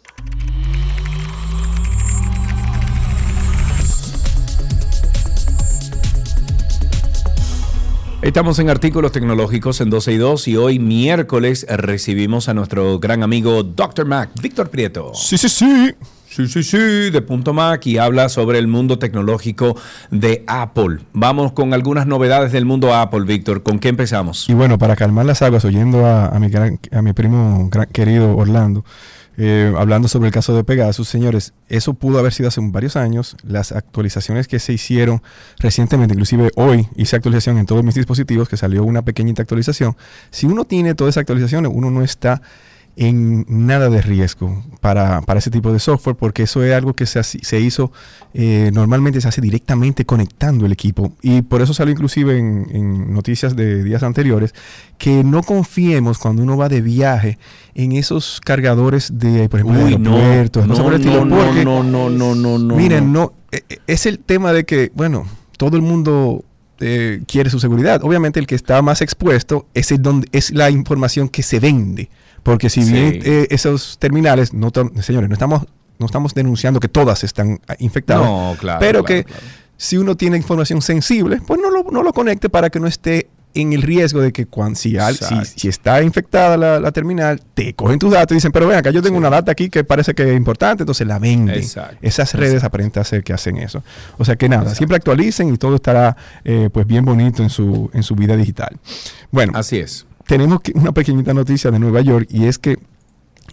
Estamos 8.23 8.57
en 8.57 8.71
artículos 8.71 9.11
tecnológicos 9.11 9.81
en 9.81 9.91
12 9.91 10.13
y 10.13 10.17
2 10.17 10.47
y 10.47 10.57
hoy 10.57 10.79
miércoles 10.79 11.67
recibimos 11.69 12.49
a 12.49 12.55
nuestro 12.55 12.97
gran 12.97 13.21
amigo 13.21 13.61
Dr. 13.61 14.05
Mac, 14.07 14.31
Víctor 14.41 14.71
Prieto. 14.71 15.11
Sí, 15.13 15.37
sí, 15.37 15.49
sí. 15.49 15.93
Sí, 16.37 16.47
sí, 16.47 16.61
sí, 16.61 16.77
de 17.09 17.21
Punto 17.23 17.51
Mac 17.51 17.83
y 17.87 17.97
habla 17.97 18.29
sobre 18.29 18.59
el 18.59 18.67
mundo 18.67 18.99
tecnológico 18.99 19.75
de 20.11 20.43
Apple. 20.45 20.99
Vamos 21.11 21.51
con 21.53 21.73
algunas 21.73 22.05
novedades 22.05 22.51
del 22.51 22.63
mundo 22.63 22.93
Apple, 22.93 23.21
Víctor. 23.21 23.63
¿Con 23.63 23.79
qué 23.79 23.89
empezamos? 23.89 24.47
Y 24.47 24.53
bueno, 24.53 24.77
para 24.77 24.95
calmar 24.95 25.25
las 25.25 25.41
aguas, 25.41 25.65
oyendo 25.65 26.05
a, 26.05 26.29
mi, 26.39 26.49
gran- 26.49 26.79
a 26.91 27.01
mi 27.01 27.13
primo 27.13 27.67
gran- 27.71 27.87
querido 27.87 28.37
Orlando, 28.37 28.85
eh, 29.35 29.73
hablando 29.75 30.07
sobre 30.07 30.27
el 30.27 30.31
caso 30.31 30.55
de 30.55 30.63
Pegasus, 30.63 31.07
señores, 31.07 31.55
eso 31.69 31.95
pudo 31.95 32.19
haber 32.19 32.33
sido 32.33 32.49
hace 32.49 32.61
varios 32.63 32.97
años. 32.97 33.35
Las 33.43 33.71
actualizaciones 33.71 34.47
que 34.47 34.59
se 34.59 34.73
hicieron 34.73 35.23
recientemente, 35.57 36.13
inclusive 36.13 36.51
hoy 36.55 36.87
hice 36.95 37.15
actualización 37.15 37.57
en 37.57 37.65
todos 37.65 37.83
mis 37.83 37.95
dispositivos, 37.95 38.47
que 38.47 38.57
salió 38.57 38.83
una 38.83 39.01
pequeñita 39.01 39.41
actualización. 39.41 39.97
Si 40.29 40.45
uno 40.45 40.65
tiene 40.65 40.93
todas 40.93 41.13
esas 41.13 41.21
actualizaciones, 41.21 41.71
uno 41.73 41.89
no 41.89 42.03
está 42.03 42.43
en 42.97 43.45
nada 43.47 43.89
de 43.89 44.01
riesgo 44.01 44.63
para, 44.81 45.21
para 45.21 45.39
ese 45.39 45.51
tipo 45.51 45.71
de 45.71 45.79
software, 45.79 46.15
porque 46.15 46.43
eso 46.43 46.63
es 46.63 46.73
algo 46.73 46.93
que 46.95 47.05
se, 47.05 47.23
se 47.23 47.59
hizo, 47.59 47.91
eh, 48.33 48.71
normalmente 48.73 49.21
se 49.21 49.27
hace 49.27 49.39
directamente 49.39 50.05
conectando 50.05 50.65
el 50.65 50.71
equipo. 50.71 51.13
Y 51.21 51.43
por 51.43 51.61
eso 51.61 51.75
salió 51.75 51.93
inclusive 51.93 52.37
en, 52.37 52.67
en 52.71 53.13
noticias 53.13 53.55
de 53.55 53.83
días 53.83 54.01
anteriores, 54.01 54.55
que 54.97 55.23
no 55.23 55.43
confiemos 55.43 56.17
cuando 56.17 56.41
uno 56.41 56.57
va 56.57 56.69
de 56.69 56.81
viaje 56.81 57.37
en 57.75 57.91
esos 57.91 58.41
cargadores 58.43 59.19
de, 59.19 59.47
por 59.47 59.59
ejemplo, 59.59 59.79
de 59.79 59.85
Uy, 59.85 59.97
no, 59.99 60.15
aeropuertos, 60.15 60.63
cosas 60.67 60.77
no, 60.79 60.83
por 60.83 60.93
el 60.93 60.99
estilo, 61.01 61.25
no, 61.25 61.37
porque, 61.37 61.63
no, 61.63 61.83
no, 61.83 62.09
no, 62.09 62.33
no, 62.33 62.57
no, 62.57 62.75
Miren, 62.75 63.13
no. 63.13 63.19
no, 63.19 63.33
eh, 63.51 63.61
eh, 63.69 63.77
es 63.85 64.07
el 64.07 64.17
tema 64.17 64.53
de 64.53 64.65
que, 64.65 64.91
bueno, 64.95 65.27
todo 65.57 65.75
el 65.75 65.83
mundo 65.83 66.43
eh, 66.79 67.21
quiere 67.27 67.51
su 67.51 67.59
seguridad. 67.59 68.03
Obviamente 68.03 68.39
el 68.39 68.47
que 68.47 68.55
está 68.55 68.81
más 68.81 69.01
expuesto 69.01 69.67
es, 69.75 69.91
el 69.91 70.01
donde, 70.01 70.27
es 70.31 70.51
la 70.51 70.71
información 70.71 71.29
que 71.29 71.43
se 71.43 71.59
vende. 71.59 72.09
Porque 72.51 72.69
si 72.69 72.81
bien 72.81 73.19
eh, 73.25 73.47
esos 73.49 73.97
terminales, 73.99 74.53
no 74.53 74.71
señores, 75.01 75.29
no 75.29 75.33
estamos, 75.33 75.65
no 75.99 76.05
estamos 76.05 76.33
denunciando 76.33 76.79
que 76.79 76.87
todas 76.87 77.23
están 77.23 77.59
ah, 77.67 77.75
infectadas. 77.79 78.25
No, 78.25 78.55
claro, 78.59 78.79
Pero 78.79 79.03
claro, 79.03 79.25
que 79.25 79.31
si 79.75 79.97
uno 79.97 80.15
tiene 80.15 80.37
información 80.37 80.81
sensible, 80.81 81.41
pues 81.45 81.59
no 81.61 81.69
lo, 81.69 81.83
no 81.91 82.03
lo 82.03 82.13
conecte 82.13 82.49
para 82.49 82.69
que 82.69 82.79
no 82.79 82.87
esté 82.87 83.27
en 83.53 83.73
el 83.73 83.81
riesgo 83.81 84.21
de 84.21 84.31
que 84.31 84.45
cuando, 84.45 84.77
si, 84.79 84.97
al- 84.97 85.15
si, 85.17 85.23
Exacto. 85.25 85.49
si 85.57 85.67
está 85.67 86.01
infectada 86.03 86.57
la, 86.57 86.79
la 86.79 86.91
terminal, 86.91 87.41
te 87.53 87.73
cogen 87.73 87.99
tus 87.99 88.11
datos 88.11 88.33
y 88.33 88.35
dicen, 88.35 88.51
pero 88.51 88.67
ven 88.67 88.77
acá, 88.77 88.91
yo 88.91 89.01
tengo 89.01 89.17
una 89.17 89.29
data 89.29 89.51
aquí 89.51 89.69
que 89.69 89.83
parece 89.83 90.13
que 90.13 90.29
es 90.31 90.37
importante, 90.37 90.83
entonces 90.83 91.05
la 91.07 91.19
venden. 91.19 91.55
Exacto. 91.55 91.97
Esas 92.01 92.33
redes 92.33 92.63
aparentan 92.63 93.03
ser 93.03 93.23
que 93.23 93.33
hacen 93.33 93.57
eso. 93.57 93.83
O 94.17 94.25
sea 94.25 94.35
que 94.35 94.47
nada, 94.47 94.73
siempre 94.75 94.95
actualicen 94.95 95.53
y 95.53 95.57
todo 95.57 95.75
estará 95.75 96.15
eh, 96.45 96.69
pues 96.71 96.87
bien 96.87 97.03
bonito 97.03 97.43
en 97.43 97.49
su, 97.49 97.89
en 97.93 98.03
su 98.03 98.15
vida 98.15 98.35
digital. 98.37 98.77
Bueno, 99.31 99.53
Así 99.55 99.77
es. 99.79 100.05
Tenemos 100.27 100.61
que- 100.61 100.73
una 100.75 100.91
pequeñita 100.91 101.33
noticia 101.33 101.71
de 101.71 101.79
Nueva 101.79 102.01
York 102.01 102.27
y 102.29 102.45
es 102.45 102.57
que 102.59 102.77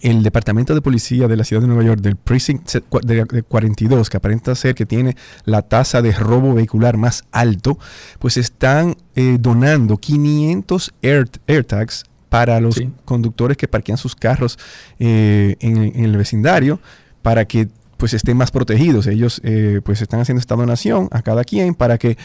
el 0.02 0.22
Departamento 0.22 0.74
de 0.74 0.82
Policía 0.82 1.28
de 1.28 1.36
la 1.36 1.44
Ciudad 1.44 1.62
de 1.62 1.68
Nueva 1.68 1.84
York, 1.84 2.00
del 2.00 2.16
Precinct 2.16 2.68
de, 3.04 3.24
de 3.24 3.42
42, 3.42 4.10
que 4.10 4.16
aparenta 4.16 4.54
ser 4.54 4.74
que 4.74 4.84
tiene 4.84 5.16
la 5.44 5.62
tasa 5.62 6.02
de 6.02 6.12
robo 6.12 6.52
vehicular 6.52 6.96
más 6.96 7.24
alto, 7.32 7.78
pues 8.18 8.36
están 8.36 8.96
eh, 9.14 9.38
donando 9.40 9.96
500 9.96 10.92
Air- 11.00 11.30
AirTags 11.46 12.04
para 12.28 12.60
los 12.60 12.82
conductores 13.04 13.56
que 13.56 13.68
parquean 13.68 13.96
sus 13.96 14.16
carros 14.16 14.58
eh, 14.98 15.56
en, 15.60 15.76
en 15.78 16.04
el 16.04 16.16
vecindario 16.16 16.80
para 17.22 17.44
que 17.46 17.68
pues 17.96 18.14
estén 18.14 18.36
más 18.36 18.50
protegidos. 18.50 19.06
Ellos 19.06 19.40
eh, 19.44 19.80
pues 19.84 20.02
están 20.02 20.20
haciendo 20.20 20.40
esta 20.40 20.56
donación 20.56 21.08
a 21.10 21.22
cada 21.22 21.44
quien 21.44 21.74
para 21.74 21.98
que 21.98 22.16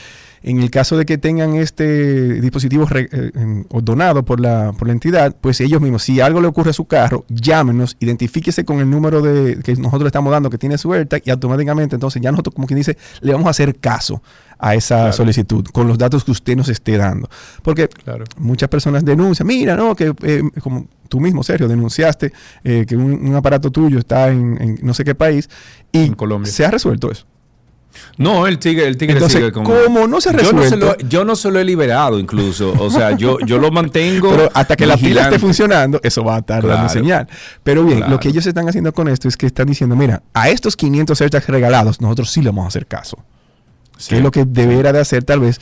en 0.42 0.62
el 0.62 0.72
caso 0.72 0.96
de 0.98 1.06
que 1.06 1.18
tengan 1.18 1.56
este 1.56 2.40
dispositivo 2.40 2.86
re- 2.86 3.10
eh, 3.12 3.32
donado 3.84 4.24
por 4.24 4.40
la, 4.40 4.72
por 4.78 4.88
la 4.88 4.94
entidad, 4.94 5.36
pues 5.42 5.60
ellos 5.60 5.82
mismos, 5.82 6.04
si 6.04 6.22
algo 6.22 6.40
le 6.40 6.48
ocurre 6.48 6.70
a 6.70 6.74
su 6.74 6.86
carro, 6.86 7.26
llámenos, 7.28 7.98
identifíquese 8.00 8.64
con 8.64 8.80
el 8.80 8.90
número 8.90 9.22
de 9.22 9.60
que 9.62 9.76
nosotros 9.76 10.04
le 10.04 10.08
estamos 10.08 10.32
dando 10.32 10.50
que 10.50 10.58
tiene 10.58 10.78
su 10.78 10.94
AirTag 10.94 11.24
y 11.26 11.30
automáticamente 11.32 11.96
entonces 11.96 12.22
ya 12.22 12.32
nosotros 12.32 12.56
como 12.56 12.68
quien 12.68 12.78
dice, 12.78 12.98
le 13.22 13.34
vamos 13.34 13.48
a 13.48 13.50
hacer 13.52 13.76
caso 13.80 14.24
a 14.60 14.76
esa 14.76 15.12
solicitud 15.14 15.66
con 15.72 15.88
los 15.88 15.98
datos 15.98 16.24
que 16.24 16.32
usted 16.32 16.56
nos 16.56 16.68
esté 16.70 16.98
dando. 16.98 17.30
Porque 17.64 17.90
muchas 18.38 18.70
personas 18.70 19.04
denuncian, 19.06 19.48
mira, 19.48 19.76
no, 19.76 19.96
que 19.96 20.14
eh, 20.24 20.44
como 20.62 20.88
tú 21.08 21.20
mismo, 21.20 21.44
Sergio, 21.44 21.68
denunciaste 21.68 22.32
eh, 22.64 22.86
que 22.88 22.96
un, 22.96 23.28
un 23.30 23.36
aparato 23.36 23.72
tuyo 23.72 23.98
está 24.00 24.28
en, 24.30 24.62
en 24.62 24.80
no 24.82 24.94
sé 24.94 25.04
qué 25.04 25.16
país 25.16 25.50
y 25.92 26.12
se 26.44 26.66
ha 26.66 26.72
resuelto 26.72 27.10
eso. 27.12 27.26
No, 28.18 28.46
el 28.46 28.60
tigre, 28.60 28.88
el 28.88 28.98
tigre 28.98 29.14
Entonces, 29.16 29.40
sigue 29.40 29.52
con... 29.52 29.64
¿cómo 29.64 30.08
no 30.08 30.22
se 30.22 30.30
ha 30.30 30.34
Yo 30.34 30.54
no 30.54 30.64
se, 30.64 30.76
resuelto? 30.76 30.86
lo, 31.04 31.10
yo 31.10 31.26
no 31.26 31.36
se 31.36 31.50
lo 31.50 31.60
he 31.60 31.64
liberado 31.66 32.20
incluso. 32.20 32.72
O 32.78 32.90
sea, 32.92 33.16
yo, 33.18 33.40
yo 33.40 33.58
lo 33.58 33.72
mantengo... 33.72 34.30
Pero 34.36 34.50
hasta 34.54 34.76
que 34.76 34.86
la 34.86 34.96
pila 34.96 35.24
esté 35.24 35.40
funcionando, 35.40 36.00
eso 36.04 36.24
va 36.24 36.36
a 36.36 36.42
dando 36.42 36.68
Claro. 36.68 36.90
señal. 36.90 37.28
Pero 37.64 37.84
bien, 37.84 37.98
Claro. 38.00 38.12
lo 38.14 38.20
que 38.20 38.30
ellos 38.30 38.46
están 38.46 38.70
haciendo 38.70 38.94
con 38.94 39.08
esto 39.08 39.28
es 39.28 39.36
que 39.36 39.48
están 39.48 39.68
diciendo, 39.68 39.96
mira, 39.96 40.22
a 40.34 40.50
estos 40.50 40.76
500 40.76 41.20
AirTags 41.20 41.48
regalados, 41.48 42.00
nosotros 42.00 42.30
sí 42.30 42.42
le 42.42 42.50
vamos 42.50 42.66
a 42.66 42.68
hacer 42.68 42.86
caso. 42.86 43.18
Que 44.08 44.18
es 44.18 44.22
lo 44.22 44.32
que 44.32 44.46
deberá 44.46 44.94
de 44.94 45.00
hacer 45.00 45.24
tal 45.24 45.42
vez 45.42 45.60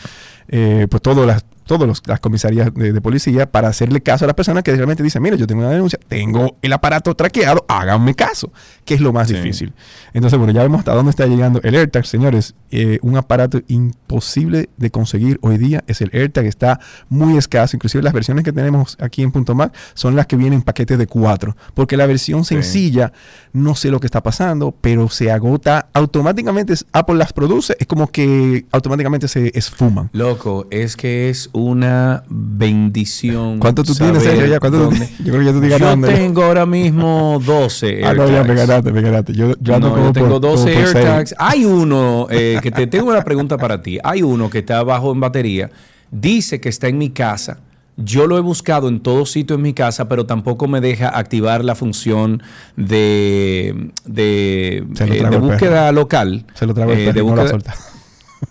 eh, 0.50 0.88
pues 0.90 1.02
todas 1.02 1.26
las 1.26 1.44
todas 1.68 2.02
las 2.06 2.19
comisarías 2.19 2.73
de, 2.73 2.94
de 2.94 3.02
policía 3.02 3.49
para 3.52 3.68
hacerle 3.68 4.02
caso 4.02 4.26
a 4.26 4.27
la 4.27 4.35
persona 4.35 4.61
que 4.61 4.76
realmente 4.76 5.03
dice, 5.03 5.19
mira, 5.19 5.35
yo 5.35 5.45
tengo 5.48 5.61
una 5.61 5.72
denuncia, 5.72 5.99
tengo 6.07 6.57
el 6.61 6.73
aparato 6.73 7.14
traqueado, 7.15 7.65
háganme 7.68 8.15
caso, 8.15 8.52
que 8.85 8.94
es 8.94 9.02
lo 9.02 9.14
más 9.14 9.27
difícil. 9.27 9.73
Entonces, 10.14 10.38
bueno, 10.39 10.53
ya 10.53 10.64
vemos 10.64 10.80
hasta 10.80 10.94
dónde 10.94 11.11
está 11.11 11.26
llegando 11.26 11.60
el 11.64 11.76
AirTag, 11.76 12.06
señores. 12.06 12.56
Eh, 12.72 12.99
un 13.02 13.18
aparato 13.18 13.61
imposible 13.68 14.69
de 14.77 14.91
conseguir 14.91 15.39
hoy 15.41 15.57
día 15.57 15.84
es 15.88 16.02
el 16.02 16.10
AirTag, 16.14 16.45
está 16.45 16.80
muy 17.10 17.38
escaso. 17.38 17.76
Inclusive 17.76 18.03
las 18.03 18.14
versiones 18.14 18.44
que 18.44 18.52
tenemos 18.52 18.98
aquí 18.99 19.23
en 19.23 19.31
Punto 19.31 19.56
Mac 19.56 19.73
son 19.94 20.15
las 20.15 20.27
que 20.27 20.35
vienen 20.35 20.60
en 20.60 20.61
paquetes 20.64 20.98
de 20.98 21.07
cuatro, 21.07 21.56
porque 21.73 21.98
la 21.98 22.06
versión 22.06 22.45
sencilla, 22.45 23.11
no 23.53 23.76
sé 23.76 23.91
lo 23.91 23.99
que 23.99 24.07
está 24.07 24.23
pasando, 24.23 24.73
pero 24.80 25.10
se 25.10 25.31
agota 25.31 25.89
automáticamente. 25.94 26.73
Apple 26.91 27.15
las 27.15 27.34
produce, 27.34 27.76
es 27.80 27.88
como 27.88 28.07
que 28.07 28.65
automáticamente 28.72 29.27
se 29.27 29.52
esfuman. 29.57 30.10
Loco, 30.14 30.68
es 30.72 30.95
que 30.95 31.30
es 31.30 31.49
una 31.58 32.24
bendición. 32.30 33.60
¿Cuánto 33.60 33.84
tú 33.84 33.94
tienes, 33.96 34.24
Sergio, 34.24 34.46
ya? 34.46 34.60
¿Cuánto 34.60 34.78
tú 34.78 34.84
dónde- 34.86 35.00
tienes? 35.08 35.18
Yo 35.20 35.26
creo 35.26 35.40
que 35.40 35.46
ya 35.46 35.52
tú 35.52 35.58
estoy 35.58 35.70
Yo 35.72 35.80
ganando. 35.80 36.08
tengo 36.08 36.44
ahora 36.44 36.66
mismo 36.66 37.42
12 37.46 38.02
Ah, 38.06 38.14
no, 38.14 38.30
ya 38.30 38.44
me 38.44 38.56
ganaste, 38.56 38.92
me 38.92 39.02
ganaste. 39.02 39.34
Yo, 39.34 39.54
yo 39.60 39.80
No, 39.80 39.98
yo 40.06 40.12
tengo 40.14 40.30
por- 40.30 40.42
12 40.42 40.72
como 40.74 40.84
por 40.84 40.94
seis. 40.94 40.96
AirTags. 41.06 41.36
Hay 41.38 41.66
uno 41.66 42.28
eh, 42.30 42.60
que 42.62 42.72
te 42.72 42.88
tengo 42.88 43.10
una 43.10 43.24
pregunta 43.24 43.58
para 43.58 43.82
ti. 43.82 44.00
Hay 44.04 44.22
uno 44.24 44.50
que 44.50 44.60
está 44.60 44.80
abajo 44.80 45.12
en 45.12 45.20
batería. 45.20 45.70
Dice 46.12 46.60
que 46.62 46.70
está 46.70 46.88
en 46.88 46.98
mi 46.98 47.10
casa. 47.10 47.60
Yo 48.00 48.28
lo 48.28 48.38
he 48.38 48.42
buscado 48.42 48.90
en 48.90 49.00
todo 49.00 49.26
sitio 49.26 49.56
en 49.56 49.64
mi 49.64 49.74
casa, 49.74 50.08
pero 50.08 50.28
tampoco 50.28 50.68
me 50.68 50.82
deja 50.82 51.10
activar 51.10 51.66
la 51.66 51.74
función 51.74 52.44
de, 52.76 53.70
eh, 54.16 54.84
de 54.86 55.38
búsqueda 55.40 55.92
local. 55.92 56.46
Se 56.54 56.68
lo 56.68 56.74
tragó 56.76 56.92
el 56.92 57.00
eh, 57.00 57.06
perro 57.06 57.20
y 57.22 57.26
no 57.28 57.36
lo 57.36 57.42
ha 57.42 57.44
búsqueda- 57.46 57.50
soltado. 57.74 57.80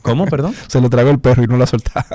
¿Cómo, 0.03 0.27
perdón? 0.27 0.53
Se 0.66 0.81
lo 0.81 0.91
tragó 0.91 1.11
el 1.11 1.20
perro 1.20 1.45
y 1.45 1.47
no 1.47 1.57
lo 1.57 1.62
ha 1.65 1.66
soltado. 1.69 2.07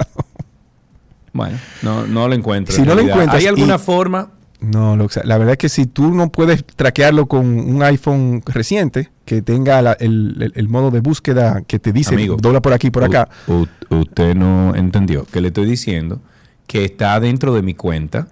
Bueno, 1.34 1.58
no, 1.82 2.06
no 2.08 2.28
lo 2.28 2.34
encuentro. 2.36 2.74
Si 2.76 2.82
en 2.82 2.88
no 2.88 2.96
lo 2.96 3.02
encuentras 3.02 3.42
¿Hay 3.42 3.48
alguna 3.48 3.76
y- 3.76 3.80
forma? 3.80 4.32
No, 4.60 4.96
lo- 4.96 5.08
la 5.24 5.38
verdad 5.40 5.54
es 5.54 5.58
que 5.58 5.70
si 5.70 5.88
tú 5.88 6.14
no 6.14 6.32
puedes 6.32 6.64
traquearlo 6.64 7.26
con 7.28 7.46
un 7.48 7.82
iPhone 7.82 8.44
reciente 8.46 9.10
que 9.26 9.42
tenga 9.42 9.82
la- 9.82 9.94
el, 9.94 10.38
el- 10.40 10.54
el 10.56 10.70
modo 10.70 10.92
de 10.92 11.00
búsqueda 11.00 11.62
que 11.66 11.80
te 11.80 11.92
dice 11.92 12.14
Amigo, 12.14 12.38
dobla 12.40 12.62
por 12.62 12.72
aquí 12.74 12.92
por 12.92 13.04
acá. 13.04 13.28
U- 13.48 13.66
usted 13.90 14.36
no 14.36 14.76
entendió 14.76 15.26
que 15.26 15.42
le 15.42 15.48
estoy 15.48 15.66
diciendo 15.66 16.22
que 16.68 16.86
está 16.86 17.20
dentro 17.20 17.54
de 17.56 17.62
mi 17.64 17.74
cuenta. 17.74 18.28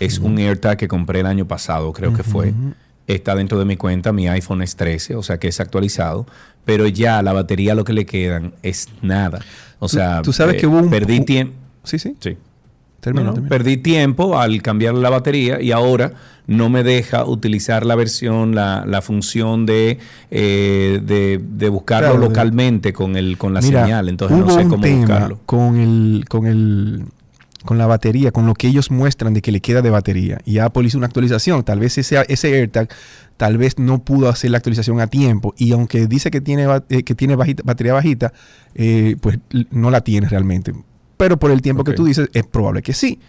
Es 0.00 0.18
un 0.18 0.38
AirTag 0.38 0.78
que 0.78 0.88
compré 0.88 1.20
el 1.20 1.26
año 1.26 1.46
pasado, 1.46 1.92
creo 1.92 2.14
que 2.14 2.22
fue. 2.22 2.54
Está 3.06 3.34
dentro 3.34 3.58
de 3.58 3.66
mi 3.66 3.76
cuenta, 3.76 4.12
mi 4.14 4.26
iPhone 4.28 4.62
es 4.62 4.76
13, 4.76 5.14
o 5.16 5.22
sea 5.22 5.38
que 5.38 5.48
es 5.48 5.60
actualizado, 5.60 6.24
pero 6.64 6.86
ya 6.88 7.20
la 7.20 7.34
batería 7.34 7.74
lo 7.74 7.84
que 7.84 7.92
le 7.92 8.06
quedan 8.06 8.54
es 8.62 8.88
nada. 9.02 9.40
O 9.80 9.90
sea, 9.90 10.22
tú 10.22 10.32
sabes 10.32 10.54
eh, 10.54 10.58
que 10.60 10.66
hubo 10.66 10.78
un- 10.78 10.88
perdí 10.88 11.20
tiempo. 11.20 11.52
Sí, 11.84 11.98
sí. 11.98 12.14
Sí. 12.20 12.36
Termina, 13.00 13.26
No, 13.32 13.36
no. 13.36 13.48
Perdí 13.48 13.76
tiempo 13.76 14.38
al 14.38 14.62
cambiar 14.62 14.94
la 14.94 15.10
batería 15.10 15.60
y 15.60 15.72
ahora 15.72 16.12
no 16.46 16.70
me 16.70 16.82
deja 16.82 17.24
utilizar 17.26 17.84
la 17.84 17.94
versión, 17.96 18.54
la, 18.54 18.84
la 18.86 19.02
función 19.02 19.66
de, 19.66 19.98
eh, 20.30 21.00
de, 21.04 21.38
de 21.46 21.68
buscarlo 21.68 22.12
Claro, 22.12 22.22
localmente 22.28 22.92
con 22.94 23.16
el 23.16 23.36
con 23.36 23.52
la 23.52 23.60
Mira, 23.60 23.82
señal. 23.84 24.08
Entonces 24.08 24.38
no 24.38 24.48
sé 24.50 24.66
cómo 24.66 24.86
buscarlo. 24.86 25.40
Con 25.44 25.76
el, 25.78 26.24
con 26.28 26.46
el 26.46 27.04
con 27.66 27.78
la 27.78 27.86
batería, 27.86 28.30
con 28.30 28.46
lo 28.46 28.52
que 28.54 28.68
ellos 28.68 28.90
muestran 28.90 29.32
de 29.32 29.40
que 29.40 29.50
le 29.52 29.60
queda 29.60 29.80
de 29.80 29.88
batería. 29.88 30.38
Y 30.44 30.58
Apple 30.58 30.84
hizo 30.86 30.98
una 30.98 31.06
actualización. 31.06 31.62
Tal 31.64 31.78
vez 31.80 31.96
ese, 31.96 32.22
ese 32.28 32.54
AirTag 32.54 32.88
tal 33.38 33.56
vez 33.58 33.78
no 33.78 34.02
pudo 34.04 34.28
hacer 34.28 34.50
la 34.50 34.58
actualización 34.58 35.00
a 35.00 35.06
tiempo. 35.06 35.54
Y 35.56 35.72
aunque 35.72 36.06
dice 36.06 36.30
que 36.30 36.40
tiene, 36.42 36.66
eh, 36.90 37.02
que 37.04 37.14
tiene 37.14 37.36
bajita- 37.36 37.62
batería 37.64 37.94
bajita, 37.94 38.32
eh, 38.74 39.16
pues 39.20 39.38
no 39.70 39.90
la 39.90 40.02
tiene 40.02 40.28
realmente. 40.28 40.74
Pero 41.16 41.36
por 41.38 41.50
el 41.50 41.62
tiempo 41.62 41.84
que 41.84 41.92
tú 41.96 42.04
dices, 42.04 42.28
es 42.32 42.44
probable 42.44 42.82
que 42.82 42.92
sí. 42.92 43.20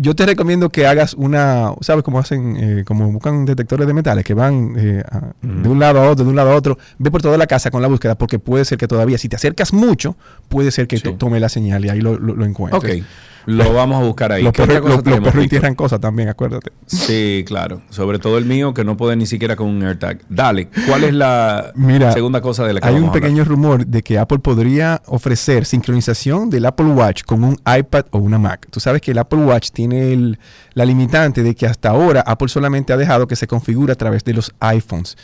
Yo 0.00 0.14
te 0.14 0.24
recomiendo 0.26 0.70
que 0.70 0.86
hagas 0.86 1.14
una, 1.14 1.72
¿sabes 1.80 2.04
cómo 2.04 2.18
hacen? 2.20 2.56
Eh, 2.56 2.84
como 2.86 3.10
buscan 3.10 3.44
detectores 3.44 3.86
de 3.86 3.94
metales 3.94 4.24
que 4.24 4.32
van 4.34 4.74
eh, 4.76 5.02
a- 5.10 5.32
de 5.42 5.68
un 5.68 5.78
lado 5.80 6.00
a 6.00 6.08
otro, 6.10 6.24
de 6.24 6.30
un 6.30 6.36
lado 6.36 6.50
a 6.52 6.54
otro. 6.56 6.78
Ve 6.98 7.10
por 7.10 7.20
toda 7.22 7.36
la 7.36 7.46
casa 7.46 7.70
con 7.70 7.82
la 7.82 7.88
búsqueda 7.88 8.16
porque 8.16 8.38
puede 8.38 8.64
ser 8.64 8.78
que 8.78 8.86
todavía, 8.88 9.18
si 9.18 9.28
te 9.28 9.36
acercas 9.36 9.72
mucho, 9.72 10.16
puede 10.48 10.70
ser 10.70 10.86
que 10.86 10.96
to- 11.10 11.16
tome 11.18 11.40
la 11.40 11.48
señal 11.48 11.84
y 11.84 11.88
ahí 11.88 12.00
lo, 12.00 12.18
lo, 12.18 12.34
lo 12.36 12.44
encuentres. 12.44 12.82
Ok, 13.00 13.06
lo 13.46 13.72
vamos 13.72 14.02
a 14.02 14.04
buscar 14.04 14.32
ahí. 14.32 14.42
Los 14.42 14.52
¿Qué 14.52 14.62
otra 14.62 14.74
perros, 14.74 14.96
cosa 15.02 15.10
los- 15.10 15.48
perros 15.48 15.74
cosas 15.76 16.00
también, 16.00 16.28
acuérdate. 16.28 16.70
Sí, 16.86 17.44
claro. 17.46 17.82
Sobre 17.90 18.18
todo 18.18 18.38
el 18.38 18.44
mío 18.44 18.74
que 18.74 18.84
no 18.84 18.96
puede 18.96 19.16
ni 19.16 19.26
siquiera 19.26 19.56
con 19.56 19.68
un 19.68 19.82
AirTag. 19.82 20.20
Dale, 20.28 20.68
¿cuál 20.86 21.04
es 21.04 21.14
la 21.14 21.72
Mira, 21.74 22.12
segunda 22.12 22.40
cosa 22.40 22.64
de 22.66 22.74
la 22.74 22.80
que 22.80 22.88
hay 22.88 22.94
vamos 22.94 23.08
un 23.10 23.10
a 23.10 23.20
pequeño 23.20 23.44
rumor 23.44 23.86
de 23.86 24.02
que 24.02 24.18
Apple 24.18 24.38
podría 24.40 25.02
ofrecer 25.06 25.64
sincronización 25.64 26.50
del 26.50 26.66
Apple 26.66 26.86
Watch 26.86 27.22
con 27.24 27.44
un 27.44 27.56
iPad 27.66 28.06
o 28.10 28.18
una 28.18 28.38
Mac. 28.38 28.66
Tú 28.70 28.80
sabes 28.80 29.00
que 29.00 29.12
el 29.12 29.18
Apple 29.18 29.40
Watch 29.40 29.70
tiene 29.70 30.12
el- 30.12 30.38
la 30.74 30.84
limitante 30.84 31.42
de 31.42 31.54
que 31.54 31.66
hasta 31.66 31.90
ahora 31.90 32.20
Apple 32.26 32.48
solamente 32.48 32.92
ha 32.92 32.96
dejado 32.96 33.26
que 33.26 33.36
se 33.36 33.46
configure 33.46 33.92
a 33.92 33.96
través 33.96 34.24
de 34.24 34.34
los 34.34 34.52
iPhones. 34.60 35.16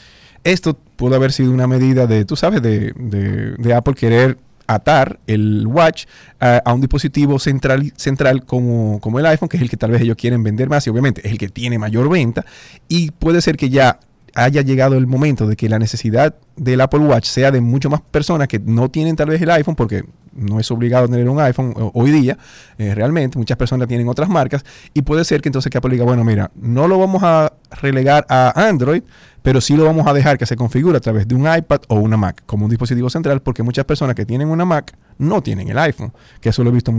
Esto 0.42 0.76
pudo 0.96 1.14
haber 1.16 1.32
sido 1.32 1.50
una 1.52 1.66
medida 1.66 2.06
de, 2.06 2.24
tú 2.24 2.36
sabes, 2.36 2.60
de, 2.60 2.92
de- 2.96 3.54
de 3.56 3.74
Apple 3.74 3.94
querer 3.94 4.36
atar 4.66 5.20
el 5.26 5.66
watch 5.66 6.06
a, 6.40 6.62
a 6.64 6.72
un 6.72 6.80
dispositivo 6.80 7.38
central, 7.38 7.92
central 7.96 8.44
como, 8.44 9.00
como 9.00 9.18
el 9.18 9.26
iPhone, 9.26 9.48
que 9.48 9.56
es 9.56 9.62
el 9.62 9.70
que 9.70 9.76
tal 9.76 9.90
vez 9.90 10.02
ellos 10.02 10.16
quieren 10.16 10.42
vender 10.42 10.68
más 10.68 10.86
y 10.86 10.90
obviamente 10.90 11.20
es 11.24 11.32
el 11.32 11.38
que 11.38 11.48
tiene 11.48 11.78
mayor 11.78 12.08
venta. 12.08 12.44
Y 12.88 13.10
puede 13.12 13.40
ser 13.42 13.56
que 13.56 13.70
ya 13.70 13.98
haya 14.34 14.62
llegado 14.62 14.96
el 14.96 15.06
momento 15.06 15.46
de 15.46 15.56
que 15.56 15.68
la 15.68 15.78
necesidad 15.78 16.34
del 16.56 16.80
Apple 16.80 17.00
Watch 17.00 17.26
sea 17.26 17.50
de 17.50 17.60
mucho 17.60 17.90
más 17.90 18.00
personas 18.00 18.48
que 18.48 18.58
no 18.58 18.90
tienen 18.90 19.16
tal 19.16 19.28
vez 19.28 19.40
el 19.40 19.50
iPhone, 19.50 19.76
porque 19.76 20.04
no 20.32 20.58
es 20.58 20.68
obligado 20.72 21.06
tener 21.08 21.28
un 21.28 21.38
iPhone 21.40 21.72
o- 21.76 21.92
hoy 21.94 22.10
día, 22.10 22.36
eh, 22.78 22.92
realmente, 22.94 23.38
muchas 23.38 23.56
personas 23.56 23.86
tienen 23.86 24.08
otras 24.08 24.28
marcas, 24.28 24.64
y 24.92 25.02
puede 25.02 25.24
ser 25.24 25.40
que 25.40 25.48
entonces 25.48 25.70
que 25.70 25.78
Apple 25.78 25.92
diga, 25.92 26.04
bueno, 26.04 26.24
mira, 26.24 26.50
no 26.56 26.88
lo 26.88 26.98
vamos 26.98 27.22
a 27.22 27.52
relegar 27.80 28.26
a 28.28 28.66
Android, 28.68 29.02
pero 29.42 29.60
sí 29.60 29.76
lo 29.76 29.84
vamos 29.84 30.06
a 30.06 30.12
dejar 30.12 30.38
que 30.38 30.46
se 30.46 30.56
configure 30.56 30.96
a 30.96 31.00
través 31.00 31.28
de 31.28 31.34
un 31.36 31.42
iPad 31.42 31.82
o 31.88 31.96
una 31.96 32.16
Mac, 32.16 32.42
como 32.46 32.64
un 32.64 32.70
dispositivo 32.70 33.10
central, 33.10 33.42
porque 33.42 33.62
muchas 33.62 33.84
personas 33.84 34.16
que 34.16 34.26
tienen 34.26 34.48
una 34.48 34.64
Mac 34.64 34.96
no 35.18 35.42
tienen 35.42 35.68
el 35.68 35.78
iPhone, 35.78 36.12
que 36.40 36.48
eso 36.48 36.64
lo 36.64 36.70
he 36.70 36.72
visto 36.72 36.92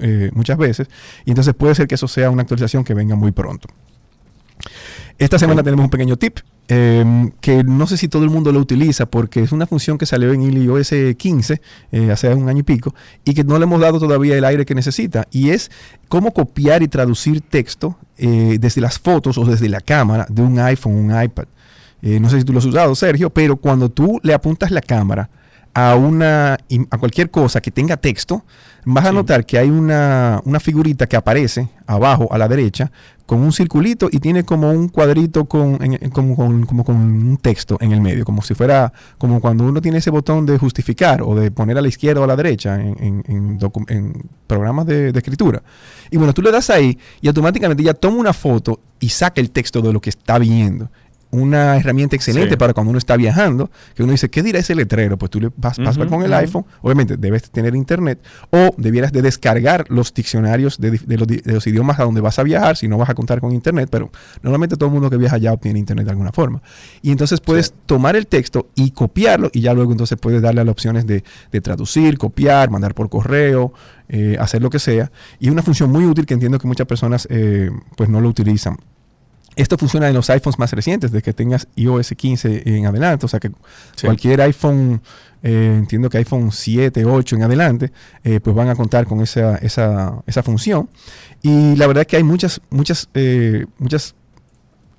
eh, 0.00 0.30
muchas 0.32 0.56
veces, 0.56 0.88
y 1.26 1.30
entonces 1.30 1.52
puede 1.54 1.74
ser 1.74 1.86
que 1.86 1.96
eso 1.96 2.08
sea 2.08 2.30
una 2.30 2.42
actualización 2.42 2.84
que 2.84 2.94
venga 2.94 3.14
muy 3.16 3.32
pronto. 3.32 3.68
Esta 5.18 5.38
semana 5.38 5.62
tenemos 5.62 5.84
un 5.84 5.90
pequeño 5.90 6.16
tip 6.16 6.38
eh, 6.68 7.30
que 7.40 7.64
no 7.64 7.86
sé 7.86 7.96
si 7.96 8.08
todo 8.08 8.24
el 8.24 8.30
mundo 8.30 8.52
lo 8.52 8.60
utiliza 8.60 9.06
porque 9.06 9.40
es 9.42 9.52
una 9.52 9.66
función 9.66 9.96
que 9.96 10.04
salió 10.04 10.32
en 10.34 10.42
iOS 10.42 10.92
15 11.16 11.62
eh, 11.92 12.10
hace 12.10 12.32
un 12.34 12.48
año 12.48 12.60
y 12.60 12.62
pico 12.62 12.94
y 13.24 13.32
que 13.32 13.42
no 13.42 13.58
le 13.58 13.64
hemos 13.64 13.80
dado 13.80 13.98
todavía 13.98 14.36
el 14.36 14.44
aire 14.44 14.66
que 14.66 14.74
necesita 14.74 15.26
y 15.30 15.50
es 15.50 15.70
cómo 16.08 16.32
copiar 16.32 16.82
y 16.82 16.88
traducir 16.88 17.40
texto 17.40 17.98
eh, 18.18 18.58
desde 18.60 18.82
las 18.82 18.98
fotos 18.98 19.38
o 19.38 19.46
desde 19.46 19.68
la 19.68 19.80
cámara 19.80 20.26
de 20.28 20.42
un 20.42 20.58
iPhone, 20.58 20.94
un 20.94 21.22
iPad. 21.22 21.46
Eh, 22.02 22.20
no 22.20 22.28
sé 22.28 22.38
si 22.38 22.44
tú 22.44 22.52
lo 22.52 22.58
has 22.58 22.64
usado, 22.64 22.94
Sergio, 22.94 23.30
pero 23.30 23.56
cuando 23.56 23.88
tú 23.88 24.20
le 24.22 24.34
apuntas 24.34 24.70
la 24.70 24.80
cámara 24.80 25.30
a 25.72 25.94
una 25.96 26.58
a 26.90 26.98
cualquier 26.98 27.30
cosa 27.30 27.60
que 27.60 27.70
tenga 27.70 27.96
texto, 27.96 28.44
vas 28.84 29.04
a 29.06 29.12
notar 29.12 29.44
que 29.44 29.58
hay 29.58 29.70
una, 29.70 30.40
una 30.44 30.60
figurita 30.60 31.06
que 31.06 31.16
aparece 31.16 31.68
abajo 31.86 32.28
a 32.30 32.38
la 32.38 32.48
derecha 32.48 32.90
con 33.26 33.40
un 33.40 33.52
circulito 33.52 34.08
y 34.10 34.18
tiene 34.20 34.44
como 34.44 34.70
un 34.70 34.88
cuadrito 34.88 35.44
con, 35.44 35.78
en- 35.82 36.10
como, 36.10 36.34
con, 36.34 36.64
como 36.64 36.82
con 36.84 36.96
un 36.96 37.36
texto 37.36 37.76
en 37.80 37.92
el 37.92 38.00
medio, 38.00 38.24
como 38.24 38.40
si 38.40 38.54
fuera 38.54 38.90
como 39.18 39.40
cuando 39.40 39.64
uno 39.64 39.82
tiene 39.82 39.98
ese 39.98 40.08
botón 40.10 40.46
de 40.46 40.56
justificar 40.56 41.20
o 41.22 41.34
de 41.34 41.50
poner 41.50 41.76
a 41.76 41.82
la 41.82 41.88
izquierda 41.88 42.20
o 42.22 42.24
a 42.24 42.26
la 42.26 42.36
derecha 42.36 42.80
en, 42.80 43.22
en 43.26 43.58
programas 44.46 44.86
de, 44.86 45.12
de 45.12 45.18
escritura. 45.18 45.62
Y 46.10 46.16
bueno, 46.16 46.32
tú 46.32 46.40
le 46.40 46.50
das 46.50 46.70
ahí 46.70 46.98
y 47.20 47.28
automáticamente 47.28 47.82
ya 47.82 47.92
toma 47.92 48.16
una 48.16 48.32
foto 48.32 48.80
y 48.98 49.10
saca 49.10 49.40
el 49.42 49.50
texto 49.50 49.82
de 49.82 49.92
lo 49.92 50.00
que 50.00 50.08
está 50.10 50.38
viendo 50.38 50.90
una 51.30 51.76
herramienta 51.76 52.16
excelente 52.16 52.50
Sí. 52.52 52.56
para 52.56 52.72
cuando 52.72 52.90
uno 52.90 52.98
está 52.98 53.16
viajando, 53.16 53.70
que 53.94 54.02
uno 54.02 54.12
dice, 54.12 54.30
¿qué 54.30 54.42
dirá 54.42 54.58
ese 54.60 54.74
letrero? 54.74 55.18
Pues 55.18 55.30
tú 55.30 55.40
le 55.40 55.50
vas, 55.56 55.78
vas 55.78 55.96
Ujú, 55.98 56.08
con 56.08 56.22
el 56.22 56.32
iPhone, 56.32 56.64
obviamente 56.80 57.16
debes 57.16 57.50
tener 57.50 57.74
internet, 57.74 58.18
o 58.50 58.70
debieras 58.78 59.12
de 59.12 59.20
descargar 59.22 59.84
los 59.90 60.14
diccionarios 60.14 60.78
de, 60.78 60.98
los, 61.18 61.26
di- 61.26 61.36
de 61.44 61.52
los 61.52 61.66
idiomas 61.66 62.00
a 62.00 62.04
donde 62.04 62.20
vas 62.22 62.38
a 62.38 62.42
viajar, 62.42 62.76
si 62.76 62.88
no 62.88 62.96
vas 62.96 63.10
a 63.10 63.14
contar 63.14 63.40
con 63.40 63.52
internet, 63.52 63.88
pero 63.92 64.10
normalmente 64.42 64.76
todo 64.76 64.86
el 64.88 64.92
mundo 64.94 65.10
que 65.10 65.16
viaja 65.18 65.36
ya 65.38 65.52
obtiene 65.52 65.78
internet 65.78 66.06
de 66.06 66.10
alguna 66.12 66.32
forma. 66.32 66.62
Y 67.02 67.10
entonces 67.10 67.40
puedes 67.40 67.74
tomar 67.86 68.16
el 68.16 68.26
texto 68.26 68.70
y 68.74 68.92
copiarlo, 68.92 69.50
y 69.52 69.60
ya 69.60 69.74
luego 69.74 69.92
entonces 69.92 70.16
puedes 70.18 70.40
darle 70.40 70.62
a 70.62 70.64
las 70.64 70.72
opciones 70.72 71.06
de, 71.06 71.24
de 71.52 71.60
traducir, 71.60 72.16
copiar, 72.16 72.70
mandar 72.70 72.94
por 72.94 73.08
correo, 73.10 73.72
eh, 74.08 74.36
hacer 74.40 74.62
lo 74.62 74.70
que 74.70 74.78
sea. 74.78 75.10
Y 75.38 75.46
es 75.48 75.52
una 75.52 75.62
función 75.62 75.90
muy 75.90 76.06
útil 76.06 76.24
que 76.24 76.32
entiendo 76.34 76.58
que 76.58 76.66
muchas 76.66 76.86
personas 76.86 77.26
eh, 77.30 77.70
pues 77.96 78.08
no 78.08 78.20
lo 78.22 78.28
utilizan. 78.30 78.76
Esto 79.58 79.76
funciona 79.76 80.08
en 80.08 80.14
los 80.14 80.30
iPhones 80.30 80.58
más 80.58 80.72
recientes, 80.72 81.10
de 81.10 81.20
que 81.20 81.32
tengas 81.32 81.66
iOS 81.76 82.14
15 82.16 82.62
en 82.64 82.86
adelante, 82.86 83.26
o 83.26 83.28
sea 83.28 83.40
que 83.40 83.48
Sí. 83.96 84.06
cualquier 84.06 84.40
iPhone, 84.40 85.02
eh, 85.42 85.74
entiendo 85.78 86.08
que 86.08 86.18
iPhone 86.18 86.50
7, 86.52 87.04
8 87.04 87.36
en 87.36 87.42
adelante, 87.42 87.92
eh, 88.24 88.38
pues 88.40 88.54
van 88.54 88.68
a 88.68 88.74
contar 88.76 89.06
con 89.06 89.20
esa, 89.20 89.56
esa, 89.56 90.22
esa 90.26 90.42
función. 90.42 90.88
Y 91.42 91.74
la 91.76 91.86
verdad 91.88 92.02
es 92.02 92.06
que 92.06 92.16
hay 92.16 92.22
muchas, 92.24 92.60
muchas, 92.70 93.08
eh, 93.14 93.66
muchas 93.78 94.14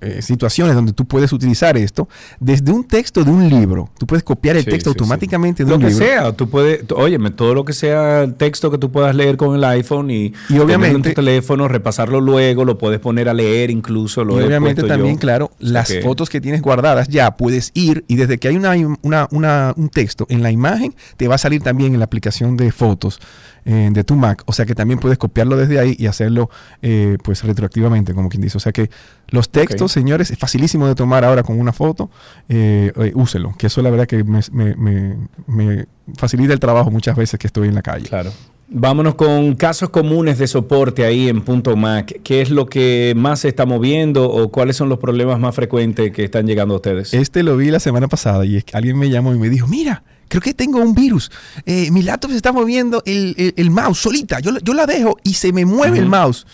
eh, 0.00 0.22
situaciones 0.22 0.74
donde 0.74 0.92
tú 0.92 1.04
puedes 1.06 1.32
utilizar 1.32 1.76
esto 1.76 2.08
desde 2.38 2.72
un 2.72 2.84
texto 2.84 3.22
de 3.24 3.30
un 3.30 3.48
libro. 3.48 3.90
Tú 3.98 4.06
puedes 4.06 4.22
copiar 4.22 4.56
el 4.56 4.64
Sí, 4.64 4.70
texto 4.70 4.90
sí, 4.90 4.94
sí. 4.94 4.98
automáticamente 5.00 5.64
de 5.64 5.70
Lo 5.70 5.76
un 5.76 5.82
que 5.82 5.88
libro. 5.88 6.04
sea, 6.06 6.32
tú 6.32 6.48
puedes, 6.48 6.86
tú- 6.86 6.94
óyeme, 6.96 7.30
todo 7.30 7.54
lo 7.54 7.64
que 7.64 7.72
sea 7.72 8.22
el 8.22 8.34
texto 8.34 8.70
que 8.70 8.78
tú 8.78 8.90
puedas 8.90 9.14
leer 9.14 9.36
con 9.36 9.54
el 9.54 9.62
iPhone 9.64 10.10
y, 10.10 10.30
tenerlo 10.30 10.64
obviamente- 10.64 10.96
en 10.96 11.02
tu 11.02 11.12
teléfono, 11.12 11.68
repasarlo 11.68 12.20
luego, 12.20 12.64
lo 12.64 12.78
puedes 12.78 12.98
poner 13.00 13.28
a 13.28 13.34
leer 13.34 13.70
incluso. 13.70 14.24
Lo 14.24 14.40
y 14.40 14.44
obviamente 14.44 14.82
también, 14.84 15.14
yo. 15.16 15.20
claro, 15.20 15.50
las 15.58 15.88
que- 15.90 16.00
fotos 16.02 16.28
que 16.30 16.40
tienes 16.40 16.62
guardadas 16.62 17.08
ya 17.08 17.36
puedes 17.36 17.70
ir 17.74 18.04
y 18.08 18.16
desde 18.16 18.38
que 18.38 18.48
hay 18.48 18.56
una- 18.56 19.28
una- 19.30 19.74
un 19.76 19.88
texto 19.90 20.26
en 20.30 20.42
la 20.42 20.50
imagen, 20.50 20.94
te 21.16 21.28
va 21.28 21.34
a 21.34 21.38
salir 21.38 21.62
también 21.62 21.92
en 21.92 21.98
la 21.98 22.04
aplicación 22.06 22.56
de 22.56 22.72
fotos 22.72 23.20
eh, 23.64 23.88
de 23.92 24.04
tu 24.04 24.14
Mac. 24.16 24.42
O 24.46 24.52
sea 24.52 24.66
que 24.66 24.74
también 24.74 24.98
puedes 24.98 25.18
copiarlo 25.18 25.56
desde 25.56 25.78
ahí 25.78 25.96
y 25.98 26.06
hacerlo 26.06 26.50
eh, 26.82 27.16
pues 27.22 27.42
retroactivamente, 27.44 28.14
como 28.14 28.28
quien 28.28 28.42
dice. 28.42 28.56
O 28.56 28.60
sea 28.60 28.72
que 28.72 28.90
los 29.28 29.50
textos, 29.50 29.92
señores, 29.92 30.30
es 30.30 30.38
facilísimo 30.38 30.86
de 30.86 30.94
tomar 30.94 31.24
ahora 31.24 31.42
con 31.42 31.58
una 31.60 31.72
foto. 31.72 32.10
Eh, 32.48 32.92
eh, 32.96 33.12
úselo, 33.14 33.54
que 33.58 33.66
eso 33.68 33.82
la 33.82 33.90
verdad 33.90 34.06
que 34.06 34.24
me, 34.24 34.40
me- 34.52 34.74
me- 34.76 35.16
me 35.46 35.86
facilita 36.16 36.52
el 36.52 36.60
trabajo 36.60 36.90
muchas 36.90 37.16
veces 37.16 37.38
que 37.38 37.46
estoy 37.46 37.68
en 37.68 37.74
la 37.74 37.82
calle. 37.82 38.08
Claro. 38.08 38.32
Vámonos 38.72 39.16
con 39.16 39.56
casos 39.56 39.90
comunes 39.90 40.38
de 40.38 40.46
soporte 40.46 41.04
ahí 41.04 41.28
en 41.28 41.42
Punto 41.42 41.74
Mac. 41.74 42.20
¿Qué 42.22 42.40
es 42.40 42.50
lo 42.50 42.66
que 42.66 43.14
más 43.16 43.40
se 43.40 43.48
está 43.48 43.66
moviendo 43.66 44.30
o 44.30 44.48
cuáles 44.52 44.76
son 44.76 44.88
los 44.88 45.00
problemas 45.00 45.40
más 45.40 45.56
frecuentes 45.56 46.12
que 46.12 46.22
están 46.22 46.46
llegando 46.46 46.74
a 46.74 46.76
ustedes? 46.76 47.12
Este 47.12 47.42
lo 47.42 47.56
vi 47.56 47.72
la 47.72 47.80
semana 47.80 48.06
pasada 48.06 48.44
y 48.46 48.56
es 48.56 48.64
que 48.64 48.76
alguien 48.76 48.96
me 48.96 49.10
llamó 49.10 49.34
y 49.34 49.38
me 49.40 49.48
dijo, 49.48 49.66
mira, 49.66 50.04
creo 50.30 50.40
que 50.40 50.54
tengo 50.54 50.78
un 50.80 50.94
virus. 50.94 51.30
Eh, 51.66 51.90
mi 51.90 52.00
laptop 52.02 52.30
se 52.30 52.36
está 52.38 52.52
moviendo 52.52 53.02
el, 53.04 53.34
el- 53.36 53.52
el 53.58 53.70
mouse 53.70 53.98
solita. 53.98 54.40
Yo, 54.40 54.52
la- 54.52 54.60
yo 54.60 54.72
la 54.72 54.86
dejo 54.86 55.18
y 55.22 55.34
se 55.34 55.52
me 55.52 55.66
mueve 55.66 55.98
el 55.98 56.06
mouse. 56.06 56.46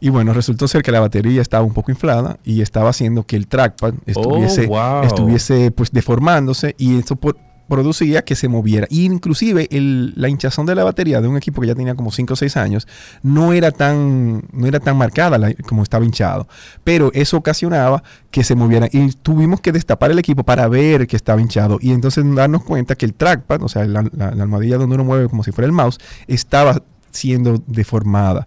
Y 0.00 0.08
bueno, 0.10 0.32
resultó 0.32 0.68
ser 0.68 0.82
que 0.82 0.92
la 0.92 1.00
batería 1.00 1.42
estaba 1.42 1.64
un 1.64 1.72
poco 1.74 1.90
inflada 1.90 2.38
y 2.44 2.62
estaba 2.62 2.90
haciendo 2.90 3.26
que 3.26 3.36
el 3.36 3.46
trackpad 3.48 3.94
estuviese, 4.06 4.66
wow. 4.66 5.02
estuviese 5.04 5.70
pues 5.70 5.90
deformándose 5.90 6.74
y 6.78 6.98
esto 6.98 7.16
por- 7.16 7.36
producía 7.68 8.24
que 8.24 8.36
se 8.36 8.48
moviera. 8.48 8.86
Y 8.90 9.04
inclusive 9.04 9.68
el- 9.70 10.12
la 10.16 10.28
hinchazón 10.28 10.66
de 10.66 10.74
la 10.74 10.84
batería 10.84 11.20
de 11.20 11.28
un 11.28 11.36
equipo 11.36 11.60
que 11.60 11.66
ya 11.66 11.74
tenía 11.74 11.94
como 11.94 12.12
5 12.12 12.34
o 12.34 12.36
6 12.36 12.56
años 12.56 12.86
no 13.22 13.52
era 13.52 13.70
tan, 13.72 14.44
no 14.52 14.66
era 14.66 14.80
tan 14.80 14.96
marcada 14.96 15.38
la- 15.38 15.52
como 15.68 15.82
estaba 15.82 16.04
hinchado. 16.04 16.46
Pero 16.84 17.10
eso 17.14 17.36
ocasionaba 17.36 18.02
que 18.30 18.44
se 18.44 18.54
moviera. 18.54 18.88
Y 18.92 19.10
tuvimos 19.12 19.60
que 19.60 19.72
destapar 19.72 20.10
el 20.10 20.18
equipo 20.18 20.44
para 20.44 20.68
ver 20.68 21.06
que 21.06 21.16
estaba 21.16 21.40
hinchado. 21.40 21.78
Y 21.80 21.90
entonces 21.92 22.24
darnos 22.34 22.62
cuenta 22.64 22.94
que 22.94 23.06
el 23.06 23.14
trackpad, 23.14 23.62
o 23.62 23.68
sea, 23.68 23.84
la, 23.86 24.02
la- 24.12 24.30
la 24.32 24.42
almohadilla 24.42 24.76
donde 24.78 24.94
uno 24.94 25.04
mueve 25.04 25.28
como 25.28 25.42
si 25.42 25.52
fuera 25.52 25.66
el 25.66 25.72
mouse, 25.72 25.98
estaba 26.26 26.82
siendo 27.10 27.62
deformada. 27.66 28.46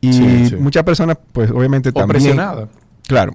Y 0.00 0.12
Sí, 0.12 0.46
sí. 0.50 0.56
muchas 0.56 0.84
personas, 0.84 1.18
pues 1.32 1.50
obviamente 1.50 1.88
O 1.88 1.92
también... 1.92 2.22
presionada. 2.22 2.68
Claro. 3.06 3.34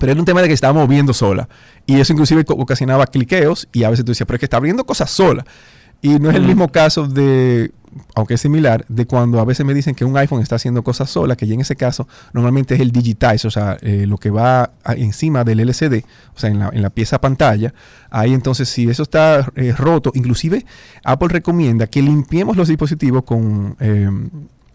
Pero 0.00 0.10
era 0.12 0.20
un 0.20 0.24
tema 0.24 0.42
de 0.42 0.48
que 0.48 0.54
estaba 0.54 0.72
moviendo 0.72 1.12
sola. 1.12 1.48
Y 1.86 2.00
eso 2.00 2.12
inclusive 2.12 2.44
ocasionaba 2.48 3.06
cliqueos 3.06 3.68
y 3.72 3.84
a 3.84 3.90
veces 3.90 4.04
tú 4.04 4.10
decías, 4.10 4.26
pero 4.26 4.36
es 4.36 4.40
que 4.40 4.46
está 4.46 4.56
abriendo 4.56 4.84
cosas 4.84 5.10
sola. 5.10 5.44
Y 6.02 6.18
no 6.18 6.30
es 6.30 6.36
el 6.36 6.42
mismo 6.44 6.68
caso 6.72 7.06
de, 7.06 7.72
aunque 8.14 8.32
es 8.34 8.40
similar, 8.40 8.86
de 8.88 9.06
cuando 9.06 9.38
a 9.38 9.44
veces 9.44 9.66
me 9.66 9.74
dicen 9.74 9.94
que 9.94 10.06
un 10.06 10.16
iPhone 10.16 10.40
está 10.40 10.56
haciendo 10.56 10.82
cosas 10.82 11.10
sola, 11.10 11.36
que 11.36 11.46
ya 11.46 11.52
en 11.52 11.60
ese 11.60 11.76
caso 11.76 12.08
normalmente 12.32 12.74
es 12.74 12.80
el 12.80 12.90
digitize, 12.90 13.46
o 13.46 13.50
sea, 13.50 13.76
eh, 13.82 14.06
lo 14.06 14.16
que 14.16 14.30
va 14.30 14.72
a- 14.82 14.94
encima 14.94 15.44
del 15.44 15.60
LCD, 15.60 16.04
o 16.34 16.38
sea, 16.38 16.48
en 16.48 16.58
la, 16.60 16.70
en 16.72 16.80
la 16.80 16.88
pieza 16.88 17.20
pantalla. 17.20 17.74
Ahí 18.08 18.32
entonces, 18.32 18.70
si 18.70 18.88
eso 18.88 19.02
está 19.02 19.52
eh, 19.56 19.74
roto, 19.76 20.10
inclusive 20.14 20.64
Apple 21.04 21.28
recomienda 21.28 21.86
que 21.86 22.00
limpiemos 22.00 22.56
los 22.56 22.68
dispositivos 22.68 23.24
con... 23.24 23.76
eh, 23.80 24.08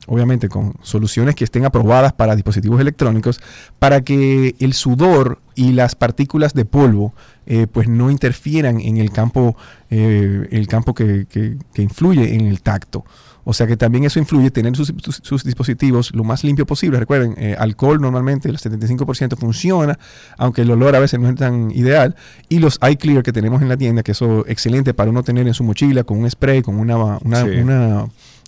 obviamente 0.08 0.50
con 0.50 0.74
soluciones 0.82 1.36
que 1.36 1.44
estén 1.44 1.66
aprobadas 1.66 2.14
para 2.14 2.36
dispositivos 2.36 2.80
electrónicos, 2.80 3.40
para 3.80 4.02
que 4.02 4.56
el 4.60 4.74
sudor 4.74 5.40
y 5.56 5.72
las 5.72 5.96
partículas 5.96 6.54
de 6.54 6.66
polvo 6.66 7.14
eh, 7.46 7.68
pues 7.72 7.88
no 7.88 8.12
interfieran 8.12 8.80
en 8.82 8.98
el 8.98 9.12
campo, 9.12 9.56
eh, 9.90 10.48
el 10.52 10.68
campo 10.68 10.94
que, 10.94 11.26
que- 11.30 11.58
que 11.74 11.82
influye 11.82 12.36
en 12.36 12.42
el 12.48 12.62
tacto. 12.62 13.06
O 13.48 13.54
sea 13.54 13.68
que 13.68 13.78
también 13.78 14.04
eso 14.06 14.18
influye 14.18 14.50
tener 14.50 14.76
sus, 14.76 14.92
sus- 15.04 15.20
sus 15.22 15.44
dispositivos 15.44 16.12
lo 16.16 16.24
más 16.24 16.44
limpio 16.44 16.66
posible. 16.66 16.98
Recuerden, 17.00 17.36
eh, 17.38 17.56
alcohol 17.58 18.02
normalmente 18.02 18.50
el 18.50 18.58
75% 18.58 19.38
funciona, 19.38 20.00
aunque 20.40 20.64
el 20.64 20.72
olor 20.72 20.96
a 20.96 21.00
veces 21.00 21.20
no 21.20 21.30
es 21.30 21.36
tan 21.36 21.70
ideal. 21.70 22.16
Y 22.50 22.58
los 22.58 22.80
iClear 22.90 23.22
que 23.22 23.32
tenemos 23.32 23.62
en 23.62 23.70
la 23.70 23.78
tienda, 23.78 24.02
que 24.02 24.14
eso 24.14 24.44
es 24.46 24.52
excelente 24.52 24.96
para 24.96 25.12
uno 25.12 25.22
tener 25.22 25.48
en 25.48 25.54
su 25.54 25.64
mochila 25.64 26.04
con 26.04 26.18
un 26.18 26.30
spray, 26.30 26.64
con 26.64 26.80
una, 26.80 26.98
una, 26.98 27.42
Sí. 27.44 27.50
una 27.62 28.06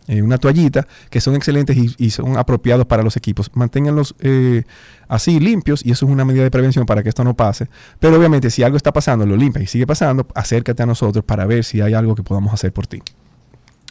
eh, 0.08 0.22
una 0.22 0.38
toallita, 0.38 0.88
que 1.10 1.22
son 1.22 1.36
excelentes 1.36 1.78
y, 1.98 2.10
son 2.10 2.38
apropiados 2.38 2.86
para 2.86 3.04
los 3.04 3.18
equipos. 3.18 3.52
Manténganlos 3.54 4.16
eh, 4.20 4.64
así 5.08 5.40
limpios 5.40 5.86
y 5.86 5.92
eso 5.92 6.06
es 6.06 6.12
una 6.12 6.26
medida 6.26 6.44
de 6.44 6.52
prevención 6.52 6.86
para 6.86 7.04
que 7.04 7.10
esto 7.10 7.24
no 7.24 7.36
pase. 7.36 7.68
Pero 8.00 8.18
obviamente 8.18 8.50
si 8.50 8.64
algo 8.64 8.78
está 8.78 8.94
pasando, 8.94 9.26
lo 9.26 9.36
limpia 9.36 9.62
y 9.62 9.68
sigue 9.68 9.86
pasando, 9.86 10.28
acércate 10.34 10.84
a 10.84 10.86
nosotros 10.86 11.26
para 11.26 11.46
ver 11.46 11.64
si 11.64 11.82
hay 11.82 11.94
algo 11.94 12.16
que 12.16 12.24
podamos 12.24 12.54
hacer 12.54 12.72
por 12.72 12.88
ti. 12.88 13.02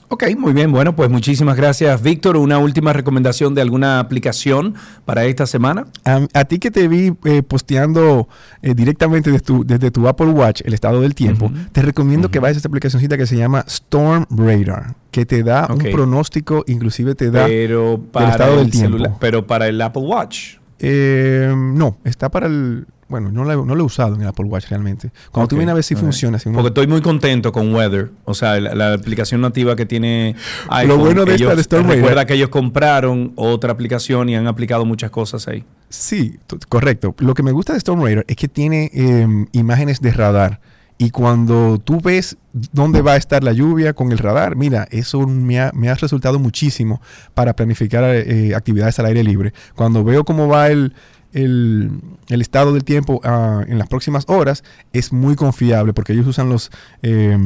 Ok, 0.09 0.25
muy 0.39 0.53
bien. 0.53 0.71
Bueno, 0.71 0.95
pues 0.95 1.11
muchísimas 1.11 1.57
gracias, 1.57 2.01
Víctor. 2.01 2.37
Una 2.37 2.59
última 2.59 2.93
recomendación 2.93 3.55
de 3.55 3.63
alguna 3.63 3.99
aplicación 3.99 4.75
para 5.05 5.25
esta 5.25 5.47
semana. 5.47 5.87
A, 6.05 6.21
a 6.33 6.45
ti 6.45 6.59
que 6.61 6.71
te 6.71 6.87
vi 6.87 7.13
eh, 7.25 7.43
posteando 7.43 8.29
eh, 8.63 8.75
directamente 8.75 9.31
desde 9.33 9.45
tu, 9.45 9.65
desde 9.65 9.91
tu 9.91 10.07
Apple 10.07 10.29
Watch 10.29 10.63
el 10.65 10.75
estado 10.75 11.01
del 11.01 11.15
tiempo, 11.15 11.51
te 11.73 11.83
recomiendo 11.83 12.31
que 12.31 12.39
vayas 12.39 12.57
a 12.57 12.59
esta 12.59 12.69
aplicacioncita 12.69 13.17
que 13.17 13.27
se 13.27 13.37
llama 13.37 13.65
Storm 13.67 14.27
Radar, 14.31 14.95
que 15.11 15.27
te 15.27 15.43
da 15.43 15.67
un 15.71 15.79
pronóstico, 15.79 16.63
inclusive 16.69 17.15
te 17.17 17.31
da 17.33 17.47
Pero 17.47 18.01
para 18.13 18.31
estado 18.31 18.61
el 18.61 18.71
del 18.71 18.71
tiempo. 18.71 19.17
pero 19.19 19.47
para 19.47 19.67
el 19.67 19.81
Apple 19.81 20.03
Watch. 20.03 20.59
Eh, 20.79 21.53
no, 21.53 21.99
está 22.05 22.31
para 22.31 22.47
el... 22.47 22.87
Bueno, 23.09 23.31
no 23.31 23.45
lo, 23.45 23.53
he- 23.53 23.67
no 23.67 23.75
lo 23.77 23.83
he 23.83 23.87
usado 23.87 24.15
en 24.17 24.23
el 24.23 24.27
Apple 24.29 24.47
Watch 24.47 24.67
realmente. 24.69 25.11
Cuando 25.31 25.47
tú 25.49 25.57
vienes 25.57 25.71
a 25.73 25.75
ver 25.75 25.85
si 25.85 25.95
funciona. 25.95 26.39
si 26.41 26.49
uno- 26.49 26.57
Porque 26.57 26.69
estoy 26.69 26.87
muy 26.89 27.01
contento 27.01 27.53
con 27.53 27.73
Weather, 27.73 28.11
o 28.25 28.35
sea, 28.35 28.59
la, 28.61 28.75
la 28.75 28.95
aplicación 28.95 29.41
nativa 29.41 29.77
que 29.77 29.87
tiene 29.87 30.35
iPhone. 30.71 30.99
bueno 30.99 31.25
de 31.25 31.35
esta 31.37 31.45
ellos- 31.45 31.57
de 31.57 31.63
Storm 31.63 31.89
Recuerda 31.89 32.25
que 32.27 32.35
ellos 32.35 32.49
compraron 32.49 33.33
otra 33.37 33.73
aplicación 33.73 34.29
y 34.29 34.35
han 34.37 34.47
aplicado 34.49 34.85
muchas 34.85 35.11
cosas 35.11 35.47
ahí. 35.47 35.65
Sí, 35.89 36.37
correcto. 36.69 37.15
Lo 37.19 37.35
que 37.35 37.43
me 37.45 37.53
gusta 37.53 37.73
de 37.75 37.79
Storm 37.79 38.03
Radar 38.03 38.25
es 38.27 38.35
que 38.37 38.49
tiene 38.49 38.91
eh, 38.93 39.47
imágenes 39.53 40.01
de 40.01 40.11
radar. 40.13 40.61
Y 40.99 41.11
cuando 41.11 41.79
tú 41.79 42.01
ves 42.01 42.39
dónde 42.73 43.03
va 43.03 43.13
a 43.13 43.17
estar 43.17 43.45
la 43.45 43.53
lluvia 43.53 43.93
con 43.93 44.13
el 44.13 44.19
radar, 44.19 44.57
mira, 44.57 44.89
eso 44.91 45.27
me 45.27 45.61
ha, 45.61 45.71
me 45.75 45.91
ha 45.91 45.95
resultado 45.95 46.39
muchísimo 46.39 47.03
para 47.35 47.55
planificar 47.55 48.03
eh, 48.05 48.55
actividades 48.55 48.99
al 48.99 49.05
aire 49.07 49.23
libre. 49.23 49.53
Cuando 49.75 50.03
veo 50.05 50.25
cómo 50.25 50.49
va 50.49 50.69
el, 50.71 50.95
el, 51.37 51.91
el 52.29 52.41
estado 52.41 52.73
del 52.73 52.83
tiempo 52.85 53.21
ah, 53.25 53.63
en 53.69 53.79
las 53.79 53.89
próximas 53.89 54.25
horas, 54.29 54.65
es 54.93 55.13
muy 55.13 55.37
confiable 55.37 55.93
porque 55.93 56.13
ellos 56.15 56.27
usan 56.27 56.49
los, 56.49 56.71
eh, 57.03 57.39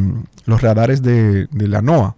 los 0.46 0.62
radares 0.62 1.02
de, 1.02 1.46
de 1.50 1.68
la 1.68 1.82
NOAA. 1.82 2.14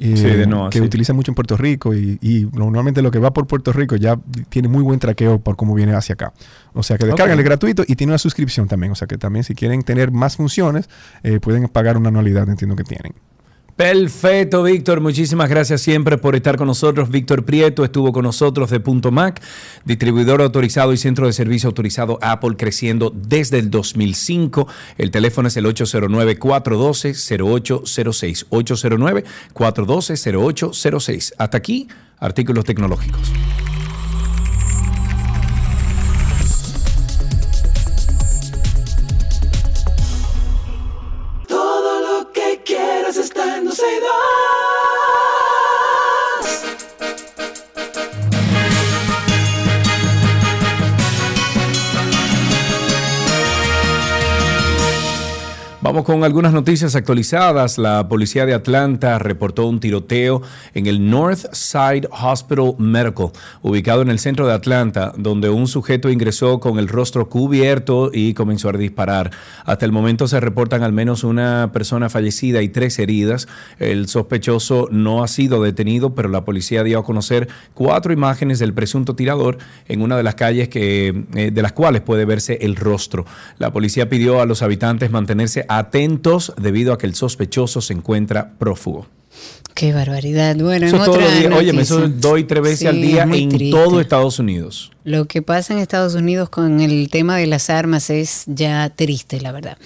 eh, 0.00 0.16
Sí, 0.16 0.24
de 0.24 0.46
NOAA, 0.46 0.70
que 0.70 0.78
sí. 0.80 0.84
utiliza 0.84 1.12
mucho 1.12 1.30
en 1.30 1.36
Puerto 1.36 1.56
Rico 1.56 1.94
y, 1.94 2.18
y 2.20 2.48
normalmente 2.52 3.00
lo 3.00 3.10
que 3.12 3.20
va 3.20 3.32
por 3.32 3.46
Puerto 3.46 3.72
Rico 3.72 3.94
ya 3.96 4.18
tiene 4.48 4.66
muy 4.68 4.82
buen 4.82 4.98
traqueo 4.98 5.38
por 5.38 5.54
cómo 5.56 5.72
viene 5.74 5.94
hacia 5.94 6.14
acá. 6.14 6.32
O 6.72 6.82
sea 6.82 6.98
que 6.98 7.06
descargan 7.06 7.36
Ok. 7.38 7.40
es 7.40 7.44
gratuito 7.44 7.84
y 7.86 7.94
tiene 7.94 8.10
una 8.12 8.18
suscripción 8.18 8.66
también. 8.66 8.90
O 8.92 8.96
sea 8.96 9.06
que 9.06 9.16
también 9.16 9.44
si 9.44 9.54
quieren 9.54 9.82
tener 9.84 10.10
más 10.10 10.36
funciones, 10.36 10.88
eh, 11.22 11.38
pueden 11.40 11.68
pagar 11.68 11.96
una 11.96 12.08
anualidad, 12.08 12.48
entiendo 12.48 12.74
que 12.76 12.82
tienen. 12.84 13.12
Perfecto, 13.76 14.62
Víctor. 14.62 15.00
Muchísimas 15.00 15.50
gracias 15.50 15.80
siempre 15.80 16.16
por 16.16 16.36
estar 16.36 16.56
con 16.56 16.68
nosotros. 16.68 17.10
Víctor 17.10 17.44
Prieto 17.44 17.84
estuvo 17.84 18.12
con 18.12 18.22
nosotros 18.22 18.70
de 18.70 18.78
Punto 18.78 19.10
Mac, 19.10 19.42
distribuidor 19.84 20.40
autorizado 20.42 20.92
y 20.92 20.96
centro 20.96 21.26
de 21.26 21.32
servicio 21.32 21.68
autorizado 21.68 22.20
Apple, 22.22 22.54
creciendo 22.56 23.12
desde 23.12 23.58
el 23.58 23.70
2005. 23.70 24.68
El 24.96 25.10
teléfono 25.10 25.48
es 25.48 25.56
el 25.56 25.66
809-412-0806. 25.66 28.46
809-412-0806. 28.50 31.32
Hasta 31.36 31.56
aquí, 31.56 31.88
artículos 32.20 32.64
tecnológicos. 32.64 33.32
Con 56.04 56.22
algunas 56.22 56.52
noticias 56.52 56.94
actualizadas. 56.96 57.78
La 57.78 58.06
policía 58.10 58.44
de 58.44 58.52
Atlanta 58.52 59.18
reportó 59.18 59.66
un 59.66 59.80
tiroteo 59.80 60.42
en 60.74 60.86
el 60.86 61.08
North 61.08 61.46
Side 61.52 62.10
Hospital 62.10 62.74
Medical, 62.76 63.30
ubicado 63.62 64.02
en 64.02 64.10
el 64.10 64.18
centro 64.18 64.46
de 64.46 64.52
Atlanta, 64.52 65.14
donde 65.16 65.48
un 65.48 65.66
sujeto 65.66 66.10
ingresó 66.10 66.60
con 66.60 66.78
el 66.78 66.88
rostro 66.88 67.30
cubierto 67.30 68.10
y 68.12 68.34
comenzó 68.34 68.68
a 68.68 68.72
disparar. 68.72 69.30
Hasta 69.64 69.86
el 69.86 69.92
momento 69.92 70.28
se 70.28 70.40
reportan 70.40 70.82
al 70.82 70.92
menos 70.92 71.24
una 71.24 71.70
persona 71.72 72.10
fallecida 72.10 72.60
y 72.60 72.68
tres 72.68 72.98
heridas. 72.98 73.48
El 73.78 74.06
sospechoso 74.06 74.88
no 74.90 75.24
ha 75.24 75.28
sido 75.28 75.62
detenido, 75.62 76.14
pero 76.14 76.28
la 76.28 76.44
policía 76.44 76.84
dio 76.84 76.98
a 76.98 77.04
conocer 77.04 77.48
cuatro 77.72 78.12
imágenes 78.12 78.58
del 78.58 78.74
presunto 78.74 79.16
tirador 79.16 79.56
en 79.88 80.02
una 80.02 80.18
de 80.18 80.22
las 80.22 80.34
calles 80.34 80.68
que, 80.68 81.24
eh, 81.34 81.50
de 81.50 81.62
las 81.62 81.72
cuales 81.72 82.02
puede 82.02 82.26
verse 82.26 82.58
el 82.60 82.76
rostro. 82.76 83.24
La 83.56 83.72
policía 83.72 84.10
pidió 84.10 84.42
a 84.42 84.44
los 84.44 84.60
habitantes 84.60 85.10
mantenerse 85.10 85.64
atentos 85.66 85.93
debido 86.56 86.92
a 86.92 86.98
que 86.98 87.06
el 87.06 87.14
sospechoso 87.14 87.80
se 87.80 87.92
encuentra 87.92 88.54
prófugo. 88.58 89.06
Qué 89.74 89.92
barbaridad. 89.92 90.54
Bueno, 90.56 90.86
Eso 90.86 90.96
en 90.96 91.02
otra 91.02 91.28
días. 91.34 91.52
Oye, 91.52 91.70
eso 91.80 91.98
noticia. 91.98 92.20
doy 92.30 92.44
tres 92.44 92.62
veces 92.62 92.78
Sí, 92.78 92.86
al 92.86 93.02
día 93.02 93.22
en 93.24 93.48
triste. 93.48 93.70
todo 93.76 94.00
Estados 94.00 94.38
Unidos. 94.38 94.92
Lo 95.02 95.24
que 95.26 95.42
pasa 95.42 95.74
en 95.74 95.80
Estados 95.80 96.14
Unidos 96.14 96.48
con 96.48 96.80
el 96.80 97.10
tema 97.10 97.36
de 97.36 97.46
las 97.48 97.68
armas 97.70 98.08
es 98.08 98.44
ya 98.46 98.88
triste, 98.94 99.40
la 99.40 99.50
verdad. 99.50 99.76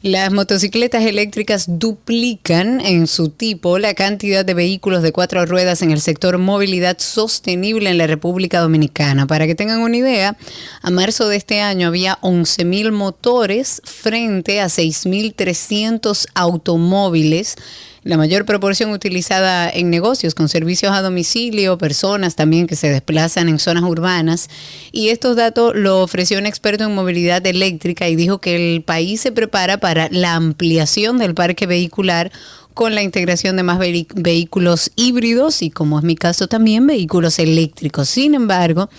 Las 0.00 0.32
motocicletas 0.32 1.04
eléctricas 1.04 1.66
duplican 1.68 2.80
en 2.80 3.06
su 3.06 3.28
tipo 3.28 3.78
la 3.78 3.92
cantidad 3.92 4.46
de 4.46 4.54
vehículos 4.54 5.02
de 5.02 5.12
cuatro 5.12 5.44
ruedas 5.44 5.82
en 5.82 5.90
el 5.90 6.00
sector 6.00 6.38
movilidad 6.38 6.96
sostenible 6.98 7.90
en 7.90 7.98
la 7.98 8.06
República 8.06 8.60
Dominicana. 8.60 9.26
Para 9.26 9.46
que 9.46 9.54
tengan 9.54 9.80
una 9.80 9.98
idea, 9.98 10.36
a 10.80 10.90
marzo 10.90 11.28
de 11.28 11.36
este 11.36 11.60
año 11.60 11.86
había 11.88 12.18
11.000 12.22 12.92
motores 12.92 13.82
frente 13.84 14.60
a 14.60 14.66
6.300 14.66 16.26
automóviles 16.34 17.56
la 18.04 18.18
mayor 18.18 18.44
proporción 18.44 18.90
utilizada 18.90 19.70
en 19.70 19.88
negocios 19.88 20.34
con 20.34 20.50
servicios 20.50 20.92
a 20.92 21.00
domicilio, 21.00 21.78
personas 21.78 22.36
también 22.36 22.66
que 22.66 22.76
se 22.76 22.90
desplazan 22.90 23.48
en 23.48 23.58
zonas 23.58 23.84
urbanas. 23.84 24.50
Y 24.92 25.08
estos 25.08 25.36
datos 25.36 25.72
lo 25.74 26.02
ofreció 26.02 26.38
un 26.38 26.44
experto 26.44 26.84
en 26.84 26.94
movilidad 26.94 27.44
eléctrica 27.46 28.06
y 28.08 28.14
dijo 28.14 28.38
que 28.38 28.56
el 28.56 28.82
país 28.82 29.22
se 29.22 29.32
prepara 29.32 29.78
para 29.78 30.08
la 30.10 30.34
ampliación 30.34 31.16
del 31.16 31.34
parque 31.34 31.66
vehicular 31.66 32.30
con 32.74 32.94
la 32.94 33.02
integración 33.02 33.56
de 33.56 33.62
más 33.62 33.78
vehículos 33.78 34.90
híbridos 34.96 35.62
y, 35.62 35.70
como 35.70 35.98
es 35.98 36.04
mi 36.04 36.16
caso 36.16 36.48
también, 36.48 36.86
vehículos 36.86 37.38
eléctricos. 37.38 38.08
Sin 38.08 38.34
embargo, 38.34 38.90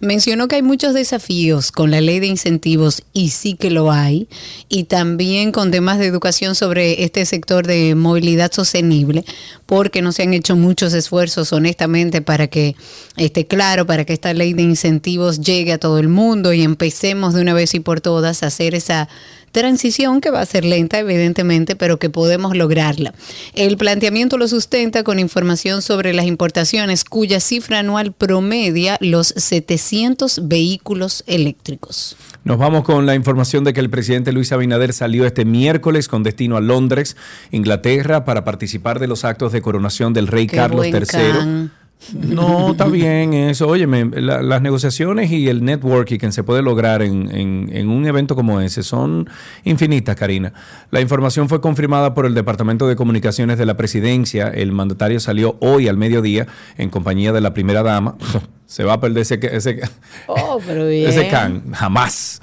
mencionó 0.00 0.48
que 0.48 0.56
hay 0.56 0.62
muchos 0.62 0.94
desafíos 0.94 1.70
con 1.70 1.90
la 1.90 2.00
ley 2.00 2.20
de 2.20 2.26
incentivos 2.26 3.02
y 3.12 3.28
sí 3.28 3.54
que 3.54 3.70
lo 3.70 3.92
hay, 3.92 4.28
y 4.70 4.84
también 4.84 5.52
con 5.52 5.70
temas 5.70 5.98
de 5.98 6.06
educación 6.06 6.54
sobre 6.54 7.04
este 7.04 7.26
sector 7.26 7.66
de 7.66 7.94
movilidad 7.94 8.50
sostenible, 8.50 9.24
porque 9.66 10.00
no 10.00 10.12
se 10.12 10.22
han 10.22 10.32
hecho 10.32 10.56
muchos 10.56 10.94
esfuerzos 10.94 11.52
honestamente 11.52 12.22
para 12.22 12.46
que 12.46 12.76
esté 13.16 13.46
claro, 13.46 13.86
para 13.86 14.06
que 14.06 14.14
esta 14.14 14.32
ley 14.32 14.54
de 14.54 14.62
incentivos 14.62 15.40
llegue 15.40 15.74
a 15.74 15.78
todo 15.78 15.98
el 15.98 16.08
mundo 16.08 16.54
y 16.54 16.62
empecemos 16.62 17.34
de 17.34 17.42
una 17.42 17.52
vez 17.52 17.74
y 17.74 17.80
por 17.80 18.00
todas 18.00 18.42
a 18.42 18.46
hacer 18.46 18.74
esa 18.74 19.08
transición 19.52 20.20
que 20.20 20.30
va 20.30 20.40
a 20.40 20.46
ser 20.46 20.64
lenta 20.64 20.98
evidentemente, 20.98 21.76
pero 21.76 21.98
que 21.98 22.10
podemos 22.10 22.56
lograrla. 22.56 23.14
El 23.54 23.76
planteamiento 23.76 24.38
lo 24.38 24.48
sustenta 24.48 25.02
con 25.02 25.18
información 25.18 25.82
sobre 25.82 26.12
las 26.12 26.26
importaciones 26.26 27.04
cuya 27.04 27.40
cifra 27.40 27.80
anual 27.80 28.12
promedia 28.12 28.96
los 29.00 29.28
700 29.36 30.48
vehículos 30.48 31.24
eléctricos. 31.26 32.16
Nos 32.44 32.56
vamos 32.58 32.84
con 32.84 33.04
la 33.04 33.14
información 33.14 33.64
de 33.64 33.74
que 33.74 33.80
el 33.80 33.90
presidente 33.90 34.32
Luis 34.32 34.52
Abinader 34.52 34.92
salió 34.92 35.26
este 35.26 35.44
miércoles 35.44 36.08
con 36.08 36.22
destino 36.22 36.56
a 36.56 36.60
Londres, 36.60 37.16
Inglaterra, 37.50 38.24
para 38.24 38.44
participar 38.44 39.00
de 39.00 39.06
los 39.06 39.24
actos 39.24 39.52
de 39.52 39.60
coronación 39.60 40.14
del 40.14 40.28
rey 40.28 40.46
Qué 40.46 40.56
Carlos 40.56 40.86
III. 40.86 41.00
can. 41.06 41.72
No, 42.14 42.70
está 42.70 42.86
bien 42.86 43.34
eso. 43.34 43.66
Óyeme, 43.68 44.04
la- 44.20 44.40
las 44.40 44.62
negociaciones 44.62 45.30
y 45.30 45.48
el 45.48 45.64
networking 45.64 46.18
que 46.18 46.32
se 46.32 46.42
puede 46.44 46.62
lograr 46.62 47.02
en, 47.02 47.30
en- 47.34 47.68
en 47.72 47.88
un 47.88 48.06
evento 48.06 48.34
como 48.36 48.60
ese 48.60 48.82
son 48.82 49.28
infinitas, 49.64 50.16
Karina. 50.16 50.52
La 50.90 51.00
información 51.00 51.48
fue 51.48 51.60
confirmada 51.60 52.14
por 52.14 52.24
el 52.24 52.34
Departamento 52.34 52.86
de 52.88 52.96
Comunicaciones 52.96 53.58
de 53.58 53.66
la 53.66 53.76
Presidencia. 53.76 54.48
El 54.48 54.72
mandatario 54.72 55.20
salió 55.20 55.56
hoy 55.60 55.88
al 55.88 55.96
mediodía 55.96 56.46
en 56.76 56.88
compañía 56.88 57.32
de 57.32 57.40
la 57.40 57.52
primera 57.52 57.82
dama. 57.82 58.16
Se 58.66 58.84
va 58.84 58.94
a 58.94 59.00
perder 59.00 59.22
ese, 59.22 59.40
ese, 59.50 59.80
Oh, 60.26 60.60
pero 60.66 60.86
bien. 60.86 61.08
ese 61.08 61.28
can, 61.28 61.72
jamás. 61.72 62.40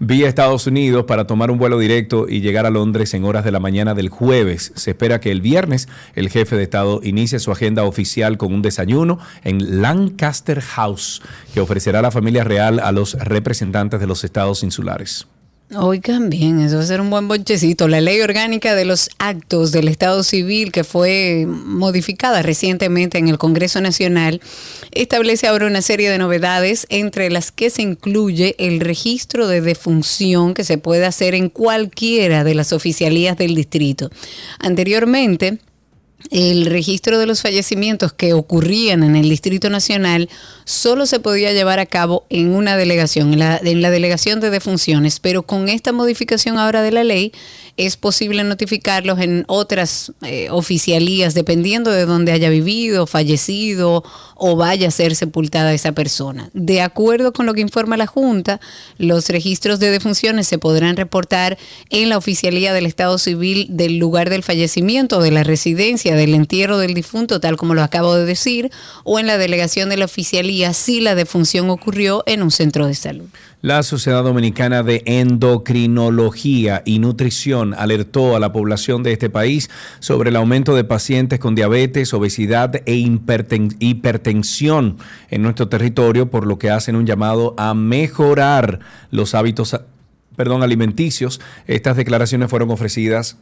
Vía 0.00 0.28
Estados 0.28 0.68
Unidos 0.68 1.06
para 1.06 1.26
tomar 1.26 1.50
un 1.50 1.58
vuelo 1.58 1.76
directo 1.76 2.28
y 2.28 2.40
llegar 2.40 2.66
a 2.66 2.70
Londres 2.70 3.14
en 3.14 3.24
horas 3.24 3.44
de 3.44 3.50
la 3.50 3.58
mañana 3.58 3.94
del 3.94 4.10
jueves. 4.10 4.72
Se 4.76 4.92
espera 4.92 5.18
que 5.18 5.32
el 5.32 5.40
viernes 5.40 5.88
el 6.14 6.30
jefe 6.30 6.54
de 6.54 6.62
Estado 6.62 7.00
inicie 7.02 7.40
su 7.40 7.50
agenda 7.50 7.82
oficial 7.82 8.38
con 8.38 8.52
un 8.52 8.62
desayuno 8.62 9.18
en 9.42 9.82
Lancaster 9.82 10.60
House 10.60 11.20
que 11.52 11.60
ofrecerá 11.60 12.00
la 12.00 12.12
familia 12.12 12.44
real 12.44 12.78
a 12.78 12.92
los 12.92 13.14
representantes 13.14 13.98
de 13.98 14.06
los 14.06 14.22
estados 14.22 14.62
insulares. 14.62 15.26
Oigan 15.76 16.30
bien, 16.30 16.60
eso 16.60 16.76
va 16.76 16.82
a 16.82 16.86
ser 16.86 17.02
un 17.02 17.10
buen 17.10 17.28
bonchecito. 17.28 17.88
La 17.88 18.00
ley 18.00 18.22
orgánica 18.22 18.74
de 18.74 18.86
los 18.86 19.10
actos 19.18 19.70
del 19.70 19.88
Estado 19.88 20.22
Civil, 20.22 20.72
que 20.72 20.82
fue 20.82 21.44
modificada 21.46 22.40
recientemente 22.40 23.18
en 23.18 23.28
el 23.28 23.36
Congreso 23.36 23.78
Nacional, 23.82 24.40
establece 24.92 25.46
ahora 25.46 25.66
una 25.66 25.82
serie 25.82 26.10
de 26.10 26.16
novedades, 26.16 26.86
entre 26.88 27.28
las 27.28 27.52
que 27.52 27.68
se 27.68 27.82
incluye 27.82 28.54
el 28.58 28.80
registro 28.80 29.46
de 29.46 29.60
defunción 29.60 30.54
que 30.54 30.64
se 30.64 30.78
puede 30.78 31.04
hacer 31.04 31.34
en 31.34 31.50
cualquiera 31.50 32.44
de 32.44 32.54
las 32.54 32.72
oficialías 32.72 33.36
del 33.36 33.54
distrito. 33.54 34.10
Anteriormente, 34.60 35.58
el 36.30 36.66
registro 36.66 37.18
de 37.18 37.26
los 37.26 37.42
fallecimientos 37.42 38.12
que 38.12 38.32
ocurrían 38.32 39.02
en 39.02 39.16
el 39.16 39.28
Distrito 39.28 39.70
Nacional 39.70 40.28
solo 40.64 41.06
se 41.06 41.20
podía 41.20 41.52
llevar 41.52 41.78
a 41.78 41.86
cabo 41.86 42.24
en 42.28 42.54
una 42.54 42.76
delegación, 42.76 43.32
en 43.32 43.38
la, 43.38 43.60
en 43.62 43.82
la 43.82 43.90
delegación 43.90 44.40
de 44.40 44.50
defunciones, 44.50 45.20
pero 45.20 45.42
con 45.42 45.68
esta 45.68 45.92
modificación 45.92 46.58
ahora 46.58 46.82
de 46.82 46.90
la 46.90 47.04
ley 47.04 47.32
es 47.78 47.96
posible 47.96 48.42
notificarlos 48.42 49.20
en 49.20 49.44
otras 49.46 50.12
eh, 50.22 50.48
oficialías, 50.50 51.32
dependiendo 51.32 51.92
de 51.92 52.06
dónde 52.06 52.32
haya 52.32 52.50
vivido, 52.50 53.06
fallecido 53.06 54.02
o 54.34 54.56
vaya 54.56 54.88
a 54.88 54.90
ser 54.90 55.14
sepultada 55.14 55.72
esa 55.72 55.92
persona. 55.92 56.50
De 56.52 56.82
acuerdo 56.82 57.32
con 57.32 57.46
lo 57.46 57.54
que 57.54 57.60
informa 57.60 57.96
la 57.96 58.08
Junta, 58.08 58.60
los 58.98 59.28
registros 59.28 59.78
de 59.78 59.92
defunciones 59.92 60.48
se 60.48 60.58
podrán 60.58 60.96
reportar 60.96 61.56
en 61.90 62.08
la 62.08 62.18
oficialía 62.18 62.72
del 62.72 62.84
Estado 62.84 63.16
Civil 63.16 63.68
del 63.70 63.98
lugar 63.98 64.28
del 64.28 64.42
fallecimiento, 64.42 65.20
de 65.20 65.30
la 65.30 65.44
residencia, 65.44 66.16
del 66.16 66.34
entierro 66.34 66.78
del 66.78 66.94
difunto, 66.94 67.38
tal 67.38 67.56
como 67.56 67.74
lo 67.74 67.84
acabo 67.84 68.16
de 68.16 68.24
decir, 68.24 68.72
o 69.04 69.20
en 69.20 69.28
la 69.28 69.38
delegación 69.38 69.88
de 69.88 69.98
la 69.98 70.06
oficialía 70.06 70.74
si 70.74 71.00
la 71.00 71.14
defunción 71.14 71.70
ocurrió 71.70 72.24
en 72.26 72.42
un 72.42 72.50
centro 72.50 72.88
de 72.88 72.94
salud. 72.94 73.28
La 73.60 73.82
Sociedad 73.82 74.22
Dominicana 74.22 74.84
de 74.84 75.02
Endocrinología 75.04 76.82
y 76.84 77.00
Nutrición 77.00 77.74
alertó 77.74 78.36
a 78.36 78.38
la 78.38 78.52
población 78.52 79.02
de 79.02 79.10
este 79.12 79.30
país 79.30 79.68
sobre 79.98 80.30
el 80.30 80.36
aumento 80.36 80.76
de 80.76 80.84
pacientes 80.84 81.40
con 81.40 81.56
diabetes, 81.56 82.14
obesidad 82.14 82.76
e 82.86 82.94
hiperten- 82.94 83.74
hipertensión 83.80 84.98
en 85.28 85.42
nuestro 85.42 85.68
territorio, 85.68 86.30
por 86.30 86.46
lo 86.46 86.56
que 86.56 86.70
hacen 86.70 86.94
un 86.94 87.04
llamado 87.04 87.56
a 87.58 87.74
mejorar 87.74 88.78
los 89.10 89.34
hábitos 89.34 89.76
perdón, 90.36 90.62
alimenticios. 90.62 91.40
Estas 91.66 91.96
declaraciones 91.96 92.48
fueron 92.48 92.70
ofrecidas 92.70 93.38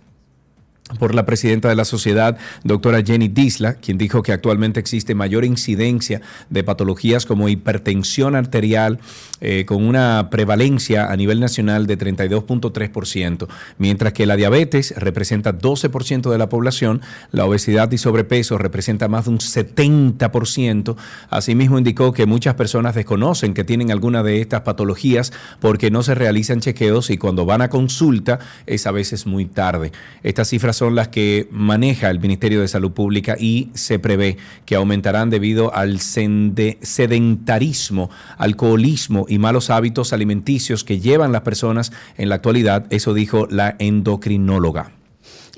por 0.98 1.14
la 1.14 1.26
presidenta 1.26 1.68
de 1.68 1.74
la 1.74 1.84
sociedad, 1.84 2.38
doctora 2.62 3.02
Jenny 3.04 3.28
Disla, 3.28 3.74
quien 3.74 3.98
dijo 3.98 4.22
que 4.22 4.32
actualmente 4.32 4.78
existe 4.78 5.16
mayor 5.16 5.44
incidencia 5.44 6.20
de 6.48 6.62
patologías 6.62 7.26
como 7.26 7.48
hipertensión 7.48 8.36
arterial, 8.36 9.00
eh, 9.40 9.64
con 9.66 9.84
una 9.84 10.28
prevalencia 10.30 11.10
a 11.10 11.16
nivel 11.16 11.40
nacional 11.40 11.86
de 11.86 11.98
32.3%, 11.98 13.48
mientras 13.78 14.12
que 14.12 14.26
la 14.26 14.36
diabetes 14.36 14.94
representa 14.96 15.58
12% 15.58 16.30
de 16.30 16.38
la 16.38 16.48
población, 16.48 17.02
la 17.32 17.44
obesidad 17.44 17.90
y 17.90 17.98
sobrepeso 17.98 18.56
representa 18.56 19.08
más 19.08 19.24
de 19.24 19.32
un 19.32 19.38
70%. 19.38 20.96
Asimismo, 21.30 21.78
indicó 21.78 22.12
que 22.12 22.26
muchas 22.26 22.54
personas 22.54 22.94
desconocen 22.94 23.54
que 23.54 23.64
tienen 23.64 23.90
alguna 23.90 24.22
de 24.22 24.40
estas 24.40 24.60
patologías 24.60 25.32
porque 25.60 25.90
no 25.90 26.04
se 26.04 26.14
realizan 26.14 26.60
chequeos 26.60 27.10
y 27.10 27.18
cuando 27.18 27.44
van 27.44 27.62
a 27.62 27.70
consulta 27.70 28.38
es 28.66 28.86
a 28.86 28.92
veces 28.92 29.26
muy 29.26 29.46
tarde. 29.46 29.90
Estas 30.22 30.48
cifras 30.48 30.75
son 30.76 30.94
las 30.94 31.08
que 31.08 31.48
maneja 31.50 32.10
el 32.10 32.20
Ministerio 32.20 32.60
de 32.60 32.68
Salud 32.68 32.92
Pública 32.92 33.36
y 33.38 33.70
se 33.74 33.98
prevé 33.98 34.36
que 34.64 34.76
aumentarán 34.76 35.30
debido 35.30 35.74
al 35.74 35.98
sedentarismo, 36.00 38.10
alcoholismo 38.38 39.26
y 39.28 39.38
malos 39.38 39.70
hábitos 39.70 40.12
alimenticios 40.12 40.84
que 40.84 41.00
llevan 41.00 41.32
las 41.32 41.40
personas 41.42 41.90
en 42.16 42.28
la 42.28 42.36
actualidad. 42.36 42.86
Eso 42.90 43.12
dijo 43.14 43.48
la 43.50 43.74
endocrinóloga. 43.78 44.95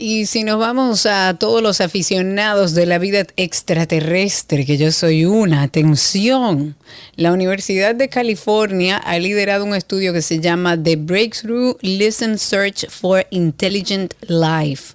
Y 0.00 0.26
si 0.26 0.44
nos 0.44 0.60
vamos 0.60 1.06
a 1.06 1.36
todos 1.40 1.60
los 1.60 1.80
aficionados 1.80 2.72
de 2.72 2.86
la 2.86 2.98
vida 2.98 3.26
extraterrestre, 3.36 4.64
que 4.64 4.76
yo 4.76 4.92
soy 4.92 5.24
una, 5.24 5.62
atención, 5.62 6.76
la 7.16 7.32
Universidad 7.32 7.96
de 7.96 8.08
California 8.08 8.98
ha 8.98 9.18
liderado 9.18 9.64
un 9.64 9.74
estudio 9.74 10.12
que 10.12 10.22
se 10.22 10.38
llama 10.38 10.80
The 10.80 10.94
Breakthrough 10.94 11.78
Listen 11.80 12.38
Search 12.38 12.88
for 12.88 13.26
Intelligent 13.30 14.14
Life. 14.28 14.94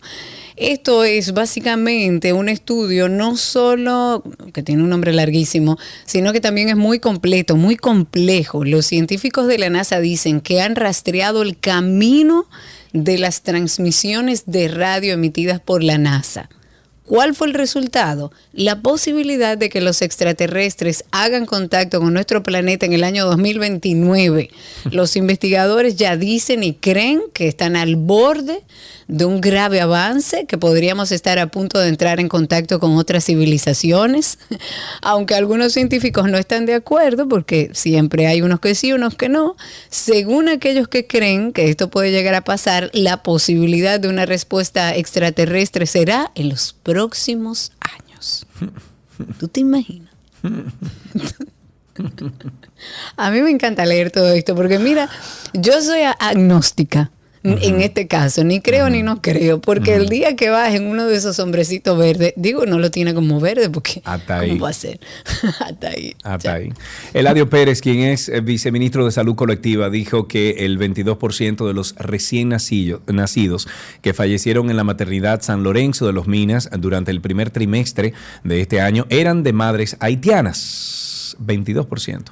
Esto 0.56 1.04
es 1.04 1.34
básicamente 1.34 2.32
un 2.32 2.48
estudio 2.48 3.10
no 3.10 3.36
solo 3.36 4.24
que 4.54 4.64
tiene 4.64 4.84
un 4.84 4.90
nombre 4.90 5.12
larguísimo, 5.12 5.78
sino 6.06 6.32
que 6.32 6.40
también 6.40 6.70
es 6.70 6.78
muy 6.78 7.00
completo, 7.00 7.58
muy 7.58 7.76
complejo. 7.76 8.64
Los 8.64 8.86
científicos 8.86 9.48
de 9.48 9.58
la 9.58 9.70
NASA 9.70 10.00
dicen 10.00 10.40
que 10.40 10.62
han 10.62 10.78
rastreado 10.78 11.42
el 11.42 11.60
camino 11.60 12.48
de 12.94 13.18
las 13.18 13.42
transmisiones 13.42 14.44
de 14.46 14.68
radio 14.68 15.14
emitidas 15.14 15.60
por 15.60 15.84
la 15.84 15.98
NASA. 15.98 16.50
¿Cuál 17.06 17.36
fue 17.36 17.48
el 17.48 17.54
resultado? 17.54 18.32
La 18.56 18.82
posibilidad 18.84 19.58
de 19.58 19.70
que 19.70 19.82
los 19.82 20.04
extraterrestres 20.04 21.06
hagan 21.10 21.48
contacto 21.48 22.00
con 22.00 22.14
nuestro 22.14 22.44
planeta 22.44 22.86
en 22.86 22.94
el 22.94 23.04
año 23.04 23.26
2029. 23.26 24.52
Los 24.92 25.16
investigadores 25.16 25.96
ya 25.96 26.18
dicen 26.18 26.64
y 26.64 26.76
creen 26.76 27.24
que 27.34 27.48
están 27.48 27.76
al 27.76 27.96
borde 27.96 28.62
de 29.08 29.26
un 29.26 29.42
grave 29.42 29.82
avance, 29.82 30.46
que 30.46 30.60
podríamos 30.60 31.12
estar 31.12 31.40
a 31.40 31.48
punto 31.48 31.80
de 31.80 31.90
entrar 31.90 32.20
en 32.20 32.30
contacto 32.30 32.80
con 32.80 32.96
otras 32.96 33.26
civilizaciones, 33.26 34.38
aunque 35.02 35.34
algunos 35.34 35.74
científicos 35.74 36.30
no 36.30 36.38
están 36.38 36.68
de 36.68 36.76
acuerdo, 36.76 37.28
porque 37.28 37.72
siempre 37.74 38.28
hay 38.28 38.44
unos 38.44 38.60
que 38.60 38.76
sí, 38.76 38.94
unos 38.94 39.16
que 39.16 39.30
no. 39.30 39.56
Según 39.90 40.48
aquellos 40.48 40.88
que 40.88 41.08
creen 41.08 41.54
que 41.54 41.70
esto 41.70 41.90
puede 41.90 42.12
llegar 42.12 42.36
a 42.36 42.44
pasar, 42.44 42.92
la 42.94 43.24
posibilidad 43.24 44.00
de 44.00 44.10
una 44.10 44.28
respuesta 44.28 44.96
extraterrestre 44.96 45.88
será 45.88 46.32
en 46.36 46.50
los 46.50 46.74
próximos 46.84 47.72
años. 47.80 48.03
¿Tú 49.40 49.48
te 49.48 49.60
imaginas? 49.60 50.14
A 53.18 53.30
mí 53.32 53.42
me 53.42 53.52
encanta 53.52 53.86
leer 53.86 54.12
todo 54.12 54.32
esto 54.32 54.56
porque 54.56 54.80
mira, 54.80 55.10
yo 55.54 55.80
soy 55.82 56.02
En 57.44 57.82
este 57.82 58.08
caso, 58.08 58.44
ni 58.46 58.62
creo 58.62 58.90
ni 58.90 59.04
no 59.04 59.22
creo, 59.22 59.60
porque 59.60 59.96
el 59.96 60.08
día 60.08 60.36
que 60.38 60.50
vas 60.50 60.74
en 60.74 60.88
uno 60.88 61.06
de 61.08 61.18
esos 61.18 61.40
hombrecitos 61.40 61.98
verdes, 61.98 62.34
digo, 62.38 62.66
no 62.66 62.80
lo 62.80 62.90
tiene 62.90 63.14
como 63.14 63.40
verde, 63.42 63.70
porque 63.70 64.02
Hasta 64.06 64.40
¿cómo 64.40 64.54
ahí. 64.54 64.60
va 64.60 64.70
a 64.70 64.74
ser? 64.74 65.00
Hasta 65.60 65.88
ahí. 65.90 66.16
Hasta 66.24 66.54
ahí. 66.54 66.70
Eladio 67.14 67.50
Pérez, 67.50 67.82
quien 67.82 68.00
es 68.00 68.30
eh, 68.30 68.40
viceministro 68.40 69.06
de 69.06 69.12
Salud 69.12 69.36
Colectiva, 69.36 69.90
dijo 69.90 70.28
que 70.30 70.52
el 70.60 70.80
22% 70.80 71.68
de 71.68 71.74
los 71.74 71.96
recién 71.98 72.50
nacido- 72.50 73.02
nacidos 73.12 73.68
que 74.02 74.14
fallecieron 74.14 74.70
en 74.70 74.78
la 74.78 74.84
maternidad 74.86 75.42
San 75.42 75.64
Lorenzo 75.64 76.06
de 76.08 76.14
los 76.14 76.28
Minas 76.28 76.70
durante 76.80 77.12
el 77.12 77.20
primer 77.20 77.50
trimestre 77.50 78.14
de 78.46 78.62
este 78.62 78.80
año 78.80 79.06
eran 79.10 79.44
de 79.44 79.52
madres 79.54 79.98
haitianas. 80.00 81.36
22%. 81.44 82.26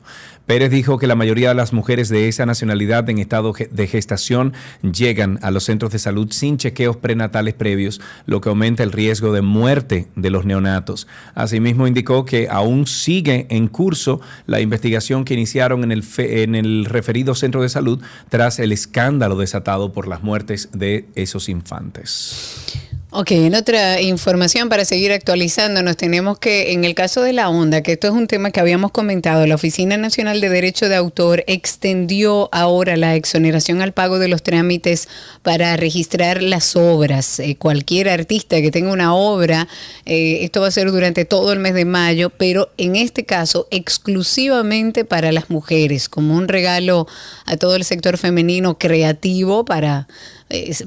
Pérez 0.45 0.71
dijo 0.71 0.97
que 0.97 1.07
la 1.07 1.15
mayoría 1.15 1.49
de 1.49 1.55
las 1.55 1.71
mujeres 1.71 2.09
de 2.09 2.27
esa 2.27 2.45
nacionalidad 2.45 3.09
en 3.09 3.19
estado 3.19 3.53
de 3.69 3.87
gestación 3.87 4.53
llegan 4.81 5.39
a 5.41 5.51
los 5.51 5.63
centros 5.63 5.91
de 5.91 5.99
salud 5.99 6.27
sin 6.31 6.57
chequeos 6.57 6.97
prenatales 6.97 7.53
previos, 7.53 8.01
lo 8.25 8.41
que 8.41 8.49
aumenta 8.49 8.83
el 8.83 8.91
riesgo 8.91 9.31
de 9.31 9.41
muerte 9.41 10.07
de 10.15 10.29
los 10.29 10.45
neonatos. 10.45 11.07
Asimismo, 11.35 11.87
indicó 11.87 12.25
que 12.25 12.47
aún 12.49 12.87
sigue 12.87 13.47
en 13.49 13.67
curso 13.67 14.19
la 14.45 14.59
investigación 14.59 15.25
que 15.25 15.35
iniciaron 15.35 15.83
en 15.89 16.55
el 16.55 16.85
referido 16.85 17.35
centro 17.35 17.61
de 17.61 17.69
salud 17.69 18.01
tras 18.29 18.59
el 18.59 18.71
escándalo 18.71 19.37
desatado 19.37 19.93
por 19.93 20.07
las 20.07 20.23
muertes 20.23 20.69
de 20.73 21.07
esos 21.15 21.49
infantes. 21.49 22.90
Ok, 23.13 23.31
en 23.31 23.55
otra 23.55 23.99
información 23.99 24.69
para 24.69 24.85
seguir 24.85 25.11
actualizándonos, 25.11 25.97
tenemos 25.97 26.39
que 26.39 26.71
en 26.71 26.85
el 26.85 26.95
caso 26.95 27.21
de 27.21 27.33
la 27.33 27.49
onda, 27.49 27.83
que 27.83 27.91
esto 27.91 28.07
es 28.07 28.13
un 28.13 28.25
tema 28.25 28.51
que 28.51 28.61
habíamos 28.61 28.91
comentado, 28.91 29.45
la 29.47 29.55
Oficina 29.55 29.97
Nacional 29.97 30.39
de 30.39 30.47
Derecho 30.47 30.87
de 30.87 30.95
Autor 30.95 31.43
extendió 31.47 32.47
ahora 32.53 32.95
la 32.95 33.15
exoneración 33.15 33.81
al 33.81 33.91
pago 33.91 34.17
de 34.17 34.29
los 34.29 34.43
trámites 34.43 35.09
para 35.41 35.75
registrar 35.75 36.41
las 36.41 36.77
obras. 36.77 37.41
Eh, 37.41 37.57
cualquier 37.57 38.07
artista 38.07 38.61
que 38.61 38.71
tenga 38.71 38.93
una 38.93 39.13
obra, 39.13 39.67
eh, 40.05 40.45
esto 40.45 40.61
va 40.61 40.67
a 40.67 40.71
ser 40.71 40.89
durante 40.89 41.25
todo 41.25 41.51
el 41.51 41.59
mes 41.59 41.73
de 41.73 41.83
mayo, 41.83 42.29
pero 42.29 42.69
en 42.77 42.95
este 42.95 43.25
caso 43.25 43.67
exclusivamente 43.71 45.03
para 45.03 45.33
las 45.33 45.49
mujeres, 45.49 46.07
como 46.07 46.33
un 46.33 46.47
regalo 46.47 47.07
a 47.45 47.57
todo 47.57 47.75
el 47.75 47.83
sector 47.83 48.17
femenino 48.17 48.77
creativo 48.77 49.65
para 49.65 50.07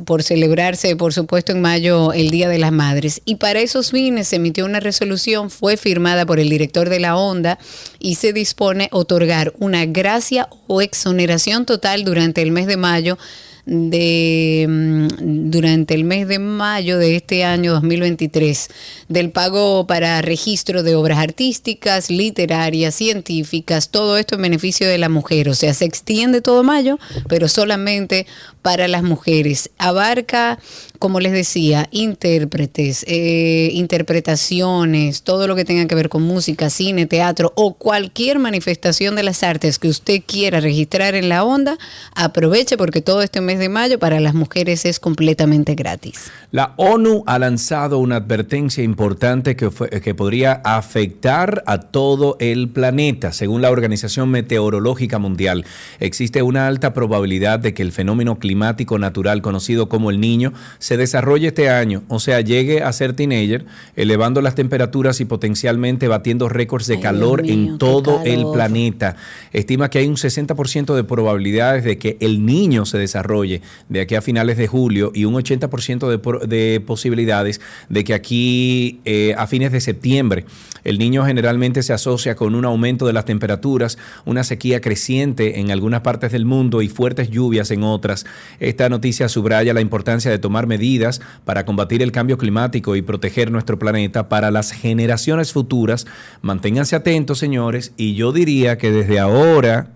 por 0.04 0.22
celebrarse, 0.22 0.96
por 0.96 1.12
supuesto, 1.12 1.52
en 1.52 1.60
mayo 1.60 2.12
el 2.12 2.30
Día 2.30 2.48
de 2.48 2.58
las 2.58 2.72
Madres. 2.72 3.22
Y 3.24 3.36
para 3.36 3.60
esos 3.60 3.90
fines 3.90 4.28
se 4.28 4.36
emitió 4.36 4.64
una 4.64 4.80
resolución, 4.80 5.50
fue 5.50 5.76
firmada 5.76 6.26
por 6.26 6.40
el 6.40 6.48
director 6.48 6.88
de 6.88 7.00
la 7.00 7.16
ONDA 7.16 7.58
y 7.98 8.16
se 8.16 8.32
dispone 8.32 8.88
otorgar 8.92 9.52
una 9.58 9.86
gracia 9.86 10.48
o 10.66 10.82
exoneración 10.82 11.66
total 11.66 12.04
durante 12.04 12.42
el 12.42 12.50
mes 12.50 12.66
de 12.66 12.76
mayo 12.76 13.18
de 13.66 14.66
mm, 14.68 15.50
durante 15.50 15.94
el 15.94 16.04
mes 16.04 16.28
de 16.28 16.38
mayo 16.38 16.98
de 16.98 17.16
este 17.16 17.44
año 17.44 17.72
2023 17.72 18.68
del 19.08 19.30
pago 19.30 19.86
para 19.86 20.20
registro 20.22 20.82
de 20.82 20.94
obras 20.94 21.18
artísticas, 21.18 22.10
literarias, 22.10 22.94
científicas, 22.94 23.90
todo 23.90 24.16
esto 24.16 24.36
en 24.36 24.42
beneficio 24.42 24.88
de 24.88 24.98
la 24.98 25.08
mujer, 25.08 25.48
o 25.48 25.54
sea, 25.54 25.74
se 25.74 25.84
extiende 25.84 26.40
todo 26.40 26.62
mayo, 26.62 26.98
pero 27.28 27.48
solamente 27.48 28.26
para 28.64 28.88
las 28.88 29.02
mujeres. 29.02 29.70
Abarca, 29.76 30.58
como 30.98 31.20
les 31.20 31.32
decía, 31.32 31.86
intérpretes, 31.90 33.04
eh, 33.06 33.68
interpretaciones, 33.74 35.22
todo 35.22 35.46
lo 35.46 35.54
que 35.54 35.66
tenga 35.66 35.86
que 35.86 35.94
ver 35.94 36.08
con 36.08 36.22
música, 36.22 36.70
cine, 36.70 37.04
teatro 37.04 37.52
o 37.56 37.74
cualquier 37.74 38.38
manifestación 38.38 39.16
de 39.16 39.22
las 39.22 39.42
artes 39.42 39.78
que 39.78 39.88
usted 39.88 40.22
quiera 40.26 40.60
registrar 40.60 41.14
en 41.14 41.28
la 41.28 41.44
onda, 41.44 41.76
aproveche 42.14 42.78
porque 42.78 43.02
todo 43.02 43.20
este 43.20 43.42
mes 43.42 43.58
de 43.58 43.68
mayo 43.68 43.98
para 43.98 44.18
las 44.18 44.32
mujeres 44.32 44.86
es 44.86 44.98
completamente 44.98 45.74
gratis. 45.74 46.30
La 46.50 46.72
ONU 46.78 47.22
ha 47.26 47.38
lanzado 47.38 47.98
una 47.98 48.16
advertencia 48.16 48.82
importante 48.94 49.56
que, 49.56 49.70
fue- 49.72 49.88
que 49.90 50.14
podría 50.14 50.52
afectar 50.64 51.64
a 51.66 51.80
todo 51.80 52.36
el 52.38 52.68
planeta. 52.68 53.32
Según 53.32 53.60
la 53.60 53.72
Organización 53.72 54.28
Meteorológica 54.30 55.18
Mundial, 55.18 55.64
existe 55.98 56.42
una 56.42 56.68
alta 56.68 56.94
probabilidad 56.94 57.58
de 57.58 57.74
que 57.74 57.82
el 57.82 57.90
fenómeno 57.90 58.38
climático 58.38 58.96
natural 59.00 59.42
conocido 59.42 59.88
como 59.88 60.10
el 60.10 60.20
niño 60.20 60.52
se 60.78 60.96
desarrolle 60.96 61.48
este 61.48 61.70
año, 61.70 62.04
o 62.06 62.20
sea, 62.20 62.40
llegue 62.40 62.82
a 62.84 62.92
ser 62.92 63.14
teenager, 63.14 63.66
elevando 63.96 64.40
las 64.40 64.54
temperaturas 64.54 65.20
y 65.20 65.24
potencialmente 65.24 66.06
batiendo 66.06 66.48
récords 66.48 66.86
de 66.86 67.00
calor 67.00 67.42
en 67.46 67.78
todo 67.78 68.20
el 68.24 68.44
planeta. 68.52 69.16
Estima 69.52 69.90
que 69.90 69.98
hay 69.98 70.06
un 70.06 70.14
60% 70.16 70.94
de 70.94 71.02
probabilidades 71.02 71.82
de 71.82 71.98
que 71.98 72.16
el 72.20 72.46
niño 72.46 72.86
se 72.86 72.98
desarrolle 72.98 73.60
de 73.88 74.00
aquí 74.02 74.14
a 74.14 74.22
finales 74.22 74.56
de 74.56 74.68
julio 74.68 75.10
y 75.12 75.24
un 75.24 75.34
80% 75.34 76.08
de, 76.08 76.46
de 76.46 76.80
posibilidades 76.80 77.60
de 77.88 78.04
que 78.04 78.14
aquí 78.14 78.83
Eh, 79.04 79.34
a 79.36 79.46
fines 79.46 79.72
de 79.72 79.80
septiembre. 79.80 80.44
El 80.84 80.98
niño 80.98 81.24
generalmente 81.24 81.82
se 81.82 81.92
asocia 81.92 82.34
con 82.34 82.54
un 82.54 82.64
aumento 82.64 83.06
de 83.06 83.12
las 83.12 83.24
temperaturas, 83.24 83.96
una 84.24 84.44
sequía 84.44 84.80
creciente 84.80 85.60
en 85.60 85.70
algunas 85.70 86.02
partes 86.02 86.32
del 86.32 86.44
mundo 86.44 86.82
y 86.82 86.88
fuertes 86.88 87.30
lluvias 87.30 87.70
en 87.70 87.82
otras. 87.82 88.26
Esta 88.60 88.88
noticia 88.88 89.28
subraya 89.28 89.72
la 89.72 89.80
importancia 89.80 90.30
de 90.30 90.38
tomar 90.38 90.66
medidas 90.66 91.20
para 91.44 91.64
combatir 91.64 92.02
el 92.02 92.12
cambio 92.12 92.36
climático 92.36 92.96
y 92.96 93.02
proteger 93.02 93.50
nuestro 93.50 93.78
planeta 93.78 94.28
para 94.28 94.50
las 94.50 94.72
generaciones 94.72 95.52
futuras. 95.52 96.06
Manténganse 96.42 96.96
atentos, 96.96 97.38
señores, 97.38 97.92
y 97.96 98.14
yo 98.14 98.32
diría 98.32 98.76
que 98.76 98.90
desde 98.90 99.18
ahora 99.18 99.90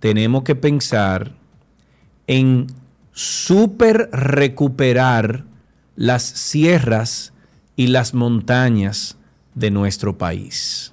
tenemos 0.00 0.42
que 0.42 0.56
pensar 0.56 1.32
en 2.26 2.66
super 3.12 4.08
recuperar 4.12 5.44
las 5.96 6.22
sierras 6.22 7.33
y 7.76 7.88
las 7.88 8.14
montañas 8.14 9.16
de 9.54 9.70
nuestro 9.70 10.18
país. 10.18 10.92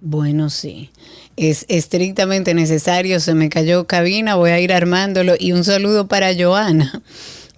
Bueno, 0.00 0.50
sí. 0.50 0.90
Es 1.36 1.64
estrictamente 1.68 2.54
necesario. 2.54 3.20
Se 3.20 3.34
me 3.34 3.48
cayó 3.48 3.86
cabina, 3.86 4.34
voy 4.34 4.50
a 4.50 4.60
ir 4.60 4.72
armándolo. 4.72 5.34
Y 5.38 5.52
un 5.52 5.64
saludo 5.64 6.08
para 6.08 6.34
Joana, 6.34 7.02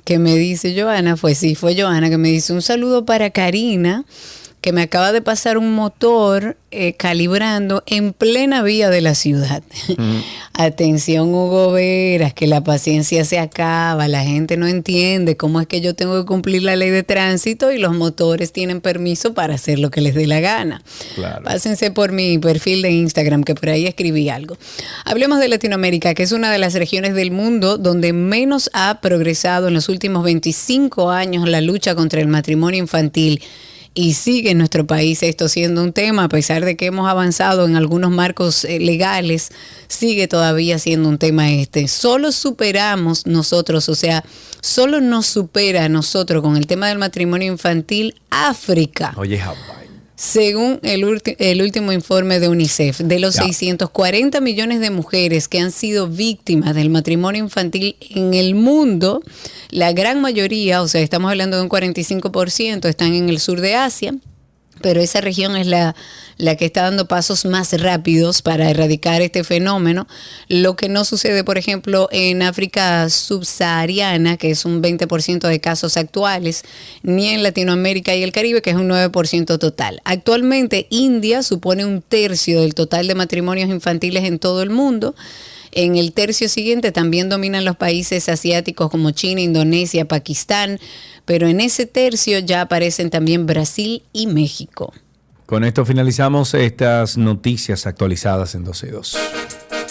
que 0.04 0.18
me 0.18 0.36
dice, 0.36 0.78
Joana, 0.78 1.16
pues 1.16 1.38
sí, 1.38 1.54
fue 1.54 1.80
Joana, 1.80 2.10
que 2.10 2.18
me 2.18 2.28
dice 2.28 2.52
un 2.52 2.62
saludo 2.62 3.04
para 3.04 3.30
Karina 3.30 4.04
que 4.64 4.72
me 4.72 4.80
acaba 4.80 5.12
de 5.12 5.20
pasar 5.20 5.58
un 5.58 5.74
motor 5.74 6.56
eh, 6.70 6.94
calibrando 6.94 7.82
en 7.84 8.14
plena 8.14 8.62
vía 8.62 8.88
de 8.88 9.02
la 9.02 9.14
ciudad. 9.14 9.62
Atención, 10.54 11.34
Hugo 11.34 11.70
Veras, 11.72 12.32
que 12.32 12.46
la 12.46 12.64
paciencia 12.64 13.26
se 13.26 13.38
acaba, 13.38 14.08
la 14.08 14.24
gente 14.24 14.56
no 14.56 14.66
entiende 14.66 15.36
cómo 15.36 15.60
es 15.60 15.66
que 15.66 15.82
yo 15.82 15.94
tengo 15.94 16.18
que 16.18 16.24
cumplir 16.24 16.62
la 16.62 16.76
ley 16.76 16.88
de 16.88 17.02
tránsito 17.02 17.72
y 17.72 17.78
los 17.78 17.94
motores 17.94 18.52
tienen 18.52 18.80
permiso 18.80 19.34
para 19.34 19.56
hacer 19.56 19.78
lo 19.78 19.90
que 19.90 20.00
les 20.00 20.14
dé 20.14 20.26
la 20.26 20.40
gana. 20.40 20.82
Pásense 21.44 21.90
por 21.90 22.12
mi 22.12 22.38
perfil 22.38 22.80
de 22.80 22.90
Instagram, 22.90 23.44
que 23.44 23.54
por 23.54 23.68
ahí 23.68 23.86
escribí 23.86 24.30
algo. 24.30 24.56
Hablemos 25.04 25.40
de 25.40 25.48
Latinoamérica, 25.48 26.14
que 26.14 26.22
es 26.22 26.32
una 26.32 26.50
de 26.50 26.56
las 26.56 26.72
regiones 26.72 27.12
del 27.14 27.32
mundo 27.32 27.76
donde 27.76 28.14
menos 28.14 28.70
ha 28.72 29.02
progresado 29.02 29.68
en 29.68 29.74
los 29.74 29.90
últimos 29.90 30.24
25 30.24 31.10
años 31.10 31.46
la 31.46 31.60
lucha 31.60 31.94
contra 31.94 32.22
el 32.22 32.28
matrimonio 32.28 32.80
infantil 32.80 33.42
y 33.94 34.14
sigue 34.14 34.50
en 34.50 34.58
nuestro 34.58 34.86
país 34.86 35.22
esto 35.22 35.48
siendo 35.48 35.82
un 35.82 35.92
tema, 35.92 36.24
a 36.24 36.28
pesar 36.28 36.64
de 36.64 36.76
que 36.76 36.86
hemos 36.86 37.08
avanzado 37.08 37.64
en 37.64 37.76
algunos 37.76 38.10
marcos 38.10 38.64
eh, 38.64 38.80
legales, 38.80 39.50
sigue 39.86 40.26
todavía 40.26 40.78
siendo 40.78 41.08
un 41.08 41.18
tema 41.18 41.50
este. 41.52 41.86
Solo 41.86 42.32
superamos 42.32 43.26
nosotros, 43.26 43.88
o 43.88 43.94
sea, 43.94 44.24
solo 44.60 45.00
nos 45.00 45.26
supera 45.26 45.84
a 45.84 45.88
nosotros 45.88 46.42
con 46.42 46.56
el 46.56 46.66
tema 46.66 46.88
del 46.88 46.98
matrimonio 46.98 47.52
infantil 47.52 48.16
África. 48.30 49.14
Oye, 49.16 49.40
según 50.16 50.78
el, 50.82 51.04
último 51.04 51.92
informe 51.92 52.38
de 52.38 52.48
UNICEF, 52.48 53.00
de 53.00 53.18
los 53.18 53.34
640 53.34 54.40
millones 54.40 54.80
de 54.80 54.90
mujeres 54.90 55.48
que 55.48 55.58
han 55.58 55.72
sido 55.72 56.06
víctimas 56.06 56.74
del 56.74 56.88
matrimonio 56.88 57.42
infantil 57.42 57.96
en 58.10 58.32
el 58.32 58.54
mundo, 58.54 59.22
la 59.70 59.92
gran 59.92 60.20
mayoría, 60.20 60.82
o 60.82 60.88
sea, 60.88 61.00
estamos 61.00 61.30
hablando 61.30 61.56
de 61.56 61.64
un 61.64 61.68
45%, 61.68 62.88
están 62.88 63.12
en 63.14 63.28
el 63.28 63.40
sur 63.40 63.60
de 63.60 63.74
Asia, 63.74 64.14
pero 64.80 65.00
esa 65.00 65.20
región 65.20 65.56
es 65.56 65.66
la, 65.66 65.96
la 66.36 66.56
que 66.56 66.65
está 66.65 66.82
dando 66.82 67.06
pasos 67.09 67.44
más 67.44 67.73
rápidos 67.81 68.43
para 68.43 68.70
erradicar 68.70 69.23
este 69.23 69.44
fenómeno, 69.44 70.06
lo 70.48 70.77
que 70.77 70.89
no 70.89 71.05
sucede, 71.05 71.44
por 71.44 71.59
ejemplo, 71.59 72.09
en 72.12 72.43
África 72.43 73.09
subsahariana, 73.09 74.36
que 74.36 74.51
es 74.51 74.65
un 74.65 74.82
20% 74.82 75.48
de 75.48 75.61
casos 75.61 75.97
actuales, 75.97 76.65
ni 77.02 77.28
en 77.28 77.43
Latinoamérica 77.43 78.15
y 78.15 78.23
el 78.23 78.32
Caribe, 78.32 78.62
que 78.62 78.70
es 78.70 78.77
un 78.77 78.89
9% 78.89 79.59
total. 79.59 80.01
Actualmente, 80.05 80.86
India 80.90 81.43
supone 81.43 81.85
un 81.85 82.02
tercio 82.02 82.61
del 82.61 82.74
total 82.74 83.06
de 83.06 83.15
matrimonios 83.15 83.70
infantiles 83.70 84.24
en 84.24 84.39
todo 84.39 84.62
el 84.62 84.70
mundo. 84.70 85.15
En 85.73 85.97
el 85.97 86.12
tercio 86.12 86.48
siguiente 86.48 86.93
también 86.93 87.28
dominan 87.28 87.65
los 87.65 87.77
países 87.77 88.28
asiáticos 88.28 88.90
como 88.90 89.11
China, 89.11 89.40
Indonesia, 89.40 90.06
Pakistán, 90.06 90.78
pero 91.24 91.48
en 91.48 91.61
ese 91.61 91.86
tercio 91.86 92.39
ya 92.39 92.61
aparecen 92.61 93.11
también 93.11 93.47
Brasil 93.47 94.02
y 94.12 94.28
México. 94.28 94.93
Con 95.46 95.62
esto 95.62 95.84
finalizamos 95.84 96.54
estas 96.54 97.18
noticias 97.18 97.86
actualizadas 97.86 98.54
en 98.54 98.64
12.2. 98.64 99.84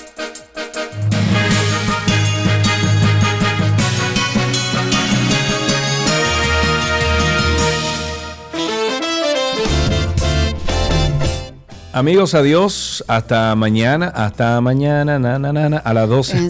Amigos, 11.96 12.34
adiós. 12.34 13.04
Hasta 13.08 13.56
mañana. 13.56 14.08
Hasta 14.08 14.60
mañana. 14.62 15.20
Na, 15.20 15.38
na, 15.38 15.54
na, 15.54 15.78
a 15.78 15.94
las 15.94 16.10
12. 16.10 16.50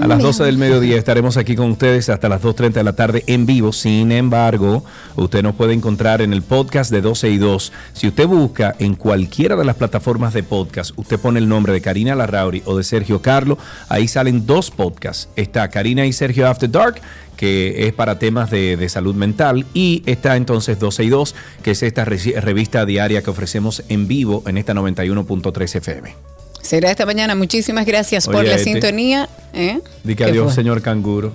A 0.00 0.06
las 0.06 0.18
12 0.20 0.42
del 0.42 0.56
mediodía 0.56 0.96
estaremos 0.96 1.36
aquí 1.36 1.54
con 1.54 1.70
ustedes 1.72 2.08
hasta 2.08 2.30
las 2.30 2.40
2.30 2.40 2.72
de 2.72 2.82
la 2.82 2.94
tarde 2.94 3.24
en 3.26 3.44
vivo. 3.44 3.74
Sin 3.74 4.10
embargo, 4.10 4.82
usted 5.16 5.42
nos 5.42 5.54
puede 5.54 5.74
encontrar 5.74 6.22
en 6.22 6.32
el 6.32 6.40
podcast 6.40 6.90
de 6.90 7.02
12 7.02 7.28
y 7.28 7.36
2. 7.36 7.72
Si 7.92 8.08
usted 8.08 8.26
busca 8.26 8.74
en 8.78 8.94
cualquiera 8.94 9.54
de 9.54 9.66
las 9.66 9.76
plataformas 9.76 10.32
de 10.32 10.42
podcast, 10.42 10.92
usted 10.96 11.20
pone 11.20 11.40
el 11.40 11.48
nombre 11.48 11.74
de 11.74 11.82
Karina 11.82 12.14
Larrauri 12.14 12.62
o 12.64 12.78
de 12.78 12.84
Sergio 12.84 13.20
Carlo. 13.20 13.58
Ahí 13.90 14.08
salen 14.08 14.46
dos 14.46 14.70
podcasts. 14.70 15.28
Está 15.36 15.68
Karina 15.68 16.06
y 16.06 16.14
Sergio 16.14 16.48
After 16.48 16.70
Dark 16.70 17.02
que 17.44 17.86
es 17.86 17.92
para 17.92 18.18
temas 18.18 18.50
de, 18.50 18.88
salud 18.88 19.14
mental, 19.14 19.66
y 19.74 20.02
está 20.06 20.36
entonces 20.36 20.78
12 20.78 21.04
y 21.04 21.08
2, 21.10 21.34
que 21.62 21.72
es 21.72 21.82
esta 21.82 22.06
revista 22.06 22.86
diaria 22.86 23.20
que 23.20 23.28
ofrecemos 23.28 23.82
en 23.90 24.08
vivo 24.08 24.42
en 24.46 24.56
esta 24.56 24.72
91.3 24.72 25.76
FM. 25.76 26.14
Será 26.62 26.90
esta 26.90 27.04
mañana. 27.04 27.34
Muchísimas 27.34 27.84
gracias 27.84 28.24
por 28.24 28.46
la 28.46 28.56
sintonía. 28.56 29.28
¿Eh? 29.52 29.78
Di 30.04 30.14
que 30.14 30.24
adiós, 30.24 30.54
señor 30.54 30.80
canguro. 30.80 31.34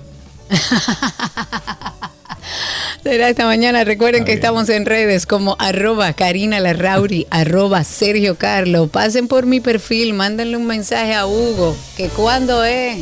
Será 3.04 3.28
esta 3.28 3.44
mañana. 3.44 3.84
Recuerden 3.84 4.24
que 4.24 4.32
estamos 4.32 4.68
en 4.68 4.86
redes 4.86 5.26
como 5.26 5.54
arroba 5.60 6.12
Karina 6.14 6.58
Larrauri, 6.58 7.28
arroba 7.30 7.84
Sergio 7.84 8.34
Carlo. 8.34 8.88
Pasen 8.88 9.28
por 9.28 9.46
mi 9.46 9.60
perfil, 9.60 10.14
mándenle 10.14 10.56
un 10.56 10.66
mensaje 10.66 11.14
a 11.14 11.26
Hugo, 11.26 11.76
que 11.96 12.08
cuando 12.08 12.64
es. 12.64 12.98